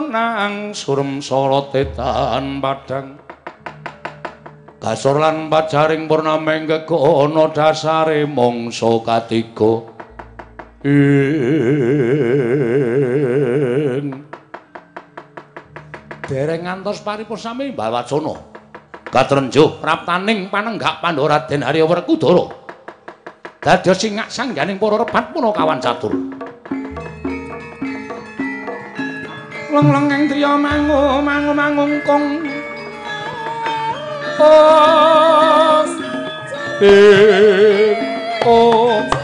kakonang 0.10 0.73
surem 0.73 1.22
solotetan 1.22 2.57
padang 2.57 3.22
Gasor 4.80 5.22
lan 5.22 5.52
pajaring 5.52 6.07
purnama 6.07 6.56
ing 6.56 6.64
dasare 7.52 8.23
mangsa 8.23 8.88
katiga. 9.03 9.91
Ing 10.88 11.03
dereng 16.23 16.64
ngantos 16.64 17.03
paripun 17.03 17.36
sami 17.36 17.76
mbawacana. 17.76 18.40
Katrenjo 19.11 19.84
praptaning 19.84 20.48
panenggak 20.48 21.03
Pandora 21.03 21.44
Den 21.44 21.61
Harya 21.68 21.84
Werkudara. 21.84 22.48
Dados 23.60 23.99
singak 23.99 24.31
sangganing 24.31 24.80
para 24.80 25.03
rebat 25.03 25.36
punakawan 25.36 25.84
catur. 25.84 26.39
Leng-leng 29.70 30.10
ing 30.10 30.24
driya 30.26 30.58
mangu 30.58 31.22
mangu 31.22 31.54
mangungkung 31.54 32.41
oh 34.41 35.86
eh 36.82 37.94
oh 38.50 39.19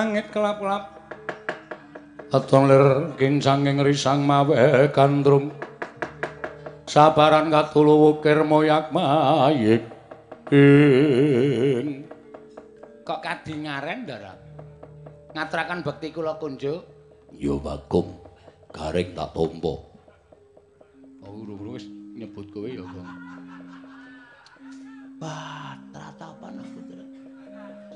langit 0.00 0.32
kelap-kelap. 0.32 0.96
Atong 2.32 2.72
lir 2.72 3.12
king 3.20 3.36
sanging 3.36 3.84
risang 3.84 4.24
mawe 4.24 4.88
kandrum 4.94 5.52
Sabaran 6.88 7.52
katulu 7.52 8.18
wukir 8.18 8.42
moyak 8.42 8.90
mayik 8.90 9.84
ing. 10.50 12.08
Kok 13.06 13.20
kadingaren 13.22 14.08
ndara? 14.08 14.34
Ngaturaken 15.36 15.86
bekti 15.86 16.10
kula 16.10 16.34
kunjuk. 16.40 16.82
Yo 17.36 17.62
Bagong 17.62 18.18
garing 18.74 19.14
tak 19.14 19.30
tampa 19.34 19.74
Oh 21.22 21.34
urung 21.46 21.78
wis 21.78 21.86
nyebut 22.18 22.46
kowe 22.50 22.66
ya 22.66 22.82
Gong 22.82 23.06
Wah, 25.20 25.76
aku 25.94 26.80
terus. 26.88 27.10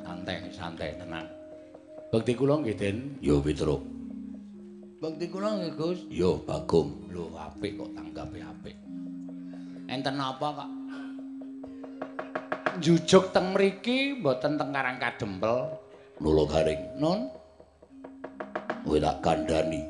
santai 0.04 0.36
santai 0.52 0.94
tenang 1.00 1.26
Bekti 2.14 2.38
kula 2.38 2.62
nggih 2.62 2.78
Den. 2.78 3.18
Yo 3.18 3.42
Pitruk. 3.42 3.82
Bekti 5.02 5.26
kula 5.34 5.58
nggih 5.58 5.74
Gus. 5.74 5.98
Yo 6.06 6.38
Bagong. 6.46 7.10
Lho 7.10 7.34
apik 7.34 7.74
kok 7.74 7.90
tanggape 7.90 8.38
apik. 8.38 8.76
Enten 9.90 10.22
apa 10.22 10.46
kok? 10.62 10.70
jujuk 12.78 13.34
teng 13.34 13.50
mriki 13.50 14.22
mboten 14.22 14.54
teng 14.54 14.70
Karang 14.70 15.02
Kadempel. 15.02 15.74
Nula 16.22 16.46
garing. 16.46 17.02
Nun, 17.02 17.26
kowe 18.86 18.98
tak 19.02 19.18
kandhani. 19.18 19.82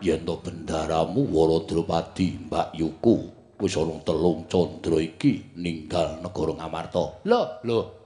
Yen 0.00 0.24
to 0.24 0.40
bendaramu 0.40 1.28
Waradrupadi 1.28 2.48
Mbak 2.48 2.72
Yuku 2.80 3.28
wis 3.60 3.76
ana 3.76 4.00
telung 4.00 4.48
candra 4.48 4.96
iki 4.96 5.44
ninggal 5.60 6.24
negara 6.24 6.56
Ngamarta. 6.56 7.20
Lho, 7.28 7.40
lho 7.68 8.01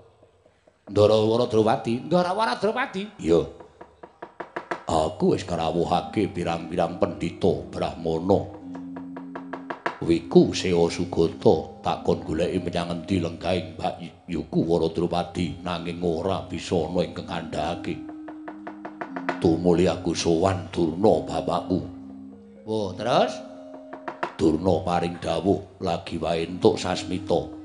Ndara 0.87 1.19
Waradrupadi 1.19 2.07
Ndara 2.07 2.31
Waradrupadi. 2.31 3.19
iya. 3.19 3.43
Aku 4.87 5.35
wis 5.35 5.43
karawuhake 5.43 6.31
pirang-pirang 6.31 7.03
pendhita 7.03 7.59
brahmana. 7.75 8.47
Wiku 9.99 10.55
Sewa 10.55 10.87
Sugata 10.87 11.83
takon 11.83 12.23
goleki 12.23 12.63
menyang 12.63 13.03
endi 13.03 13.19
lenggahing 13.19 13.75
Mbak 13.75 13.95
Yuku 14.31 14.61
Waradrupadi 14.63 15.59
nanging 15.67 15.99
ora 16.07 16.47
bisa 16.47 16.87
ana 16.87 17.03
ing 17.03 17.19
kandhake 17.19 17.95
tumuli 19.43 19.91
aku 19.91 20.15
sowan 20.15 20.71
Durna 20.71 21.23
bapakku. 21.27 21.81
Oh, 22.63 22.95
terus? 22.95 23.35
Durna 24.39 24.87
paring 24.87 25.19
dawuh 25.19 25.83
lagi 25.83 26.15
wae 26.23 26.47
entuk 26.47 26.79
sasmita 26.79 27.56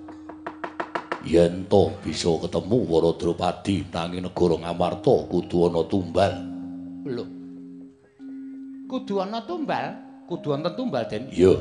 yen 1.25 1.69
to 1.69 1.93
bisa 2.01 2.29
ketemu 2.41 2.77
Waradrupadi 2.89 3.85
nanging 3.93 4.25
negara 4.25 4.55
Ngamarta 4.57 5.15
kudu 5.29 5.69
ana 5.69 5.81
tumbal 5.85 6.33
lho. 7.05 7.25
Kudu 8.89 9.23
ana 9.23 9.39
tumbal, 9.47 9.95
kudu 10.27 10.51
wonten 10.51 10.75
tumbal, 10.75 11.07
Den. 11.07 11.31
iya 11.31 11.55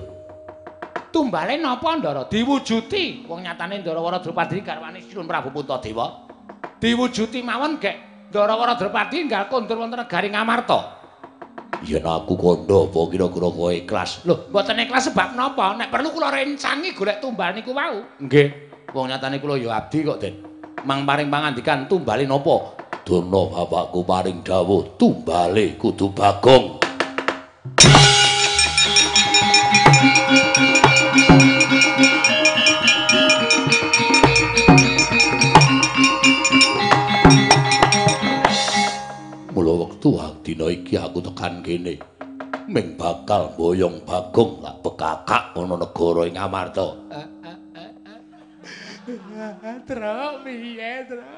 Tumbale 1.10 1.58
napa 1.58 1.98
Ndara? 1.98 2.30
Diwujuti. 2.30 3.26
Wong 3.26 3.42
nyatane 3.42 3.82
Ndara 3.82 3.98
Waradrupadi 3.98 4.62
garwane 4.62 5.02
Sinun 5.02 5.26
Prabu 5.26 5.50
Puntadewa. 5.50 6.26
Diwujuti 6.78 7.42
mawon 7.42 7.82
gek 7.82 8.30
Ndara 8.30 8.54
Waradrupadi 8.54 9.26
nggal 9.26 9.50
kondur 9.50 9.78
wonten 9.78 9.98
negari 9.98 10.30
Ngamarta. 10.30 11.02
yen 11.80 12.04
aku 12.04 12.36
kandha 12.36 12.76
apa 12.92 13.00
kira-kira 13.08 13.48
kowe 13.48 13.72
ikhlas 13.72 14.20
Lho, 14.28 14.52
mboten 14.52 14.84
ikhlas 14.84 15.08
sebab 15.08 15.32
napa? 15.32 15.80
Nek 15.80 15.88
perlu 15.88 16.12
kula 16.12 16.28
rencangi 16.28 16.92
golek 16.92 17.24
tumbal 17.24 17.56
niku 17.56 17.72
wau. 17.72 18.04
nggih 18.20 18.69
Wong 18.90 19.06
nyatane 19.06 19.38
kula 19.38 19.54
ya 19.54 19.78
abdi 19.78 20.02
kok, 20.02 20.18
Den. 20.18 20.34
Mang 20.82 21.06
paring 21.06 21.30
pangandikan 21.30 21.86
tumbale 21.86 22.26
napa? 22.26 22.74
Durna 23.06 23.46
bapakku 23.46 24.02
paring 24.02 24.42
dawuh 24.42 24.98
tumbale 24.98 25.78
kudu 25.78 26.10
Bagong 26.10 26.82
Mula 39.54 39.72
wektu 39.86 40.18
dina 40.42 40.66
iki 40.66 40.98
aku 40.98 41.22
tekan 41.22 41.62
kene 41.62 41.94
ming 42.66 42.98
bakal 42.98 43.54
mboyong 43.54 44.02
Bagong 44.02 44.66
lak 44.66 44.82
bekakak 44.82 45.54
ana 45.54 45.78
negara 45.78 46.22
ing 46.26 46.34
Amarta. 46.34 46.86
Tro 49.86 50.44
piye 50.44 50.92
Tro 51.08 51.30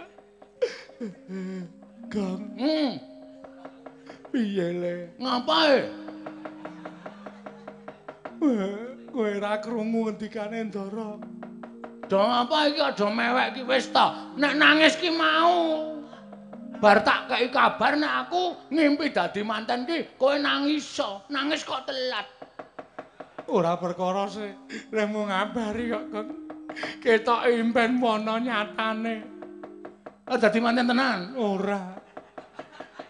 Gong 2.12 2.42
Hmm, 2.60 2.92
piye 4.32 4.66
le 4.76 4.94
ngapae? 5.16 5.78
kowe 9.12 9.28
ora 9.36 9.60
krungu 9.62 10.08
ngendikane 10.08 10.68
Ndara 10.68 11.20
Do 12.08 12.20
apa 12.20 12.68
iki 12.68 12.80
aja 12.82 13.08
mewek 13.08 13.56
iki 13.56 13.62
wis 13.64 13.88
ta. 13.88 14.28
Nek 14.36 14.52
nangis 14.60 15.00
ki 15.00 15.08
mau. 15.16 15.88
Bar 16.76 17.00
tak 17.00 17.30
kei 17.30 17.48
kabar 17.48 17.96
nek 17.96 18.28
aku 18.28 18.52
ngimpi 18.68 19.08
dadi 19.14 19.40
manten 19.40 19.88
ki 19.88 20.12
kowe 20.20 20.36
nangis 20.36 20.84
so. 20.84 21.24
Nangis 21.32 21.64
kok 21.64 21.88
telat. 21.88 22.26
ora 23.52 23.76
perkara 23.76 24.30
sih 24.32 24.48
mung 25.10 25.28
ngabari 25.28 25.92
kok 25.92 26.04
Gong 26.08 26.51
ketok 27.02 27.48
impen 27.48 27.98
mono 27.98 28.38
nyatane. 28.38 29.16
Oh 30.28 30.38
dadi 30.38 30.58
manten 30.62 30.86
tenan. 30.88 31.34
ora. 31.36 31.82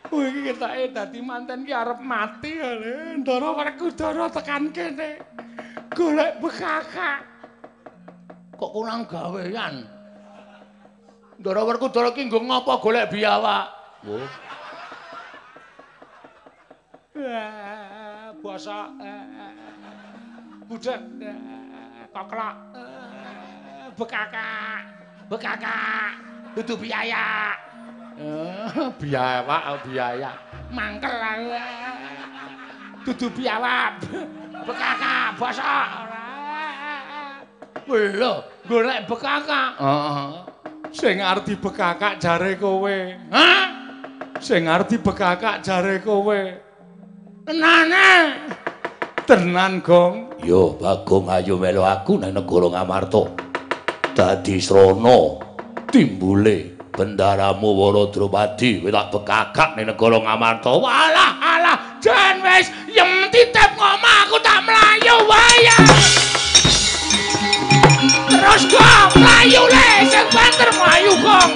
Kowe 0.08 0.24
iki 0.28 0.40
ketoke 0.52 0.84
dadi 0.92 1.20
manten 1.24 1.64
ki 1.64 1.72
arep 1.72 2.00
mati 2.04 2.60
ale 2.60 3.16
Ndara 3.20 3.48
Werkudara 3.56 4.26
tekan 4.28 4.68
kene. 4.72 5.20
Golek 5.92 6.40
bekakak 6.40 7.20
Kok 8.56 8.70
kurang 8.72 9.04
gawean. 9.10 9.82
Ndara 11.40 11.62
Werkudara 11.66 12.14
ki 12.14 12.30
nggo 12.30 12.38
ngapa 12.46 12.78
golek 12.78 13.10
biawak? 13.10 13.66
Wo, 14.02 14.18
Eh, 17.12 18.32
basa 18.40 18.88
eh, 19.04 19.24
budak 20.64 20.96
eh, 21.20 21.38
koklok 22.08 22.56
eh, 22.72 22.91
bekakak 23.96 24.80
bekakak 25.28 26.12
dudu 26.56 26.76
biaya 26.80 27.56
Eh, 28.12 28.92
biawak 29.00 29.62
oh, 29.72 29.78
biaya. 29.88 30.36
mangkel 30.68 31.10
aku 31.16 31.56
dudu 33.08 33.26
biawak 33.32 34.04
bekakak 34.68 35.32
basa 35.40 36.04
Lho, 37.92 38.46
golek 38.70 39.10
bekakak. 39.10 39.74
Heeh. 39.74 40.30
Sing 40.94 41.18
arti 41.18 41.58
bekakak 41.58 42.22
jare 42.22 42.54
kowe. 42.54 42.96
Hah? 43.34 43.64
Sing 44.38 44.70
arti 44.70 45.02
bekakak 45.02 45.66
jare 45.66 45.98
kowe. 45.98 46.40
Tenane. 47.42 48.38
Tenan, 49.26 49.82
Gong. 49.82 50.30
Yo 50.46 50.78
Bagong 50.78 51.26
ayo 51.30 51.58
melu 51.58 51.82
aku 51.82 52.22
nang 52.22 52.34
negara 52.34 52.70
Ngamarta. 52.70 53.51
Dadi 54.12 54.60
srana 54.60 55.40
timbule 55.88 56.76
bendaramu 56.92 57.72
Waradrupadi 57.72 58.84
wis 58.84 58.92
tak 58.92 59.08
bekakak 59.08 59.72
ning 59.72 59.88
negara 59.88 60.20
Ngamarta. 60.20 60.68
Walah, 60.68 61.40
alah, 61.40 61.96
jan 62.04 62.44
wis 62.44 62.68
yem 62.92 63.32
titip 63.32 63.72
ngomah 63.72 64.28
aku 64.28 64.36
tak 64.44 64.60
melayu 64.68 65.16
waya. 65.24 65.76
Terus 68.28 68.62
gong, 68.68 69.10
melayu 69.16 69.64
le, 69.72 69.88
sing 70.04 70.26
banter 70.28 70.70
melayu 70.76 71.12
gong. 71.24 71.50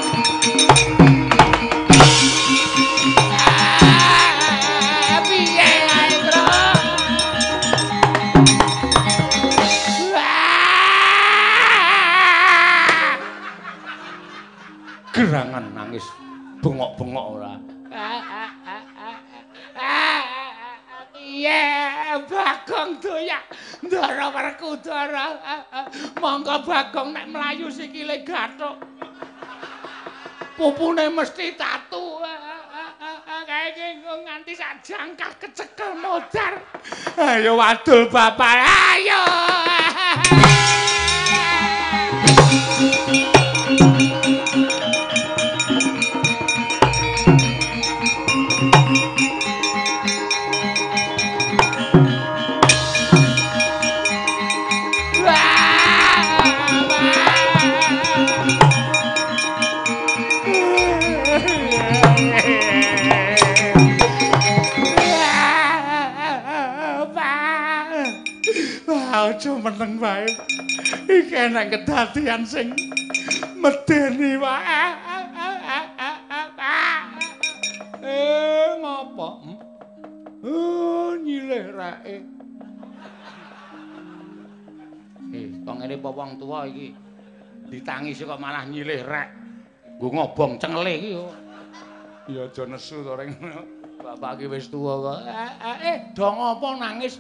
Gerangan 15.27 15.75
nangis 15.75 16.07
bengok-bengok 16.63 17.27
ora. 17.35 17.59
Piye 21.11 21.67
Bagong 22.31 23.03
doyak 23.03 23.43
Ndara 23.83 24.31
Werkudara. 24.31 25.27
Monggo 26.23 26.63
Bagong 26.63 27.11
nek 27.11 27.27
mlayu 27.27 27.67
sikile 27.75 28.23
gathuk. 28.23 28.79
Pupune 30.55 31.11
mesti 31.11 31.59
tatu. 31.59 32.23
Kae 33.27 33.75
iki 33.75 34.07
nganti 34.07 34.55
sak 34.55 34.79
jangkah 34.87 35.35
kecekel 35.43 35.99
modar. 35.99 36.63
Ayo 37.19 37.59
wadul 37.59 38.07
bapak. 38.07 38.63
Ayo. 38.63 39.23
Ah, 39.27 40.23
aja 43.67 44.06
meneng 69.67 69.99
wae. 69.99 70.31
Iki 71.11 71.35
enak 71.35 71.75
kedadian 71.75 72.47
sing 72.47 72.71
medeni 73.59 74.39
wae. 74.39 74.83
Eh, 78.07 78.71
ngopo? 78.79 79.43
Oh, 80.47 81.19
nyilih 81.19 81.75
rake. 81.75 82.23
Eh, 85.35 85.47
kok 85.67 85.75
ngene 85.75 85.99
apa 85.99 86.09
wong 86.15 86.31
tuwa 86.39 86.63
iki? 86.71 86.95
Ditangisi 87.67 88.23
kok 88.23 88.39
malah 88.39 88.63
nyilih 88.71 89.03
rek. 89.03 89.29
Nggo 89.99 90.07
ngobong 90.15 90.63
cengle 90.63 90.93
iki 90.95 91.19
yo. 91.19 91.27
Ya 92.31 92.47
aja 92.47 92.63
nesu 92.71 93.03
to 93.03 93.19
reng. 93.19 93.35
Bapak 94.07 94.39
iki 94.39 94.47
wis 94.47 94.71
tuwa 94.71 95.03
kok. 95.03 95.19
Eh, 95.27 95.53
eh, 95.67 95.77
eh, 95.91 95.97
do 96.15 96.23
ngopo 96.31 96.79
nangis? 96.79 97.19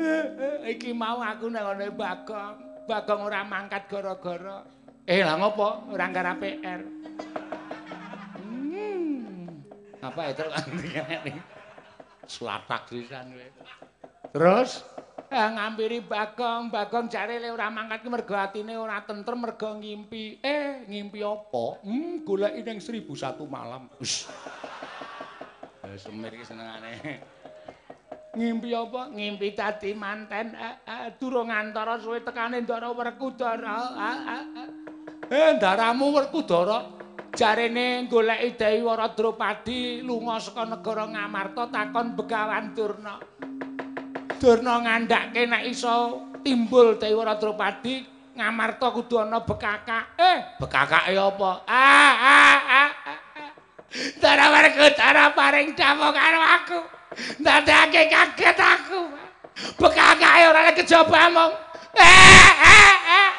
Eh, 0.00 0.72
iki 0.72 0.96
mau 0.96 1.20
aku 1.20 1.52
nang 1.52 1.76
ngene 1.76 1.92
Bagong. 1.92 2.88
Bagong 2.88 3.28
ora 3.28 3.44
mangkat 3.44 3.84
gara-gara. 3.84 4.64
Eh, 5.04 5.20
lah 5.20 5.36
ngopo? 5.36 5.92
Ora 5.92 6.08
nggarap 6.08 6.40
PR. 6.40 6.80
Hmm. 8.40 9.60
Apa 10.00 10.32
itu 10.32 10.40
ngene? 10.96 11.36
Sulatak 12.24 12.88
sisan 12.88 13.36
kowe. 13.36 13.48
Terus 14.32 14.88
eh, 15.28 15.48
ngampiri 15.52 16.00
Bagong, 16.00 16.72
Bagong 16.72 17.12
jare 17.12 17.36
le 17.44 17.52
ora 17.52 17.68
mangkat 17.68 18.00
ki 18.00 18.08
mergo 18.08 18.32
atine 18.32 18.80
ora 18.80 19.04
tentrem 19.04 19.36
mergo 19.36 19.76
ngimpi. 19.76 20.40
Eh, 20.40 20.88
ngimpi 20.88 21.20
apa? 21.20 21.84
Hmm, 21.84 22.24
goleki 22.24 22.64
ning 22.64 22.80
1001 22.80 23.36
malam. 23.44 23.92
Wis. 24.00 24.32
Semir 26.00 26.32
ki 26.32 26.44
senengane. 26.44 27.20
Ngimpi 28.32 28.72
apa? 28.72 29.12
Ngimpi 29.12 29.52
dadi 29.52 29.92
manten. 29.92 30.56
Eh, 30.56 30.76
eh, 30.88 31.06
durung 31.20 31.52
antara 31.52 32.00
suwe 32.00 32.24
tekane 32.24 32.64
Ndara 32.64 32.88
Werkudara. 32.96 33.76
Eh, 33.92 34.18
eh, 34.24 34.44
eh. 34.56 34.68
Eh, 35.28 35.50
Ndaramu 35.60 36.16
Werkudara. 36.16 37.00
Jarene 37.32 38.08
goleki 38.12 38.60
Dewi 38.60 38.84
Waradropadi 38.84 40.04
lunga 40.04 40.36
saka 40.36 40.68
negara 40.68 41.08
Ngamarta 41.08 41.68
takon 41.72 42.12
Begawan 42.12 42.76
Durna. 42.76 43.16
Durna 44.36 44.74
ngandhake 44.84 45.48
nek 45.48 45.64
iso 45.64 46.28
timbul 46.44 47.00
Dewi 47.00 47.16
Waradropadi 47.16 47.94
Ngamarta 48.32 48.88
kudu 48.96 49.20
ana 49.20 49.44
bekakak. 49.44 50.16
Eh, 50.16 50.56
bekakake 50.56 51.12
apa? 51.12 51.68
Ah, 51.68 52.14
ah, 52.16 52.60
ah. 52.64 52.90
Dara 53.92 54.48
Werkudara 54.48 55.36
paring 55.36 55.76
dawuh 55.76 56.10
karo 56.16 56.40
aku. 56.40 56.80
Ndadake 57.44 58.08
kaget 58.08 58.56
aku. 58.56 59.00
Bekakake 59.76 60.42
ora 60.48 60.60
nek 60.64 60.76
kejaba 60.80 61.28
mong. 61.28 61.52
Eh, 61.92 62.50
eh, 62.56 62.94
eh. 63.04 63.30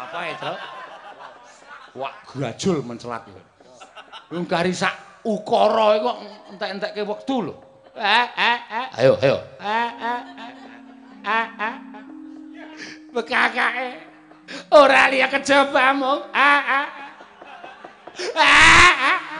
Apa 0.00 0.20
itu? 0.32 0.52
Wak 2.00 2.14
grajul 2.24 2.80
mencelat 2.88 3.28
iki. 3.28 3.42
Wong 4.32 4.48
kari 4.48 4.72
sak 4.72 4.96
ukara 5.28 6.00
iku 6.00 6.08
kok 6.08 6.18
entek-entekke 6.56 7.02
wektu 7.04 7.36
lho. 7.52 7.54
Eh, 8.00 8.26
eh, 8.32 8.58
eh. 8.72 8.86
Ayo, 8.96 9.12
ayo. 9.20 9.36
Eh, 9.60 9.90
eh, 9.92 10.20
eh. 10.40 10.50
Eh, 11.20 11.48
eh. 11.68 11.74
Bekakake 13.12 14.09
ora 14.70 15.10
liya 15.10 15.28
kejaba 15.28 15.90
eh, 15.90 15.96
eh, 16.34 16.86
eh, 16.86 16.86
eh. 18.38 19.30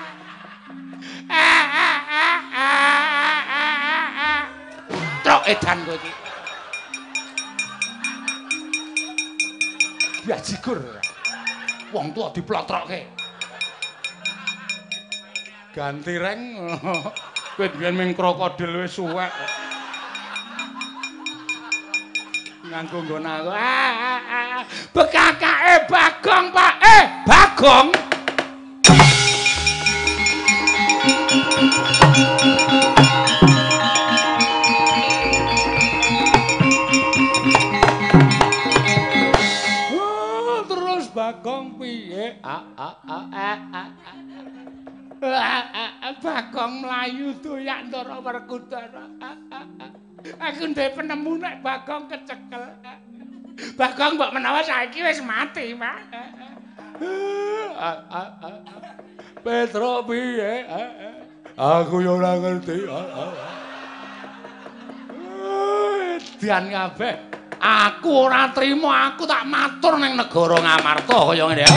Trok 5.20 5.44
edan 5.46 5.78
kowe 5.86 5.94
iki. 5.94 6.12
Biajigur. 10.26 10.80
Wong 11.92 12.10
tuwa 12.16 12.34
diplotrokke. 12.34 13.06
Ganti 15.76 16.14
reng. 16.18 16.42
Kowe 17.56 17.68
biyen 17.76 17.94
ming 17.94 18.10
krokodil 18.16 18.80
wis 18.80 18.96
suwek. 18.96 19.59
Nganggo 22.70 23.02
nggon 23.02 23.26
aku. 23.26 23.50
Ah, 23.50 23.94
ah, 23.98 24.20
ah. 24.30 24.62
Bekakake 24.94 25.90
Bagong, 25.90 26.54
Pak. 26.54 26.74
Eh, 26.78 27.02
Bagong. 27.26 27.88
Oh, 39.90 40.62
terus 40.70 41.10
Bagong 41.10 41.74
piye? 41.74 42.38
Ah 42.38 42.62
ah. 42.78 42.94
Ah, 43.02 43.26
ah, 45.74 45.90
ah, 46.06 46.14
Bagong 46.22 46.86
mlayu 46.86 47.34
doyak 47.42 47.90
Ndara 47.90 48.22
Werkudara. 48.22 49.10
Ah, 49.18 49.38
ah, 49.50 49.66
ah. 49.82 50.09
Aku 50.20 50.62
ndek 50.70 50.96
penemu 50.96 51.40
nek 51.40 51.64
Bagong 51.64 52.04
kecekel. 52.12 52.64
Bagong 53.76 54.16
mbok 54.16 54.32
menawa 54.36 54.60
saiki 54.64 55.00
wis 55.04 55.20
mati, 55.24 55.72
Pak. 55.76 55.98
Petro 59.40 60.04
piye? 60.04 60.68
Aku 61.56 62.04
yo 62.04 62.20
ora 62.20 62.36
ngerti. 62.36 62.88
Dian 66.40 66.64
kabeh. 66.68 67.14
Aku 67.60 68.24
ora 68.28 68.48
trima, 68.56 69.12
aku 69.12 69.28
tak 69.28 69.44
matur 69.44 70.00
ning 70.00 70.16
negara 70.16 70.56
Ngamarta 70.56 71.18
kaya 71.28 71.44
ngene. 71.44 71.68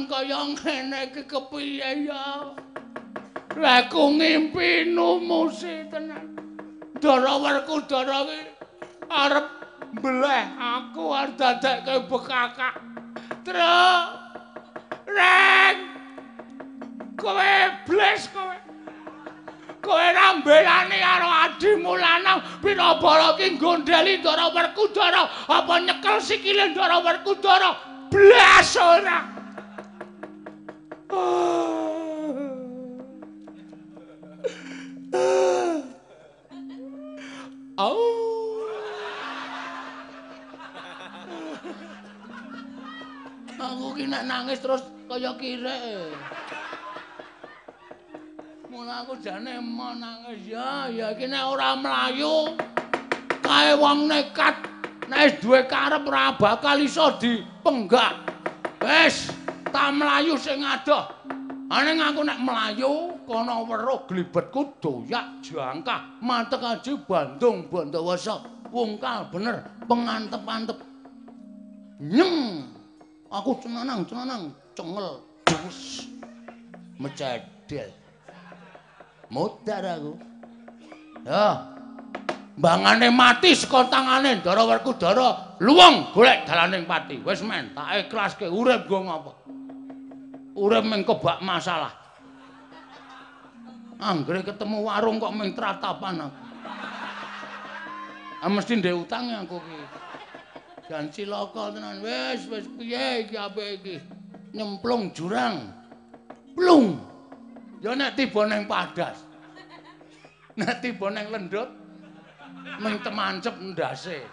Lakon 0.00 0.08
kaya 0.08 0.40
ngene 0.56 1.12
iki 1.12 1.22
kepiye 1.28 2.06
ya? 2.06 2.54
Lah 3.56 3.88
ku 3.90 4.16
ngimpi 4.16 4.88
numusi 4.94 5.90
tenan. 5.90 6.38
Dara 7.00 7.36
Werkudara 7.40 8.24
ki 8.28 8.40
arep 9.10 9.46
mbleh 10.00 10.44
aku 10.56 11.04
arep 11.12 11.36
dadekke 11.36 12.08
bekakak. 12.08 12.76
Truk. 13.44 14.08
Reng. 15.08 15.78
Kowe 17.16 17.52
bles 17.88 18.28
kowe. 18.32 18.56
Kowe 19.80 20.06
rambelane 20.12 21.00
karo 21.00 21.28
adimu 21.28 21.96
lanang 21.96 22.44
Pinabala 22.62 23.36
ki 23.36 23.56
gondeli 23.56 24.20
Ndara 24.20 24.52
Werkudara 24.52 25.24
apa 25.48 25.74
nyekel 25.80 26.20
sikile 26.20 26.72
Ndara 26.72 27.00
Werkudara 27.00 27.76
blas 28.12 28.76
ora. 28.76 29.40
Oh. 31.10 31.90
Aku 43.60 43.92
ki 43.98 44.06
nek 44.06 44.22
nangis 44.24 44.62
terus 44.62 44.86
kaya 45.10 45.34
kirek. 45.34 46.14
Mula 48.70 49.02
aku 49.02 49.18
jane 49.18 49.58
mau 49.58 49.98
nangis 49.98 50.46
ya, 50.46 50.86
ya 50.94 51.10
iki 51.10 51.26
nek 51.26 51.42
ora 51.50 51.74
mlayu 51.74 52.54
kae 53.42 53.74
wong 53.74 54.06
nekat 54.06 54.54
nek 55.10 55.42
duwe 55.42 55.66
karep 55.66 56.06
ora 56.06 56.38
bakal 56.38 56.78
iso 56.78 57.18
dipenggak. 57.18 58.14
Wis, 58.80 59.34
ta 59.70 59.90
mlayu 59.94 60.34
sing 60.36 60.62
adoh. 60.62 61.06
Ane 61.70 61.94
aku 62.02 62.26
nek 62.26 62.42
mlayu 62.42 63.14
kono 63.30 63.62
weruh 63.62 64.02
glibetku 64.10 64.74
doyak 64.82 65.38
jangkah 65.38 66.18
mantek 66.18 66.58
aji 66.58 66.98
Bandung 67.06 67.70
Bandawasa. 67.70 68.42
Wungkal 68.70 69.30
bener 69.30 69.66
pengantep-antep. 69.86 70.78
Nyeng. 72.02 72.66
Aku 73.30 73.58
cenanang 73.62 74.02
cenanang 74.06 74.50
cengel. 74.74 75.22
Wes. 75.46 76.06
Mecedel. 76.98 77.90
Modar 79.30 79.82
aku. 79.86 80.14
Ya. 81.22 81.70
Bangane 82.60 83.08
mati 83.08 83.56
saka 83.56 83.88
tangane 83.88 84.42
Ndara 84.42 84.68
Werkudara, 84.68 85.56
luwung 85.64 86.12
golek 86.12 86.44
dalaning 86.44 86.84
pati. 86.84 87.16
Wis 87.22 87.40
men, 87.40 87.72
tak 87.72 88.10
ikhlaske 88.10 88.50
urip 88.50 88.84
go 88.84 89.00
ngopo. 89.00 89.32
Urip 90.56 90.84
mung 90.86 91.02
kebak 91.06 91.38
masalah. 91.42 91.94
Anggere 94.00 94.42
ketemu 94.42 94.82
warung 94.82 95.20
kok 95.20 95.34
mung 95.36 95.52
tratapan 95.52 96.26
aku. 96.26 96.38
Ah 98.40 98.48
mesti 98.48 98.80
ndek 98.80 98.96
utange 98.96 99.36
aku 99.44 99.60
ki. 99.60 99.78
Jan 100.88 101.12
cilaka 101.12 101.76
tenan. 101.76 102.00
Wis 102.00 102.48
wis 102.48 102.66
piye 102.80 103.28
iki 103.28 103.36
apik 103.36 103.68
iki? 103.84 103.96
Nyemplung 104.56 105.12
jurang. 105.12 105.68
Plung. 106.56 106.98
Ya 107.84 107.92
nek 107.92 108.16
tiba 108.16 108.48
ning 108.48 108.64
padas. 108.64 109.20
Nek 110.56 110.80
tiba 110.80 111.12
ning 111.12 111.28
lendut 111.28 111.70
mung 112.80 112.96
temancep 113.04 113.54
ndase. 113.60 114.24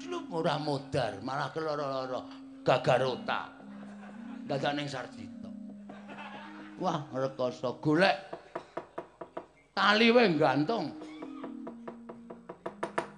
Slup 0.00 0.28
ora 0.32 0.60
modar, 0.60 1.20
malah 1.24 1.48
keloro-loro 1.52 2.20
gagarota. 2.64 3.63
Ning 4.44 4.88
Sarjito. 4.88 5.48
Wah, 6.76 7.08
rekoso 7.16 7.80
golek 7.80 8.16
tali 9.72 10.12
wae 10.12 10.28
gantung. 10.36 10.92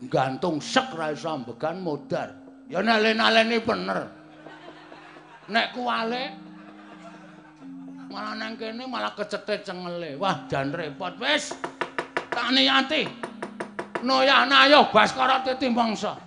Gantung 0.06 0.62
sek 0.62 0.94
ra 0.94 1.10
iso 1.10 1.26
ambegan 1.34 1.82
modar. 1.82 2.30
Ya 2.70 2.78
nalen-naleni 2.78 3.58
bener. 3.58 4.06
Nek 5.50 5.74
kuwale 5.74 6.34
malah 8.10 8.34
nang 8.38 8.54
kene 8.54 8.86
malah 8.86 9.12
kecethit 9.18 9.66
cengele. 9.66 10.14
Wah, 10.18 10.46
jan 10.46 10.70
repot 10.70 11.18
wis. 11.18 11.54
Tak 12.30 12.54
niati. 12.54 13.02
Noyah-nayoh 14.04 14.92
Baskara 14.92 15.42
Titimbangsa. 15.42 16.25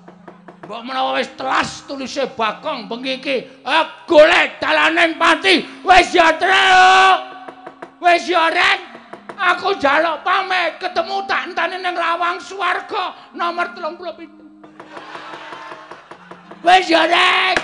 Mbok 0.70 0.86
menawa 0.86 1.18
wis 1.18 1.34
telas 1.34 1.82
tulise 1.90 2.30
Bakong 2.38 2.86
bengi 2.86 3.18
iki, 3.18 3.42
eh, 3.42 3.86
golek 4.06 4.62
dalaning 4.62 5.18
pati. 5.18 5.66
Wis 5.82 6.14
ya, 6.14 6.30
Tru. 6.38 6.70
Wis 8.06 8.30
ya, 8.30 8.54
Ren. 8.54 8.78
Aku 9.34 9.82
jaluk 9.82 10.22
pamit 10.22 10.78
ketemu 10.78 11.26
tak 11.26 11.50
entane 11.50 11.82
ning 11.82 11.98
lawang 11.98 12.38
swarga 12.38 13.18
nomor 13.34 13.74
37. 13.74 14.30
Wis 16.62 16.86
ya, 16.86 17.10
Ren. 17.10 17.58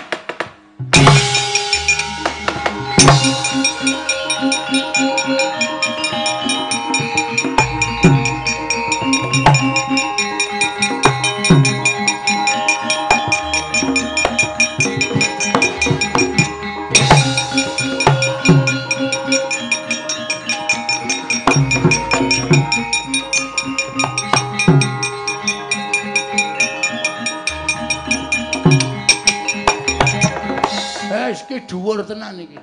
Dhuwur 31.66 32.06
tenan 32.06 32.38
iki. 32.38 32.58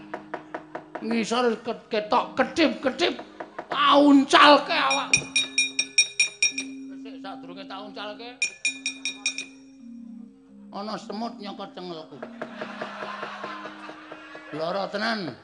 Ngisor 1.03 1.59
ket- 1.61 1.88
ketok 1.91 2.39
kedip-kedip 2.39 3.19
tauncalke 3.67 4.71
awak. 4.71 5.11
Sik 7.03 7.15
sadurunge 7.19 7.67
tauncalke. 7.67 8.39
Ana 10.73 10.95
semut 10.97 11.35
nyokot 11.38 11.69
cengelku. 11.75 12.17
Lara 14.55 14.88
tenan. 14.89 15.35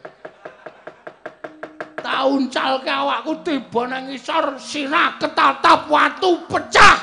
Tauncalke 1.99 2.89
awakku 2.89 3.43
tiba 3.43 3.81
nang 3.85 4.07
ngisor 4.07 4.55
sirah 4.57 5.19
ketatap 5.19 5.91
watu 5.91 6.39
pecah. 6.47 6.97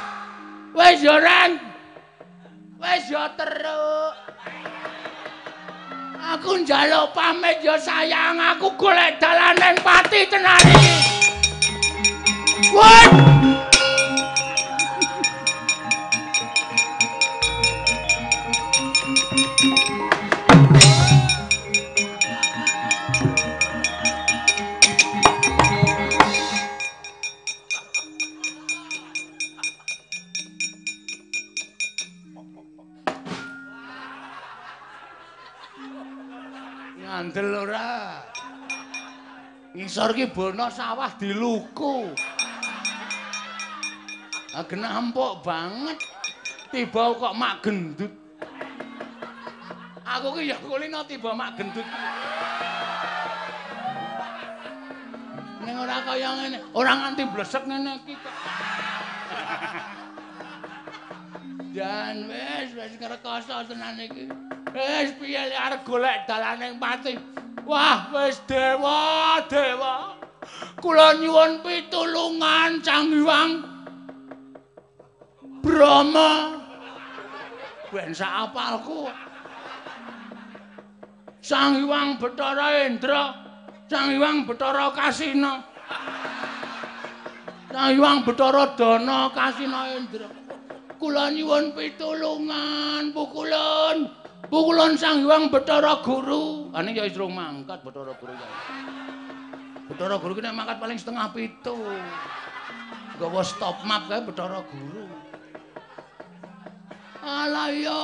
Wis 0.73 1.05
ya, 1.05 1.17
Ren. 1.21 1.61
Wis 2.81 3.05
ya, 3.09 3.33
teruk. 3.37 4.26
Aku 6.27 6.59
njaluk 6.59 7.15
pamit 7.15 7.63
ya 7.63 7.79
sayang, 7.79 8.35
aku 8.35 8.75
golek 8.75 9.23
dalanen 9.23 9.79
pati 9.79 10.27
tenan 10.27 10.59
iki. 10.59 10.95
Woi! 12.75 13.46
Ngisor 39.97 40.13
ki 40.13 40.29
bono 40.29 40.69
sawah 40.69 41.09
diluku. 41.17 42.13
Agena 44.53 45.01
empuk 45.01 45.41
banget. 45.41 45.97
Tiba 46.69 47.17
kok 47.17 47.33
mak 47.33 47.65
gendut. 47.65 48.13
Aku 50.05 50.37
ki 50.37 50.53
ya 50.53 50.61
kulino 50.61 51.01
tiba 51.09 51.33
mak 51.33 51.57
gendut. 51.57 51.89
Ning 55.65 55.77
ora 55.81 55.97
kaya 56.05 56.45
ngene, 56.45 56.59
ora 56.77 56.93
nganti 56.93 57.23
blesek 57.33 57.65
ngene 57.65 57.97
iki 58.05 58.21
kok. 58.21 58.37
Jan 61.73 62.29
wis 62.29 62.69
wis 62.77 62.93
ngrekoso 63.01 63.65
tenan 63.65 63.97
iki. 63.97 64.29
Wis 64.77 65.17
piye 65.17 65.57
arep 65.57 65.89
golek 65.89 66.29
dalaning 66.29 66.77
pati. 66.77 67.17
Wah, 67.65 68.13
wis 68.13 68.45
dewa, 68.45 69.41
dewa. 69.49 70.21
Kula 70.77 71.17
nyuwun 71.17 71.65
pitulungan 71.65 72.85
Sang 72.85 73.09
Hyang 73.09 73.53
Brahma. 75.65 76.61
Ben 77.89 78.13
sak 78.13 78.53
apalku. 78.53 79.09
Sang 81.41 81.87
Hyang 81.87 82.21
Bathara 82.21 82.85
Indra, 82.85 83.35
Sang 83.89 84.13
Hyang 84.15 84.45
Bathara 84.45 84.93
Kasina. 84.93 85.65
Sang 87.73 87.97
Hyang 87.97 88.21
Bathara 88.23 88.77
Dana 88.77 89.33
Kasina 89.33 89.97
Indra. 89.97 90.29
Kula 90.97 91.29
nyuwun 91.29 91.77
pitulungan, 91.77 93.13
pukulun. 93.13 94.26
Pukulun 94.47 94.95
Sang 94.95 95.27
Hyang 95.27 95.51
Bathara 95.51 95.99
Guru. 96.07 96.71
Ane 96.71 96.95
ya 96.95 97.03
wis 97.03 97.19
rung 97.19 97.35
mangkat 97.35 97.83
Bathara 97.83 98.15
Guru 98.15 98.31
ya. 98.31 98.49
Bathara 99.91 100.17
Guru 100.23 100.33
ki 100.39 100.43
nek 100.47 100.55
mangkat 100.55 100.77
paling 100.79 100.99
setengah 100.99 101.35
pitu. 101.35 101.75
Gawa 103.19 103.43
stop 103.43 103.83
map 103.83 104.07
kae 104.07 104.23
Bathara 104.23 104.63
Guru. 104.71 105.05
Alah 107.27 107.75
ya. 107.75 108.01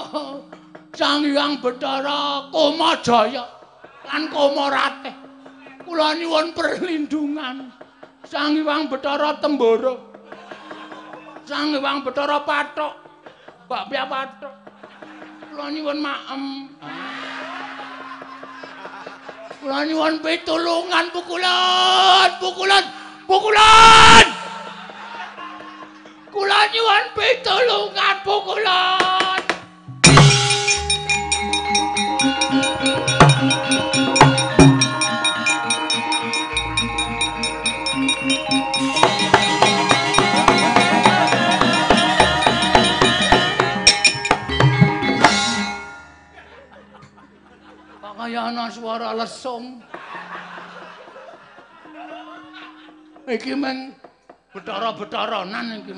Sang 0.99 1.23
Hyang 1.23 1.63
Bathara 1.63 2.51
Kamajaya 2.51 3.45
lan 4.11 4.23
Kamarate. 4.27 5.13
Kula 5.87 6.19
nyuwun 6.19 6.59
perlindungan. 6.59 7.71
Sang 8.27 8.59
Hyang 8.59 8.91
Bathara 8.91 9.39
Tembara. 9.39 9.95
Sang 11.47 11.71
Hyang 11.71 12.03
Bathara 12.03 12.43
Pathok. 12.43 12.95
Pak 13.71 13.83
Pia 13.87 14.11
Pathok. 14.11 14.62
Kula 15.53 15.69
nyuwun 15.69 16.01
maem. 16.01 16.45
Kula 19.61 19.85
nyuwun 19.85 20.17
pitulungan 20.25 21.13
pukulan, 21.13 22.31
pukulan, 22.41 22.85
pukulan. 23.29 24.27
Kula 26.33 26.59
nyuwun 26.73 27.05
pitulungan 27.13 28.17
pukulan. 28.25 29.12
Ana 48.43 48.67
swara 48.71 49.15
lesung. 49.15 49.79
Iki 53.31 53.55
meng 53.55 53.95
Bathara-batharanan 54.53 55.81
iki. 55.81 55.97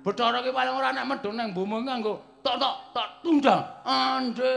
Bathara 0.00 0.40
ki 0.40 0.50
paling 0.56 0.72
ora 0.72 0.88
nek 0.96 1.04
medhun 1.04 1.36
nang 1.36 1.52
bumi 1.52 1.84
nganggo 1.84 2.16
tok 2.40 2.56
tok 2.56 2.76
tok 2.96 3.08
tunggang. 3.20 3.60
Ande 3.84 4.56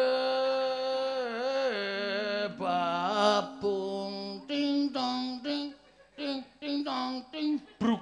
babung 2.56 4.40
ting 4.48 4.88
tong 4.96 5.44
ting 5.44 5.76
ting 6.16 6.40
ting 6.64 6.76
tong 6.88 7.20
ting 7.36 7.60
bruk. 7.76 8.00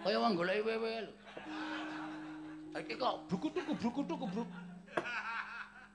Kaya 0.00 0.16
wong 0.16 0.32
goleki 0.32 0.64
wewe. 0.64 1.12
Iki 2.72 2.96
kok 2.96 3.28
brukutuku 3.28 3.72
brukutuku 3.76 4.26
bruk. 4.32 4.48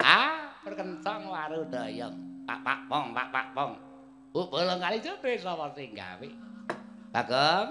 Ah, 0.02 0.54
perkentong 0.62 1.30
waru 1.30 1.66
dayang. 1.70 2.14
Pak 2.48 2.64
Pak 2.64 2.80
Pong, 2.88 3.12
Pak 3.12 3.28
Pak 3.34 3.48
Pong. 3.52 3.74
Oh, 4.38 4.46
bolong 4.48 4.78
kali 4.78 5.02
jodoh 5.02 5.34
sapa 5.42 5.74
sing 5.74 5.98
gawe? 5.98 6.30
Bagong. 7.12 7.70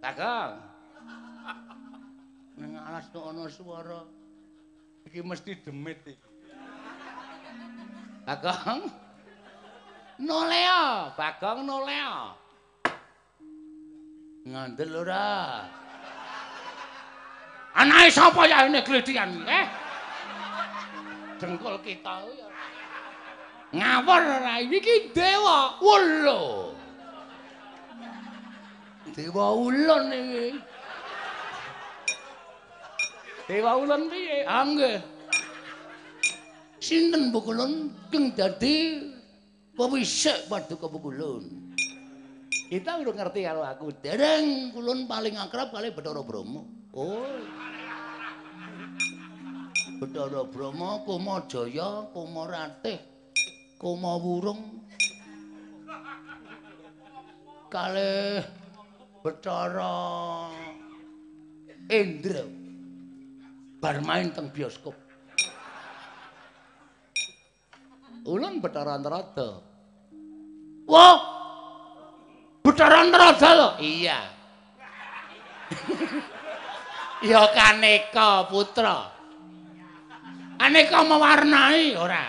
Bagong. 0.00 0.52
Nang 2.56 2.72
alas 2.80 3.06
kok 3.12 3.24
ana 3.28 3.44
swara. 3.52 4.02
Iki 5.04 5.20
mesti 5.20 5.52
demit 5.60 6.00
iki. 6.08 6.16
Bagong. 8.24 8.88
Nolea, 10.16 11.12
Bagong 11.12 11.68
nolea. 11.68 12.32
Ngandel 14.48 15.04
ora? 15.04 15.60
Anake 17.76 18.08
sapa 18.08 18.48
ya 18.48 18.64
ini 18.64 18.80
gledian 18.80 19.44
eh? 19.44 19.85
Dengkul 21.36 21.76
kita 21.84 22.24
ya. 22.32 22.48
Ngawur 23.76 24.22
ora 24.24 24.56
iki 24.62 25.12
dewa 25.12 25.76
ulo. 25.84 26.72
Dewa 29.12 29.46
ulun 29.52 30.04
iki. 30.12 30.46
Dewa 33.46 33.72
ulun 33.78 34.02
piye? 34.08 34.48
Angge. 34.48 34.92
Sinten 36.80 37.34
bukulun 37.34 37.92
keng 38.08 38.32
dadi 38.32 39.06
pewisik 39.76 40.48
paduka 40.48 40.88
bukulun? 40.88 41.44
Kita 42.66 42.98
udah 42.98 43.14
ngerti 43.14 43.46
karo 43.46 43.62
aku. 43.62 43.94
Dereng 44.02 44.74
kulun 44.74 45.06
paling 45.06 45.38
akrab 45.38 45.70
kali 45.70 45.94
Bathara 45.94 46.22
Brahma. 46.24 46.66
Oh. 46.96 47.22
Bathara 49.96 50.44
Brahma, 50.44 51.00
Kuma 51.08 51.40
Jaya, 51.48 52.04
Kuma 52.12 52.44
Ratih, 52.44 53.00
Kuma 53.80 54.20
Wurung. 54.20 54.84
Kalih 57.72 58.44
Bathara 59.24 60.52
Indra. 61.88 62.44
Bar 63.80 64.04
main 64.04 64.28
teng 64.36 64.52
bioskop. 64.52 64.92
Ulun 68.28 68.60
Bathara 68.60 69.00
Antarada. 69.00 69.64
Wah! 70.84 71.18
Bathara 72.60 73.00
Antarada 73.00 73.50
lho. 73.56 73.68
Iya. 73.80 74.20
ya 77.32 77.48
kaneka 77.56 78.44
putra. 78.52 79.15
Aneka 80.56 81.04
mewarnai 81.04 81.92
ora. 81.96 82.24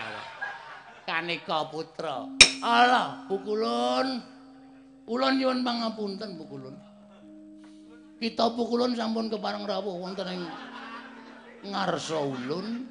Kaneka 1.08 1.72
putra. 1.72 2.28
Alah, 2.60 3.24
pukulun. 3.24 4.20
Ulun 5.08 5.34
nyuwun 5.40 5.64
pangapunten, 5.64 6.36
pukulun. 6.36 6.76
Kita 8.20 8.52
pukulun 8.52 8.92
sampun 8.92 9.32
kepareng 9.32 9.64
rawuh 9.64 10.04
wonten 10.04 10.28
ing 10.28 10.44
ngarsa 11.64 12.20
ulun. 12.20 12.84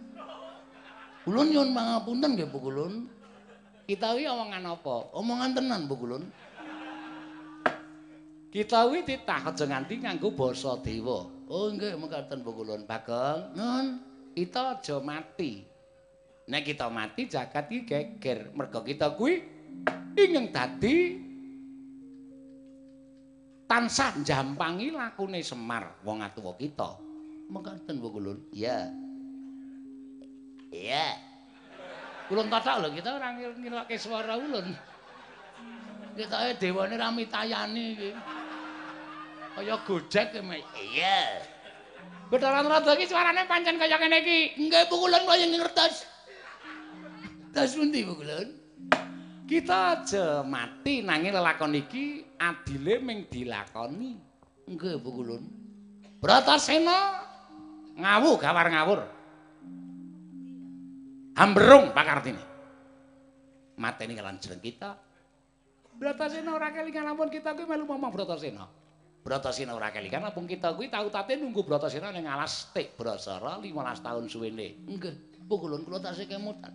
Ulun 1.30 1.48
nyuwun 1.53 1.72
pangapunten 1.77 2.33
nggih, 2.33 2.49
pukulun. 2.49 3.06
Kita 3.85 4.17
wi 4.17 4.25
omongan 4.25 4.66
apa? 4.66 5.14
Omongan 5.14 5.51
tenan, 5.53 5.85
pukulun. 5.85 6.25
Kita 8.49 8.90
wi 8.90 9.06
titah 9.06 9.53
aja 9.53 9.64
nganti 9.69 10.01
nganggo 10.01 10.33
basa 10.33 10.82
dewa. 10.82 11.30
Oh 11.45 11.69
nggih, 11.69 11.93
mekaten 12.01 12.41
pukulun. 12.41 12.90
Bagong, 12.90 13.53
nun. 13.53 14.07
Kita 14.38 14.77
aja 14.77 15.01
mati. 15.01 15.66
Nek 16.45 16.61
kita 16.61 16.93
mati 16.93 17.25
jagat 17.25 17.66
iki 17.74 17.90
geger. 17.90 18.53
Mergo 18.53 18.85
kita 18.85 19.17
kuwi 19.17 19.41
ingin 20.14 20.53
dadi 20.53 21.17
tansah 23.66 24.14
njampangi 24.22 24.93
lakune 24.93 25.41
Semar 25.41 25.98
wong 26.06 26.22
atuwa 26.22 26.53
kita. 26.53 27.01
Mekaten 27.49 27.98
Bu 27.98 28.14
Kulun. 28.14 28.38
Iya. 28.53 28.93
Iya. 30.69 31.17
Kulun 32.30 32.53
tatak 32.53 32.85
lho 32.85 32.93
kita 32.93 33.17
ora 33.17 33.33
ngirake 33.33 33.98
swara 33.98 34.38
ulun. 34.38 34.69
Kita 36.14 36.45
e 36.45 36.53
dewane 36.61 36.93
ra 36.93 37.09
mitayani 37.09 37.85
iki. 37.98 38.11
Kaya 39.57 39.75
gojek. 39.82 40.38
Iya. 40.77 41.57
Bedaran 42.27 42.67
rada 42.67 42.91
iki 42.99 43.07
suarane 43.07 43.47
pancen 43.47 43.80
kaya 43.80 43.95
kene 43.95 44.19
iki. 44.19 44.39
Nggih 44.59 44.91
pukulan 44.91 45.23
kaya 45.23 45.47
ngertos. 45.47 46.03
Tas 47.56 47.72
pundi 47.72 48.03
pukulan? 48.03 48.51
Kita 49.47 50.03
aja 50.03 50.43
mati 50.43 50.99
nanging 51.07 51.31
lelakon 51.31 51.72
iki 51.80 52.27
adile 52.35 52.99
ming 52.99 53.31
dilakoni. 53.31 54.19
Nggih 54.67 54.99
pukulan. 54.99 55.39
Bratasena 56.19 57.23
ngawu 57.95 58.35
gawar 58.35 58.67
ngawur. 58.75 58.99
Hambrung 61.39 61.95
pakartine. 61.95 62.43
Mateni 63.80 64.19
kelan 64.19 64.35
jeneng 64.43 64.59
kita. 64.59 64.99
Bratasena 65.95 66.51
ora 66.51 66.75
kelingan 66.75 67.07
ampun 67.07 67.31
kita 67.31 67.56
kuwi 67.56 67.72
melu 67.72 67.88
ngomong 67.88 68.11
Bratasena. 68.11 68.67
Bratasena 69.27 69.75
ora 69.75 69.91
kelingan 69.91 70.23
ampun 70.23 70.47
kita 70.47 70.72
kuwi 70.72 70.88
tau 70.88 71.11
tate 71.11 71.35
nunggu 71.35 71.59
Bratasena 71.67 72.15
ning 72.15 72.31
alas 72.31 72.72
tik 72.72 72.95
Brasara 72.95 73.59
15 73.59 73.75
taun 73.99 74.23
suwene. 74.31 74.88
Nggih, 74.88 75.43
pukulun 75.51 75.83
kula 75.83 75.99
tasih 75.99 76.31
kemutan. 76.31 76.72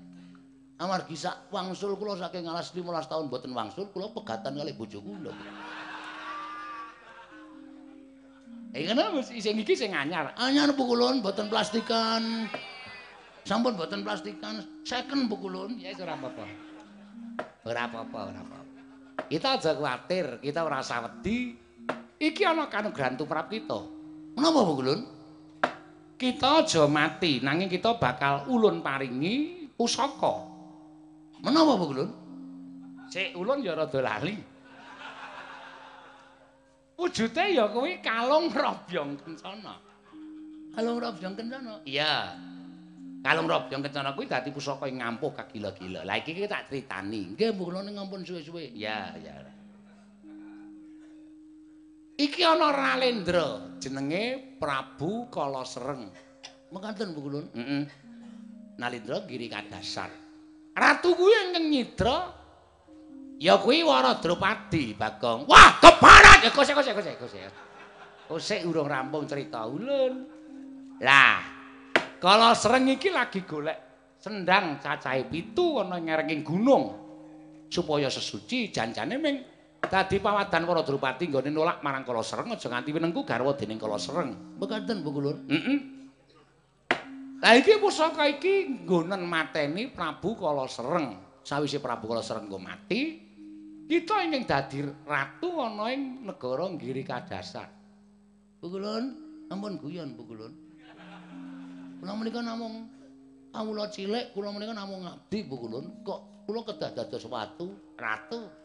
Amargi 0.77 1.17
sak 1.17 1.49
wangsul 1.49 1.97
kula 1.97 2.21
saking 2.21 2.45
alas 2.45 2.69
15 2.77 3.09
taun 3.09 3.33
boten 3.33 3.57
wangsul 3.57 3.89
kula 3.89 4.13
pegatan 4.13 4.61
kali 4.61 4.77
bojo 4.77 5.01
kula. 5.01 5.33
Eh 8.77 8.85
kenapa 8.85 9.25
sing 9.25 9.57
iki 9.57 9.73
sing 9.73 9.97
anyar? 9.97 10.37
Anyar 10.37 10.77
pukulun 10.77 11.25
boten 11.25 11.49
plastikan. 11.49 12.53
Sampun 13.49 13.81
boten 13.81 14.05
plastikan, 14.05 14.61
second 14.85 15.25
pukulun. 15.33 15.81
Ya 15.81 15.97
ora 15.97 16.21
apa-apa. 16.21 16.45
Ora 17.65 17.81
apa-apa, 17.89 18.19
ora 18.29 18.41
apa-apa. 18.45 18.81
Kita 19.25 19.57
aja 19.57 19.73
kuwatir, 19.73 20.37
kita 20.45 20.61
ora 20.69 20.85
usah 20.85 21.01
wedi. 21.09 21.72
Iki 22.23 22.47
ana 22.47 22.71
kanugrahan 22.71 23.19
tumrap 23.19 23.51
kita. 23.51 23.83
Menapa 24.39 24.63
pukulun? 24.63 25.03
Kita 26.15 26.63
aja 26.63 26.87
mati, 26.87 27.43
nanging 27.43 27.67
kita 27.67 27.99
bakal 27.99 28.47
ulun 28.47 28.79
paringi 28.79 29.67
pusaka. 29.75 30.47
Menapa 31.43 31.75
pukulun? 31.75 32.09
Sik 33.11 33.35
ulun 33.35 33.67
ya 33.67 33.75
rada 33.75 33.99
lali. 33.99 34.39
Wujude 36.95 37.45
ya 37.59 37.67
kuwi 37.75 37.99
kalung 37.99 38.55
robyong 38.55 39.19
kencana. 39.19 39.75
Kalung 40.79 41.03
robyong 41.03 41.35
kencana? 41.35 41.83
Iya. 41.83 42.39
Kalung 43.27 43.51
robyong 43.51 43.83
kencana 43.83 44.15
kuwi 44.15 44.31
dadi 44.31 44.55
pusaka 44.55 44.87
ing 44.87 45.03
ngampuh 45.03 45.35
kagila-gila. 45.35 46.07
Lah 46.07 46.23
iki 46.23 46.47
tak 46.47 46.71
critani. 46.71 47.35
Nggih, 47.35 47.51
Bu 47.59 47.67
kula 47.67 47.83
ngampun 47.83 48.23
suwe-suwe. 48.23 48.71
Iya, 48.79 49.19
iya. 49.19 49.62
Iki 52.23 52.47
ana 52.47 52.71
Ralendra, 52.71 53.75
jenenge 53.83 54.55
Prabu 54.63 55.27
Kalasereng. 55.27 56.07
Mekaten, 56.71 57.19
Bu 57.19 57.21
Kulun? 57.27 57.51
Heeh. 57.51 57.83
Nalindra 58.79 59.27
Giri 59.27 59.51
Kadasar. 59.51 60.07
Ratu 60.73 61.19
kuwi 61.19 61.35
ingkang 61.51 61.67
nyidra 61.67 62.19
ya 63.43 63.59
kuwi 63.59 63.83
Waradrupadi, 63.83 64.95
Bagong. 64.95 65.51
Wah, 65.51 65.83
keparat. 65.83 66.47
Ya 66.47 66.55
kose 66.55 66.73
kose 66.79 66.95
kose 66.95 67.19
kose. 67.19 67.43
Kose 68.31 68.63
urung 68.71 68.87
rampung 68.87 69.27
cerita 69.27 69.67
ulun. 69.67 70.23
Lah, 71.03 71.43
kala 72.23 72.55
sereng 72.55 72.87
iki 72.87 73.11
lagi 73.11 73.43
golek 73.43 74.15
sendang 74.23 74.79
cacahe 74.79 75.27
pitu 75.27 75.83
ana 75.83 75.99
ngerenging 75.99 76.47
gunung 76.47 76.95
supaya 77.67 78.07
sesuci 78.07 78.71
janjane 78.71 79.19
ming 79.19 79.52
dadi 79.89 80.17
pawadan 80.23 80.63
Waradrupadi 80.67 81.31
nggone 81.31 81.51
nolak 81.51 81.83
marang 81.83 82.07
kala 82.07 82.23
sereng 82.23 82.55
aja 82.55 82.71
nganti 82.71 82.91
winengku 82.95 83.27
garwa 83.27 83.55
dening 83.59 83.79
kala 83.79 83.99
sereng. 83.99 84.59
Mekaten, 84.59 85.03
Bu 85.03 85.11
Kulun? 85.11 85.39
Heeh. 85.51 85.79
Lah 87.43 87.59
iki 87.59 87.75
pusaka 87.83 88.31
iki 88.31 88.87
nggonen 88.87 89.27
mateni 89.27 89.91
Prabu 89.91 90.39
Kala 90.39 90.71
Sereng. 90.71 91.19
Sawise 91.43 91.83
Prabu 91.83 92.07
Kala 92.07 92.23
Sereng 92.23 92.47
go 92.47 92.55
mati, 92.55 93.19
kita 93.91 94.23
ingin 94.23 94.47
dadi 94.47 94.79
ratu 95.03 95.59
ana 95.59 95.91
ing 95.91 96.23
negara 96.23 96.71
Giri 96.79 97.03
Kadasar. 97.03 97.67
Pukulun, 98.63 99.05
ampun 99.51 99.75
guyon 99.75 100.15
Pukulun. 100.15 100.55
Kula 101.99 102.15
menika 102.15 102.47
namung 102.47 102.87
kawula 103.51 103.91
cilik, 103.91 104.31
kula 104.31 104.55
menika 104.55 104.71
namung 104.79 105.03
ngabdi 105.03 105.43
Pukulun. 105.51 106.07
Kok 106.07 106.47
kula 106.47 106.63
kedah 106.63 106.95
dados 106.95 107.27
watu, 107.27 107.75
ratu. 107.99 108.62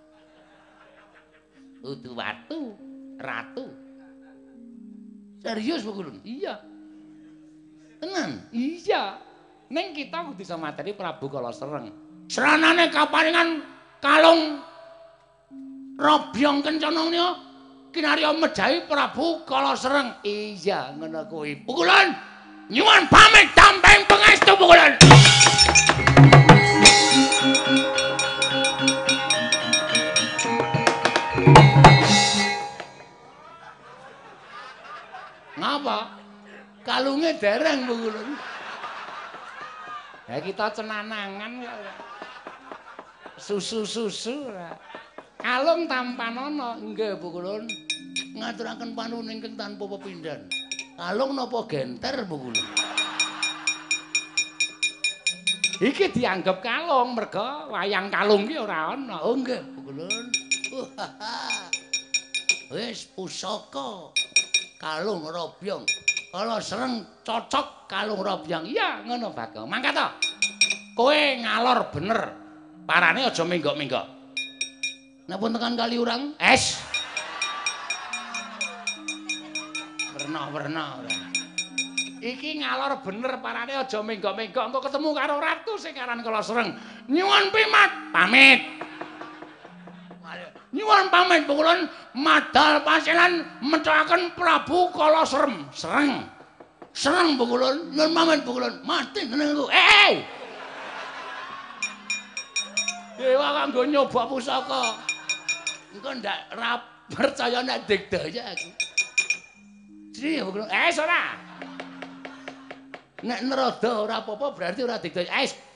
Udu 1.88 2.11
watu, 2.19 2.75
ratu. 3.16 3.72
Serius 5.40 5.88
Pukulun? 5.88 6.19
Iya. 6.27 6.59
Tenan? 8.03 8.43
Iya. 8.51 9.24
Ning 9.72 9.95
kita 9.95 10.27
kudu 10.27 10.35
bisa 10.35 10.59
materi 10.59 10.91
Prabu 10.91 11.32
Kala 11.32 11.56
Sereng. 11.56 11.88
Seranane 12.27 12.91
kaparingan 12.91 13.64
kalung 14.03 14.59
Robyong 15.98 16.61
kencana 16.61 17.09
menika 17.09 17.30
kinarya 17.95 18.35
mejahi 18.35 18.83
Prabu 18.83 19.48
Kala 19.48 19.80
Sereng. 19.80 20.11
Iya, 20.27 20.91
ngono 20.91 21.24
kuwi. 21.32 21.64
Pukulan 21.64 22.11
nyuwun 22.67 23.07
pamit 23.07 23.48
damping 23.56 24.03
pangestu 24.11 24.53
pukulan. 24.59 24.91
Ngapa? 35.58 36.00
Kalunge 36.85 37.35
dereng 37.42 37.90
pukulan. 37.90 38.30
Ya 40.27 40.38
kita 40.43 40.69
cenanangan. 40.76 41.64
Susu-susu. 43.40 44.51
Kalung 45.40 45.88
tampan 45.88 46.35
ana. 46.35 46.76
Nggih, 46.77 47.16
Bu 47.22 47.32
Kulun. 47.32 47.64
Ngaturaken 48.38 48.92
panuwun 48.93 49.32
ingkang 49.32 49.56
tanpa 49.56 49.88
pepindhan. 49.98 50.45
Kalung 50.98 51.34
napa 51.38 51.64
genter, 51.69 52.27
Bu 52.27 52.50
Kulun? 52.50 52.67
Iki 55.77 56.09
dianggep 56.09 56.58
kalung 56.66 57.14
merga 57.14 57.69
wayang 57.69 58.09
kalung 58.09 58.50
ki 58.50 58.58
ora 58.58 58.98
ana. 58.98 59.22
Oh, 59.22 59.38
nggih, 59.38 59.61
Bu 59.77 59.93
Kulun. 59.93 60.47
Wis 62.74 63.10
pusaka 63.16 64.14
kalung 64.78 65.26
robyong. 65.26 65.84
Kala 66.30 66.62
sereng 66.62 67.08
cocok 67.24 67.90
kalung 67.90 68.22
robyong. 68.22 68.68
Iya, 68.68 69.02
ngono 69.08 69.34
Bagong. 69.34 69.66
Mangkat 69.66 69.96
to. 69.96 70.08
Kowe 70.94 71.20
ngalor 71.42 71.90
bener. 71.94 72.20
Parane 72.88 73.28
aja 73.28 73.44
menggok-menggok. 73.44 74.06
Nek 75.28 75.38
pun 75.44 75.52
tekan 75.52 75.76
kali 75.76 76.00
urang, 76.00 76.40
Es. 76.40 76.80
werna-werna. 80.18 80.98
Iki 82.18 82.66
ngalor 82.66 83.06
bener 83.06 83.40
parane 83.40 83.78
aja 83.78 84.02
menggok-menggok 84.02 84.64
engko 84.74 84.80
ketemu 84.82 85.10
karo 85.14 85.36
ratu 85.38 85.78
sing 85.78 85.94
aran 85.96 86.26
kala 86.26 86.42
sereng. 86.42 86.74
Nyuwun 87.08 87.54
pimat, 87.54 87.92
pamit. 88.12 88.60
Nyuwun 90.76 91.08
pamit 91.08 91.48
pukulan 91.48 91.88
madal 92.12 92.84
pasilan 92.84 93.40
mecahaken 93.64 94.36
Prabu 94.36 94.92
Kala 94.92 95.24
Serem. 95.24 95.64
Sereng. 95.72 96.28
Sereng 96.92 97.40
pukulan, 97.40 97.88
nyuwun 97.96 98.12
pamit 98.12 98.42
pukulan. 98.44 98.74
Mati 98.84 99.24
nenengku. 99.32 99.72
Eh! 99.72 100.12
Dewa 103.16 103.48
kanggo 103.64 103.82
nyoba 103.88 104.28
pusaka. 104.28 104.84
Engko 105.96 106.10
ndak 106.20 106.40
ra 106.54 106.84
percaya 107.08 107.64
nek 107.64 107.88
digdaya 107.88 108.52
aku. 108.52 108.70
Jadi 110.12 110.44
pukulan, 110.44 110.68
eh 110.68 110.92
ora. 111.00 111.24
Nek 113.24 113.40
nerada 113.48 113.92
ora 114.04 114.20
apa-apa 114.20 114.52
berarti 114.52 114.84
ora 114.84 115.00
digdaya. 115.00 115.32
Eh 115.42 115.68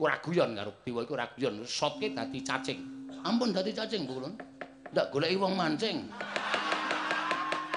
Ora 0.00 0.16
guyon 0.16 0.56
karo 0.56 0.80
dewa 0.80 1.04
iku 1.04 1.12
ora 1.12 1.28
dadi 1.28 2.40
cacing. 2.40 2.99
Ampun 3.24 3.52
dadi 3.52 3.72
cacing 3.74 4.08
pukulan. 4.08 4.34
Ndak 4.90 5.14
goleki 5.14 5.36
wong 5.38 5.54
mancing. 5.54 6.08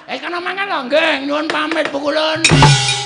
Eh 0.04 0.18
kana 0.20 0.40
mangan 0.42 0.66
lho, 0.68 0.80
nggih. 0.90 1.14
Nyuwun 1.28 1.46
pamit 1.48 1.86
pukulan. 1.88 2.40
Wah! 2.60 3.03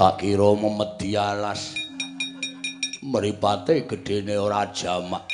Tak 0.00 0.24
kira 0.24 0.56
memedi 0.56 1.12
alas. 1.12 1.76
Mripate 3.04 3.84
gedene 3.84 4.40
ora 4.40 4.64
jamak. 4.72 5.28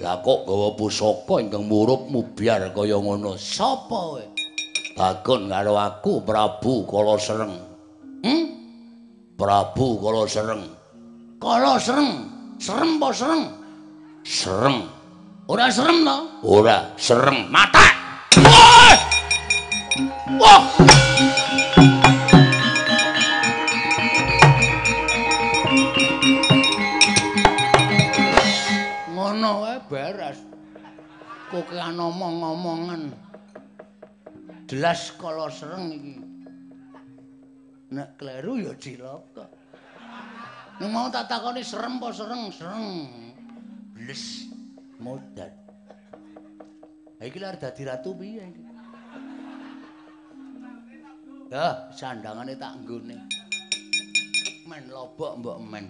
Lah 0.00 0.24
kok 0.24 0.48
gawa 0.48 0.72
pusaka 0.72 1.44
ingkang 1.44 1.68
murup 1.68 2.08
mubyar 2.08 2.72
kaya 2.72 2.96
ngono. 2.96 3.36
Sapa 3.36 3.84
kowe? 4.16 4.24
Bakun 4.96 5.52
karo 5.52 5.76
aku 5.76 6.24
Prabu 6.24 6.88
Kala 6.88 7.20
Sereng. 7.20 7.52
Hm? 8.24 8.44
Prabu 9.36 10.00
Kala 10.00 10.24
Sereng. 10.24 10.64
Kala 11.36 11.76
Sereng. 11.76 12.12
Serem 12.56 12.96
apa 12.96 13.08
sereng? 13.12 13.44
Sereng. 14.24 14.78
Ora 15.52 15.68
serem 15.68 16.02
to? 16.08 16.18
Ora, 16.48 16.90
serem. 16.96 17.46
Mata. 17.52 17.86
Wah! 20.40 21.27
Beres. 29.86 30.42
Kok 31.48 31.70
omong-omongan. 31.72 33.14
Jelas 34.68 35.16
kala 35.16 35.48
sereng 35.48 35.94
iki. 35.94 36.14
Nek 37.88 38.20
kleru 38.20 38.60
ya 38.60 38.76
cilaka. 38.76 39.48
Nek 40.76 40.90
mau 40.92 41.08
tak 41.08 41.30
takoni 41.32 41.64
serem 41.64 41.96
apa 41.96 42.12
sereng? 42.12 42.52
Sereng. 42.52 42.86
Bles 43.96 44.52
modat. 45.00 45.52
Ha 47.18 47.22
iki 47.24 47.40
lare 47.40 47.56
dadi 47.56 47.82
ratu 47.88 48.12
piye 48.12 48.44
iki? 48.44 48.62
Dah, 51.48 51.88
sandangane 51.96 52.52
tak 52.60 52.76
nggone. 52.84 53.16
Men 54.68 54.84
lobok 54.92 55.40
mbok 55.40 55.58
men. 55.64 55.88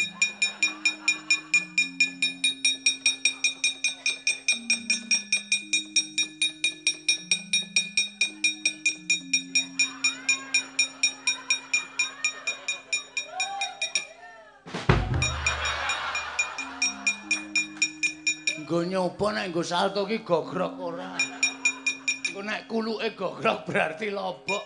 Nggo 18.69 18.85
nyoba 18.85 19.33
nek 19.33 19.49
nggo 19.49 19.65
salto 19.65 20.05
ki 20.05 20.21
gogrok 20.21 20.77
ora. 20.77 21.17
Engko 21.17 22.45
nek 22.45 22.69
kuluke 22.69 23.17
gogrok 23.17 23.65
berarti 23.65 24.13
lobok. 24.13 24.61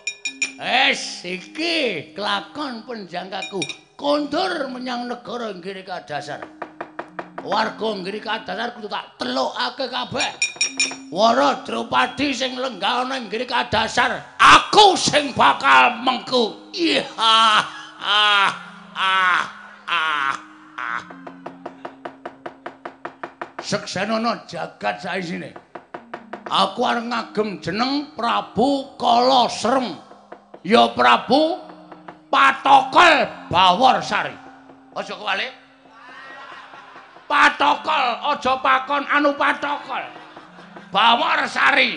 Es 0.59 1.23
iki 1.23 2.11
kelakon 2.11 2.83
penjangkaku 2.83 3.63
kondur 3.95 4.67
menyang 4.67 5.07
negara 5.07 5.55
Giri 5.55 5.87
Kadasar. 5.87 6.43
Warga 7.47 7.89
Giri 8.03 8.19
Kadasar 8.19 8.75
kudu 8.75 8.91
tak 8.91 9.15
telukake 9.15 9.87
kabeh. 9.87 10.31
Wara 11.07 11.63
Drupadi 11.63 12.35
sing 12.35 12.59
lenggah 12.59 13.07
ana 13.07 13.23
ing 13.23 13.31
Giri 13.31 13.47
Kadasar, 13.47 14.19
aku 14.35 14.99
sing 14.99 15.31
bakal 15.31 16.03
mengku. 16.03 16.75
Ah 17.15 17.63
ah 18.03 18.51
ah 18.99 19.43
ah. 19.87 20.42
Seksenana 23.63 24.43
jagat 24.43 24.99
saisine. 24.99 25.55
Aku 26.51 26.83
arep 26.83 27.07
ngagem 27.07 27.63
jeneng 27.63 28.11
Prabu 28.11 28.99
Kala 28.99 29.47
Serem. 29.47 29.95
Ya 30.67 30.91
Prabu 30.91 31.63
Patokol 32.27 33.23
Bawor 33.47 34.03
Sari. 34.03 34.35
Aja 34.91 35.15
kewalik. 35.15 35.55
Patokol, 37.23 38.05
aja 38.35 38.53
pakon 38.59 39.07
anu 39.07 39.31
patokol. 39.39 40.03
Bawor 40.91 41.47
Sari. 41.47 41.95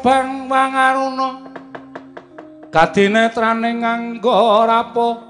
Bang 0.00 0.48
wangaruna 0.48 1.28
kadinetraning 2.68 3.82
nganggo 3.82 4.68
rapo 4.68 5.28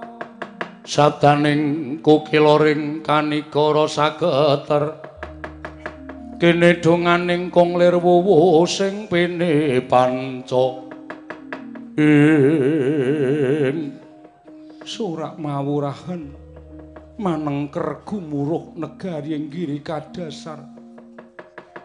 sabdaning 0.88 2.00
kukiloring 2.00 3.04
kanikara 3.04 3.84
sageter. 3.84 5.04
Kene 6.38 6.78
donganing 6.78 7.50
konglir 7.50 7.98
wuwu 7.98 8.62
sing 8.62 9.10
pene 9.10 9.82
panca. 9.90 10.86
Ing 11.98 13.98
surak 14.86 15.34
mawurahan 15.34 16.30
manengker 17.18 18.06
gumuruh 18.06 18.70
negari 18.78 19.34
ing 19.34 19.50
giri 19.50 19.82
kadasar 19.82 20.77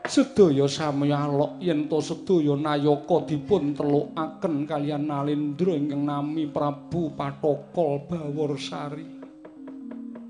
sedaya 0.03 0.67
samya 0.67 1.27
alok 1.27 1.63
yen 1.63 1.87
to 1.87 2.03
sedaya 2.03 2.59
nayaka 2.59 3.23
dipun 3.23 3.71
telukaken 3.71 4.67
kalian 4.67 5.07
Nalendra 5.07 5.71
ingkang 5.75 6.03
nami 6.03 6.51
Prabu 6.51 7.15
Patokol 7.15 8.03
Baworsari 8.07 9.07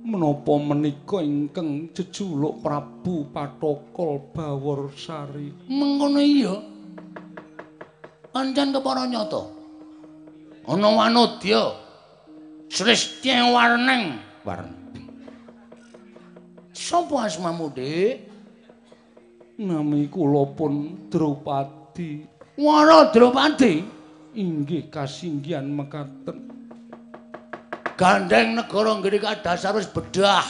menapa 0.03 0.53
menika 0.61 1.25
ingkang 1.25 1.89
jejuluk 1.89 2.61
Prabu 2.61 3.33
Patokol 3.33 4.29
Baworsari 4.29 5.49
Mengkono 5.69 6.21
iya. 6.21 6.55
Pancen 8.33 8.73
kepara 8.73 9.05
nyata. 9.05 9.45
Ana 10.65 10.89
wanodya 10.89 11.77
Sristya 12.65 13.45
Warneng. 13.53 14.17
warna 14.41 14.73
Sapa 16.73 17.29
asmamu, 17.29 17.69
Dik? 17.69 18.32
Nami 19.59 20.09
kula 20.09 20.49
pun 20.57 21.07
Drupadi 21.09 22.25
Wara 22.57 23.13
Drupadi. 23.13 23.85
inggih 24.33 24.89
kasinggihan 24.89 25.69
mekaten 25.69 26.53
Gandeng 27.93 28.57
negara 28.57 28.97
nggih 28.97 29.21
kadasar 29.21 29.77
wis 29.77 29.85
bedah. 29.85 30.41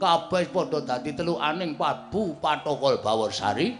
Kabeh 0.00 0.48
padha 0.48 0.80
dadi 0.80 1.12
telukaning 1.12 1.76
Prabu 1.76 2.40
Patokol 2.40 3.04
Baworsari. 3.04 3.76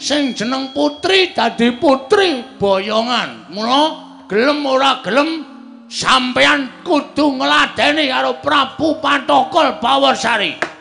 Sing 0.00 0.34
jeneng 0.34 0.74
putri 0.74 1.30
dadi 1.30 1.70
putri 1.78 2.42
boyongan. 2.58 3.46
Mula 3.54 3.82
gelem 4.26 4.58
ora 4.66 4.98
gelem 5.06 5.46
sampeyan 5.86 6.82
kudu 6.82 7.38
ngladeni 7.38 8.10
karo 8.10 8.42
Prabu 8.42 8.98
Patokol 8.98 9.78
Baworsari. 9.78 10.71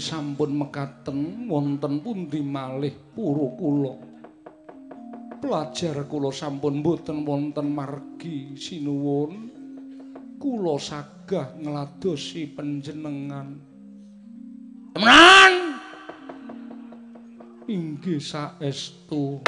Sampun 0.00 0.56
mekaten 0.56 1.46
wonten 1.46 2.00
pundi 2.00 2.40
malih 2.40 2.96
pura 3.12 3.46
kula 3.54 3.94
pelajar 5.38 6.08
kula 6.08 6.32
sampun 6.32 6.80
boten 6.80 7.22
wonten 7.28 7.70
margi 7.70 8.56
sinuwun 8.56 9.52
kula 10.40 10.80
sagah 10.80 11.54
ngladosi 11.60 12.50
panjenengan 12.56 13.60
Temenan, 14.90 15.78
inggih 17.70 18.18
saestu 18.18 19.38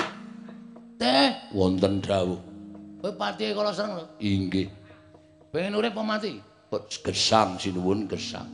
Teh, 0.95 1.35
Wonten 1.51 1.99
dawuh. 1.99 2.39
kowe 3.03 3.11
pati 3.19 3.51
kala 3.51 3.75
seneng 3.75 3.99
lho. 3.99 4.07
Inggih. 4.23 4.71
Pengen 5.51 5.75
urip 5.75 5.99
apa 5.99 6.03
mati? 6.07 6.39
Gesang 7.03 7.59
sinuwun 7.59 8.07
gesang. 8.07 8.47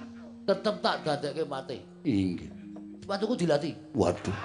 Tetep 0.48 0.80
tak 0.80 1.04
dadekke 1.04 1.44
pati. 1.44 1.76
Inggih. 2.06 2.50
Sepatuku 3.02 3.34
dilatih. 3.34 3.74
Waduh. 3.96 4.38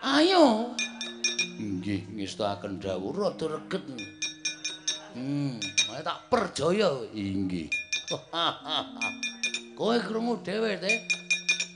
Ayo, 0.00 0.72
Inggih 1.60 2.08
ngestakaken 2.16 2.80
dawuh. 2.80 3.12
rada 3.12 3.46
reget. 3.56 3.84
Hmm, 5.12 5.60
ayo 5.92 6.02
tak 6.04 6.18
percaya 6.32 6.88
kowe. 6.88 7.06
Inggih. 7.12 7.68
Kowe 9.78 9.96
krungu 10.00 10.44
dhewe, 10.44 10.76
Teh. 10.76 11.04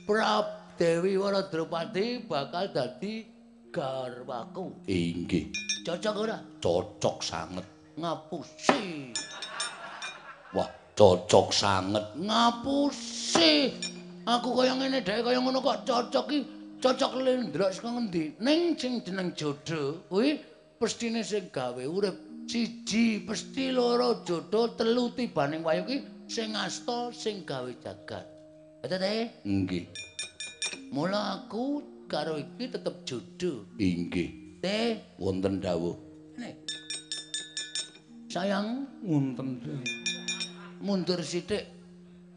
Prab 0.05 0.77
Dewi 0.77 1.17
Waradrupati 1.17 2.21
bakal 2.29 2.69
dadi 2.69 3.25
garwaku. 3.73 4.85
Inggih. 4.85 5.49
Cocok 5.81 6.15
ora? 6.17 6.37
Cocok 6.61 7.17
sanget. 7.25 7.65
Ngapusi. 7.97 9.09
Wah, 10.53 10.69
cocok 10.95 11.51
sanget. 11.51 12.03
Ngapusi. 12.15 13.75
Aku 14.25 14.57
kaya 14.57 14.73
ngene 14.73 15.05
dhek 15.05 15.21
kaya 15.21 15.37
ngono 15.37 15.61
kok 15.61 15.85
cocok 15.85 16.25
ki 16.31 16.39
cocok 16.81 17.11
lendra 17.21 17.69
saka 17.69 17.93
ngendi? 17.93 18.33
Ning 18.41 18.73
sing 18.73 19.03
jeneng 19.05 19.35
jodoh 19.37 20.01
kuwi 20.09 20.41
pestine 20.81 21.21
sing 21.21 21.53
gawe 21.53 21.83
urip 21.85 22.17
siji, 22.49 23.21
pesti 23.21 23.69
loro 23.69 24.25
jodoh, 24.25 24.73
telu 24.73 25.13
tibaning 25.13 25.61
wayu 25.61 25.85
ki 25.85 25.97
sing 26.25 26.57
asta 26.57 27.13
sing 27.13 27.45
gawe 27.45 27.69
jagat. 27.85 28.25
Betul 28.81 29.01
teh? 29.01 29.29
Inggih. 29.45 29.85
Mula 30.89 31.41
aku 31.41 31.85
karo 32.09 32.41
iki 32.41 32.69
tetep 32.69 33.05
jodoh. 33.05 33.65
Inggih. 33.77 34.61
Teh, 34.61 34.97
Wonten 35.21 35.61
dawuh. 35.61 35.93
Sayang, 38.29 38.89
wonten 39.05 39.61
dawuh. 39.61 40.04
Mundur 40.85 41.17
sithik. 41.25 41.65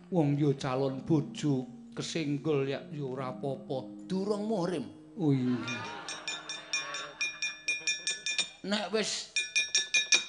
wong 0.08 0.40
ya 0.40 0.56
calon 0.56 1.04
bojo 1.04 1.68
kesenggol 1.92 2.64
ya 2.64 2.80
ya 2.88 3.04
ora 3.04 3.28
apa-apa 3.36 4.08
Durung 4.08 4.48
muhrim. 4.48 4.88
oh 5.20 5.36
inggih 5.36 5.84
Nek 8.64 8.88
wis 8.90 9.30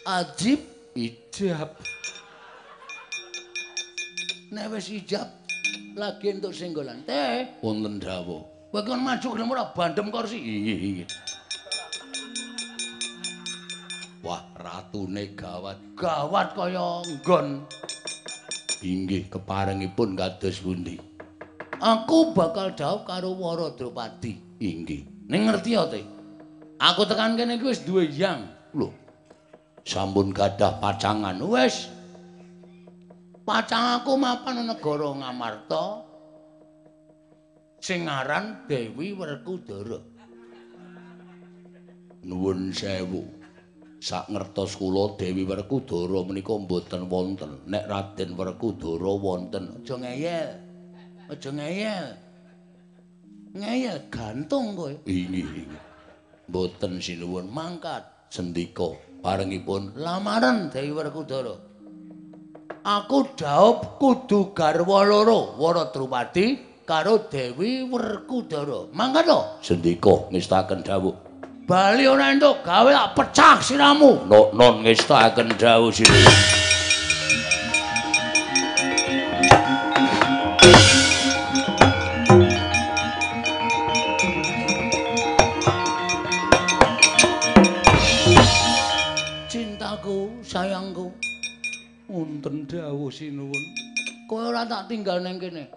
ajib, 0.06 0.60
ijab 0.94 1.74
nek 4.54 4.68
wis 4.76 4.88
ijab 4.94 5.28
lagi 5.98 6.32
entuk 6.32 6.54
senggolan. 6.54 7.04
Teh, 7.08 7.48
Wonten 7.64 8.00
dawuh. 8.00 8.44
kowe 8.72 8.82
kon 8.86 9.02
maju 9.02 9.28
gelem 9.34 9.50
ora 9.52 9.66
bandem 9.74 10.08
kursi. 10.14 10.38
Inggih, 10.38 10.80
inggih. 10.80 11.08
Wah, 14.20 14.44
ratune 14.60 15.32
gawat. 15.32 15.80
Gawat 15.96 16.52
kaya 16.52 17.00
nggon. 17.08 17.64
Inggih, 18.84 19.32
keparengipun 19.32 20.20
kados 20.20 20.60
pundi? 20.60 21.00
Aku 21.80 22.36
bakal 22.36 22.76
dhaup 22.76 23.08
karo 23.08 23.32
Waradrupadi. 23.32 24.60
Inggih. 24.60 25.08
Ning 25.32 25.48
ngerti 25.48 25.72
ya, 25.72 25.88
Teh? 25.88 26.04
Aku 26.80 27.08
tekan 27.08 27.40
kene 27.40 27.56
iki 27.56 27.72
wis 27.72 27.84
duwe 27.88 28.12
yang. 28.12 28.44
Lho. 28.76 28.92
Sampun 29.88 30.36
gadah 30.36 30.84
pacangan. 30.84 31.40
Wis. 31.40 31.88
Pacang 33.48 34.04
aku 34.04 34.20
mapan 34.20 34.62
nang 34.62 34.76
negara 34.76 35.10
Ngamarta. 35.16 35.86
Sing 37.80 38.04
aran 38.12 38.68
Dewi 38.68 39.16
Werkudara. 39.16 40.04
Nuwun 42.28 42.76
sewu. 42.76 43.39
Sak 44.00 44.32
ngertos 44.32 44.80
kula 44.80 45.20
Dewi 45.20 45.44
Werkudara 45.44 46.24
menika 46.24 46.56
mboten 46.56 47.12
wonten. 47.12 47.60
Nek 47.68 47.84
Raden 47.84 48.32
Werkudara 48.40 49.12
wonten. 49.20 49.76
Aja 49.76 49.96
ngeyel. 50.00 50.50
Aja 51.28 51.52
ngeyel. 51.52 52.08
Ngeyel 53.60 53.98
gantung 54.08 54.80
kowe. 54.80 54.96
Inggih. 55.04 55.68
Mboten 56.48 57.04
sinuwun 57.04 57.52
mangkat 57.52 58.08
sendika 58.32 58.96
parengipun 59.20 60.00
lamaran 60.00 60.72
Dewi 60.72 60.96
Werkudara. 60.96 61.60
Aku 62.80 63.36
dhaup 63.36 64.00
kudu 64.00 64.56
garwa 64.56 65.04
loro, 65.04 65.60
Wara 65.60 65.92
Drupadi 65.92 66.56
karo 66.88 67.28
Dewi 67.28 67.84
Werkudara. 67.84 68.88
Mangkat 68.96 69.28
to? 69.28 69.40
Sendika 69.60 70.32
ngestaken 70.32 70.88
dawuh. 70.88 71.29
Bali 71.70 72.10
ora 72.10 72.34
entuk 72.34 72.66
gawe 72.66 72.90
tak 72.90 73.14
pecah 73.14 73.62
siramu. 73.62 74.26
No, 74.26 74.50
non 74.58 74.82
ngestaken 74.82 75.54
dawuh 75.54 75.94
sayangku. 90.50 91.14
Wonten 92.10 92.66
dawuh 92.66 93.14
sinuwun. 93.14 93.64
Kowe 94.26 94.50
ora 94.50 94.66
tak 94.66 94.90
tinggal 94.90 95.22
ning 95.22 95.38
kene. 95.38 95.70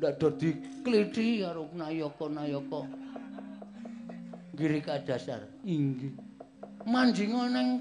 Ndak 0.00 0.16
do 0.16 0.32
diklithi 0.40 1.44
karo 1.44 1.68
Nayaka-Nayaka. 1.76 3.09
Girika 4.60 5.00
dasar. 5.00 5.40
Inggih. 5.64 6.12
Manjinga 6.84 7.48
ning 7.48 7.80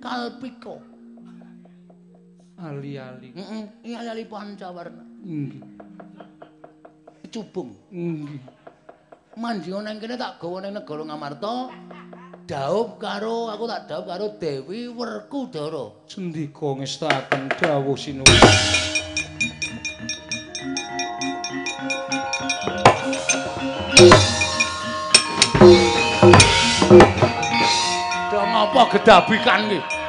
Kalpika. 0.00 0.80
Ali-ali. 2.56 3.36
Heeh, 3.36 3.62
mm 3.84 3.92
ali-ali 4.00 4.24
pancawarna. 4.24 5.04
Inggih. 5.20 5.60
Cubung. 7.28 7.76
Inggih. 7.92 8.40
Manjinga 9.36 9.84
ning 9.84 10.00
kene 10.00 10.16
tak 10.16 10.40
gawa 10.40 10.64
ning 10.64 10.72
negara 10.72 11.04
Ngamarta. 11.04 11.54
dhaup 12.50 12.98
karo 12.98 13.46
aku 13.46 13.64
tak 13.70 13.86
dhaup 13.86 14.08
karo 14.10 14.26
Dewi 14.40 14.90
Werkudara. 14.90 15.94
Sendika 16.08 16.80
ngestaken 16.80 17.46
dawuh 17.60 17.94
sinuwun. 17.94 18.40
Gedabikan 28.90 29.70
iki? 29.70 29.99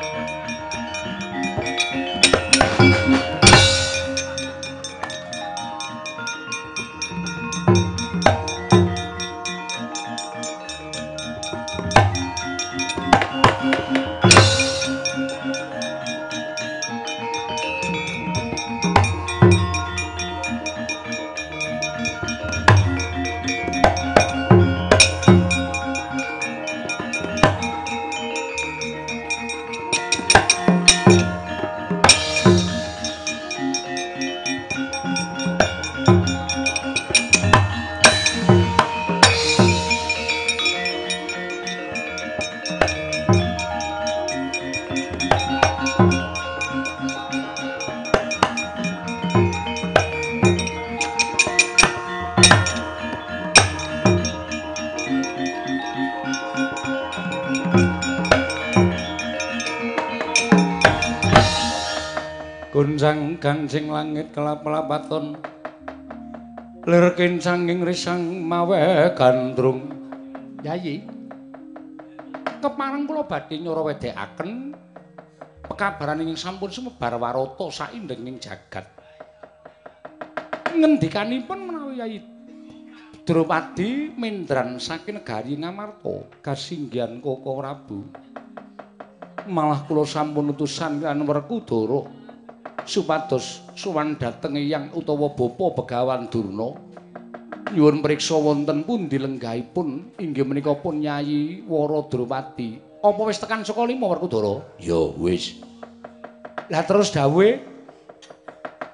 Gancing 63.51 63.91
langit 63.91 64.31
kelap-lapaton 64.31 65.35
lir 66.87 67.05
kincanging 67.19 67.83
risang 67.83 68.47
mawe 68.47 69.11
gandrung. 69.11 69.91
Yayi 70.63 71.03
kepareng 72.63 73.03
kula 73.03 73.27
badhe 73.27 73.59
nyoro 73.59 73.91
wedekaken 73.91 74.71
pekabaran 75.67 76.23
ing 76.23 76.39
sampun 76.39 76.71
sumebar 76.71 77.19
warata 77.19 77.67
saindeng 77.67 78.23
ing 78.23 78.39
jagat. 78.39 78.87
Ngendikanipun 80.71 81.59
menawi 81.67 81.99
yayi 81.99 82.19
Drupadi 83.27 84.15
mindran 84.15 84.79
saking 84.79 85.19
negari 85.19 85.59
Ngamarta 85.59 86.39
kasinggihan 86.39 87.19
Koko 87.19 87.59
Prabu. 87.59 87.99
Malah 89.51 89.83
kula 89.83 90.07
sampun 90.07 90.55
utusan 90.55 91.03
kan 91.03 91.19
Werkudara 91.19 92.20
supados 92.85 93.61
suwan 93.77 94.17
dhateng 94.17 94.57
yang 94.57 94.89
utawa 94.93 95.33
bapa 95.33 95.65
Begawan 95.81 96.29
Durna. 96.29 96.77
Nyuwun 97.71 98.03
priksa 98.03 98.35
wonten 98.35 98.83
pundi 98.83 99.15
lenggahipun 99.15 100.19
inggih 100.19 100.43
menika 100.43 100.75
pun 100.75 100.99
Nyai 100.99 101.63
Wara 101.63 102.03
Drupadi 102.03 102.91
apa 103.01 103.21
wis 103.25 103.39
tekan 103.39 103.63
saka 103.63 103.87
lima 103.87 104.11
Werkudara 104.11 104.59
ya 104.75 104.99
wis. 105.15 105.57
Lah 106.67 106.83
terus 106.83 107.15
dawuhe? 107.15 107.63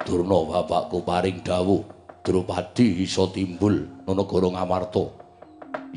Durna 0.05 0.45
bapakku 0.45 1.01
paring 1.01 1.41
dawuh 1.41 1.83
Drupadi 2.21 3.01
iso 3.01 3.27
timbul 3.33 4.05
negara 4.05 4.47
Ngamarta. 4.53 5.05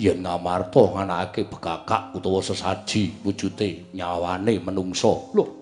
Yen 0.01 0.25
Ngamarta 0.25 0.83
nganakake 0.97 1.53
bekakak 1.53 2.17
utawa 2.17 2.41
sesaji 2.41 3.21
wujude 3.23 3.93
nyawane 3.93 4.57
menungso 4.65 5.29
lho 5.37 5.60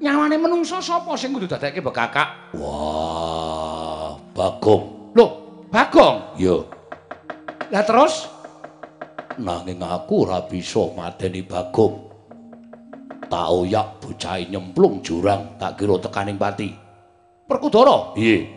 nyawane 0.00 0.36
menungsa 0.36 0.80
sapa 0.80 1.16
sing 1.16 1.32
kudu 1.32 1.48
dadekke 1.48 1.80
bekakak? 1.80 2.52
Wah, 2.56 4.16
Bagong. 4.36 5.14
Loh, 5.16 5.30
Bagong? 5.72 6.36
Iya. 6.36 6.56
Lah 7.72 7.82
terus 7.82 8.30
nanging 9.40 9.80
aku 9.82 10.28
ora 10.28 10.44
bisa 10.44 10.92
mateni 10.92 11.44
Bagong. 11.44 12.06
Tak 13.26 13.46
oyak 13.50 13.98
bocah 13.98 14.38
nyemplung 14.46 15.02
jurang 15.02 15.58
tak 15.58 15.82
kira 15.82 15.98
tekaning 15.98 16.38
pati. 16.38 16.70
Perkudara? 17.46 18.14
Piye? 18.14 18.54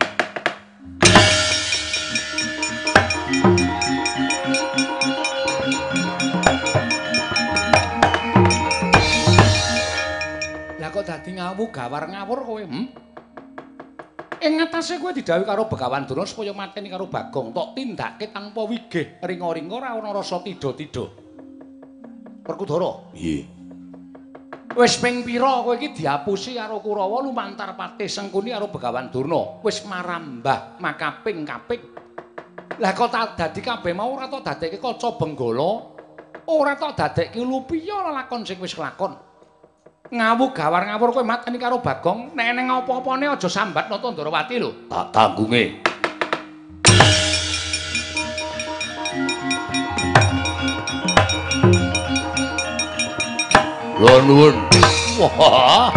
Dadi 11.30 11.38
ngawu 11.38 11.64
gawar 11.70 12.10
ngawur 12.10 12.40
kowe 12.42 12.62
hm 12.66 12.84
ing 14.42 14.52
ngatasé 14.58 14.98
kowe 14.98 15.14
didhawuhi 15.14 15.46
karo 15.46 15.70
Begawan 15.70 16.02
Durna 16.10 16.26
supaya 16.26 16.50
mateni 16.50 16.90
karo 16.90 17.06
Bagong 17.06 17.54
tok 17.54 17.78
tindake 17.78 18.34
tanpa 18.34 18.66
wigih 18.66 19.22
ringa-ringa 19.22 19.74
ora 19.78 19.94
ana 19.94 20.10
rasa 20.10 20.42
tida-tida 20.42 21.06
Perkudara? 22.42 23.14
Piye 23.14 23.46
wis 24.74 24.98
ping 24.98 25.22
pira 25.22 25.62
kowe 25.62 25.78
iki 25.78 26.02
diapusi 26.02 26.58
karo 26.58 26.82
Kurawa 26.82 27.22
lumantar 27.22 27.78
patih 27.78 28.10
sengkuni 28.10 28.50
karo 28.50 28.66
Begawan 28.74 29.14
Durna 29.14 29.62
wis 29.62 29.86
marambah 29.86 30.82
makaping 30.82 31.46
kaping 31.46 31.82
lah 32.80 32.96
kok 32.96 33.12
tak 33.12 33.38
dadi 33.38 33.60
kabeh 33.62 33.92
mau 33.94 34.18
ora 34.18 34.26
tok 34.26 34.42
dadekke 34.42 34.82
kaca 34.82 35.14
benggala 35.14 35.94
ora 36.50 36.74
tok 36.74 36.96
dadekke 36.96 37.38
lupiya 37.38 38.08
lakon 38.08 38.42
sing 38.42 38.56
wis 38.56 38.72
kelakon 38.72 39.29
ngawu 40.10 40.50
gawar 40.50 40.90
ngawur 40.90 41.14
kowe 41.14 41.22
mateni 41.22 41.58
karo 41.58 41.78
Bagong 41.78 42.34
nek 42.34 42.50
ning 42.58 42.66
apa-apane 42.66 43.30
aja 43.30 43.46
sambat 43.46 43.86
nata 43.86 44.10
Ndrawati 44.10 44.58
lho 44.58 44.90
tak 44.90 45.14
tanggunge 45.14 45.90
Nuwun. 54.00 54.56
Wah. 55.20 55.92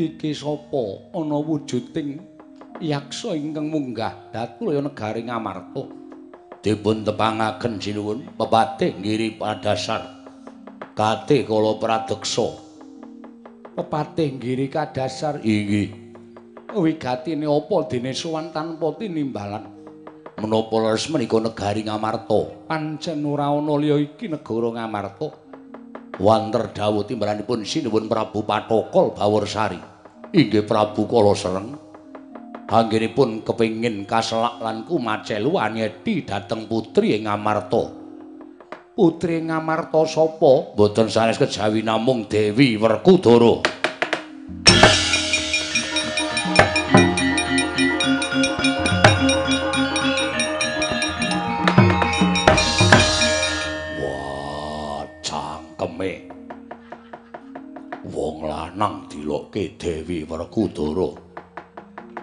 Iki 0.00 0.32
sapa? 0.32 1.12
Ana 1.12 1.36
wujuding 1.36 2.16
yaksa 2.80 3.36
ingkang 3.36 3.68
munggah. 3.68 4.32
Datu 4.32 4.72
ya 4.72 4.80
negari 4.80 5.28
Ngamarta. 5.28 5.84
Dipun 6.60 7.04
tepangaken 7.04 7.76
sinuwun 7.76 8.24
pepatih 8.36 8.96
ngiri 8.96 9.36
padasar. 9.36 10.24
Kate 10.96 11.44
kala 11.44 11.76
pradeksa. 11.76 12.48
Pepatih 13.76 14.40
ngiri 14.40 14.66
kadasar. 14.72 15.44
Inggih 15.44 16.00
wigatine 16.72 17.44
apa? 17.48 17.76
Dene 17.90 18.12
sowan 18.16 18.54
tanpa 18.54 18.96
tinimbalan. 18.96 19.64
Menapa 20.40 20.76
leres 20.80 21.04
menika 21.12 21.36
negari 21.36 21.84
Ngamarta? 21.84 22.64
Pancen 22.64 23.20
ora 23.28 23.52
ana 23.52 23.74
liya 23.76 24.00
iki 24.00 24.28
negara 24.32 24.72
Ngamarta. 24.72 25.28
Wanter 26.20 26.76
dawuh 26.76 27.08
timbalanipun 27.08 27.64
sinuwun 27.64 28.04
Prabu 28.04 28.44
Patokol 28.44 29.16
Baworsari 29.16 29.89
inggih 30.30 30.62
Prabu 30.62 31.10
Kala 31.10 31.34
Sereng 31.34 31.74
anggenipun 32.70 33.42
kepingin 33.42 34.06
kaselak 34.06 34.62
lan 34.62 34.86
kumacelu 34.86 35.58
anyedi 35.58 36.22
dhateng 36.22 36.70
putri 36.70 37.18
ing 37.18 37.26
Amarta. 37.26 37.90
Putri 38.94 39.42
ing 39.42 39.50
Amarta 39.50 40.06
sapa? 40.06 40.70
Mboten 40.78 41.10
sanes 41.10 41.34
kejawi 41.34 41.82
namung 41.82 42.30
Dewi 42.30 42.78
Werkudara. 42.78 43.79
Wong 58.80 59.04
lanang 59.04 59.12
dilokke 59.12 59.76
Dewi 59.76 60.24
Werkudara. 60.24 61.12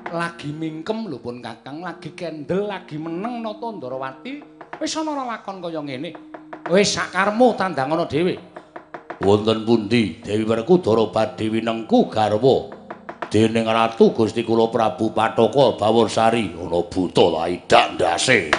lagi 0.09 0.49
mingkem 0.49 1.05
lho 1.05 1.21
pun 1.21 1.37
Kakang, 1.37 1.85
lagi 1.85 2.17
kendel, 2.17 2.65
lagi 2.65 2.97
meneng 2.97 3.45
nata 3.45 3.69
Ndarawati. 3.77 4.41
Wis 4.81 4.97
ana 4.97 5.21
lakon 5.21 5.61
kaya 5.61 5.85
ngene. 5.85 6.17
Wis 6.73 6.97
sakarmu 6.97 7.53
tandangana 7.53 8.09
dhewe. 8.09 8.41
Wonten 9.21 9.69
pundi 9.69 10.17
Dewi 10.25 10.49
Werkudara 10.49 11.05
badhe 11.13 11.45
winengku 11.45 12.09
garwa 12.09 12.73
dening 13.29 13.69
Ratu 13.69 14.09
Gusti 14.17 14.41
kula 14.41 14.73
Prabu 14.73 15.13
Pataka 15.13 15.77
Baworsari 15.77 16.57
ana 16.57 16.81
buta 16.89 17.25
laidak 17.37 18.01
ndase. 18.01 18.49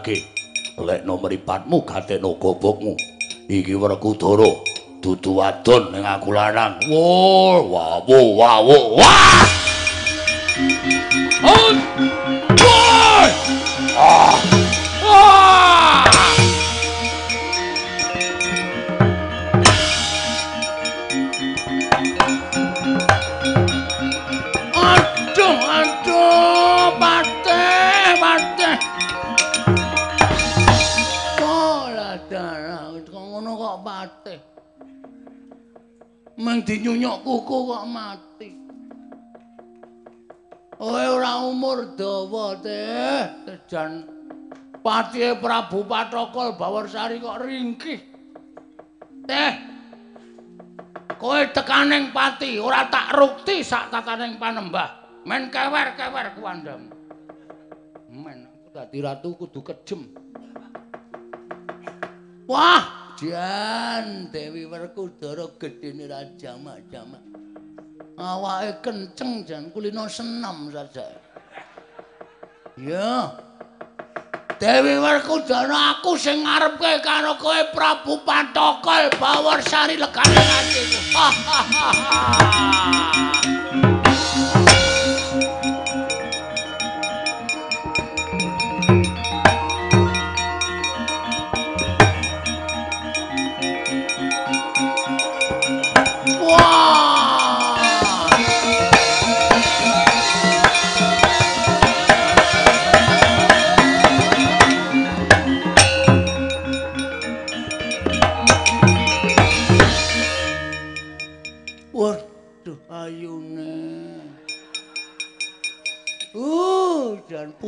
Wadonake 0.00 0.24
lek 0.80 1.04
nomripatmu 1.04 1.84
gatekno 1.84 2.34
gobokmu. 2.40 2.96
Iki 3.48 3.74
werkudara 3.74 4.48
dudu 5.02 5.36
wadon 5.36 5.92
ning 5.92 6.04
aku 6.04 6.32
lanang. 6.32 6.80
Wo 6.88 7.60
wawo 7.68 8.36
wawo 8.36 8.96
wah 8.96 9.59
meng 36.40 36.64
dinyunyuk 36.64 37.20
kuku 37.20 37.56
kok 37.68 37.84
mati. 37.84 38.50
Kowe 40.80 41.04
ora 41.20 41.44
umur 41.44 41.92
dawa 41.92 42.56
teh, 42.56 43.28
tejan 43.44 44.08
Patihe 44.80 45.36
Prabu 45.36 45.84
Patokol 45.84 46.56
Bawarsari 46.56 47.20
kok 47.20 47.44
ringkih. 47.44 48.00
Teh. 49.28 49.52
Kowe 51.20 51.40
tekaning 51.52 52.16
pati 52.16 52.56
ora 52.56 52.88
tak 52.88 53.12
rukti 53.12 53.60
sak 53.60 53.92
tataning 53.92 54.40
panembah. 54.40 55.20
Men 55.28 55.52
kewer-kewer 55.52 56.32
kuandam. 56.32 56.88
Men 58.08 58.48
aku 58.48 58.72
dadi 58.72 58.98
ratu 59.04 59.36
kudu 59.36 59.60
kejem. 59.60 60.08
Wah, 62.48 62.99
Jan 63.20 64.32
Dewi 64.32 64.64
Werkudara 64.64 65.44
gedene 65.60 66.08
ra 66.08 66.24
jamak-jamak. 66.40 67.20
Awake 68.16 68.80
kenceng 68.80 69.44
jan 69.44 69.68
kulino 69.68 70.08
senam 70.08 70.72
saja. 70.72 71.04
Ya. 72.80 73.36
Dewi 74.56 74.96
Werkudara 74.96 76.00
aku 76.00 76.16
sing 76.16 76.48
ngarepke 76.48 77.04
karo 77.04 77.36
kowe 77.36 77.60
Prabu 77.76 78.24
Patokol 78.24 79.12
Bawarsari 79.20 80.00
legane 80.00 80.40
atiku. 80.40 81.00
Ha 81.12 81.28
ha 81.28 81.60
ha. 81.68 83.59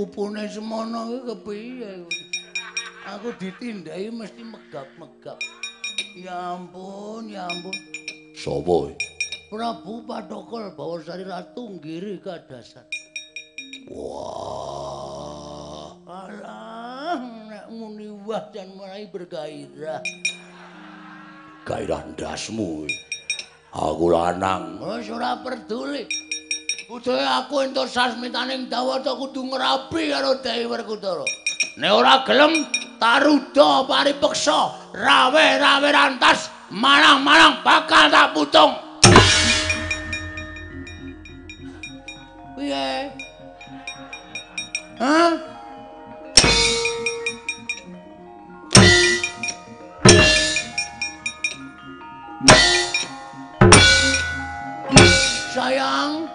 Pupune 0.03 0.51
semono 0.51 1.15
iki 1.15 1.31
kepiye 1.31 1.91
aku 3.07 3.31
ditindai 3.39 4.11
mesti 4.11 4.43
megap-megap. 4.43 5.39
Ya 6.19 6.59
ampun 6.59 7.31
ya 7.31 7.47
ampun. 7.47 7.71
Sapa 8.35 8.99
Prabu 9.47 10.03
Padokol 10.03 10.75
Bawasari 10.75 11.23
Ratu 11.23 11.79
Giri 11.79 12.19
Kadasan. 12.19 12.83
Wah. 13.87 15.95
Alah 16.03 17.23
nek 17.47 17.71
muni 17.71 18.11
wah 18.27 18.43
dan 18.51 18.75
mulai 18.75 19.07
bergairah. 19.07 20.03
Gairah 21.63 22.03
ndasmu 22.11 22.91
aku 23.71 24.07
lanang. 24.11 24.83
Wis 24.83 25.07
ora 25.15 25.39
peduli 25.47 26.32
Budaya 26.93 27.41
aku 27.41 27.65
entuk 27.65 27.89
sasmitaning 27.89 28.69
dawata 28.69 29.17
kudu 29.17 29.49
ngrabi 29.49 30.13
karo 30.13 30.37
Dewi 30.45 30.69
Werkudara. 30.69 31.25
Nek 31.81 31.89
ora 31.89 32.21
gelem 32.29 32.69
taruda 33.01 33.89
paripeksa, 33.89 34.93
rawe-rawe 34.93 35.89
rantas, 35.89 36.53
malang-malang 36.69 37.65
bakal 37.65 38.13
tak 38.13 38.37
putung. 38.37 38.77
Piye? 42.61 43.09
Hah? 45.01 45.33
Sayang, 55.57 56.29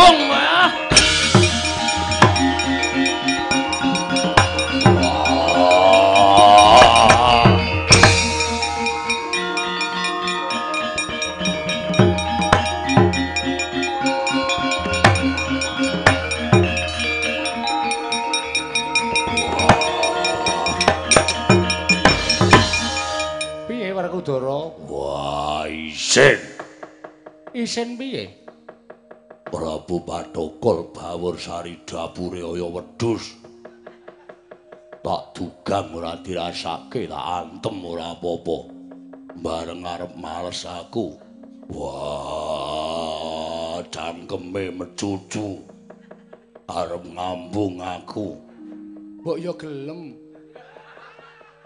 gabung 0.00 0.32
wah 0.32 0.72
Werkudara? 24.00 24.72
Wah, 24.88 25.68
isin. 25.68 26.40
Isin 27.52 28.00
piye? 28.00 28.40
Prabu 29.50 30.06
Patokol 30.06 30.94
bawur 30.94 31.34
sari 31.34 31.82
dapure 31.82 32.38
kaya 32.38 32.70
wedhus. 32.70 33.34
Tak 35.02 35.34
dugang 35.34 35.90
ora 35.90 36.14
dirasake, 36.22 37.10
tak 37.10 37.18
antem 37.18 37.82
ora 37.82 38.14
apa-apa. 38.14 38.70
Bareng 39.42 39.82
arep 39.82 40.14
males 40.14 40.62
aku. 40.62 41.18
Wah, 41.66 42.62
cangkeme 43.90 44.70
mecucu. 44.70 45.66
Arep 46.70 47.02
ngambung 47.10 47.82
aku. 47.82 48.38
Mbok 49.18 49.38
ya 49.42 49.50
gelem. 49.58 50.14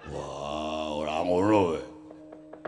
Wah, 0.09 1.05
ora 1.05 1.21
ngono. 1.21 1.77
Eh. 1.77 1.94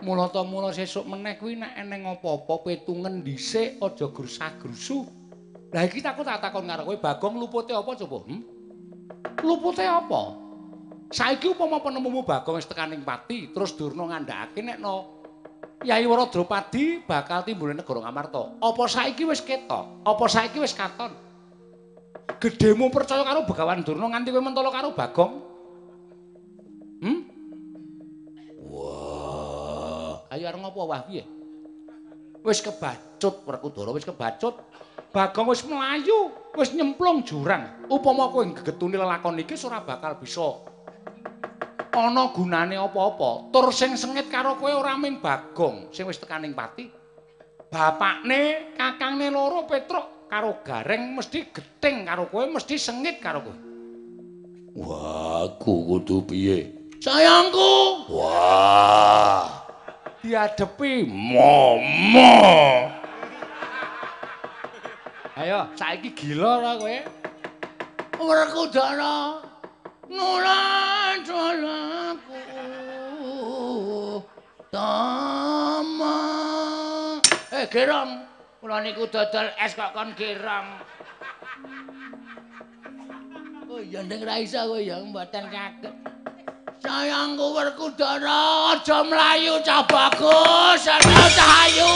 Mula 0.04 0.28
ta 0.28 0.44
mula 0.44 0.76
sesuk 0.76 1.08
meneh 1.08 1.40
kuwi 1.40 1.56
nek 1.56 1.72
eneng 1.80 2.04
apa-apa 2.04 2.60
petungen 2.60 3.24
dhisik 3.24 3.80
aja 3.80 4.12
grusah-grusu. 4.12 5.08
Lah 5.72 5.88
iki 5.88 6.04
aku 6.04 6.20
tak 6.20 6.44
takon 6.44 6.68
karo 6.68 6.84
kowe, 6.84 6.96
Bagong 7.00 7.40
lupute 7.40 7.72
apa 7.72 7.90
coba? 8.04 8.18
Hm? 8.28 8.40
Lupute 9.40 9.84
apa? 9.88 10.36
Saiki 11.08 11.48
upama 11.48 11.80
penemumu 11.80 12.28
Bagong 12.28 12.60
wis 12.60 12.68
tekaning 12.68 13.00
pati, 13.02 13.48
terus 13.56 13.72
Durna 13.72 14.04
ngandhakake 14.04 14.60
nek 14.60 14.78
no 14.78 15.16
Yai 15.84 16.04
Waradropadi 16.04 17.04
bakal 17.04 17.44
timbul 17.44 17.72
negara 17.72 18.00
Ngamarta. 18.04 18.60
Apa 18.60 18.84
saiki 18.88 19.24
wis 19.24 19.40
ketok? 19.40 20.04
Apa 20.04 20.24
saiki 20.28 20.60
wis 20.60 20.76
katon? 20.76 21.12
Gedhemu 22.36 22.92
percaya 22.92 23.24
karo 23.24 23.48
Begawan 23.48 23.80
Durna 23.80 24.12
nganti 24.12 24.28
kowe 24.28 24.44
mentolo 24.44 24.68
karo 24.68 24.92
Bagong? 24.92 25.55
Ayo 30.36 30.52
arep 30.52 30.60
ngopo 30.60 30.84
wah 30.84 31.00
piye? 31.00 31.24
Wis 32.44 32.60
kebacut 32.60 33.40
Werkudara, 33.48 33.88
wis 33.96 34.04
kebacut. 34.04 34.60
Bagong 35.08 35.48
wis 35.48 35.64
mlayu, 35.64 36.28
wis 36.52 36.76
nyemplung 36.76 37.24
jurang. 37.24 37.88
Upama 37.88 38.28
kowe 38.28 38.44
gegetuni 38.44 39.00
lelakon 39.00 39.40
iki 39.40 39.56
ora 39.64 39.80
bakal 39.80 40.20
bisa 40.20 40.60
ana 41.96 42.28
gunane 42.36 42.76
apa-apa. 42.76 43.48
Tur 43.48 43.72
sing 43.72 43.96
sengit 43.96 44.28
karo 44.28 44.60
kowe 44.60 44.68
ora 44.68 44.92
mung 45.00 45.24
Bagong 45.24 45.88
sing 45.88 46.04
wis 46.04 46.20
tekaning 46.20 46.52
pati. 46.52 46.92
Bapakne, 47.72 48.76
kakangne 48.76 49.32
loro 49.32 49.64
Petruk 49.64 50.28
karo 50.28 50.60
Gareng 50.60 51.16
mesti 51.16 51.48
geting 51.48 52.04
karo 52.04 52.28
kowe, 52.28 52.44
mesti 52.44 52.76
sengit 52.76 53.24
karo 53.24 53.40
kowe. 53.40 53.56
Wah, 54.76 55.48
aku 55.48 55.96
kudu 55.96 56.28
piye? 56.28 56.76
Sayangku. 57.00 58.04
Wah. 58.12 59.65
Diadepi 60.26 61.06
momo. 61.06 62.34
Ayo, 65.38 65.70
saiki 65.78 66.10
gila 66.18 66.58
ora 66.58 66.72
kowe? 66.80 66.98
Werkudara 68.18 69.38
nulan 70.10 71.20
dalaku 71.22 72.40
tama 74.72 76.18
eh 77.52 77.68
geram 77.68 78.24
kula 78.58 78.80
niku 78.80 79.04
dodol 79.12 79.52
es 79.60 79.76
kok 79.76 79.92
kon 79.92 80.16
geram 80.16 80.80
Oh 83.68 83.82
iya 83.84 84.00
ning 84.00 84.24
ra 84.24 84.40
iso 84.40 84.64
kowe 84.64 84.80
ya 84.80 84.96
mboten 85.04 85.44
kaget 85.52 85.92
Sayangku 86.86 87.50
Werkudara 87.50 88.70
aja 88.78 89.02
mlayu 89.02 89.58
cah 89.66 89.82
bagus 89.90 90.86
ana 90.86 91.26
cahayu 91.34 91.94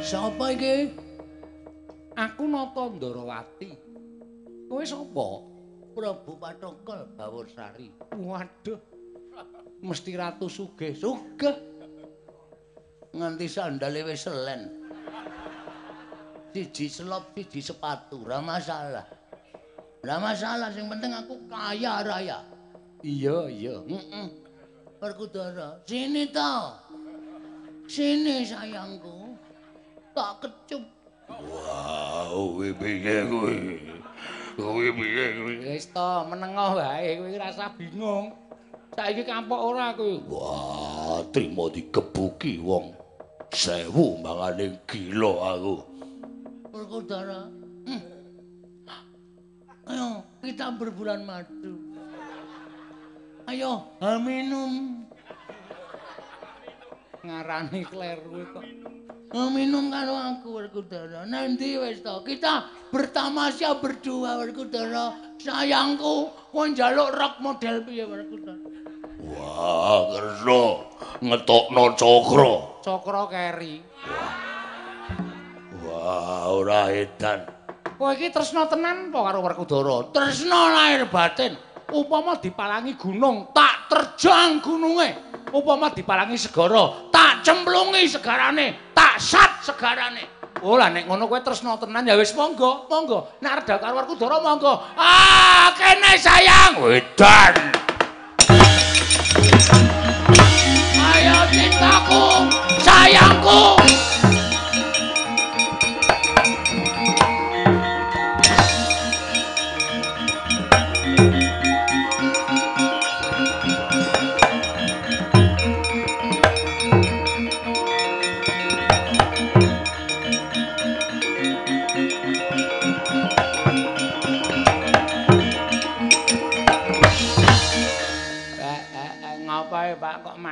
Sapa 0.00 0.56
iki? 0.56 0.96
Aku 2.16 2.48
Nata 2.48 2.88
Ndarawati. 2.88 3.68
Kowe 4.72 4.80
sapa? 4.80 5.28
Prabu 5.92 6.40
Patokol 6.40 7.04
Bawursari. 7.20 7.92
Waduh. 8.16 8.95
Mesti 9.84 10.12
ratu 10.16 10.48
sugih. 10.48 10.96
Sugih. 10.96 11.56
Nganti 13.16 13.46
sandale 13.48 14.04
wis 14.04 14.28
selen. 14.28 14.68
Siji 16.56 16.88
selop, 16.88 17.36
siji 17.36 17.60
sepatu, 17.60 18.24
ora 18.24 18.40
masalah. 18.40 19.04
Ora 20.00 20.16
masalah, 20.16 20.72
sing 20.72 20.88
penting 20.88 21.12
aku 21.12 21.36
kaya 21.52 22.00
raya. 22.00 22.40
Iya, 23.04 23.52
iya. 23.52 23.76
Heeh. 23.84 24.28
Perkudara, 24.96 25.76
sini 25.84 26.32
ta. 26.32 26.80
Sini 27.84 28.40
sayangku. 28.40 29.36
Tak 30.16 30.48
kecup. 30.48 30.80
Wah, 31.28 32.24
kowe 32.32 32.68
piye 32.80 33.16
kowe? 33.28 33.56
Kowe 34.56 34.86
piye 34.96 35.24
kowe? 35.36 35.52
Wis 35.60 35.92
to, 35.92 36.08
menengo 36.24 36.80
wae 36.80 37.20
kowe 37.20 37.36
rasa 37.36 37.68
bingung. 37.76 38.32
Saiki 38.96 39.28
kampok 39.28 39.60
ora 39.60 39.92
kowe. 39.92 40.16
Wah, 40.24 41.20
trimo 41.28 41.68
digebuki 41.68 42.56
wong. 42.56 42.96
Sewu 43.52 44.16
mangane 44.24 44.80
gila 44.88 45.52
aku. 45.52 45.76
Perkudara. 46.72 47.44
Hmm. 47.84 48.02
Ayo, 49.86 50.24
kita 50.40 50.72
berbulan 50.80 51.28
madu. 51.28 51.92
Ayo, 53.44 53.84
ha 54.00 54.16
minum. 54.16 55.04
Ngarani 57.20 57.84
kleru 57.84 58.48
kok. 58.48 58.64
Ha 59.36 59.42
minum 59.52 59.92
karo 59.92 60.16
aku 60.16 60.56
Werkudara. 60.56 61.28
Nanti 61.28 61.76
wis 61.76 62.00
to, 62.00 62.24
kita 62.24 62.72
bertamasya 62.88 63.76
berdua 63.76 64.40
Werkudara. 64.40 65.36
Sayangku, 65.36 66.32
kowe 66.48 66.64
njaluk 66.64 67.12
rok 67.12 67.44
model 67.44 67.84
piye 67.84 68.08
Werkudara? 68.08 68.85
Wah, 69.36 70.08
kersa 70.16 70.62
ngetokno 71.20 71.84
cakra. 71.96 72.54
Cakra 72.80 73.22
keri. 73.28 73.74
Wah, 75.84 76.48
ora 76.52 76.88
edan. 76.92 77.40
Kowe 77.96 78.12
iki 78.12 78.28
tresna 78.28 78.68
tenan 78.68 79.08
apa 79.08 79.18
karo 79.24 79.38
Werkudara? 79.40 80.12
Tresna 80.12 80.68
lahir 80.72 81.08
batin. 81.08 81.56
Upama 81.86 82.36
dipalangi 82.36 82.98
gunung, 82.98 83.54
tak 83.54 83.88
terjang 83.88 84.58
gununge. 84.60 85.40
Upama 85.54 85.88
dipalangi 85.94 86.34
segara, 86.34 87.08
Tak 87.14 87.46
cemplungi 87.46 88.04
segarane, 88.10 88.92
tak 88.92 89.22
sat 89.22 89.62
segarane. 89.62 90.36
Oh 90.64 90.74
lah 90.76 90.88
nek 90.88 91.08
ngono 91.08 91.28
kowe 91.28 91.40
tresna 91.40 91.76
tenan 91.80 92.04
ya 92.08 92.16
wis 92.16 92.32
monggo, 92.36 92.88
monggo. 92.88 93.40
Nek 93.40 93.64
arep 93.64 93.80
karo 93.80 93.94
Werkudara 93.96 94.36
monggo. 94.44 94.72
Ah, 94.96 95.72
kene 95.76 96.16
sayang. 96.20 96.80
Edan. 96.92 97.54
Ayo 101.26 101.42
cintaku, 101.50 102.46
sayangku. 102.86 103.74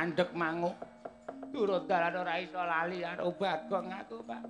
Mandek 0.05 0.29
manguk? 0.37 0.77
Turun 1.49 1.89
dalan 1.89 2.21
ora 2.21 2.37
iso 2.37 2.61
lali 2.61 3.01
karo 3.01 3.33
Bagong 3.33 3.89
aku, 3.89 4.21
Pak. 4.21 4.41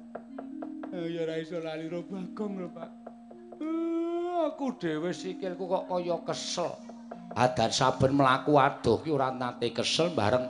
Eh, 0.91 1.15
ya 1.15 1.23
ora 1.23 1.35
iso 1.39 1.63
lali 1.63 1.87
karo 1.87 2.03
Bagong 2.03 2.53
lho, 2.59 2.67
Pak. 2.75 2.89
Eh, 3.63 4.35
aku 4.51 4.75
dhewe 4.75 5.15
sikilku 5.15 5.63
kok 5.63 5.87
kaya 5.87 6.19
kesel. 6.27 6.75
Adan 7.39 7.71
saben 7.71 8.19
mlaku 8.19 8.59
adoh 8.59 8.99
ki 8.99 9.15
ora 9.15 9.31
nate 9.31 9.71
kesel 9.71 10.11
bareng 10.11 10.43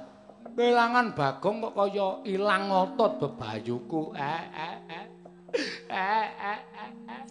kelangan 0.57 1.13
Bagong 1.13 1.69
kok 1.69 1.75
kaya 1.77 2.07
ilang 2.25 2.73
otot 2.73 3.21
bebayuku. 3.21 4.17
Eh, 4.17 4.43
eh, 4.57 4.75
eh. 4.89 5.05
Eh, 5.85 6.27
eh, 6.33 6.61
eh, 6.81 6.91
eh. 7.13 7.21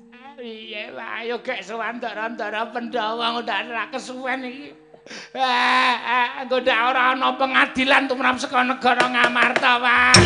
Pak? 0.94 1.10
Ayo 1.26 1.42
gek 1.42 1.66
sowan 1.66 1.98
ndara-ndara 1.98 2.70
Pandhawa 2.70 3.42
udah 3.42 3.58
ora 3.66 3.84
kesuwen 3.90 4.46
iki. 4.46 4.83
Eh, 5.05 5.94
eh, 6.00 6.28
engko 6.41 6.65
ndak 6.65 6.81
ora 6.89 7.12
ana 7.12 7.36
pengadilan 7.36 8.08
tumrap 8.08 8.41
saka 8.41 8.65
negara 8.65 9.05
Ngamarta, 9.05 9.76
Pak. 9.76 10.16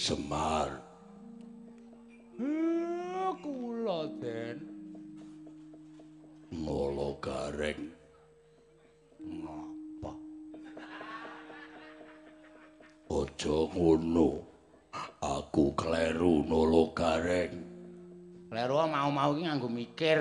Semar. 0.00 0.80
Kula, 3.40 4.08
Den. 4.16 4.58
Ngolo 6.56 7.20
gareng. 7.20 7.92
Ngapa? 9.20 10.12
Aja 13.12 13.56
ngono. 13.76 14.40
Aku 15.20 15.76
kleru 15.76 16.48
nolo 16.48 16.96
gareng. 16.96 17.52
Kleru 18.48 18.76
mau-mau 18.88 19.36
iki 19.36 19.44
nganggo 19.44 19.68
mikir. 19.68 20.20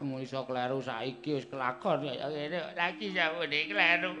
Mung 0.00 0.24
iso 0.24 0.48
kleru 0.48 0.80
saiki 0.80 1.36
wis 1.36 1.44
kelakon 1.44 2.08
kaya 2.08 2.24
ngene 2.32 2.72
lagi 2.72 3.12
samune 3.12 3.60
kleru. 3.68 4.12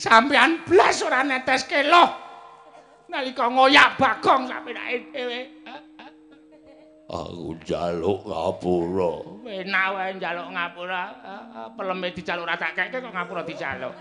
Sampean 0.00 0.64
blas 0.64 1.04
ora 1.04 1.20
neteske 1.20 1.84
loh. 1.84 2.25
Nalika 3.06 3.46
ngoyak 3.46 3.94
Bagong 3.98 4.50
sampeyan 4.50 5.02
dhewe. 5.14 5.40
Aku 7.06 7.54
njaluk 7.62 8.26
ngapura. 8.26 9.12
Enak 9.46 9.86
wae 9.94 10.10
njaluk 10.18 10.48
ngapura. 10.50 11.02
Peleme 11.78 12.10
dijaluk 12.10 12.50
ra 12.50 12.58
tak 12.58 12.74
keke 12.74 12.98
kok 12.98 13.14
ngapura 13.14 13.46
dijaluk. 13.46 13.94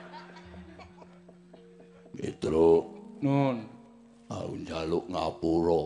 Mitro, 2.18 2.90
Nun. 3.22 3.62
aku 4.26 4.54
njaluk 4.66 5.06
ngapura. 5.06 5.82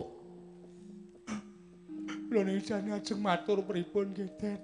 Lho 2.30 2.40
nek 2.46 2.62
jane 2.64 2.94
ajeng 2.94 3.20
matur 3.20 3.58
pripun 3.68 4.14
nggih, 4.16 4.30
Den? 4.40 4.60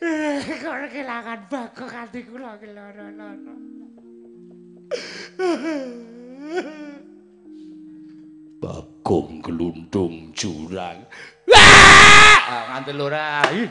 Eh, 0.00 0.42
kok 0.58 0.90
kelangan 0.90 1.40
Bagong 1.46 1.92
ati 1.92 2.20
kula 2.26 2.58
keloro-loro. 2.58 3.54
Bagong 8.56 9.44
glundung 9.44 10.32
jurang. 10.32 11.04
Ah, 12.46 12.62
nganti 12.72 12.92
lora. 12.96 13.44
Ih. 13.52 13.68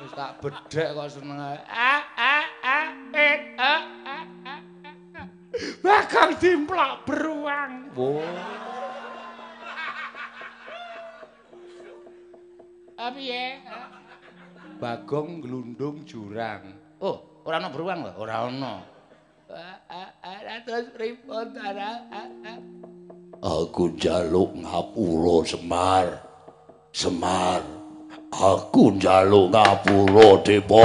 Wis 0.00 0.12
tak 0.16 0.40
bedhek 0.42 0.96
kok 0.96 1.06
seneng 1.12 1.38
ae. 1.38 1.58
Ah, 1.70 2.02
ah, 2.18 2.46
ah, 2.64 2.88
eh, 3.14 3.38
ah, 3.60 3.82
ah, 4.02 4.24
ah. 4.48 4.60
Bagong 5.84 6.34
dimplok 6.40 7.04
beruang. 7.06 7.94
Wo. 7.94 8.24
Apa 12.98 13.20
ya? 13.20 13.60
Bagong 14.80 15.44
glundung 15.44 16.02
jurang. 16.08 16.74
Oh, 16.98 17.44
ora 17.44 17.60
ana 17.60 17.68
beruang 17.70 18.02
lho, 18.02 18.12
ora 18.18 18.48
ana. 18.48 18.84
Ah, 19.50 19.78
ah, 19.90 20.10
ah, 20.24 20.60
terus 20.64 20.92
pripun 20.96 21.52
ta? 21.52 21.70
Aku 23.40 23.96
njaluk 23.96 24.52
ngapura 24.52 25.48
Semar. 25.48 26.12
Semar. 26.92 27.64
Aku 28.28 28.92
njaluk 29.00 29.48
ngapura 29.48 30.44
Depol. 30.44 30.84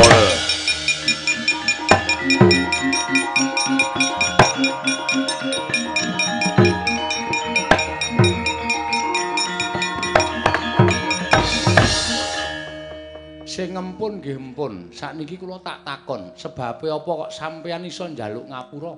Sing 13.44 13.76
ngempun 13.76 14.24
nggih 14.24 14.40
empun. 14.40 14.96
Sakniki 14.96 15.36
kula 15.36 15.60
tak 15.60 15.84
takon, 15.84 16.32
sebabe 16.40 16.88
apa 16.88 17.28
kok 17.28 17.32
sampeyan 17.36 17.84
iso 17.84 18.08
njaluk 18.08 18.48
ngapura? 18.48 18.96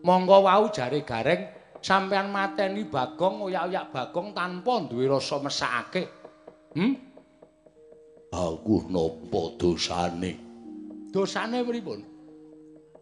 Monggo 0.00 0.48
wau 0.48 0.72
jare 0.72 1.04
gareng 1.04 1.63
sampeyan 1.84 2.32
mateni 2.32 2.88
Bagong 2.88 3.44
oyak-oyak 3.44 3.92
Bagong 3.92 4.32
tanpa 4.32 4.88
duwe 4.88 5.04
rasa 5.04 5.36
mesakake. 5.44 6.02
Hm? 6.72 6.92
Aku 8.32 8.88
napa 8.88 9.42
dosane? 9.60 10.32
Dosane 11.12 11.60
pripun? 11.60 12.00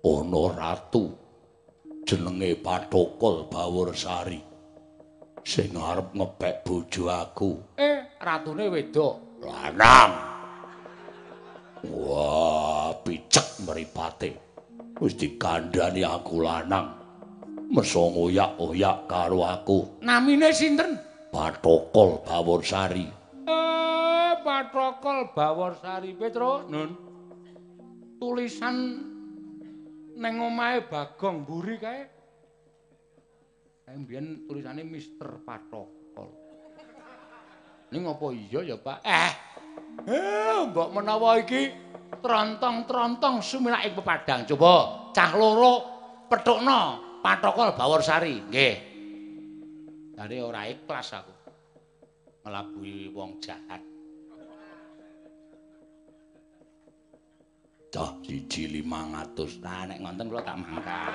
Ana 0.02 0.44
ratu 0.50 1.14
jenenge 2.02 2.58
Pathokol 2.58 3.46
Baworsari 3.46 4.42
sing 5.46 5.74
arep 5.78 6.10
ngepek 6.14 6.66
bojo 6.66 7.06
aku. 7.06 7.50
Eh, 7.78 8.18
ratune 8.18 8.66
wedok. 8.66 9.42
Lanang. 9.42 10.12
Wah, 11.86 12.94
picek 13.02 13.66
mripate. 13.66 14.30
Wis 15.02 15.18
dikandhani 15.18 16.06
aku 16.06 16.46
lanang. 16.46 17.01
Meso 17.72 18.12
ngoyak-oyak 18.12 19.08
karo 19.08 19.48
aku. 19.48 20.04
Namine 20.04 20.52
sinten? 20.52 21.00
Pathokol 21.32 22.20
Baworsari. 22.20 23.08
Eh, 23.48 24.32
Patrokol 24.44 25.32
Baworsari 25.32 26.12
Petro. 26.12 26.68
Nun. 26.68 26.92
Tulisan 28.20 28.76
neng 30.20 30.34
omahe 30.36 30.84
Bagong 30.84 31.48
mburi 31.48 31.80
kae. 31.80 32.04
Kae 33.88 33.96
mbiyen 33.96 34.44
tulisane 34.44 34.84
Mister 34.84 35.40
Patrokol. 35.40 36.28
Ning 37.88 38.04
apa 38.04 38.26
iya 38.36 38.60
ya, 38.68 38.76
Pak? 38.76 39.00
Eh. 39.00 39.32
Eh, 40.12 40.60
mbok 40.68 40.92
menawa 40.92 41.40
iki 41.40 41.72
trontong-trontong 42.20 43.40
sumilaking 43.40 43.96
pepadang. 43.96 44.44
Coba 44.44 45.08
cah 45.16 45.32
loro 45.32 45.74
petukno 46.28 47.11
Patrokol 47.22 47.78
Baworsari. 47.78 48.42
Nggih. 48.50 48.76
Dari 50.18 50.36
ora 50.42 50.66
ikhlas 50.66 51.14
aku. 51.14 51.32
ngelabui 52.42 53.06
wong 53.14 53.38
jahat. 53.38 53.78
Cah 57.92 58.10
siji 58.26 58.82
500. 58.82 59.62
Nah, 59.62 59.86
nek 59.86 60.02
ngonten 60.02 60.26
kula 60.26 60.42
tak 60.42 60.58
mangkat. 60.58 61.12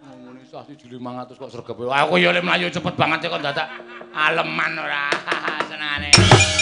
Ngomongin 0.00 0.42
sah 0.48 0.66
siji 0.66 0.90
500 0.90 1.38
kok 1.38 1.52
sregep. 1.54 1.76
Aku 1.86 2.18
ya 2.18 2.34
mlayu 2.42 2.66
cepet 2.66 2.94
banget 2.98 3.30
kok 3.30 3.38
dadak 3.38 3.68
aleman 4.10 4.74
ora 4.74 5.06
senengane. 5.70 6.59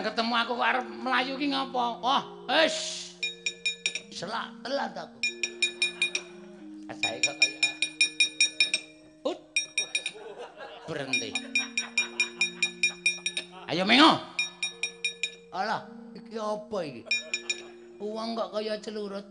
Barang 0.00 0.16
ketemu 0.16 0.32
aku 0.32 0.52
kok 0.56 0.64
arep 0.64 0.86
mlayu 1.04 1.36
ki 1.36 1.46
ngopo? 1.52 2.00
Oh, 2.00 2.22
wis. 2.48 2.76
Selak 4.08 4.48
telat 4.64 4.96
aku. 4.96 5.20
Asae 6.88 7.20
kok 7.20 7.36
kaya 7.36 7.60
Ut. 9.28 9.36
Berhenti. 10.88 11.36
Ayo 13.68 13.84
mengo. 13.84 14.16
Alah, 15.52 15.84
iki 16.16 16.40
apa 16.40 16.78
iki? 16.80 17.04
Uang 18.00 18.40
kok 18.40 18.56
kaya 18.56 18.80
celurut. 18.80 19.28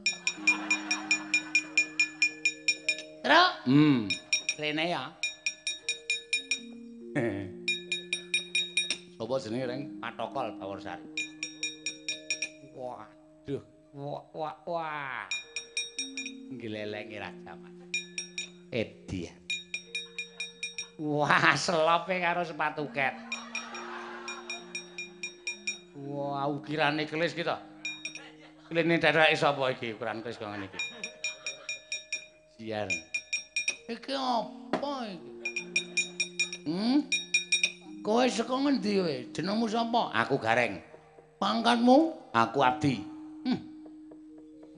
Terus? 3.25 3.49
Hmm, 3.65 4.05
rene 4.61 4.85
ya. 4.85 5.09
Sopo 9.19 9.35
jenenge 9.35 9.67
reng 9.67 9.81
Patokol 9.99 10.55
Baworsari. 10.55 11.03
Waduh, 12.71 13.59
wah 13.91 14.23
wah 14.31 14.55
wah. 14.63 15.27
Nglelengi 16.55 17.19
Raja 17.19 17.51
Mas. 17.59 17.75
Edi. 18.71 19.27
Wah, 21.03 21.51
selope 21.59 22.15
karo 22.23 22.47
sepatu 22.47 22.87
ket. 22.95 23.11
Wah, 25.99 26.47
ukirane 26.47 27.03
kelis 27.03 27.35
kita. 27.35 27.59
Kline 28.71 29.03
daerah 29.03 29.27
sapa 29.35 29.75
iki 29.75 29.99
ukuran 29.99 30.23
kelis 30.23 30.39
kok 30.39 30.47
ngene 30.47 30.71
iki. 30.71 30.79
Sian. 32.55 32.87
Iki 33.83 34.15
apa 34.15 34.91
iki? 35.11 35.31
Hmm? 36.63 37.18
Kowe 37.99 38.25
saka 38.31 38.55
ngendi 38.55 38.91
kowe? 38.99 39.15
Jenengmu 39.35 39.65
sapa? 39.67 40.15
Aku 40.15 40.39
Gareng. 40.39 40.79
Pangkatmu? 41.39 42.15
Aku 42.31 42.59
Abdi. 42.63 43.03
Hmm. 43.43 43.59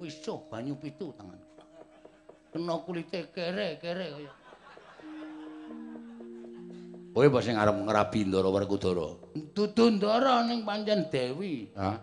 Wis 0.02 0.18
banyu 0.50 0.74
pitu 0.78 1.14
tangan. 1.14 1.38
Kena 2.52 2.76
kulite 2.84 3.30
kere-kere 3.32 4.06
kaya. 4.18 4.34
Kowe 7.12 7.26
apa 7.28 7.40
sing 7.44 7.60
arep 7.60 7.76
ngrabi 7.76 8.20
Ndara 8.28 8.50
Werkudara? 8.50 9.08
Dudu 9.52 10.00
ndara 10.00 10.48
ning 10.48 10.64
pancen 10.64 11.12
Dewi. 11.12 11.70
Hah? 11.76 12.00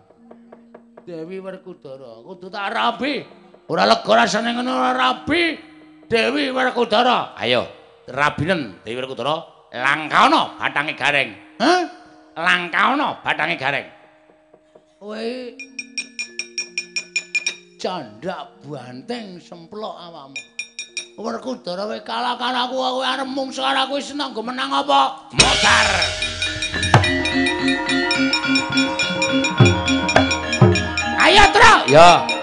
Dewi 1.03 1.41
Werkudara. 1.41 2.21
Kudu 2.23 2.47
tak 2.47 2.69
rabi. 2.71 3.25
Ora 3.69 3.89
lega 3.89 4.11
rasane 4.13 4.53
ngono 4.53 4.69
ora 4.69 4.93
rabi. 4.93 5.57
Dewi 6.05 6.53
Werkudara. 6.53 7.33
Ayo, 7.37 7.65
rabinen 8.05 8.81
Dewi 8.85 9.01
Werkudara 9.01 9.58
langkaono 9.73 10.57
batange 10.57 10.93
gareng. 10.97 11.29
Hah? 11.61 11.81
Langkaono 12.37 13.21
batange 13.21 13.55
gareng. 13.57 13.87
Kowe 14.99 15.25
candak 17.77 18.49
banteng 18.65 19.37
semplok 19.39 19.95
awakmu. 19.95 20.41
Werkudara 21.19 21.85
kowe 21.85 21.99
kalah 22.01 22.35
karo 22.39 22.59
aku, 22.65 22.75
kowe 22.75 23.05
arep 23.05 23.29
mungsuh 23.29 23.63
karo 23.63 23.79
aku 23.85 24.01
seneng 24.01 24.33
go 24.33 24.41
menang 24.41 24.73
apa? 24.73 25.29
Motar. 25.37 25.87
Ayo, 31.19 31.43
Tru. 31.53 31.73
Ya. 31.93 32.38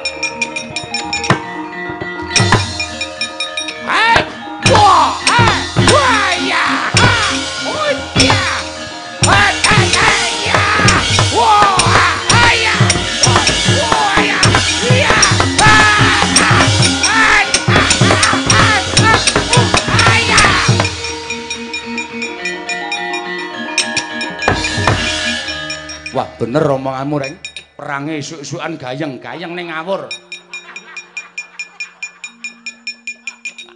Bener 26.36 26.64
omonganmu, 26.64 27.16
Reng. 27.16 27.34
Perange 27.76 28.20
esuk-esukan 28.20 28.76
gayeng-gayeng 28.80 29.52
ning 29.52 29.68
ngawur. 29.68 30.08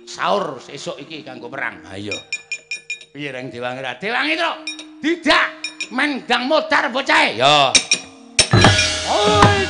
Saur 0.08 0.60
sesuk 0.60 1.00
iki 1.00 1.24
kanggo 1.24 1.48
perang. 1.48 1.80
Ha 1.88 1.96
iya. 1.96 2.16
Piye 3.12 3.32
Reng 3.32 3.48
Dewangi 3.48 3.80
ra? 3.80 3.96
Dewangi, 3.96 4.36
Tru. 4.36 4.52
Tidak 5.00 5.46
main 5.96 6.24
dang 6.28 6.44
motor 6.44 6.92
bocah. 6.92 7.20
Ya. 7.32 7.72
Oi! 9.08 9.60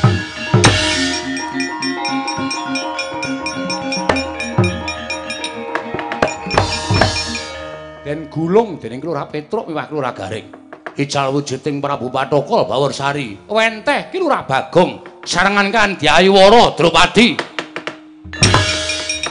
Den 8.02 8.26
gulung 8.26 8.82
dening 8.82 8.98
Kelurah 8.98 9.30
Petruk 9.30 9.70
miwah 9.70 9.86
Kelurah 9.86 10.10
Garing. 10.10 10.69
Ical 11.00 11.32
wujuding 11.32 11.80
Prabu 11.80 12.12
Patokol 12.12 12.68
Bawarsari. 12.68 13.48
Wenteh 13.48 14.12
Kelurah 14.12 14.44
Bagong 14.44 15.00
sarengan 15.24 15.72
kan 15.72 15.96
Dyayiwara 15.96 16.76
Drupadi. 16.76 17.40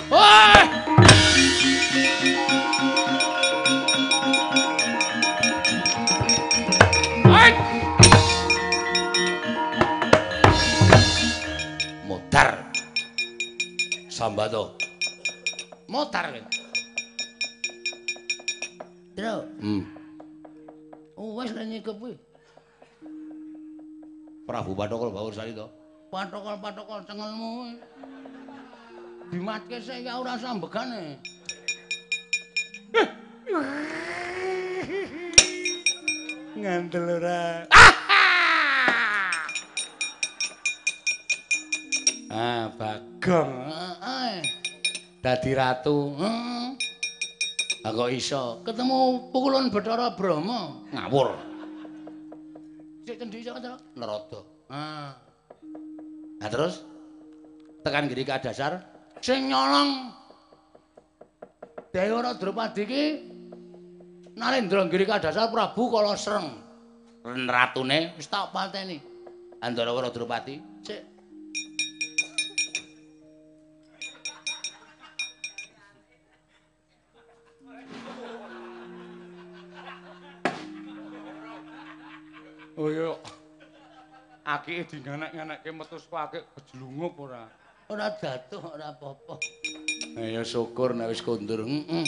Oi! 0.10 0.62
Modar. 12.10 12.50
Sambado. 14.10 14.74
Motor. 15.86 16.34
Tru, 19.14 19.36
Hmm. 19.62 19.99
Wis 21.20 21.52
lan 21.52 21.68
nyekep 21.68 22.00
kowe. 22.00 22.14
Prabu 24.48 24.72
Patokol 24.74 25.12
Bawarsari 25.12 25.52
to. 25.52 25.68
Patokol-patokol 26.10 27.06
cengelmu. 27.06 27.78
Dimatke 29.30 29.78
sik 29.78 30.08
ya 30.08 30.18
ora 30.18 30.40
sambegane. 30.42 31.22
Ngandel 36.58 37.22
ora. 37.22 37.70
Ah, 42.30 42.74
Bagong. 42.74 43.54
Heeh. 43.70 44.42
Dadi 45.22 45.52
ratu. 45.54 46.18
Heeh. 46.18 46.59
Kok 47.80 48.10
iso 48.12 48.60
Ketemu 48.68 49.32
pukulan 49.32 49.72
Bathara 49.72 50.12
Brahma. 50.14 50.84
ngawur. 50.92 51.36
Sik 53.08 53.16
cendi 53.18 53.40
sik 53.40 53.56
Tru. 53.56 53.76
Nerada. 53.96 54.40
Ah. 54.70 55.16
Nah 56.40 56.50
terus 56.52 56.84
tekan 57.84 58.06
Girika 58.12 58.38
dasar 58.40 58.84
Sing 59.20 59.52
nyolong 59.52 60.12
Dewa 61.92 62.32
Drupadi 62.38 62.84
iki 62.86 63.04
Narendra 64.38 64.88
Girika 64.88 65.20
dasar 65.20 65.52
Prabu 65.52 65.92
Kala 65.92 66.16
Sreng. 66.16 66.48
ratune 67.26 68.16
Wis 68.16 68.28
tak 68.32 68.52
pateni. 68.56 69.00
Andarawara 69.60 70.12
Drupadi. 70.12 70.60
Oh 82.80 82.88
iya. 82.88 83.12
Akike 84.48 84.88
dinganek-nganekke 84.88 85.68
metu 85.76 86.00
saka 86.00 86.32
akik 86.32 86.44
kejlungup 86.56 87.20
ora. 87.20 87.44
Ora 87.92 88.08
jatuh 88.16 88.64
ora 88.64 88.96
apa-apa. 88.96 89.36
Ya 90.16 90.40
syukur 90.48 90.96
nek 90.96 91.12
wis 91.12 91.20
kondur. 91.20 91.68
Heeh. 91.68 92.08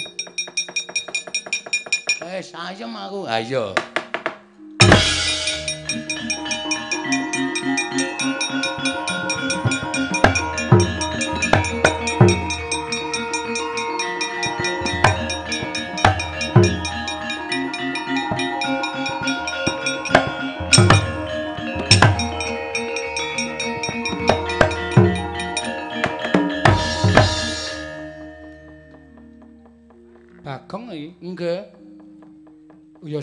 Eh, 2.23 2.39
sayem 2.39 2.95
aku. 2.95 3.27
Ha 3.27 3.43
iya. 3.43 3.75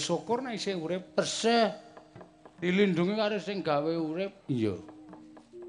Syukur 0.09 0.41
nek 0.41 0.57
isih 0.57 0.81
urip. 0.81 1.13
Persih 1.13 1.69
dilindungi 2.57 3.13
karo 3.13 3.37
sing 3.37 3.61
gawe 3.61 3.93
urip. 3.93 4.49
Iya. 4.49 4.81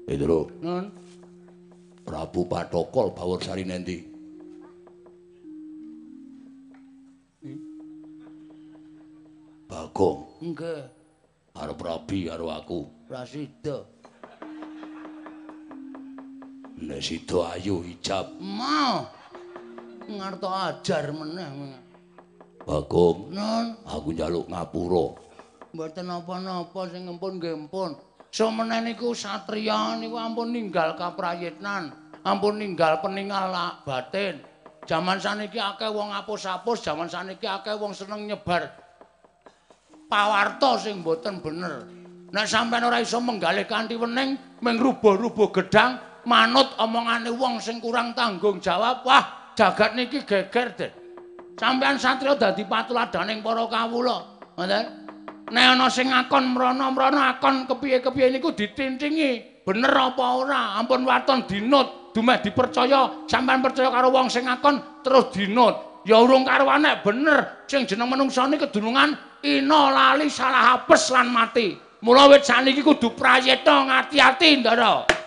Pedro, 0.08 0.48
Nun, 0.64 0.88
Prabu 2.08 2.48
Patokol 2.48 3.12
Bawarsari 3.12 3.68
nendi? 3.68 4.08
Bagong, 9.70 10.42
nggih. 10.50 10.82
arep 11.54 11.78
rabi 11.78 12.26
karo 12.26 12.50
aku. 12.50 12.80
Rasida. 13.06 13.86
Nek 16.80 17.00
sida 17.04 17.54
ayu 17.54 17.84
ijab. 17.84 18.34
Mau 18.40 19.04
ngarto 20.08 20.48
ajar 20.48 21.12
meneh. 21.12 21.89
Bagong, 22.64 23.32
Nun, 23.32 23.66
aku 23.88 24.12
njaluk 24.12 24.46
ngapura. 24.52 25.06
mboten 25.70 26.10
napa-napa 26.10 26.90
sing 26.90 27.06
ngempun 27.06 27.38
nggih 27.38 27.54
empun. 27.56 27.94
Semene 28.30 28.82
niku 28.82 29.14
satriya 29.14 29.96
niku 29.98 30.18
ampun 30.18 30.50
ninggal 30.50 30.98
kaprayitnan. 30.98 31.94
ampun 32.26 32.60
ninggal 32.60 33.00
peninggal 33.00 33.48
batin. 33.86 34.44
Jaman 34.84 35.22
saniki 35.22 35.56
akeh 35.56 35.88
wong 35.88 36.12
apus-apus, 36.12 36.82
jaman 36.84 37.08
saniki 37.08 37.46
akeh 37.46 37.78
wong 37.78 37.94
seneng 37.94 38.26
nyebar 38.28 38.68
pawarta 40.10 40.74
sing 40.82 41.06
boten 41.06 41.38
bener. 41.38 41.86
Nek 42.34 42.46
sampean 42.50 42.82
ora 42.82 42.98
iso 42.98 43.22
menggalih 43.22 43.64
kanthi 43.70 43.94
wening, 43.94 44.34
mung 44.58 44.76
rubuh-rubuh 44.78 45.54
gedang, 45.54 45.98
manut 46.26 46.74
omongane 46.82 47.30
wong 47.30 47.62
sing 47.62 47.78
kurang 47.78 48.14
tanggung 48.14 48.58
jawab, 48.58 49.06
wah, 49.06 49.54
jagat 49.54 49.94
niki 49.94 50.26
geger, 50.26 50.74
Den. 50.74 50.99
Sampean 51.60 52.00
satriya 52.00 52.40
dadi 52.40 52.64
patuladaning 52.64 53.44
para 53.44 53.68
kawula. 53.68 54.40
Ngoten. 54.56 54.84
Nek 55.52 55.64
ana 55.76 55.92
sing 55.92 56.08
ngakon 56.08 56.56
mrana-mrana 56.56 57.36
akon 57.36 57.68
kepiye-kepiye 57.68 58.32
niku 58.32 58.56
ditintingi. 58.56 59.60
Bener 59.60 59.92
apa 59.92 60.40
ora? 60.40 60.80
Ampun 60.80 61.04
waton 61.04 61.44
dinut, 61.44 62.16
dumeh 62.16 62.40
dipercaya. 62.40 63.28
Sampean 63.28 63.60
percaya 63.60 63.92
karo 63.92 64.08
wong 64.08 64.32
sing 64.32 64.48
ngakon 64.48 65.04
terus 65.04 65.28
dinut. 65.36 66.00
Ya 66.08 66.16
urung 66.16 66.48
karo 66.48 66.64
anek 66.64 67.04
bener. 67.04 67.68
Sing 67.68 67.84
jeneng 67.84 68.08
manungsane 68.08 68.56
kedunungan 68.56 69.12
ina 69.44 69.80
lali 69.92 70.32
salah 70.32 70.80
apes 70.80 71.12
lan 71.12 71.28
mati. 71.28 71.76
Mula 72.00 72.32
wit 72.32 72.48
saniki 72.48 72.80
kudu 72.80 73.12
prayitna 73.12 73.84
ngati-ati, 73.84 74.64
Ndara. 74.64 75.19